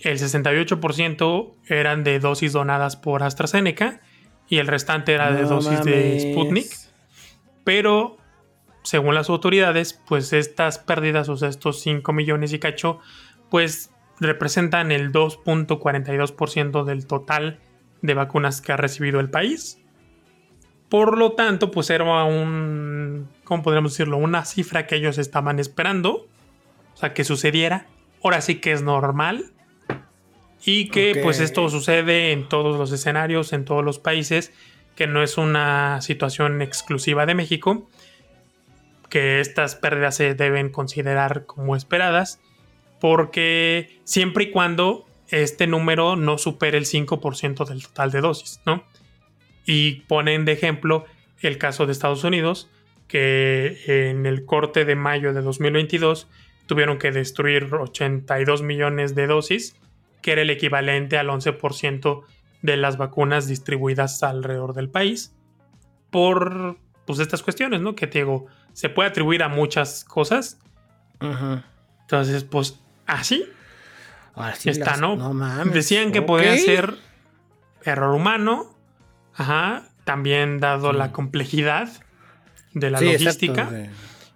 el 0.00 0.18
68% 0.18 1.54
eran 1.66 2.04
de 2.04 2.20
dosis 2.20 2.52
donadas 2.52 2.96
por 2.96 3.22
AstraZeneca 3.22 4.02
y 4.50 4.58
el 4.58 4.66
restante 4.66 5.14
era 5.14 5.32
de 5.32 5.44
dosis 5.44 5.82
de 5.82 6.30
Sputnik. 6.30 6.66
Pero, 7.64 8.18
según 8.82 9.14
las 9.14 9.30
autoridades, 9.30 9.98
pues 10.06 10.34
estas 10.34 10.78
pérdidas, 10.78 11.30
o 11.30 11.38
sea, 11.38 11.48
estos 11.48 11.80
5 11.80 12.12
millones 12.12 12.52
y 12.52 12.58
cacho, 12.58 12.98
pues 13.48 13.92
representan 14.20 14.92
el 14.92 15.10
2.42% 15.10 16.84
del 16.84 17.06
total 17.06 17.60
de 18.02 18.12
vacunas 18.12 18.60
que 18.60 18.72
ha 18.72 18.76
recibido 18.76 19.20
el 19.20 19.30
país. 19.30 19.80
Por 20.88 21.18
lo 21.18 21.32
tanto, 21.32 21.70
pues 21.70 21.90
era 21.90 22.24
un, 22.24 23.28
¿cómo 23.44 23.62
podríamos 23.62 23.92
decirlo? 23.92 24.18
Una 24.18 24.44
cifra 24.44 24.86
que 24.86 24.96
ellos 24.96 25.18
estaban 25.18 25.58
esperando. 25.58 26.26
O 26.94 26.96
sea, 26.96 27.12
que 27.12 27.24
sucediera. 27.24 27.86
Ahora 28.22 28.40
sí 28.40 28.56
que 28.56 28.72
es 28.72 28.82
normal 28.82 29.52
y 30.64 30.88
que 30.88 31.20
pues 31.22 31.38
esto 31.38 31.68
sucede 31.68 32.32
en 32.32 32.48
todos 32.48 32.76
los 32.76 32.90
escenarios, 32.90 33.52
en 33.52 33.64
todos 33.64 33.84
los 33.84 34.00
países, 34.00 34.52
que 34.96 35.06
no 35.06 35.22
es 35.22 35.38
una 35.38 36.00
situación 36.00 36.60
exclusiva 36.60 37.24
de 37.24 37.34
México, 37.34 37.88
que 39.08 39.40
estas 39.40 39.76
pérdidas 39.76 40.16
se 40.16 40.34
deben 40.34 40.70
considerar 40.70 41.46
como 41.46 41.76
esperadas, 41.76 42.40
porque 43.00 44.00
siempre 44.02 44.44
y 44.44 44.50
cuando 44.50 45.06
este 45.28 45.68
número 45.68 46.16
no 46.16 46.38
supere 46.38 46.78
el 46.78 46.86
5% 46.86 47.64
del 47.66 47.82
total 47.82 48.10
de 48.10 48.20
dosis, 48.20 48.60
¿no? 48.66 48.82
Y 49.66 50.02
ponen 50.02 50.44
de 50.44 50.52
ejemplo 50.52 51.04
el 51.40 51.58
caso 51.58 51.84
de 51.84 51.92
Estados 51.92 52.24
Unidos, 52.24 52.70
que 53.08 54.10
en 54.10 54.24
el 54.24 54.44
corte 54.44 54.84
de 54.84 54.94
mayo 54.94 55.34
de 55.34 55.42
2022 55.42 56.28
tuvieron 56.66 56.98
que 56.98 57.12
destruir 57.12 57.72
82 57.72 58.62
millones 58.62 59.14
de 59.14 59.26
dosis 59.26 59.76
que 60.26 60.32
era 60.32 60.42
el 60.42 60.50
equivalente 60.50 61.18
al 61.18 61.28
11% 61.28 62.24
de 62.62 62.76
las 62.76 62.96
vacunas 62.96 63.46
distribuidas 63.46 64.24
alrededor 64.24 64.74
del 64.74 64.88
país, 64.88 65.32
por 66.10 66.78
pues, 67.04 67.20
estas 67.20 67.44
cuestiones, 67.44 67.80
¿no? 67.80 67.94
Que 67.94 68.08
te 68.08 68.18
digo, 68.18 68.46
se 68.72 68.88
puede 68.88 69.08
atribuir 69.08 69.44
a 69.44 69.48
muchas 69.48 70.02
cosas. 70.02 70.58
Entonces, 71.20 72.42
pues 72.42 72.80
así. 73.06 73.48
está, 74.64 74.96
¿no? 74.96 75.32
Decían 75.66 76.10
que 76.10 76.22
podía 76.22 76.58
ser 76.58 76.94
error 77.84 78.12
humano. 78.12 78.75
Ajá. 79.36 79.88
También 80.04 80.58
dado 80.60 80.92
la 80.92 81.12
complejidad 81.12 81.88
de 82.74 82.90
la 82.90 83.00
logística. 83.00 83.68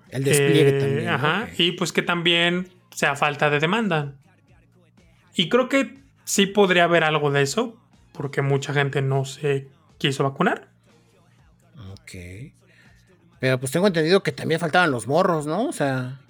El 0.08 0.24
despliegue 0.24 0.76
eh, 0.76 0.80
también. 0.80 1.08
Ajá. 1.08 1.48
Y 1.56 1.72
pues 1.72 1.92
que 1.92 2.02
también 2.02 2.68
sea 2.94 3.16
falta 3.16 3.50
de 3.50 3.60
demanda. 3.60 4.14
Y 5.34 5.48
creo 5.48 5.68
que 5.68 5.98
sí 6.24 6.46
podría 6.46 6.84
haber 6.84 7.04
algo 7.04 7.30
de 7.30 7.42
eso, 7.42 7.76
porque 8.12 8.42
mucha 8.42 8.72
gente 8.72 9.02
no 9.02 9.24
se 9.24 9.68
quiso 9.98 10.24
vacunar. 10.24 10.68
Ok. 11.92 12.12
Pero 13.38 13.58
pues 13.58 13.72
tengo 13.72 13.86
entendido 13.86 14.22
que 14.22 14.32
también 14.32 14.60
faltaban 14.60 14.90
los 14.90 15.06
morros, 15.06 15.46
¿no? 15.46 15.66
O 15.66 15.72
sea. 15.72 16.20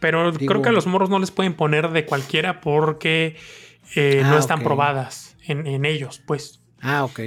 Pero 0.00 0.32
creo 0.32 0.62
que 0.62 0.68
a 0.68 0.72
los 0.72 0.86
morros 0.86 1.10
no 1.10 1.18
les 1.18 1.30
pueden 1.30 1.54
poner 1.54 1.90
de 1.90 2.04
cualquiera 2.04 2.60
porque 2.60 3.36
eh, 3.94 4.20
no 4.24 4.34
ah, 4.34 4.38
están 4.38 4.62
probadas 4.62 5.36
en, 5.46 5.84
ellos, 5.84 6.20
pues. 6.26 6.60
Ah, 6.80 7.04
ok. 7.04 7.20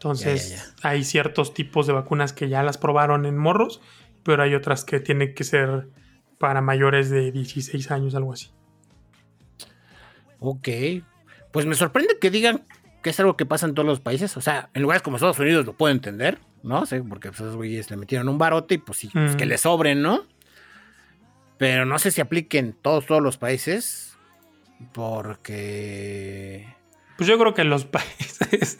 Entonces, 0.00 0.72
hay 0.82 1.04
ciertos 1.04 1.52
tipos 1.52 1.86
de 1.86 1.92
vacunas 1.92 2.32
que 2.32 2.48
ya 2.48 2.62
las 2.62 2.78
probaron 2.78 3.26
en 3.26 3.36
morros, 3.36 3.82
pero 4.22 4.42
hay 4.42 4.54
otras 4.54 4.82
que 4.82 4.98
tienen 4.98 5.34
que 5.34 5.44
ser 5.44 5.88
para 6.38 6.62
mayores 6.62 7.10
de 7.10 7.30
16 7.30 7.90
años, 7.90 8.14
algo 8.14 8.32
así. 8.32 8.50
Ok. 10.38 10.68
Pues 11.52 11.66
me 11.66 11.74
sorprende 11.74 12.16
que 12.18 12.30
digan 12.30 12.64
que 13.02 13.10
es 13.10 13.20
algo 13.20 13.36
que 13.36 13.44
pasa 13.44 13.66
en 13.66 13.74
todos 13.74 13.86
los 13.86 14.00
países. 14.00 14.38
O 14.38 14.40
sea, 14.40 14.70
en 14.72 14.80
lugares 14.80 15.02
como 15.02 15.18
Estados 15.18 15.38
Unidos 15.38 15.66
lo 15.66 15.74
puedo 15.74 15.92
entender, 15.92 16.38
¿no? 16.62 16.86
sé 16.86 17.02
porque 17.02 17.28
pues, 17.28 17.40
esos 17.40 17.56
güeyes 17.56 17.90
le 17.90 17.98
metieron 17.98 18.30
un 18.30 18.38
barote 18.38 18.76
y 18.76 18.78
pues 18.78 18.96
sí, 18.96 19.10
pues, 19.12 19.36
que 19.36 19.44
mm. 19.44 19.48
le 19.48 19.58
sobren, 19.58 20.00
¿no? 20.00 20.24
Pero 21.58 21.84
no 21.84 21.98
sé 21.98 22.10
si 22.10 22.22
aplique 22.22 22.56
en 22.56 22.72
todos, 22.72 23.04
todos 23.04 23.20
los 23.20 23.36
países. 23.36 24.16
Porque. 24.94 26.74
Pues 27.18 27.28
yo 27.28 27.38
creo 27.38 27.52
que 27.52 27.60
en 27.60 27.68
los 27.68 27.84
países 27.84 28.78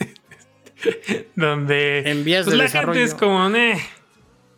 donde 1.37 2.03
pues, 2.25 2.47
la 2.49 2.69
gente 2.69 3.03
es 3.03 3.15
como, 3.15 3.49
eh, 3.55 3.79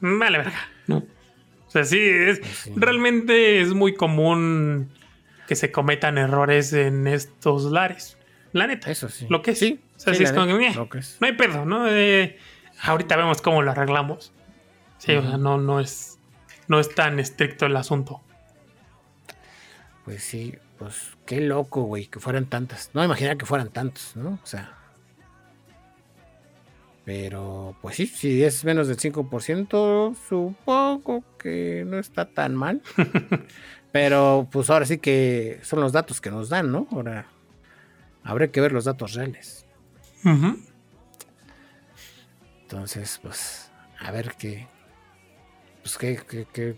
vale, 0.00 0.38
verga, 0.38 0.68
¿no? 0.86 0.98
O 0.98 1.70
sea, 1.70 1.84
sí, 1.84 2.00
es, 2.00 2.70
realmente 2.76 3.60
es 3.60 3.72
muy 3.72 3.94
común 3.94 4.90
que 5.48 5.56
se 5.56 5.72
cometan 5.72 6.18
errores 6.18 6.72
en 6.72 7.06
estos 7.06 7.64
lares. 7.64 8.18
La 8.52 8.66
neta. 8.66 8.90
Eso 8.90 9.08
sí. 9.08 9.26
Lo 9.28 9.42
que 9.42 9.54
sí. 9.54 9.80
O 9.96 10.00
sea, 10.00 10.12
es 10.12 10.32
como 10.32 10.46
que, 10.58 11.00
no 11.20 11.26
hay 11.26 11.32
pedo, 11.32 11.64
¿no? 11.64 11.88
Eh, 11.88 12.38
ahorita 12.82 13.16
vemos 13.16 13.40
cómo 13.40 13.62
lo 13.62 13.70
arreglamos. 13.70 14.32
Sí, 14.98 15.14
o 15.14 15.22
sea, 15.22 15.36
no, 15.36 15.58
no 15.58 15.80
es. 15.80 16.18
No 16.68 16.78
es 16.78 16.94
tan 16.94 17.18
estricto 17.18 17.66
el 17.66 17.76
asunto. 17.76 18.20
Pues 20.04 20.22
sí, 20.22 20.54
pues 20.78 21.12
qué 21.26 21.40
loco, 21.40 21.82
güey, 21.82 22.06
que 22.06 22.20
fueran 22.20 22.46
tantas. 22.46 22.90
No 22.92 23.04
imaginar 23.04 23.36
que 23.36 23.46
fueran 23.46 23.70
tantos, 23.70 24.14
¿no? 24.16 24.38
O 24.42 24.46
sea. 24.46 24.81
Pero, 27.04 27.76
pues 27.82 27.96
sí, 27.96 28.06
si 28.06 28.44
es 28.44 28.64
menos 28.64 28.86
del 28.86 28.96
5%, 28.96 30.14
supongo 30.28 31.24
que 31.38 31.84
no 31.86 31.98
está 31.98 32.26
tan 32.26 32.54
mal. 32.54 32.80
Pero 33.92 34.48
pues 34.50 34.70
ahora 34.70 34.86
sí 34.86 34.98
que 34.98 35.58
son 35.62 35.80
los 35.80 35.92
datos 35.92 36.20
que 36.20 36.30
nos 36.30 36.48
dan, 36.48 36.72
¿no? 36.72 36.86
Ahora 36.92 37.26
habrá 38.22 38.48
que 38.48 38.60
ver 38.60 38.72
los 38.72 38.84
datos 38.84 39.14
reales. 39.14 39.66
Entonces, 42.62 43.18
pues, 43.22 43.70
a 43.98 44.10
ver 44.12 44.34
qué. 44.38 44.66
Pues 45.82 45.98
qué, 45.98 46.18
qué, 46.28 46.46
qué, 46.52 46.76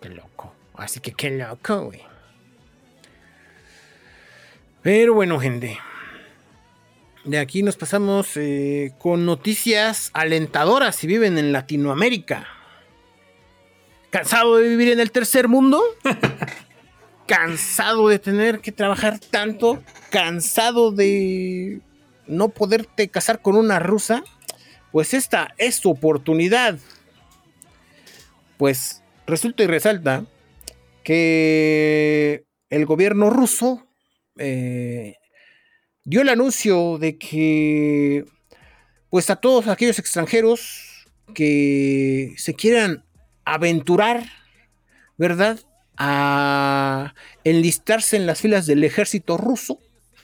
qué 0.00 0.08
loco. 0.10 0.54
Así 0.74 1.00
que 1.00 1.12
qué 1.12 1.30
loco, 1.30 1.86
güey. 1.86 2.02
Pero 4.82 5.14
bueno, 5.14 5.40
gente. 5.40 5.78
De 7.24 7.38
aquí 7.38 7.62
nos 7.62 7.76
pasamos 7.76 8.36
eh, 8.36 8.92
con 8.98 9.24
noticias 9.26 10.10
alentadoras 10.12 10.96
si 10.96 11.06
viven 11.06 11.38
en 11.38 11.52
Latinoamérica. 11.52 12.46
¿Cansado 14.10 14.56
de 14.56 14.68
vivir 14.68 14.88
en 14.88 15.00
el 15.00 15.10
tercer 15.12 15.48
mundo? 15.48 15.82
¿Cansado 17.26 18.08
de 18.08 18.18
tener 18.18 18.60
que 18.60 18.72
trabajar 18.72 19.18
tanto? 19.18 19.82
¿Cansado 20.10 20.90
de 20.90 21.80
no 22.26 22.48
poderte 22.48 23.08
casar 23.08 23.40
con 23.40 23.56
una 23.56 23.78
rusa, 23.78 24.24
pues 24.90 25.14
esta 25.14 25.54
es 25.58 25.80
tu 25.80 25.90
oportunidad. 25.90 26.78
Pues 28.56 29.02
resulta 29.26 29.62
y 29.62 29.66
resalta 29.66 30.24
que 31.04 32.44
el 32.70 32.86
gobierno 32.86 33.30
ruso 33.30 33.86
eh, 34.38 35.16
dio 36.04 36.22
el 36.22 36.28
anuncio 36.28 36.98
de 36.98 37.18
que 37.18 38.24
pues 39.10 39.28
a 39.30 39.36
todos 39.36 39.68
aquellos 39.68 39.98
extranjeros 39.98 41.06
que 41.34 42.34
se 42.38 42.54
quieran 42.54 43.04
aventurar, 43.44 44.24
¿verdad? 45.18 45.60
A 45.96 47.14
enlistarse 47.44 48.16
en 48.16 48.26
las 48.26 48.40
filas 48.40 48.66
del 48.66 48.84
ejército 48.84 49.36
ruso 49.36 49.78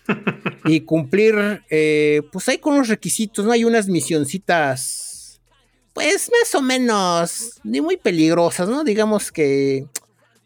y 0.65 0.81
cumplir, 0.81 1.63
eh, 1.71 2.23
pues 2.33 2.49
hay 2.49 2.59
con 2.59 2.79
los 2.79 2.89
requisitos, 2.89 3.45
¿no? 3.45 3.53
Hay 3.53 3.65
unas 3.65 3.89
misioncitas, 3.89 5.41
pues 5.93 6.31
más 6.41 6.55
o 6.55 6.63
menos, 6.63 7.61
ni 7.65 7.81
muy 7.81 7.99
peligrosas, 7.99 8.69
¿no? 8.69 8.85
Digamos 8.85 9.31
que 9.31 9.87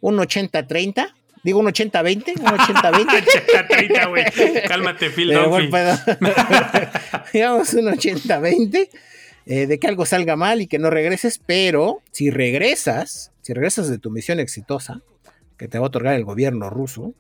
un 0.00 0.16
80-30. 0.16 1.14
Digo 1.42 1.60
un 1.60 1.66
80-20, 1.66 2.40
un 2.40 2.46
80-20. 2.46 3.68
80-30, 3.68 4.08
güey. 4.08 4.24
Cálmate, 4.68 5.10
Phil 5.10 5.30
Digamos 7.32 7.74
un 7.74 7.86
80-20. 7.86 8.88
Eh, 9.44 9.66
de 9.66 9.80
que 9.80 9.88
algo 9.88 10.06
salga 10.06 10.36
mal 10.36 10.62
y 10.62 10.68
que 10.68 10.78
no 10.78 10.88
regreses, 10.88 11.40
pero 11.44 12.00
si 12.12 12.30
regresas, 12.30 13.32
si 13.40 13.52
regresas 13.52 13.88
de 13.88 13.98
tu 13.98 14.10
misión 14.10 14.38
exitosa, 14.38 15.00
que 15.56 15.66
te 15.66 15.78
va 15.78 15.86
a 15.86 15.88
otorgar 15.88 16.14
el 16.14 16.24
gobierno 16.24 16.70
ruso, 16.70 17.12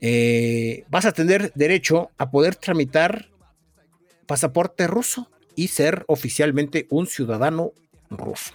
eh, 0.00 0.84
vas 0.88 1.04
a 1.04 1.12
tener 1.12 1.52
derecho 1.54 2.10
a 2.18 2.30
poder 2.30 2.56
tramitar 2.56 3.28
pasaporte 4.26 4.88
ruso 4.88 5.30
y 5.54 5.68
ser 5.68 6.04
oficialmente 6.08 6.86
un 6.90 7.06
ciudadano 7.06 7.72
ruso. 8.10 8.54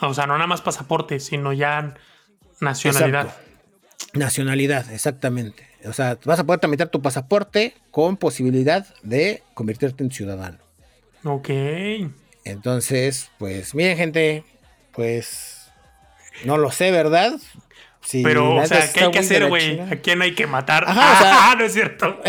O 0.00 0.14
sea, 0.14 0.26
no 0.26 0.34
nada 0.34 0.48
más 0.48 0.62
pasaporte, 0.62 1.20
sino 1.20 1.52
ya 1.52 1.94
nacionalidad. 2.60 3.36
Nacionalidad, 4.12 4.92
exactamente. 4.92 5.66
O 5.86 5.92
sea, 5.92 6.18
vas 6.24 6.38
a 6.38 6.44
poder 6.44 6.60
tramitar 6.60 6.88
tu 6.88 7.02
pasaporte 7.02 7.74
con 7.90 8.16
posibilidad 8.16 8.86
de 9.02 9.42
convertirte 9.54 10.04
en 10.04 10.10
ciudadano. 10.10 10.58
Ok. 11.24 11.50
Entonces, 12.44 13.30
pues, 13.38 13.74
miren, 13.74 13.96
gente, 13.96 14.44
pues, 14.92 15.70
no 16.44 16.58
lo 16.58 16.70
sé, 16.70 16.90
¿verdad? 16.90 17.38
Pero, 18.22 18.56
o 18.56 18.66
sea, 18.66 18.92
¿qué 18.92 19.04
hay 19.04 19.10
que 19.10 19.18
hacer, 19.18 19.48
güey? 19.48 19.80
¿A 19.80 19.96
quién 20.02 20.20
hay 20.20 20.34
que 20.34 20.46
matar? 20.46 20.84
Ajá, 20.86 21.00
ah, 21.52 21.54
no 21.58 21.64
es 21.64 21.72
cierto. 21.72 22.20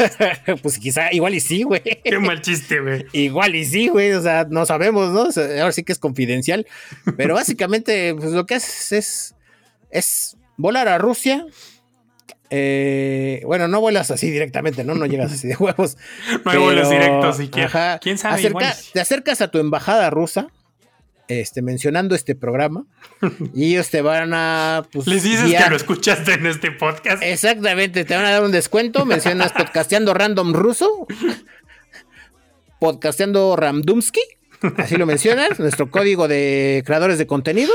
pues 0.62 0.78
quizá, 0.78 1.12
igual 1.12 1.34
y 1.34 1.40
sí, 1.40 1.62
güey. 1.62 1.82
Qué 2.02 2.18
mal 2.18 2.40
chiste, 2.40 2.80
güey. 2.80 3.06
Igual 3.12 3.54
y 3.54 3.64
sí, 3.64 3.88
güey. 3.88 4.12
O 4.12 4.22
sea, 4.22 4.46
no 4.48 4.64
sabemos, 4.64 5.12
¿no? 5.12 5.42
ahora 5.60 5.72
sí 5.72 5.82
que 5.82 5.92
es 5.92 5.98
confidencial. 5.98 6.66
Pero 7.16 7.34
básicamente, 7.34 8.14
pues 8.14 8.32
lo 8.32 8.46
que 8.46 8.54
haces 8.54 8.92
es, 8.92 9.34
es 9.90 10.37
volar 10.58 10.88
a 10.88 10.98
Rusia, 10.98 11.46
eh, 12.50 13.42
bueno, 13.44 13.68
no 13.68 13.80
vuelas 13.80 14.10
así 14.10 14.30
directamente, 14.30 14.84
¿no? 14.84 14.94
No 14.94 15.06
llegas 15.06 15.32
así 15.32 15.48
de 15.48 15.56
huevos. 15.58 15.96
no 16.44 16.50
hay 16.50 16.58
vuelos 16.58 16.90
directos 16.90 17.36
siquiera. 17.38 17.98
¿Quién 18.00 18.18
sabe? 18.18 18.50
te 18.92 19.00
acercas 19.00 19.40
a 19.40 19.48
tu 19.50 19.58
embajada 19.58 20.10
rusa, 20.10 20.48
este, 21.28 21.60
mencionando 21.60 22.14
este 22.14 22.34
programa, 22.34 22.84
y 23.54 23.66
ellos 23.72 23.90
te 23.90 24.02
van 24.02 24.32
a. 24.34 24.82
Pues, 24.92 25.06
Les 25.06 25.22
dices 25.22 25.52
que 25.52 25.70
lo 25.70 25.76
escuchaste 25.76 26.34
en 26.34 26.46
este 26.46 26.70
podcast. 26.70 27.22
Exactamente, 27.22 28.04
te 28.04 28.14
van 28.14 28.24
a 28.24 28.30
dar 28.30 28.42
un 28.42 28.52
descuento. 28.52 29.04
Mencionas 29.04 29.52
podcasteando 29.52 30.14
random 30.14 30.54
ruso, 30.54 31.06
podcasteando 32.80 33.56
Ramdumsky, 33.56 34.22
así 34.78 34.96
lo 34.96 35.04
mencionas, 35.04 35.58
nuestro 35.60 35.90
código 35.90 36.28
de 36.28 36.82
creadores 36.86 37.18
de 37.18 37.26
contenido. 37.26 37.72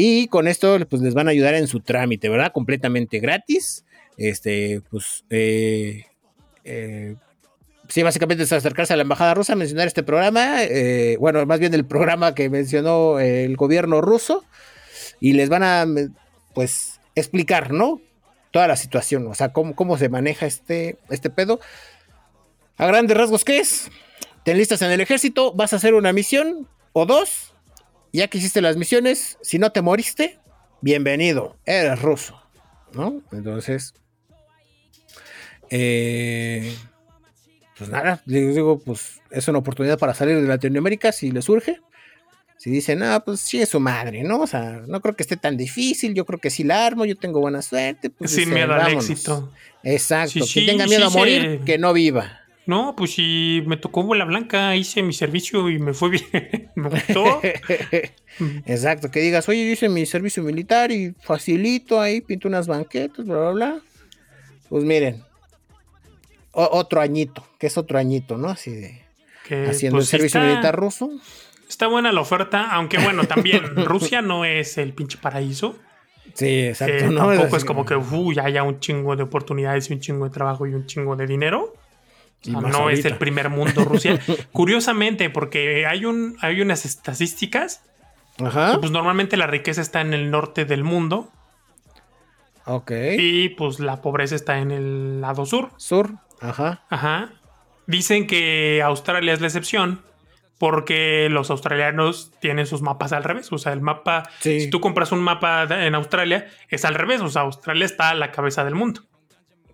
Y 0.00 0.28
con 0.28 0.46
esto 0.46 0.78
pues 0.88 1.02
les 1.02 1.14
van 1.14 1.26
a 1.26 1.32
ayudar 1.32 1.54
en 1.54 1.66
su 1.66 1.80
trámite, 1.80 2.28
¿verdad? 2.28 2.52
Completamente 2.52 3.18
gratis 3.18 3.84
este, 4.18 4.82
pues, 4.90 5.24
eh, 5.30 6.04
eh, 6.64 7.14
sí, 7.88 8.02
básicamente 8.02 8.42
es 8.42 8.52
acercarse 8.52 8.92
a 8.92 8.96
la 8.96 9.02
embajada 9.02 9.32
rusa, 9.32 9.54
mencionar 9.54 9.86
este 9.86 10.02
programa, 10.02 10.64
eh, 10.64 11.16
bueno, 11.20 11.46
más 11.46 11.60
bien 11.60 11.72
el 11.72 11.86
programa 11.86 12.34
que 12.34 12.50
mencionó 12.50 13.20
el 13.20 13.56
gobierno 13.56 14.00
ruso, 14.00 14.44
y 15.20 15.32
les 15.32 15.48
van 15.48 15.62
a, 15.62 15.86
pues, 16.52 17.00
explicar, 17.14 17.72
¿no? 17.72 18.00
Toda 18.50 18.66
la 18.66 18.76
situación, 18.76 19.26
o 19.28 19.34
sea, 19.34 19.52
cómo, 19.52 19.74
cómo 19.76 19.96
se 19.96 20.08
maneja 20.08 20.46
este, 20.46 20.98
este 21.10 21.30
pedo. 21.30 21.60
A 22.76 22.86
grandes 22.86 23.16
rasgos, 23.16 23.44
¿qué 23.44 23.58
es? 23.58 23.88
Te 24.44 24.50
enlistas 24.52 24.82
en 24.82 24.90
el 24.90 25.00
ejército, 25.00 25.52
vas 25.52 25.72
a 25.72 25.76
hacer 25.76 25.94
una 25.94 26.12
misión 26.12 26.68
o 26.92 27.06
dos, 27.06 27.47
ya 28.12 28.28
que 28.28 28.38
hiciste 28.38 28.60
las 28.60 28.76
misiones, 28.76 29.38
si 29.42 29.58
no 29.58 29.70
te 29.72 29.82
moriste, 29.82 30.38
bienvenido, 30.80 31.56
eres 31.64 32.00
ruso, 32.00 32.40
¿no? 32.92 33.22
Entonces, 33.32 33.94
eh, 35.70 36.74
pues 37.76 37.90
nada, 37.90 38.22
les 38.26 38.54
digo, 38.54 38.78
pues 38.78 39.20
es 39.30 39.46
una 39.48 39.58
oportunidad 39.58 39.98
para 39.98 40.14
salir 40.14 40.40
de 40.40 40.48
Latinoamérica 40.48 41.12
si 41.12 41.30
les 41.30 41.44
surge. 41.44 41.80
Si 42.56 42.70
dicen, 42.70 43.04
ah, 43.04 43.22
pues 43.24 43.38
sí 43.38 43.62
es 43.62 43.68
su 43.68 43.78
madre, 43.78 44.24
¿no? 44.24 44.40
O 44.40 44.46
sea, 44.48 44.82
no 44.88 45.00
creo 45.00 45.14
que 45.14 45.22
esté 45.22 45.36
tan 45.36 45.56
difícil, 45.56 46.12
yo 46.12 46.26
creo 46.26 46.40
que 46.40 46.50
sí 46.50 46.64
la 46.64 46.86
armo, 46.86 47.04
yo 47.04 47.16
tengo 47.16 47.38
buena 47.38 47.62
suerte. 47.62 48.10
Pues, 48.10 48.32
Sin 48.32 48.52
miedo 48.52 48.74
al 48.74 48.94
éxito. 48.94 49.52
Exacto, 49.84 50.40
que 50.52 50.66
tenga 50.66 50.86
miedo 50.88 51.06
a 51.06 51.10
morir, 51.10 51.60
que 51.64 51.78
no 51.78 51.92
viva. 51.92 52.40
No, 52.68 52.94
pues 52.94 53.14
si 53.14 53.62
me 53.66 53.78
tocó 53.78 54.02
bola 54.02 54.26
blanca, 54.26 54.76
hice 54.76 55.02
mi 55.02 55.14
servicio 55.14 55.70
y 55.70 55.78
me 55.78 55.94
fue 55.94 56.10
bien, 56.10 56.70
me 56.74 56.90
gustó. 56.90 57.40
Exacto, 58.66 59.10
que 59.10 59.20
digas, 59.20 59.48
oye, 59.48 59.60
hice 59.60 59.88
mi 59.88 60.04
servicio 60.04 60.42
militar 60.42 60.92
y 60.92 61.14
facilito 61.18 61.98
ahí, 61.98 62.20
pinto 62.20 62.46
unas 62.46 62.66
banquetas, 62.66 63.24
bla, 63.24 63.38
bla, 63.38 63.50
bla. 63.52 63.80
Pues 64.68 64.84
miren, 64.84 65.24
otro 66.52 67.00
añito, 67.00 67.42
que 67.58 67.68
es 67.68 67.78
otro 67.78 67.98
añito, 67.98 68.36
¿no? 68.36 68.50
Así 68.50 68.70
de 68.70 69.00
haciendo 69.66 69.96
pues, 69.96 70.12
el 70.12 70.20
servicio 70.20 70.38
militar 70.42 70.76
ruso. 70.76 71.10
Está 71.70 71.86
buena 71.86 72.12
la 72.12 72.20
oferta, 72.20 72.70
aunque 72.70 72.98
bueno, 72.98 73.24
también 73.24 73.76
Rusia 73.86 74.20
no 74.20 74.44
es 74.44 74.76
el 74.76 74.92
pinche 74.92 75.16
paraíso. 75.16 75.74
Sí, 76.34 76.66
exacto. 76.66 77.06
no, 77.06 77.28
tampoco 77.28 77.56
es, 77.56 77.64
como 77.64 77.86
que 77.86 77.96
uy, 77.96 78.38
haya 78.38 78.62
un 78.62 78.78
chingo 78.78 79.16
de 79.16 79.22
oportunidades 79.22 79.88
y 79.88 79.94
un 79.94 80.00
chingo 80.00 80.26
de 80.26 80.30
trabajo 80.32 80.66
y 80.66 80.74
un 80.74 80.84
chingo 80.84 81.16
de 81.16 81.26
dinero. 81.26 81.72
No 82.46 82.90
es 82.90 83.04
el 83.04 83.16
primer 83.16 83.48
mundo 83.50 83.84
Rusia. 83.84 84.18
Curiosamente, 84.52 85.30
porque 85.30 85.86
hay, 85.86 86.04
un, 86.04 86.36
hay 86.40 86.60
unas 86.60 86.84
estadísticas. 86.84 87.82
Ajá. 88.44 88.78
Pues 88.78 88.92
normalmente 88.92 89.36
la 89.36 89.46
riqueza 89.46 89.80
está 89.80 90.00
en 90.00 90.14
el 90.14 90.30
norte 90.30 90.64
del 90.64 90.84
mundo. 90.84 91.32
Ok. 92.64 92.92
Y 93.18 93.48
pues 93.50 93.80
la 93.80 94.00
pobreza 94.02 94.34
está 94.34 94.58
en 94.58 94.70
el 94.70 95.20
lado 95.20 95.46
sur. 95.46 95.70
Sur. 95.76 96.14
Ajá. 96.40 96.84
Ajá. 96.88 97.32
Dicen 97.86 98.26
que 98.26 98.82
Australia 98.82 99.32
es 99.32 99.40
la 99.40 99.46
excepción 99.46 100.02
porque 100.58 101.28
los 101.30 101.50
australianos 101.50 102.32
tienen 102.40 102.66
sus 102.66 102.82
mapas 102.82 103.12
al 103.12 103.24
revés. 103.24 103.50
O 103.52 103.58
sea, 103.58 103.72
el 103.72 103.80
mapa, 103.80 104.28
si 104.40 104.68
tú 104.68 104.80
compras 104.80 105.12
un 105.12 105.20
mapa 105.20 105.62
en 105.70 105.94
Australia, 105.94 106.48
es 106.68 106.84
al 106.84 106.94
revés. 106.94 107.20
O 107.20 107.28
sea, 107.28 107.42
Australia 107.42 107.86
está 107.86 108.10
a 108.10 108.14
la 108.14 108.32
cabeza 108.32 108.64
del 108.64 108.74
mundo. 108.74 109.02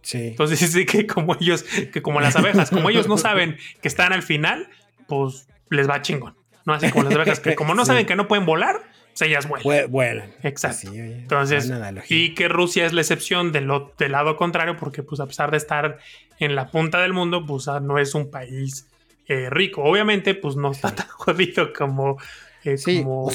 Sí. 0.05 0.29
Entonces 0.29 0.61
dice 0.73 0.87
que 0.87 1.07
como 1.07 1.35
ellos, 1.41 1.65
que 1.65 2.01
como 2.01 2.21
las 2.21 2.37
abejas, 2.37 2.71
como 2.71 2.89
ellos 2.91 3.09
no 3.09 3.19
saben 3.19 3.59
que 3.83 3.89
están 3.89 4.13
al 4.13 4.23
final, 4.23 4.69
pues 5.09 5.49
les 5.71 5.89
va 5.89 6.01
chingón. 6.01 6.37
No 6.65 6.73
así 6.73 6.91
como 6.91 7.05
las 7.05 7.15
abejas, 7.15 7.41
que 7.41 7.57
como 7.57 7.75
no 7.75 7.85
saben 7.87 8.07
que 8.07 8.15
no 8.15 8.29
pueden 8.29 8.47
volar, 8.47 8.81
pues 9.09 9.23
ellas 9.23 9.49
vuelan. 9.49 9.91
Vuelan. 9.91 10.35
Exacto. 10.43 10.93
Entonces, 10.93 11.71
y 12.09 12.35
que 12.35 12.49
Rusia 12.49 12.87
es 12.87 12.93
la 12.93 13.01
excepción 13.01 13.53
del, 13.53 13.71
del, 13.99 14.13
lado 14.13 14.37
contrario, 14.37 14.77
porque 14.77 15.03
pues 15.03 15.21
a 15.21 15.27
pesar 15.27 15.51
de 15.51 15.57
estar 15.57 15.99
en 16.39 16.55
la 16.55 16.71
punta 16.71 17.01
del 17.01 17.13
mundo, 17.13 17.45
pues 17.47 17.69
ah, 17.69 17.81
no 17.81 17.99
es 17.99 18.15
un 18.15 18.31
país 18.31 18.87
eh, 19.29 19.49
rico. 19.51 19.83
Obviamente, 19.83 20.35
pues 20.35 20.57
no 20.57 20.73
está 20.73 20.91
tan 20.95 21.07
jodido 21.09 21.73
como, 21.73 22.19
eh, 22.65 22.77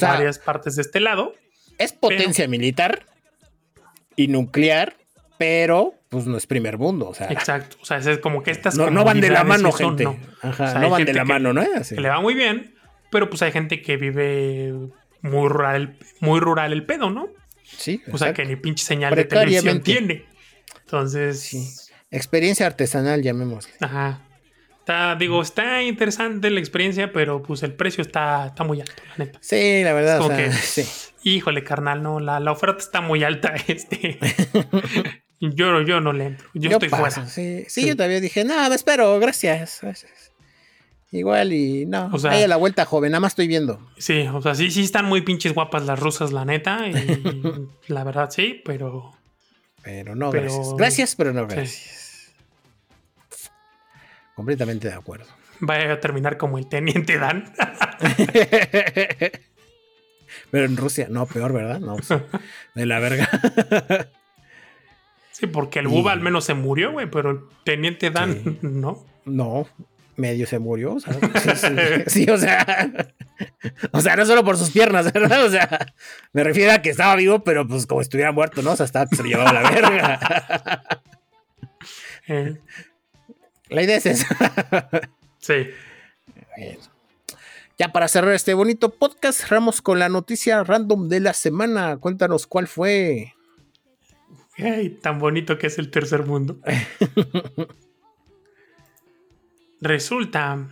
varias 0.01 0.39
partes 0.39 0.75
de 0.75 0.81
este 0.81 0.99
lado. 0.99 1.33
Es 1.77 1.93
potencia 1.93 2.47
militar 2.47 3.05
y 4.15 4.27
nuclear, 4.27 4.97
pero 5.39 5.93
pues 6.09 6.25
no 6.25 6.35
es 6.35 6.45
primer 6.45 6.77
mundo. 6.77 7.07
O 7.07 7.13
sea, 7.13 7.27
Exacto. 7.31 7.77
O 7.81 7.85
sea, 7.85 7.97
es 7.97 8.19
como 8.19 8.43
que 8.43 8.51
estas. 8.51 8.75
No, 8.75 9.05
van 9.05 9.21
de 9.21 9.29
la 9.29 9.45
mano, 9.45 9.71
gente. 9.71 10.03
No, 10.03 10.19
no 10.43 10.89
van 10.89 11.05
de 11.05 11.13
la 11.13 11.23
mano, 11.23 11.53
¿no? 11.53 11.63
Que 11.63 12.01
le 12.01 12.09
va 12.09 12.19
muy 12.19 12.33
bien, 12.35 12.75
pero 13.09 13.29
pues 13.29 13.41
hay 13.41 13.53
gente 13.53 13.81
que 13.81 13.95
vive 13.95 14.73
muy 15.21 15.47
rural, 15.47 15.97
muy 16.19 16.41
rural 16.41 16.73
el 16.73 16.85
pedo, 16.85 17.09
¿no? 17.09 17.29
Sí. 17.63 18.03
O 18.11 18.17
sea, 18.17 18.33
que 18.33 18.43
ni 18.45 18.57
pinche 18.57 18.83
señal 18.83 19.15
de 19.15 19.23
televisión 19.23 19.81
tiene. 19.81 20.25
Entonces. 20.81 21.39
Sí. 21.39 21.69
Experiencia 22.11 22.65
artesanal, 22.65 23.21
llamémosle. 23.21 23.71
Ajá. 23.79 24.25
Está, 24.79 25.15
digo, 25.15 25.41
está 25.41 25.83
interesante 25.83 26.49
la 26.49 26.59
experiencia, 26.59 27.13
pero 27.13 27.41
pues 27.43 27.63
el 27.63 27.73
precio 27.75 28.01
está, 28.01 28.47
está 28.47 28.65
muy 28.65 28.81
alto, 28.81 29.01
la 29.11 29.23
neta. 29.23 29.39
Sí, 29.41 29.83
la 29.83 29.93
verdad. 29.93 30.51
sí. 30.59 30.83
Híjole, 31.23 31.63
carnal, 31.63 32.01
no, 32.01 32.19
la, 32.19 32.41
la, 32.41 32.51
oferta 32.51 32.79
está 32.79 32.99
muy 32.99 33.23
alta. 33.23 33.53
Este. 33.67 34.19
Yo, 35.39 35.81
yo 35.81 36.01
no 36.01 36.11
le 36.11 36.25
entro. 36.25 36.49
Yo, 36.53 36.71
estoy 36.71 36.89
fuera. 36.89 37.27
Sí, 37.27 37.65
sí, 37.67 37.87
yo 37.87 37.95
todavía 37.95 38.19
dije, 38.19 38.43
no, 38.43 38.69
me 38.69 38.75
espero, 38.75 39.19
gracias. 39.19 39.81
Igual 41.11 41.53
y 41.53 41.85
no. 41.85 42.09
O 42.13 42.19
sea, 42.19 42.31
a 42.31 42.47
la 42.47 42.57
vuelta, 42.57 42.85
joven, 42.85 43.11
nada 43.11 43.21
más 43.21 43.31
estoy 43.31 43.47
viendo. 43.47 43.79
Sí, 43.97 44.27
o 44.31 44.41
sea, 44.41 44.53
sí, 44.53 44.69
sí 44.69 44.83
están 44.83 45.05
muy 45.05 45.21
pinches 45.21 45.53
guapas 45.53 45.85
las 45.85 45.99
rusas, 45.99 46.31
la 46.31 46.45
neta. 46.45 46.87
Y 46.87 46.93
la 47.87 48.03
verdad, 48.03 48.29
sí, 48.29 48.61
pero. 48.63 49.13
Pero 49.81 50.13
no, 50.15 50.29
gracias. 50.29 50.75
Gracias, 50.77 51.15
pero 51.15 51.33
no 51.33 51.47
gracias. 51.47 52.33
Completamente 54.35 54.87
de 54.87 54.93
acuerdo. 54.93 55.25
Vaya 55.61 55.93
a 55.93 55.99
terminar 55.99 56.37
como 56.37 56.57
el 56.57 56.67
teniente 56.67 57.17
Dan. 57.17 57.51
pero 60.51 60.65
en 60.65 60.77
Rusia, 60.77 61.07
no, 61.09 61.25
peor, 61.25 61.53
¿verdad? 61.53 61.79
No, 61.79 61.97
de 62.75 62.85
la 62.85 62.99
verga. 62.99 63.29
Sí, 65.39 65.47
porque 65.47 65.79
el 65.79 65.87
Buba 65.87 66.11
al 66.11 66.21
menos 66.21 66.45
se 66.45 66.53
murió, 66.53 66.91
güey, 66.91 67.09
pero 67.09 67.31
el 67.31 67.39
teniente 67.63 68.11
Dan, 68.11 68.59
no. 68.61 69.05
No, 69.25 69.67
medio 70.15 70.45
se 70.45 70.59
murió. 70.59 70.93
O 70.93 70.99
sea, 70.99 71.13
sí, 72.07 72.29
o 72.29 72.37
sea. 72.37 72.89
O 73.93 74.01
sea, 74.01 74.17
no 74.17 74.25
solo 74.25 74.43
por 74.43 74.57
sus 74.57 74.69
piernas, 74.69 75.13
¿verdad? 75.13 75.45
O 75.45 75.49
sea, 75.49 75.93
me 76.33 76.43
refiero 76.43 76.73
a 76.73 76.81
que 76.81 76.89
estaba 76.89 77.15
vivo, 77.15 77.41
pero 77.41 77.65
pues 77.65 77.87
como 77.87 78.01
estuviera 78.01 78.33
muerto, 78.33 78.61
¿no? 78.61 78.73
O 78.73 78.75
sea, 78.75 78.85
estaba 78.85 79.07
se 79.07 79.23
lo 79.23 79.29
llevaba 79.29 79.51
a 79.51 79.53
la 79.53 79.71
verga. 79.71 81.03
Eh. 82.27 82.57
La 83.69 83.81
idea 83.81 83.95
es 83.95 84.05
esa. 84.07 84.89
Sí. 85.39 85.67
Ya 87.77 87.93
para 87.93 88.09
cerrar 88.09 88.33
este 88.33 88.53
bonito 88.53 88.89
podcast, 88.89 89.39
cerramos 89.39 89.81
con 89.81 89.99
la 89.99 90.09
noticia 90.09 90.65
random 90.65 91.07
de 91.07 91.21
la 91.21 91.33
semana. 91.33 91.95
Cuéntanos 91.95 92.45
cuál 92.45 92.67
fue. 92.67 93.35
Ay, 94.61 94.89
tan 94.89 95.19
bonito 95.19 95.57
que 95.57 95.67
es 95.67 95.77
el 95.77 95.89
tercer 95.89 96.25
mundo. 96.25 96.57
Resulta. 99.81 100.67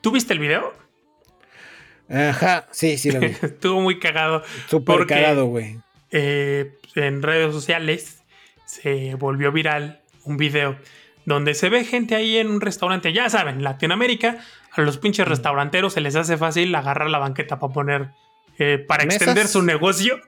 ¿Tú 0.00 0.12
viste 0.12 0.32
el 0.32 0.38
video? 0.38 0.72
Ajá, 2.08 2.68
sí, 2.70 2.98
sí 2.98 3.10
lo 3.10 3.20
vi. 3.20 3.26
Estuvo 3.42 3.80
muy 3.80 3.98
cagado. 3.98 4.42
Súper 4.68 5.06
cagado, 5.06 5.46
güey. 5.46 5.78
Eh, 6.10 6.74
en 6.94 7.22
redes 7.22 7.52
sociales 7.52 8.22
se 8.66 9.14
volvió 9.14 9.50
viral 9.50 10.00
un 10.24 10.36
video 10.36 10.76
donde 11.24 11.54
se 11.54 11.68
ve 11.68 11.84
gente 11.84 12.14
ahí 12.14 12.36
en 12.36 12.48
un 12.50 12.60
restaurante. 12.60 13.12
Ya 13.12 13.30
saben, 13.30 13.62
Latinoamérica, 13.62 14.38
a 14.72 14.80
los 14.82 14.98
pinches 14.98 15.26
restauranteros 15.26 15.94
se 15.94 16.00
les 16.00 16.16
hace 16.16 16.36
fácil 16.36 16.74
agarrar 16.74 17.10
la 17.10 17.18
banqueta 17.18 17.58
para 17.58 17.72
poner. 17.72 18.10
Eh, 18.58 18.84
para 18.86 19.04
extender 19.04 19.48
su 19.48 19.62
negocio. 19.62 20.20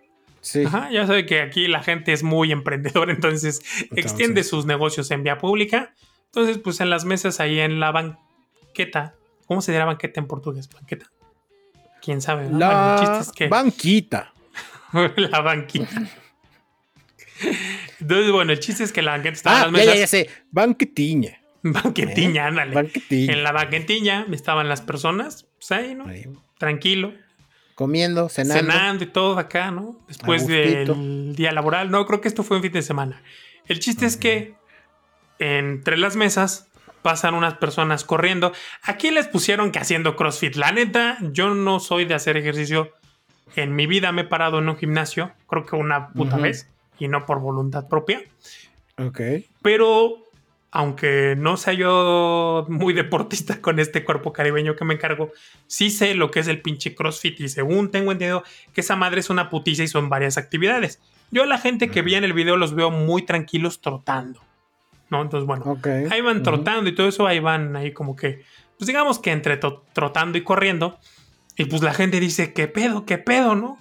Sí. 0.44 0.64
Ajá, 0.64 0.90
ya 0.90 1.06
sabe 1.06 1.24
que 1.24 1.40
aquí 1.40 1.68
la 1.68 1.82
gente 1.82 2.12
es 2.12 2.22
muy 2.22 2.52
emprendedora, 2.52 3.10
entonces, 3.10 3.62
extiende 3.96 4.44
sus 4.44 4.66
negocios 4.66 5.10
en 5.10 5.22
vía 5.22 5.38
pública. 5.38 5.94
Entonces, 6.26 6.58
pues 6.58 6.80
en 6.80 6.90
las 6.90 7.06
mesas 7.06 7.40
ahí 7.40 7.60
en 7.60 7.80
la 7.80 7.92
banqueta. 7.92 9.14
¿Cómo 9.46 9.62
se 9.62 9.72
dirá 9.72 9.86
banqueta 9.86 10.20
en 10.20 10.26
portugués? 10.26 10.68
Banqueta. 10.68 11.10
¿Quién 12.02 12.20
sabe? 12.20 12.50
La 12.50 13.24
banquita. 13.48 14.34
la 15.16 15.40
banquita. 15.40 16.02
Entonces, 18.00 18.30
bueno, 18.30 18.52
el 18.52 18.60
chiste 18.60 18.84
es 18.84 18.92
que 18.92 19.00
la 19.00 19.12
banqueta 19.12 19.34
estaba 19.34 19.56
en 19.56 19.62
las 19.62 19.72
mesas. 19.72 19.94
Ya, 19.94 20.00
ya, 20.00 20.06
sé. 20.06 20.28
Banquetiña. 20.50 21.40
Banquetiña, 21.62 22.42
¿Eh? 22.42 22.48
ándale. 22.48 22.74
Banquetiña. 22.74 23.32
En 23.32 23.42
la 23.42 23.52
banquetiña 23.52 24.26
estaban 24.30 24.68
las 24.68 24.82
personas, 24.82 25.46
pues 25.56 25.72
ahí, 25.72 25.94
¿no? 25.94 26.04
Tranquilo. 26.58 27.14
Comiendo, 27.74 28.28
cenando. 28.28 28.72
Cenando 28.72 29.04
y 29.04 29.06
todo 29.08 29.38
acá, 29.38 29.70
¿no? 29.70 29.96
Después 30.06 30.46
del 30.46 31.34
día 31.34 31.52
laboral. 31.52 31.90
No, 31.90 32.06
creo 32.06 32.20
que 32.20 32.28
esto 32.28 32.42
fue 32.42 32.58
un 32.58 32.62
fin 32.62 32.72
de 32.72 32.82
semana. 32.82 33.22
El 33.66 33.80
chiste 33.80 34.06
es 34.06 34.16
que 34.16 34.54
entre 35.38 35.96
las 35.96 36.16
mesas 36.16 36.68
pasan 37.02 37.34
unas 37.34 37.54
personas 37.54 38.04
corriendo. 38.04 38.52
Aquí 38.82 39.10
les 39.10 39.28
pusieron 39.28 39.72
que 39.72 39.78
haciendo 39.78 40.16
CrossFit. 40.16 40.54
La 40.56 40.72
neta, 40.72 41.18
yo 41.20 41.54
no 41.54 41.80
soy 41.80 42.04
de 42.04 42.14
hacer 42.14 42.36
ejercicio. 42.36 42.92
En 43.56 43.76
mi 43.76 43.86
vida 43.86 44.10
me 44.10 44.22
he 44.22 44.24
parado 44.24 44.58
en 44.58 44.68
un 44.68 44.76
gimnasio, 44.76 45.32
creo 45.46 45.66
que 45.66 45.76
una 45.76 46.08
puta 46.08 46.36
vez, 46.38 46.70
y 46.98 47.08
no 47.08 47.26
por 47.26 47.40
voluntad 47.40 47.88
propia. 47.88 48.22
Ok. 48.98 49.20
Pero 49.62 50.23
aunque 50.74 51.36
no 51.38 51.56
sea 51.56 51.72
yo 51.72 52.66
muy 52.68 52.94
deportista 52.94 53.58
con 53.62 53.78
este 53.78 54.04
cuerpo 54.04 54.32
caribeño 54.32 54.74
que 54.74 54.84
me 54.84 54.94
encargo, 54.94 55.30
sí 55.68 55.88
sé 55.88 56.14
lo 56.16 56.32
que 56.32 56.40
es 56.40 56.48
el 56.48 56.60
pinche 56.60 56.96
CrossFit 56.96 57.40
y 57.40 57.48
según 57.48 57.92
tengo 57.92 58.10
entendido 58.10 58.42
que 58.72 58.80
esa 58.80 58.96
madre 58.96 59.20
es 59.20 59.30
una 59.30 59.50
putiza 59.50 59.84
y 59.84 59.88
son 59.88 60.08
varias 60.08 60.36
actividades. 60.36 61.00
Yo 61.30 61.46
la 61.46 61.58
gente 61.58 61.88
que 61.88 62.02
vi 62.02 62.16
en 62.16 62.24
el 62.24 62.32
video 62.32 62.56
los 62.56 62.74
veo 62.74 62.90
muy 62.90 63.22
tranquilos 63.22 63.80
trotando. 63.80 64.40
¿no? 65.10 65.22
Entonces, 65.22 65.46
bueno, 65.46 65.78
ahí 66.10 66.20
van 66.20 66.42
trotando 66.42 66.90
y 66.90 66.94
todo 66.94 67.06
eso, 67.06 67.26
ahí 67.26 67.38
van 67.38 67.76
ahí 67.76 67.92
como 67.92 68.16
que, 68.16 68.42
pues 68.76 68.88
digamos 68.88 69.20
que 69.20 69.30
entre 69.30 69.56
trotando 69.92 70.38
y 70.38 70.42
corriendo. 70.42 70.98
Y 71.56 71.66
pues 71.66 71.82
la 71.82 71.94
gente 71.94 72.18
dice, 72.18 72.52
¿qué 72.52 72.66
pedo? 72.66 73.06
¿Qué 73.06 73.18
pedo? 73.18 73.54
¿No? 73.54 73.78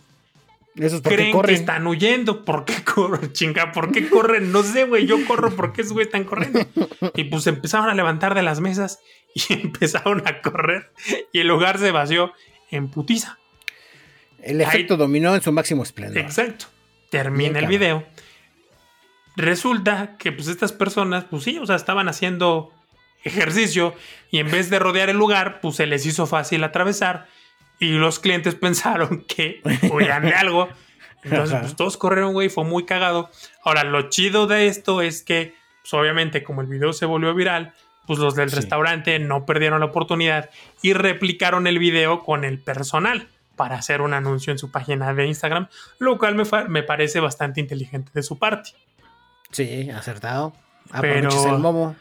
Eso 0.75 0.95
es 0.95 1.01
porque 1.01 1.15
Creen 1.15 1.41
que 1.41 1.53
están 1.53 1.85
huyendo. 1.87 2.43
¿Por 2.45 2.65
qué 2.65 2.83
corren, 2.83 3.31
chinga? 3.33 3.71
¿Por 3.71 3.91
qué 3.91 4.09
corren? 4.09 4.51
No 4.51 4.63
sé, 4.63 4.85
güey. 4.85 5.05
Yo 5.05 5.23
corro 5.25 5.55
porque 5.55 5.81
esos 5.81 5.93
güey 5.93 6.05
están 6.05 6.23
corriendo. 6.23 6.59
Y 7.15 7.25
pues 7.25 7.45
empezaron 7.47 7.89
a 7.89 7.93
levantar 7.93 8.33
de 8.33 8.43
las 8.43 8.59
mesas 8.59 8.99
y 9.35 9.53
empezaron 9.61 10.23
a 10.25 10.41
correr. 10.41 10.91
Y 11.31 11.39
el 11.39 11.47
lugar 11.47 11.77
se 11.77 11.91
vació 11.91 12.33
en 12.71 12.89
putiza. 12.89 13.37
El 14.41 14.61
efecto 14.61 14.97
dominó 14.97 15.35
en 15.35 15.41
su 15.41 15.51
máximo 15.51 15.83
esplendor. 15.83 16.17
Exacto. 16.17 16.65
Termina 17.09 17.59
el 17.59 17.67
video 17.67 18.05
resulta 19.35 20.15
que 20.17 20.31
pues 20.31 20.47
estas 20.47 20.71
personas, 20.71 21.25
pues 21.25 21.43
sí, 21.43 21.57
o 21.57 21.65
sea, 21.65 21.75
estaban 21.75 22.07
haciendo 22.07 22.71
ejercicio 23.23 23.95
y 24.31 24.39
en 24.39 24.51
vez 24.51 24.69
de 24.69 24.79
rodear 24.79 25.09
el 25.09 25.17
lugar, 25.17 25.61
pues 25.61 25.77
se 25.77 25.87
les 25.87 26.05
hizo 26.05 26.27
fácil 26.27 26.63
atravesar 26.63 27.27
y 27.83 27.91
los 27.91 28.19
clientes 28.19 28.55
pensaron 28.61 29.23
que 29.27 29.61
huían 29.91 30.23
de 30.23 30.33
algo. 30.33 30.69
Entonces, 31.23 31.57
pues 31.61 31.75
todos 31.75 31.97
corrieron, 31.97 32.33
güey, 32.33 32.49
fue 32.49 32.65
muy 32.65 32.85
cagado. 32.85 33.29
Ahora, 33.63 33.83
lo 33.83 34.09
chido 34.09 34.45
de 34.45 34.67
esto 34.67 35.01
es 35.01 35.23
que, 35.23 35.55
pues 35.81 35.93
obviamente, 35.93 36.43
como 36.43 36.61
el 36.61 36.67
video 36.67 36.91
se 36.91 37.05
volvió 37.05 37.33
viral, 37.33 37.73
pues 38.05 38.19
los 38.19 38.35
del 38.35 38.51
restaurante 38.51 39.17
no 39.19 39.45
perdieron 39.45 39.79
la 39.79 39.85
oportunidad 39.85 40.49
y 40.81 40.91
replicaron 40.93 41.67
el 41.67 41.79
video 41.79 42.19
con 42.19 42.43
el 42.43 42.59
personal 42.59 43.29
para 43.55 43.75
hacer 43.75 44.01
un 44.01 44.13
anuncio 44.13 44.51
en 44.51 44.57
su 44.57 44.71
página 44.71 45.13
de 45.13 45.27
Instagram, 45.27 45.67
lo 45.99 46.17
cual 46.17 46.35
me, 46.35 46.43
me 46.67 46.83
parece 46.83 47.21
bastante 47.21 47.61
inteligente 47.61 48.11
de 48.13 48.23
su 48.23 48.37
parte. 48.37 48.71
Sí, 49.51 49.89
acertado. 49.91 50.53
Pero 50.99 51.29
el 51.29 51.59
momo. 51.59 51.95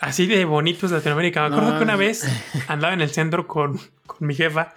Así 0.00 0.26
de 0.26 0.44
bonito 0.44 0.86
es 0.86 0.92
Latinoamérica. 0.92 1.48
Me 1.48 1.54
acuerdo 1.54 1.76
que 1.78 1.84
una 1.84 1.96
vez 1.96 2.24
andaba 2.68 2.94
en 2.94 3.00
el 3.00 3.10
centro 3.10 3.46
con, 3.46 3.80
mi 4.20 4.34
jefa. 4.34 4.74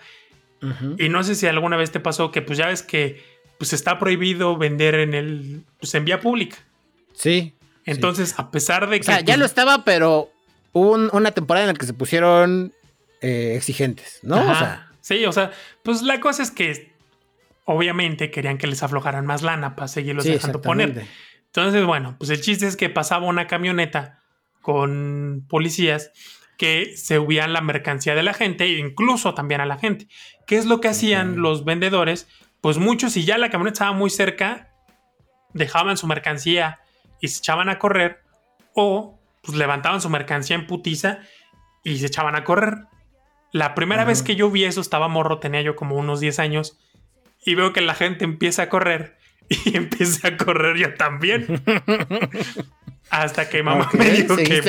Y 0.98 1.10
no 1.10 1.24
sé 1.24 1.36
si 1.36 1.48
alguna 1.48 1.76
vez 1.76 1.92
te 1.92 2.00
pasó 2.00 2.32
que 2.32 2.42
pues 2.42 2.58
ya 2.58 2.68
ves 2.68 2.84
que 2.84 3.24
pues 3.58 3.74
está 3.74 3.98
prohibido 3.98 4.58
vender 4.58 4.96
en 4.96 5.14
el 5.14 5.64
pues 5.80 5.94
en 5.96 6.06
vía 6.06 6.20
pública. 6.20 6.58
Sí. 7.14 7.54
Entonces, 7.86 8.36
a 8.38 8.52
pesar 8.52 8.90
de 8.90 9.00
que. 9.00 9.04
O 9.04 9.06
sea, 9.06 9.20
ya 9.20 9.26
pues 9.26 9.40
lo 9.40 9.46
estaba, 9.46 9.84
pero 9.84 10.32
hubo 10.72 10.92
una 10.94 11.32
temporada 11.32 11.66
en 11.66 11.74
la 11.74 11.80
que 11.80 11.86
se 11.86 11.94
pusieron 11.94 12.74
eh, 13.22 13.54
exigentes, 13.56 14.20
¿no? 14.24 14.38
O 14.40 14.56
sea. 14.56 14.92
Sí, 15.02 15.26
o 15.26 15.32
sea, 15.32 15.52
pues 15.84 16.04
la 16.04 16.20
cosa 16.20 16.44
es 16.44 16.52
que 16.52 16.92
obviamente 17.66 18.30
querían 18.30 18.58
que 18.58 18.68
les 18.68 18.84
aflojaran 18.84 19.26
más 19.26 19.42
lana 19.42 19.76
para 19.76 19.88
seguirlos 19.88 20.26
dejando 20.26 20.62
poner. 20.62 21.06
Entonces, 21.48 21.86
bueno, 21.86 22.16
pues 22.18 22.30
el 22.30 22.42
chiste 22.42 22.68
es 22.68 22.78
que 22.78 22.90
pasaba 22.90 23.26
una 23.26 23.48
camioneta 23.48 24.24
con 24.62 25.46
policías 25.50 26.12
que 26.58 26.96
se 26.96 27.20
huían 27.20 27.54
la 27.54 27.62
mercancía 27.62 28.16
de 28.16 28.24
la 28.24 28.34
gente 28.34 28.66
e 28.66 28.78
incluso 28.78 29.34
también 29.34 29.62
a 29.62 29.66
la 29.66 29.78
gente. 29.78 30.08
¿Qué 30.46 30.58
es 30.58 30.66
lo 30.66 30.82
que 30.82 30.90
hacían 30.90 31.42
los 31.42 31.66
vendedores? 31.66 32.28
Pues 32.62 32.78
muchos, 32.78 33.14
si 33.14 33.26
ya 33.26 33.38
la 33.38 33.50
camioneta 33.50 33.74
estaba 33.74 33.92
muy 33.94 34.10
cerca, 34.10 34.72
dejaban 35.54 35.98
su 35.98 36.08
mercancía 36.08 36.80
y 37.20 37.30
se 37.30 37.40
echaban 37.40 37.70
a 37.70 37.80
correr 37.80 38.22
o 38.74 39.20
pues 39.42 39.58
levantaban 39.58 40.02
su 40.02 40.10
mercancía 40.10 40.56
en 40.56 40.68
putiza 40.68 41.20
y 41.84 41.98
se 41.98 42.08
echaban 42.08 42.36
a 42.36 42.44
correr. 42.44 42.86
La 43.52 43.76
primera 43.76 44.06
vez 44.06 44.24
que 44.24 44.36
yo 44.36 44.50
vi 44.50 44.64
eso 44.64 44.82
estaba 44.82 45.08
morro, 45.08 45.40
tenía 45.40 45.62
yo 45.62 45.76
como 45.76 45.96
unos 45.96 46.20
10 46.20 46.40
años 46.40 46.80
y 47.44 47.56
veo 47.56 47.74
que 47.74 47.82
la 47.82 47.96
gente 47.96 48.24
empieza 48.24 48.64
a 48.64 48.70
correr 48.70 49.18
y 49.66 49.76
empecé 49.76 50.28
a 50.28 50.38
correr 50.38 50.78
yo 50.78 50.94
también. 50.96 51.62
Hasta 53.10 53.50
que 53.50 53.62
mamá 53.62 53.90
me 53.94 54.10
dijo 54.10 54.38
que 54.38 54.62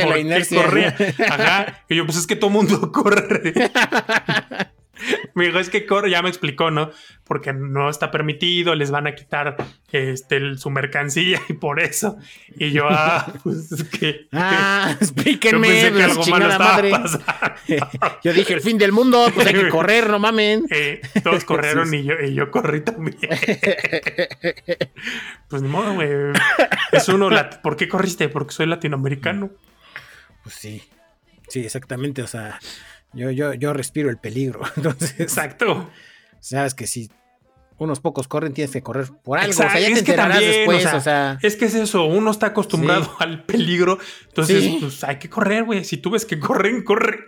corría. 0.51 0.97
Ajá. 1.29 1.85
Y 1.89 1.97
yo, 1.97 2.05
pues 2.05 2.19
es 2.19 2.27
que 2.27 2.35
todo 2.35 2.51
mundo 2.51 2.91
corre. 2.93 3.55
me 5.35 5.47
dijo, 5.47 5.59
es 5.59 5.70
que 5.70 5.87
corre, 5.87 6.11
ya 6.11 6.23
me 6.23 6.29
explicó, 6.29 6.70
¿no? 6.70 6.91
Porque 7.24 7.53
no 7.53 7.89
está 7.89 8.11
permitido, 8.11 8.74
les 8.74 8.91
van 8.91 9.07
a 9.07 9.15
quitar 9.15 9.57
este, 9.91 10.57
su 10.57 10.70
mercancía 10.70 11.41
y 11.49 11.55
por 11.55 11.81
eso. 11.81 12.16
Y 12.57 12.73
yo, 12.73 12.87
ah, 12.89 13.33
pues 13.43 13.73
es 13.73 13.85
que. 13.85 14.27
Ah, 14.33 14.97
explíquenme, 15.01 15.91
yo 15.91 16.15
pues, 16.15 16.29
madre. 16.59 16.93
yo 18.23 18.33
dije, 18.33 18.55
el 18.55 18.61
fin 18.61 18.79
del 18.79 18.93
mundo, 18.93 19.31
pues 19.35 19.47
hay 19.47 19.55
que 19.55 19.69
correr, 19.69 20.11
no 20.11 20.19
mamen. 20.19 20.66
Eh, 20.70 21.01
todos 21.23 21.45
corrieron 21.45 21.93
y, 21.95 22.05
yo, 22.05 22.15
y 22.23 22.35
yo 22.35 22.51
corrí 22.51 22.83
también. 22.83 23.16
pues 25.49 25.62
ni 25.62 25.69
modo, 25.69 25.95
güey. 25.95 26.11
Es 26.93 27.09
uno, 27.09 27.31
¿por 27.62 27.77
qué 27.77 27.89
corriste? 27.89 28.29
Porque 28.29 28.53
soy 28.53 28.66
latinoamericano. 28.66 29.51
Pues 30.43 30.55
sí. 30.57 30.83
Sí, 31.49 31.61
exactamente. 31.61 32.23
O 32.23 32.27
sea, 32.27 32.59
yo, 33.12 33.30
yo, 33.30 33.55
yo 33.55 33.72
respiro 33.72 34.10
el 34.10 34.18
peligro. 34.18 34.60
Entonces. 34.76 35.18
Exacto. 35.18 35.90
Sabes 36.40 36.74
que 36.74 36.86
si 36.86 37.10
unos 37.78 38.01
pocos 38.01 38.28
corren, 38.28 38.52
tienes 38.52 38.72
que 38.72 38.82
correr 38.82 39.09
por 39.22 39.39
algo. 39.39 39.51
O 39.51 39.55
sea, 39.55 39.78
ya 39.78 39.86
te 39.93 39.98
enterarás 39.98 40.40
después. 40.40 40.86
O 40.93 41.01
sea, 41.01 41.39
es 41.43 41.56
que 41.56 41.66
es 41.66 41.74
eso, 41.74 42.05
uno 42.05 42.30
está 42.30 42.48
acostumbrado 42.48 43.14
al 43.18 43.44
peligro. 43.44 43.98
Entonces, 44.28 44.76
pues 44.80 45.05
hay 45.05 45.18
que 45.18 45.28
correr, 45.28 45.64
güey. 45.64 45.84
Si 45.84 45.97
tú 45.97 46.10
ves 46.10 46.24
que 46.24 46.39
corren, 46.39 46.82
corre. 46.82 47.18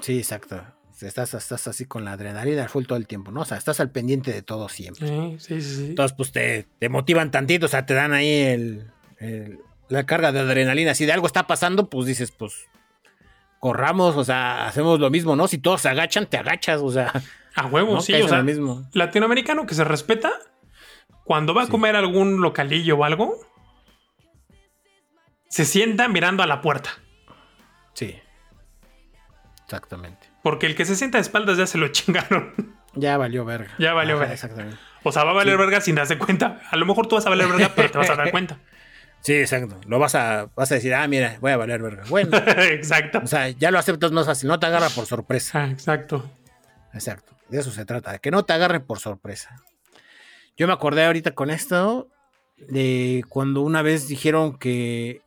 Sí, 0.00 0.18
exacto. 0.18 0.62
Estás, 1.00 1.34
estás 1.34 1.68
así 1.68 1.84
con 1.84 2.06
la 2.06 2.12
adrenalina 2.12 2.62
al 2.62 2.68
full 2.70 2.86
todo 2.86 2.96
el 2.96 3.06
tiempo, 3.06 3.30
¿no? 3.30 3.42
O 3.42 3.44
sea, 3.44 3.58
estás 3.58 3.80
al 3.80 3.90
pendiente 3.90 4.32
de 4.32 4.40
todo 4.40 4.70
siempre. 4.70 5.06
Sí, 5.38 5.60
sí, 5.60 5.60
sí. 5.60 5.86
Entonces, 5.88 6.16
pues 6.16 6.32
te, 6.32 6.66
te 6.78 6.88
motivan 6.88 7.30
tantito, 7.30 7.66
o 7.66 7.68
sea, 7.68 7.84
te 7.84 7.92
dan 7.92 8.14
ahí 8.14 8.30
el, 8.30 8.90
la 9.88 10.06
carga 10.06 10.32
de 10.32 10.40
adrenalina. 10.40 10.94
Si 10.94 11.04
de 11.04 11.12
algo 11.12 11.26
está 11.26 11.46
pasando, 11.46 11.90
pues 11.90 12.06
dices, 12.06 12.30
pues 12.30 12.54
corramos, 13.60 14.16
o 14.16 14.24
sea, 14.24 14.66
hacemos 14.66 15.00
lo 15.00 15.10
mismo, 15.10 15.36
¿no? 15.36 15.48
Si 15.48 15.58
todos 15.58 15.82
se 15.82 15.88
agachan, 15.88 16.26
te 16.26 16.38
agachas, 16.38 16.80
o 16.80 16.90
sea. 16.90 17.12
A 17.54 17.66
huevo, 17.66 18.00
sí, 18.00 18.12
o 18.14 18.28
sea, 18.28 18.42
mismo. 18.42 18.86
latinoamericano 18.92 19.66
que 19.66 19.74
se 19.74 19.82
respeta, 19.82 20.30
cuando 21.24 21.54
va 21.54 21.64
a 21.64 21.68
comer 21.68 21.96
algún 21.96 22.42
localillo 22.42 22.98
o 22.98 23.04
algo, 23.04 23.40
se 25.48 25.64
sienta 25.64 26.06
mirando 26.08 26.42
a 26.42 26.46
la 26.46 26.60
puerta. 26.60 26.90
Sí. 27.94 28.16
Exactamente. 29.64 30.28
Porque 30.42 30.66
el 30.66 30.76
que 30.76 30.84
se 30.84 30.94
sienta 30.94 31.18
de 31.18 31.22
espaldas 31.22 31.56
ya 31.56 31.66
se 31.66 31.78
lo 31.78 31.88
chingaron. 31.92 32.76
Ya 32.94 33.16
valió 33.16 33.44
verga. 33.44 33.74
Ya 33.78 33.94
valió 33.94 34.18
verga. 34.18 34.34
Exactamente. 34.34 34.78
O 35.02 35.12
sea, 35.12 35.24
va 35.24 35.30
a 35.30 35.34
valer 35.34 35.56
verga 35.56 35.80
sin 35.80 35.94
darse 35.94 36.18
cuenta. 36.18 36.60
A 36.70 36.76
lo 36.76 36.86
mejor 36.86 37.06
tú 37.06 37.14
vas 37.14 37.26
a 37.26 37.30
valer 37.30 37.48
verga, 37.48 37.72
pero 37.74 37.90
te 37.90 37.98
vas 37.98 38.10
a 38.10 38.16
dar 38.16 38.30
cuenta. 38.30 38.58
Sí, 39.20 39.34
exacto. 39.34 39.80
Lo 39.86 39.98
vas 39.98 40.14
a, 40.14 40.50
vas 40.54 40.70
a 40.70 40.76
decir, 40.76 40.94
ah, 40.94 41.06
mira, 41.08 41.36
voy 41.40 41.52
a 41.52 41.56
valer 41.56 41.82
verga. 41.82 42.04
Bueno. 42.08 42.36
exacto. 42.58 43.20
O 43.24 43.26
sea, 43.26 43.48
ya 43.48 43.70
lo 43.70 43.78
aceptas 43.78 44.12
más 44.12 44.26
fácil. 44.26 44.48
No 44.48 44.60
te 44.60 44.66
agarra 44.66 44.88
por 44.90 45.06
sorpresa. 45.06 45.64
Ah, 45.64 45.70
exacto. 45.70 46.30
Exacto. 46.94 47.34
De 47.48 47.58
eso 47.58 47.70
se 47.70 47.84
trata. 47.84 48.12
De 48.12 48.18
que 48.20 48.30
no 48.30 48.44
te 48.44 48.52
agarre 48.52 48.80
por 48.80 49.00
sorpresa. 49.00 49.62
Yo 50.56 50.66
me 50.66 50.72
acordé 50.72 51.04
ahorita 51.04 51.32
con 51.32 51.50
esto 51.50 52.08
de 52.56 53.24
cuando 53.28 53.60
una 53.60 53.82
vez 53.82 54.08
dijeron 54.08 54.58
que 54.58 55.22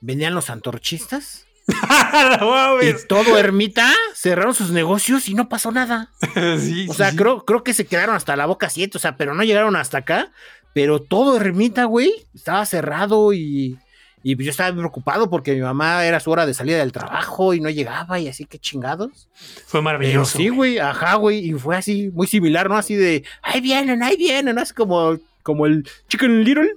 venían 0.00 0.34
los 0.34 0.50
antorchistas. 0.50 1.46
y 2.82 3.06
todo 3.06 3.38
Ermita 3.38 3.92
cerraron 4.14 4.52
sus 4.52 4.72
negocios 4.72 5.28
y 5.28 5.34
no 5.34 5.48
pasó 5.48 5.70
nada. 5.72 6.10
sí, 6.58 6.86
o 6.88 6.94
sea, 6.94 7.14
Creo, 7.14 7.44
creo 7.44 7.64
que 7.64 7.72
se 7.72 7.86
quedaron 7.86 8.14
hasta 8.14 8.36
la 8.36 8.46
boca 8.46 8.68
siete, 8.68 8.98
o 8.98 9.00
sea, 9.00 9.16
pero 9.16 9.34
no 9.34 9.42
llegaron 9.42 9.76
hasta 9.76 9.98
acá. 9.98 10.32
Pero 10.72 11.00
todo 11.00 11.36
Ermita, 11.36 11.84
güey, 11.84 12.12
estaba 12.34 12.64
cerrado 12.64 13.32
y, 13.32 13.78
y 14.22 14.42
yo 14.42 14.50
estaba 14.50 14.74
preocupado 14.74 15.28
porque 15.28 15.54
mi 15.54 15.60
mamá 15.60 16.04
era 16.04 16.20
su 16.20 16.30
hora 16.30 16.46
de 16.46 16.54
salida 16.54 16.78
del 16.78 16.92
trabajo 16.92 17.54
y 17.54 17.60
no 17.60 17.68
llegaba 17.68 18.18
y 18.20 18.28
así 18.28 18.44
que 18.44 18.58
chingados. 18.58 19.28
Fue 19.66 19.82
maravilloso. 19.82 20.38
sí, 20.38 20.48
güey, 20.48 20.78
ajá, 20.78 21.16
güey, 21.16 21.50
y 21.50 21.52
fue 21.54 21.76
así, 21.76 22.10
muy 22.12 22.26
similar, 22.26 22.68
¿no? 22.68 22.76
Así 22.76 22.94
de, 22.94 23.24
ahí 23.42 23.60
vienen, 23.60 24.02
ahí 24.02 24.16
vienen, 24.16 24.54
¿no? 24.54 24.62
Así 24.62 24.74
como, 24.74 25.18
como 25.42 25.66
el 25.66 25.88
Chicken 26.08 26.44
Little. 26.44 26.74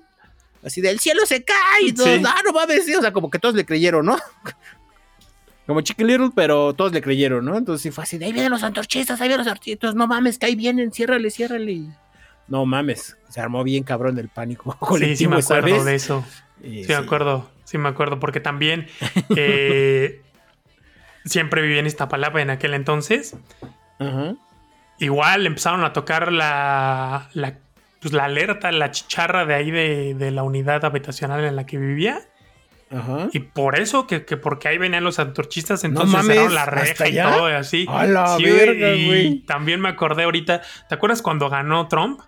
Así 0.64 0.82
del 0.82 1.00
cielo 1.00 1.28
se 1.28 1.44
cae 1.44 1.84
y 1.84 1.94
todos, 1.94 2.20
ah, 2.26 2.42
no 2.44 2.52
mames, 2.52 2.86
sí, 2.86 2.96
o 2.96 3.02
sea, 3.02 3.14
como 3.14 3.30
que 3.30 3.38
todos 3.38 3.54
le 3.54 3.66
creyeron, 3.66 4.08
¿no? 4.08 4.18
como 5.68 5.82
Chicken 5.82 6.08
Little, 6.08 6.30
pero 6.34 6.74
todos 6.74 6.92
le 6.92 7.02
creyeron, 7.04 7.46
¿no? 7.46 7.56
Entonces 7.56 7.94
fue 7.94 8.04
así, 8.04 8.18
de, 8.18 8.26
ahí 8.26 8.34
vienen 8.34 8.52
los 8.52 8.64
antorchistas, 8.64 9.22
ahí 9.22 9.28
vienen 9.28 9.46
los 9.46 9.52
antorchistas, 9.52 9.94
no 9.94 10.08
mames, 10.08 10.40
que 10.40 10.48
ahí 10.48 10.56
vienen, 10.56 10.92
ciérrale, 10.92 11.30
ciérrale. 11.30 11.84
No 12.48 12.66
mames, 12.66 13.18
se 13.30 13.42
armó 13.42 13.64
bien 13.64 13.84
cabrón 13.84 14.20
el 14.20 14.30
pánico 14.30 14.78
Sí, 15.00 15.16
sí 15.16 15.28
me 15.28 15.38
acuerdo 15.38 15.84
de 15.84 15.96
eso. 15.96 16.24
sí, 16.62 16.86
me 16.88 16.96
acuerdo, 16.96 17.50
sí 17.64 17.78
me 17.78 17.90
acuerdo, 17.90 18.20
porque 18.20 18.40
también 18.40 18.88
eh, 19.36 20.22
siempre 21.26 21.62
viví 21.62 21.78
en 21.78 21.88
Iztapalapa 21.88 22.42
en 22.42 22.50
aquel 22.50 22.74
entonces. 22.74 23.36
Igual 25.00 25.46
empezaron 25.46 25.84
a 25.84 25.92
tocar 25.92 26.32
la, 26.32 27.30
la, 27.34 27.58
pues, 28.00 28.14
la 28.14 28.26
alerta, 28.26 28.72
la 28.72 28.92
chicharra 28.92 29.46
de 29.46 29.56
ahí 29.56 29.72
de, 29.72 30.32
la 30.32 30.44
unidad 30.44 30.86
habitacional 30.86 31.44
en 31.44 31.56
la 31.56 31.66
que 31.66 31.78
vivía. 31.78 32.22
Y 33.34 33.40
por 33.40 33.78
eso, 33.78 34.08
que, 34.08 34.22
porque 34.22 34.70
ahí 34.70 34.78
venían 34.78 35.04
los 35.04 35.20
antorchistas, 35.20 35.84
entonces 35.84 36.26
cerraron 36.26 36.56
la 36.56 36.66
reja 36.66 37.10
y 37.10 37.16
todo 37.16 37.50
y 37.50 37.54
así. 37.54 37.86
A 37.90 38.06
la 38.06 38.38
verga, 38.38 38.94
y 38.94 39.40
también 39.40 39.82
me 39.82 39.90
acordé 39.90 40.24
ahorita, 40.24 40.62
¿te 40.88 40.96
acuerdas 40.96 41.22
cuando 41.22 41.50
ganó 41.50 41.88
Trump? 41.90 42.22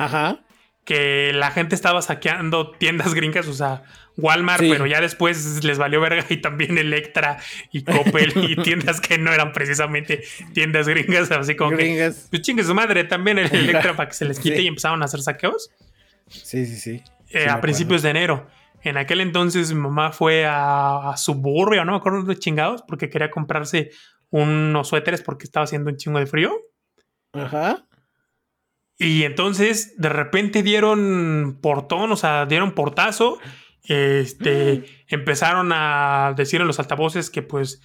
Ajá. 0.00 0.40
Que 0.84 1.32
la 1.34 1.50
gente 1.50 1.74
estaba 1.74 2.00
saqueando 2.00 2.72
tiendas 2.72 3.12
gringas, 3.12 3.46
o 3.46 3.52
sea, 3.52 3.82
Walmart, 4.16 4.60
pero 4.60 4.86
ya 4.86 5.00
después 5.00 5.62
les 5.62 5.76
valió 5.76 6.00
verga 6.00 6.24
y 6.30 6.38
también 6.38 6.78
Electra 6.78 7.36
y 7.70 7.82
Coppel 7.84 8.32
y 8.36 8.56
tiendas 8.62 9.00
que 9.00 9.18
no 9.18 9.30
eran 9.30 9.52
precisamente 9.52 10.22
tiendas 10.54 10.88
gringas, 10.88 11.30
así 11.30 11.54
como 11.54 11.72
gringas. 11.72 12.14
que, 12.16 12.30
pues 12.30 12.42
chingue 12.42 12.64
su 12.64 12.74
madre, 12.74 13.04
también 13.04 13.38
el 13.38 13.54
Electra 13.54 13.94
para 13.94 14.08
que 14.08 14.14
se 14.14 14.24
les 14.24 14.40
quite 14.40 14.62
y 14.62 14.66
empezaron 14.66 15.02
a 15.02 15.04
hacer 15.04 15.20
saqueos. 15.20 15.70
Sí, 16.28 16.64
sí, 16.64 16.76
sí. 16.76 17.02
Eh, 17.28 17.48
a 17.48 17.60
principios 17.60 18.02
de 18.02 18.10
enero. 18.10 18.48
En 18.82 18.96
aquel 18.96 19.20
entonces 19.20 19.72
mi 19.74 19.80
mamá 19.80 20.12
fue 20.12 20.46
a, 20.46 21.10
a 21.10 21.16
Suburbia, 21.18 21.84
no 21.84 21.92
me 21.92 21.98
acuerdo 21.98 22.22
de 22.22 22.38
chingados, 22.38 22.82
porque 22.88 23.10
quería 23.10 23.30
comprarse 23.30 23.90
unos 24.30 24.88
suéteres 24.88 25.20
porque 25.20 25.44
estaba 25.44 25.64
haciendo 25.64 25.90
un 25.90 25.98
chingo 25.98 26.18
de 26.18 26.26
frío. 26.26 26.56
Ajá. 27.34 27.84
Y 29.00 29.24
entonces 29.24 29.94
de 29.96 30.10
repente 30.10 30.62
dieron 30.62 31.58
portón, 31.62 32.12
o 32.12 32.16
sea, 32.16 32.44
dieron 32.44 32.72
portazo. 32.72 33.38
Este, 33.82 34.74
mm. 34.74 34.84
empezaron 35.08 35.70
a 35.72 36.34
decir 36.36 36.60
en 36.60 36.66
los 36.66 36.78
altavoces 36.78 37.30
que 37.30 37.40
pues 37.40 37.80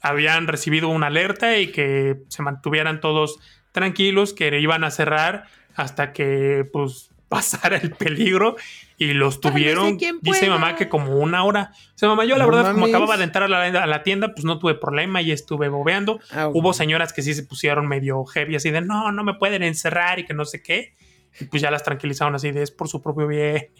habían 0.00 0.46
recibido 0.46 0.90
una 0.90 1.08
alerta 1.08 1.58
y 1.58 1.72
que 1.72 2.18
se 2.28 2.42
mantuvieran 2.44 3.00
todos 3.00 3.40
tranquilos, 3.72 4.32
que 4.32 4.60
iban 4.60 4.84
a 4.84 4.92
cerrar 4.92 5.48
hasta 5.74 6.12
que 6.12 6.64
pues 6.72 7.10
pasara 7.34 7.78
el 7.78 7.90
peligro 7.90 8.54
y 8.96 9.12
los 9.12 9.40
tuvieron, 9.40 9.98
dice 10.20 10.48
mamá 10.48 10.76
que 10.76 10.88
como 10.88 11.18
una 11.18 11.42
hora. 11.42 11.72
O 11.72 11.98
sea, 11.98 12.08
mamá, 12.08 12.24
yo 12.24 12.38
la 12.38 12.46
verdad, 12.46 12.70
como 12.70 12.86
acababa 12.86 13.16
de 13.16 13.24
entrar 13.24 13.52
a 13.52 13.86
la, 13.86 14.02
tienda, 14.04 14.32
pues 14.32 14.44
no 14.44 14.60
tuve 14.60 14.76
problema 14.76 15.20
y 15.20 15.32
estuve 15.32 15.68
bobeando. 15.68 16.20
Ah, 16.30 16.46
Hubo 16.46 16.72
señoras 16.72 17.12
que 17.12 17.22
sí 17.22 17.34
se 17.34 17.42
pusieron 17.42 17.88
medio 17.88 18.24
heavy, 18.24 18.54
así 18.54 18.70
de 18.70 18.82
no, 18.82 19.10
no 19.10 19.24
me 19.24 19.34
pueden 19.34 19.64
encerrar 19.64 20.20
y 20.20 20.26
que 20.26 20.32
no 20.32 20.44
sé 20.44 20.62
qué. 20.62 20.92
Y 21.40 21.46
pues 21.46 21.60
ya 21.60 21.72
las 21.72 21.82
tranquilizaron 21.82 22.36
así 22.36 22.52
de 22.52 22.62
es 22.62 22.70
por 22.70 22.86
su 22.88 23.02
propio 23.02 23.26
bien. 23.26 23.70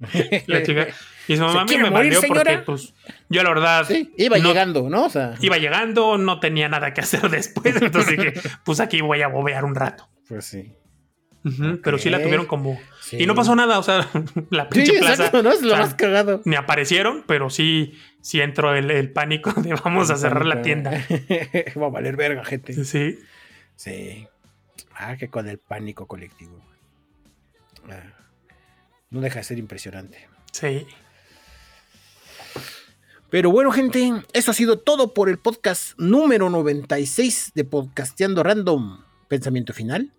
la 0.46 0.62
chica. 0.62 0.86
Y 1.28 1.36
su 1.36 1.42
mamá 1.42 1.62
a 1.62 1.64
mí 1.66 1.76
me 1.76 1.90
valió 1.90 2.18
porque, 2.26 2.58
pues, 2.64 2.94
yo 3.28 3.42
la 3.42 3.50
verdad. 3.50 3.86
iba 4.16 4.38
llegando, 4.38 4.88
¿no? 4.88 5.04
O 5.04 5.10
sea. 5.10 5.34
Iba 5.42 5.58
llegando, 5.58 6.16
no 6.16 6.40
tenía 6.40 6.70
nada 6.70 6.94
que 6.94 7.02
hacer 7.02 7.28
después. 7.30 7.76
Entonces 7.76 8.16
dije, 8.16 8.32
pues 8.64 8.80
aquí 8.80 9.02
voy 9.02 9.20
a 9.20 9.28
bobear 9.28 9.66
un 9.66 9.74
rato. 9.74 10.08
Pues 10.26 10.46
sí. 10.46 10.72
Pero 11.82 11.98
sí 11.98 12.10
la 12.10 12.22
tuvieron 12.22 12.46
como. 12.46 12.78
Y 13.12 13.26
no 13.26 13.34
pasó 13.34 13.54
nada, 13.54 13.78
o 13.78 13.82
sea, 13.82 14.08
la 14.50 14.68
pinche 14.68 14.98
plaza. 14.98 15.30
¿no? 15.42 15.50
Es 15.52 15.62
lo 15.62 15.76
más 15.76 15.94
cagado. 15.94 16.42
Ni 16.44 16.56
aparecieron, 16.56 17.24
pero 17.26 17.50
sí, 17.50 17.94
sí 18.20 18.40
entró 18.40 18.74
el, 18.74 19.12
pánico 19.12 19.52
de 19.60 19.74
vamos 19.74 20.10
a 20.10 20.16
cerrar 20.16 20.44
la 20.44 20.62
tienda. 20.62 20.90
Va 21.80 21.86
a 21.86 21.90
valer 21.90 22.16
verga, 22.16 22.44
gente. 22.44 22.84
Sí. 22.84 23.18
Sí. 23.76 24.26
Ah, 24.94 25.16
que 25.16 25.28
con 25.28 25.48
el 25.48 25.58
pánico 25.58 26.06
colectivo. 26.06 26.60
Ah, 27.88 28.02
no 29.10 29.20
deja 29.20 29.38
de 29.38 29.44
ser 29.44 29.58
impresionante. 29.58 30.28
Sí. 30.52 30.86
Pero 33.30 33.50
bueno, 33.50 33.70
gente, 33.70 34.12
eso 34.32 34.50
ha 34.50 34.54
sido 34.54 34.78
todo 34.78 35.12
por 35.12 35.28
el 35.28 35.38
podcast 35.38 35.98
número 35.98 36.48
96 36.48 37.52
de 37.54 37.64
Podcasteando 37.64 38.42
Random. 38.42 39.04
Pensamiento 39.28 39.72
final. 39.72 40.12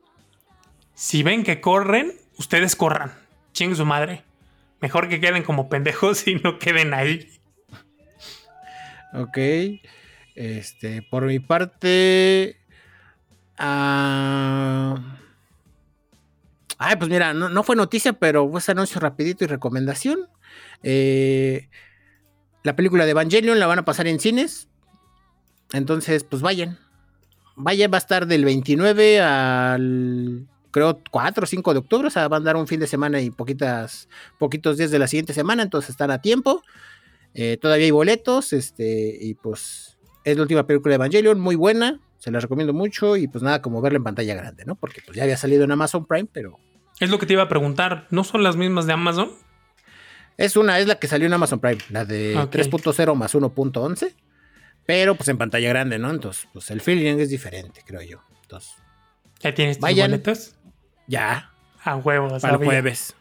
Si 0.97 1.21
ven 1.21 1.43
que 1.43 1.61
corren, 1.61 2.11
ustedes 2.39 2.75
corran. 2.75 3.13
Ching 3.53 3.75
su 3.75 3.85
madre. 3.85 4.23
Mejor 4.81 5.07
que 5.07 5.21
queden 5.21 5.43
como 5.43 5.69
pendejos 5.69 6.27
y 6.27 6.35
no 6.35 6.57
queden 6.57 6.91
ahí. 6.95 7.29
Ok. 9.13 9.37
Este, 10.33 11.03
por 11.03 11.25
mi 11.25 11.37
parte. 11.37 12.57
Ah, 13.59 15.19
ay, 16.79 16.95
pues 16.95 17.11
mira, 17.11 17.31
no, 17.31 17.63
fue 17.63 17.75
noticia, 17.75 18.13
pero 18.13 18.49
pues 18.49 18.67
anuncio 18.67 18.99
rapidito 18.99 19.43
y 19.43 19.47
recomendación. 19.47 20.27
Eh, 20.81 21.69
la 22.63 22.75
película 22.75 23.05
de 23.05 23.11
Evangelion 23.11 23.59
la 23.59 23.67
van 23.67 23.77
a 23.77 23.85
pasar 23.85 24.07
en 24.07 24.19
cines. 24.19 24.67
Entonces, 25.73 26.23
pues 26.23 26.41
vayan. 26.41 26.79
vaya, 27.55 27.87
va 27.87 27.97
a 27.97 27.99
estar 27.99 28.25
del 28.25 28.45
29 28.45 29.21
al 29.21 30.47
creo 30.77 31.01
4 31.09 31.43
o 31.43 31.47
5 31.47 31.73
de 31.73 31.79
octubre, 31.79 32.07
o 32.07 32.11
sea, 32.11 32.27
van 32.27 32.43
a 32.43 32.45
dar 32.45 32.55
un 32.55 32.67
fin 32.67 32.79
de 32.79 32.85
semana 32.85 33.19
y 33.19 33.31
poquitas, 33.31 34.07
poquitos 34.37 34.77
días 34.77 34.91
de 34.91 34.99
la 34.99 35.07
siguiente 35.07 35.33
semana, 35.33 35.63
entonces 35.63 35.89
están 35.89 36.11
a 36.11 36.21
tiempo. 36.21 36.61
Eh, 37.33 37.57
todavía 37.59 37.85
hay 37.85 37.91
boletos, 37.91 38.53
este, 38.53 39.17
y 39.19 39.33
pues 39.33 39.97
es 40.23 40.35
la 40.35 40.43
última 40.43 40.67
película 40.67 40.91
de 40.91 40.95
Evangelion, 40.97 41.39
muy 41.39 41.55
buena, 41.55 41.99
se 42.19 42.29
la 42.29 42.39
recomiendo 42.39 42.73
mucho 42.73 43.17
y 43.17 43.27
pues 43.27 43.43
nada 43.43 43.59
como 43.61 43.81
verla 43.81 43.97
en 43.97 44.03
pantalla 44.03 44.35
grande, 44.35 44.65
¿no? 44.65 44.75
Porque 44.75 45.01
pues 45.03 45.17
ya 45.17 45.23
había 45.23 45.35
salido 45.37 45.63
en 45.63 45.71
Amazon 45.71 46.05
Prime, 46.05 46.29
pero... 46.31 46.59
Es 46.99 47.09
lo 47.09 47.17
que 47.17 47.25
te 47.25 47.33
iba 47.33 47.43
a 47.43 47.49
preguntar, 47.49 48.05
¿no 48.11 48.23
son 48.23 48.43
las 48.43 48.55
mismas 48.55 48.85
de 48.85 48.93
Amazon? 48.93 49.31
Es 50.37 50.57
una, 50.57 50.77
es 50.77 50.85
la 50.85 50.99
que 50.99 51.07
salió 51.07 51.25
en 51.25 51.33
Amazon 51.33 51.59
Prime, 51.59 51.79
la 51.89 52.05
de 52.05 52.35
3.0 52.35 53.15
más 53.15 53.33
1.11, 53.33 54.13
pero 54.85 55.15
pues 55.15 55.27
en 55.29 55.39
pantalla 55.39 55.69
grande, 55.69 55.97
¿no? 55.97 56.11
Entonces, 56.11 56.47
pues 56.53 56.69
el 56.69 56.81
feeling 56.81 57.17
es 57.17 57.29
diferente, 57.29 57.81
creo 57.83 58.03
yo. 58.03 58.21
Entonces, 58.43 58.75
¿Ya 59.41 59.53
tienes 59.53 59.79
tus 59.79 59.89
boletos? 59.89 60.55
Ya. 61.07 61.51
A 61.83 61.95
huevos. 61.95 62.41
Para 62.41 62.57
el 62.57 62.63
jueves. 62.63 63.15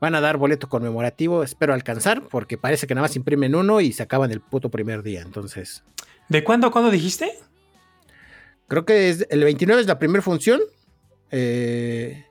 Van 0.00 0.14
a 0.14 0.20
dar 0.20 0.36
boleto 0.36 0.68
conmemorativo, 0.68 1.42
espero 1.42 1.74
alcanzar, 1.74 2.22
porque 2.22 2.56
parece 2.56 2.86
que 2.86 2.94
nada 2.94 3.06
más 3.06 3.16
imprimen 3.16 3.54
uno 3.54 3.80
y 3.80 3.92
se 3.92 4.04
acaban 4.04 4.30
el 4.30 4.40
puto 4.40 4.70
primer 4.70 5.02
día, 5.02 5.22
entonces. 5.22 5.82
¿De 6.28 6.44
cuándo 6.44 6.68
a 6.68 6.70
cuándo 6.70 6.90
dijiste? 6.90 7.32
Creo 8.68 8.84
que 8.84 9.08
es, 9.08 9.26
el 9.30 9.42
29 9.42 9.80
es 9.80 9.88
la 9.88 9.98
primera 9.98 10.22
función. 10.22 10.60
Eh, 11.30 12.26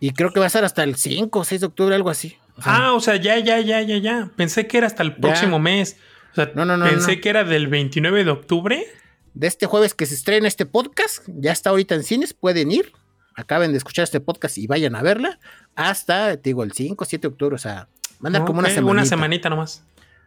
y 0.00 0.10
creo 0.12 0.32
que 0.32 0.40
va 0.40 0.46
a 0.46 0.50
ser 0.50 0.64
hasta 0.64 0.82
el 0.82 0.96
5 0.96 1.38
o 1.38 1.44
6 1.44 1.60
de 1.60 1.66
octubre, 1.68 1.94
algo 1.94 2.10
así. 2.10 2.36
ah, 2.62 2.92
o 2.94 3.00
sea, 3.00 3.16
ya, 3.16 3.38
ya, 3.38 3.60
ya, 3.60 3.82
ya, 3.82 3.98
ya. 3.98 4.30
Pensé 4.36 4.66
que 4.66 4.78
era 4.78 4.86
hasta 4.86 5.02
el 5.02 5.16
próximo 5.16 5.58
mes. 5.58 5.96
O 6.32 6.34
sea, 6.34 6.50
no, 6.54 6.64
no, 6.64 6.76
no. 6.76 6.86
Pensé 6.86 7.20
que 7.20 7.28
era 7.28 7.44
del 7.44 7.68
29 7.68 8.24
de 8.24 8.30
octubre. 8.30 8.86
De 9.34 9.46
este 9.46 9.66
jueves 9.66 9.94
que 9.94 10.06
se 10.06 10.14
estrena 10.14 10.48
este 10.48 10.66
podcast. 10.66 11.22
Ya 11.26 11.52
está 11.52 11.70
ahorita 11.70 11.94
en 11.94 12.02
cines, 12.02 12.34
pueden 12.34 12.72
ir. 12.72 12.92
Acaben 13.34 13.72
de 13.72 13.78
escuchar 13.78 14.04
este 14.04 14.20
podcast 14.20 14.58
y 14.58 14.66
vayan 14.66 14.94
a 14.94 15.02
verla. 15.02 15.38
Hasta, 15.74 16.36
te 16.36 16.50
digo, 16.50 16.64
el 16.64 16.72
5, 16.72 17.04
7 17.04 17.22
de 17.22 17.32
octubre. 17.32 17.54
O 17.54 17.58
sea, 17.58 17.88
manda 18.18 18.44
como 18.44 18.60
una 18.60 18.68
semanita. 18.68 18.92
Una 18.92 19.06
semanita 19.06 19.50
nomás. 19.50 19.84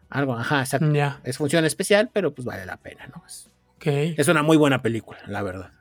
Algo, 0.09 0.35
ajá, 0.35 0.61
exacto. 0.61 0.91
Ya. 0.93 1.19
Es 1.23 1.37
función 1.37 1.65
especial, 1.65 2.09
pero 2.13 2.33
pues 2.33 2.45
vale 2.45 2.65
la 2.65 2.77
pena, 2.77 3.07
¿no? 3.07 3.23
Es 3.85 4.27
una 4.27 4.43
muy 4.43 4.57
buena 4.57 4.81
película, 4.81 5.19
la 5.27 5.41
verdad. 5.41 5.71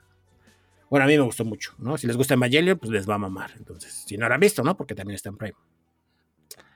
Bueno, 0.89 1.05
a 1.05 1.07
mí 1.07 1.15
me 1.15 1.23
gustó 1.23 1.45
mucho, 1.45 1.73
¿no? 1.77 1.97
Si 1.97 2.05
les 2.05 2.17
gusta 2.17 2.33
Evangelion, 2.35 2.77
pues 2.77 2.91
les 2.91 3.09
va 3.09 3.15
a 3.15 3.17
mamar. 3.17 3.53
Entonces, 3.57 4.03
si 4.05 4.17
no 4.17 4.27
lo 4.27 4.33
han 4.33 4.39
visto, 4.39 4.61
¿no? 4.63 4.77
Porque 4.77 4.93
también 4.93 5.15
está 5.15 5.29
en 5.29 5.37
Prime. 5.37 5.55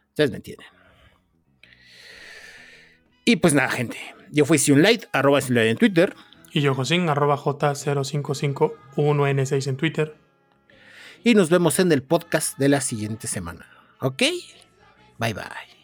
Ustedes 0.09 0.31
me 0.31 0.37
entienden. 0.37 0.65
Y 3.25 3.35
pues 3.35 3.53
nada, 3.53 3.69
gente. 3.69 3.99
Yo 4.31 4.45
fui 4.45 4.57
Light, 4.57 5.03
arroba 5.11 5.39
Light 5.49 5.71
en 5.71 5.77
Twitter. 5.77 6.15
Y 6.51 6.61
yo, 6.61 6.73
Josín, 6.73 7.09
arroba 7.09 7.37
J0551N6 7.37 9.67
en 9.67 9.77
Twitter. 9.77 10.15
Y 11.23 11.35
nos 11.35 11.49
vemos 11.49 11.79
en 11.79 11.91
el 11.91 12.03
podcast 12.03 12.57
de 12.57 12.69
la 12.69 12.81
siguiente 12.81 13.27
semana. 13.27 13.67
¿Ok? 13.99 14.23
Bye 15.17 15.33
bye. 15.33 15.76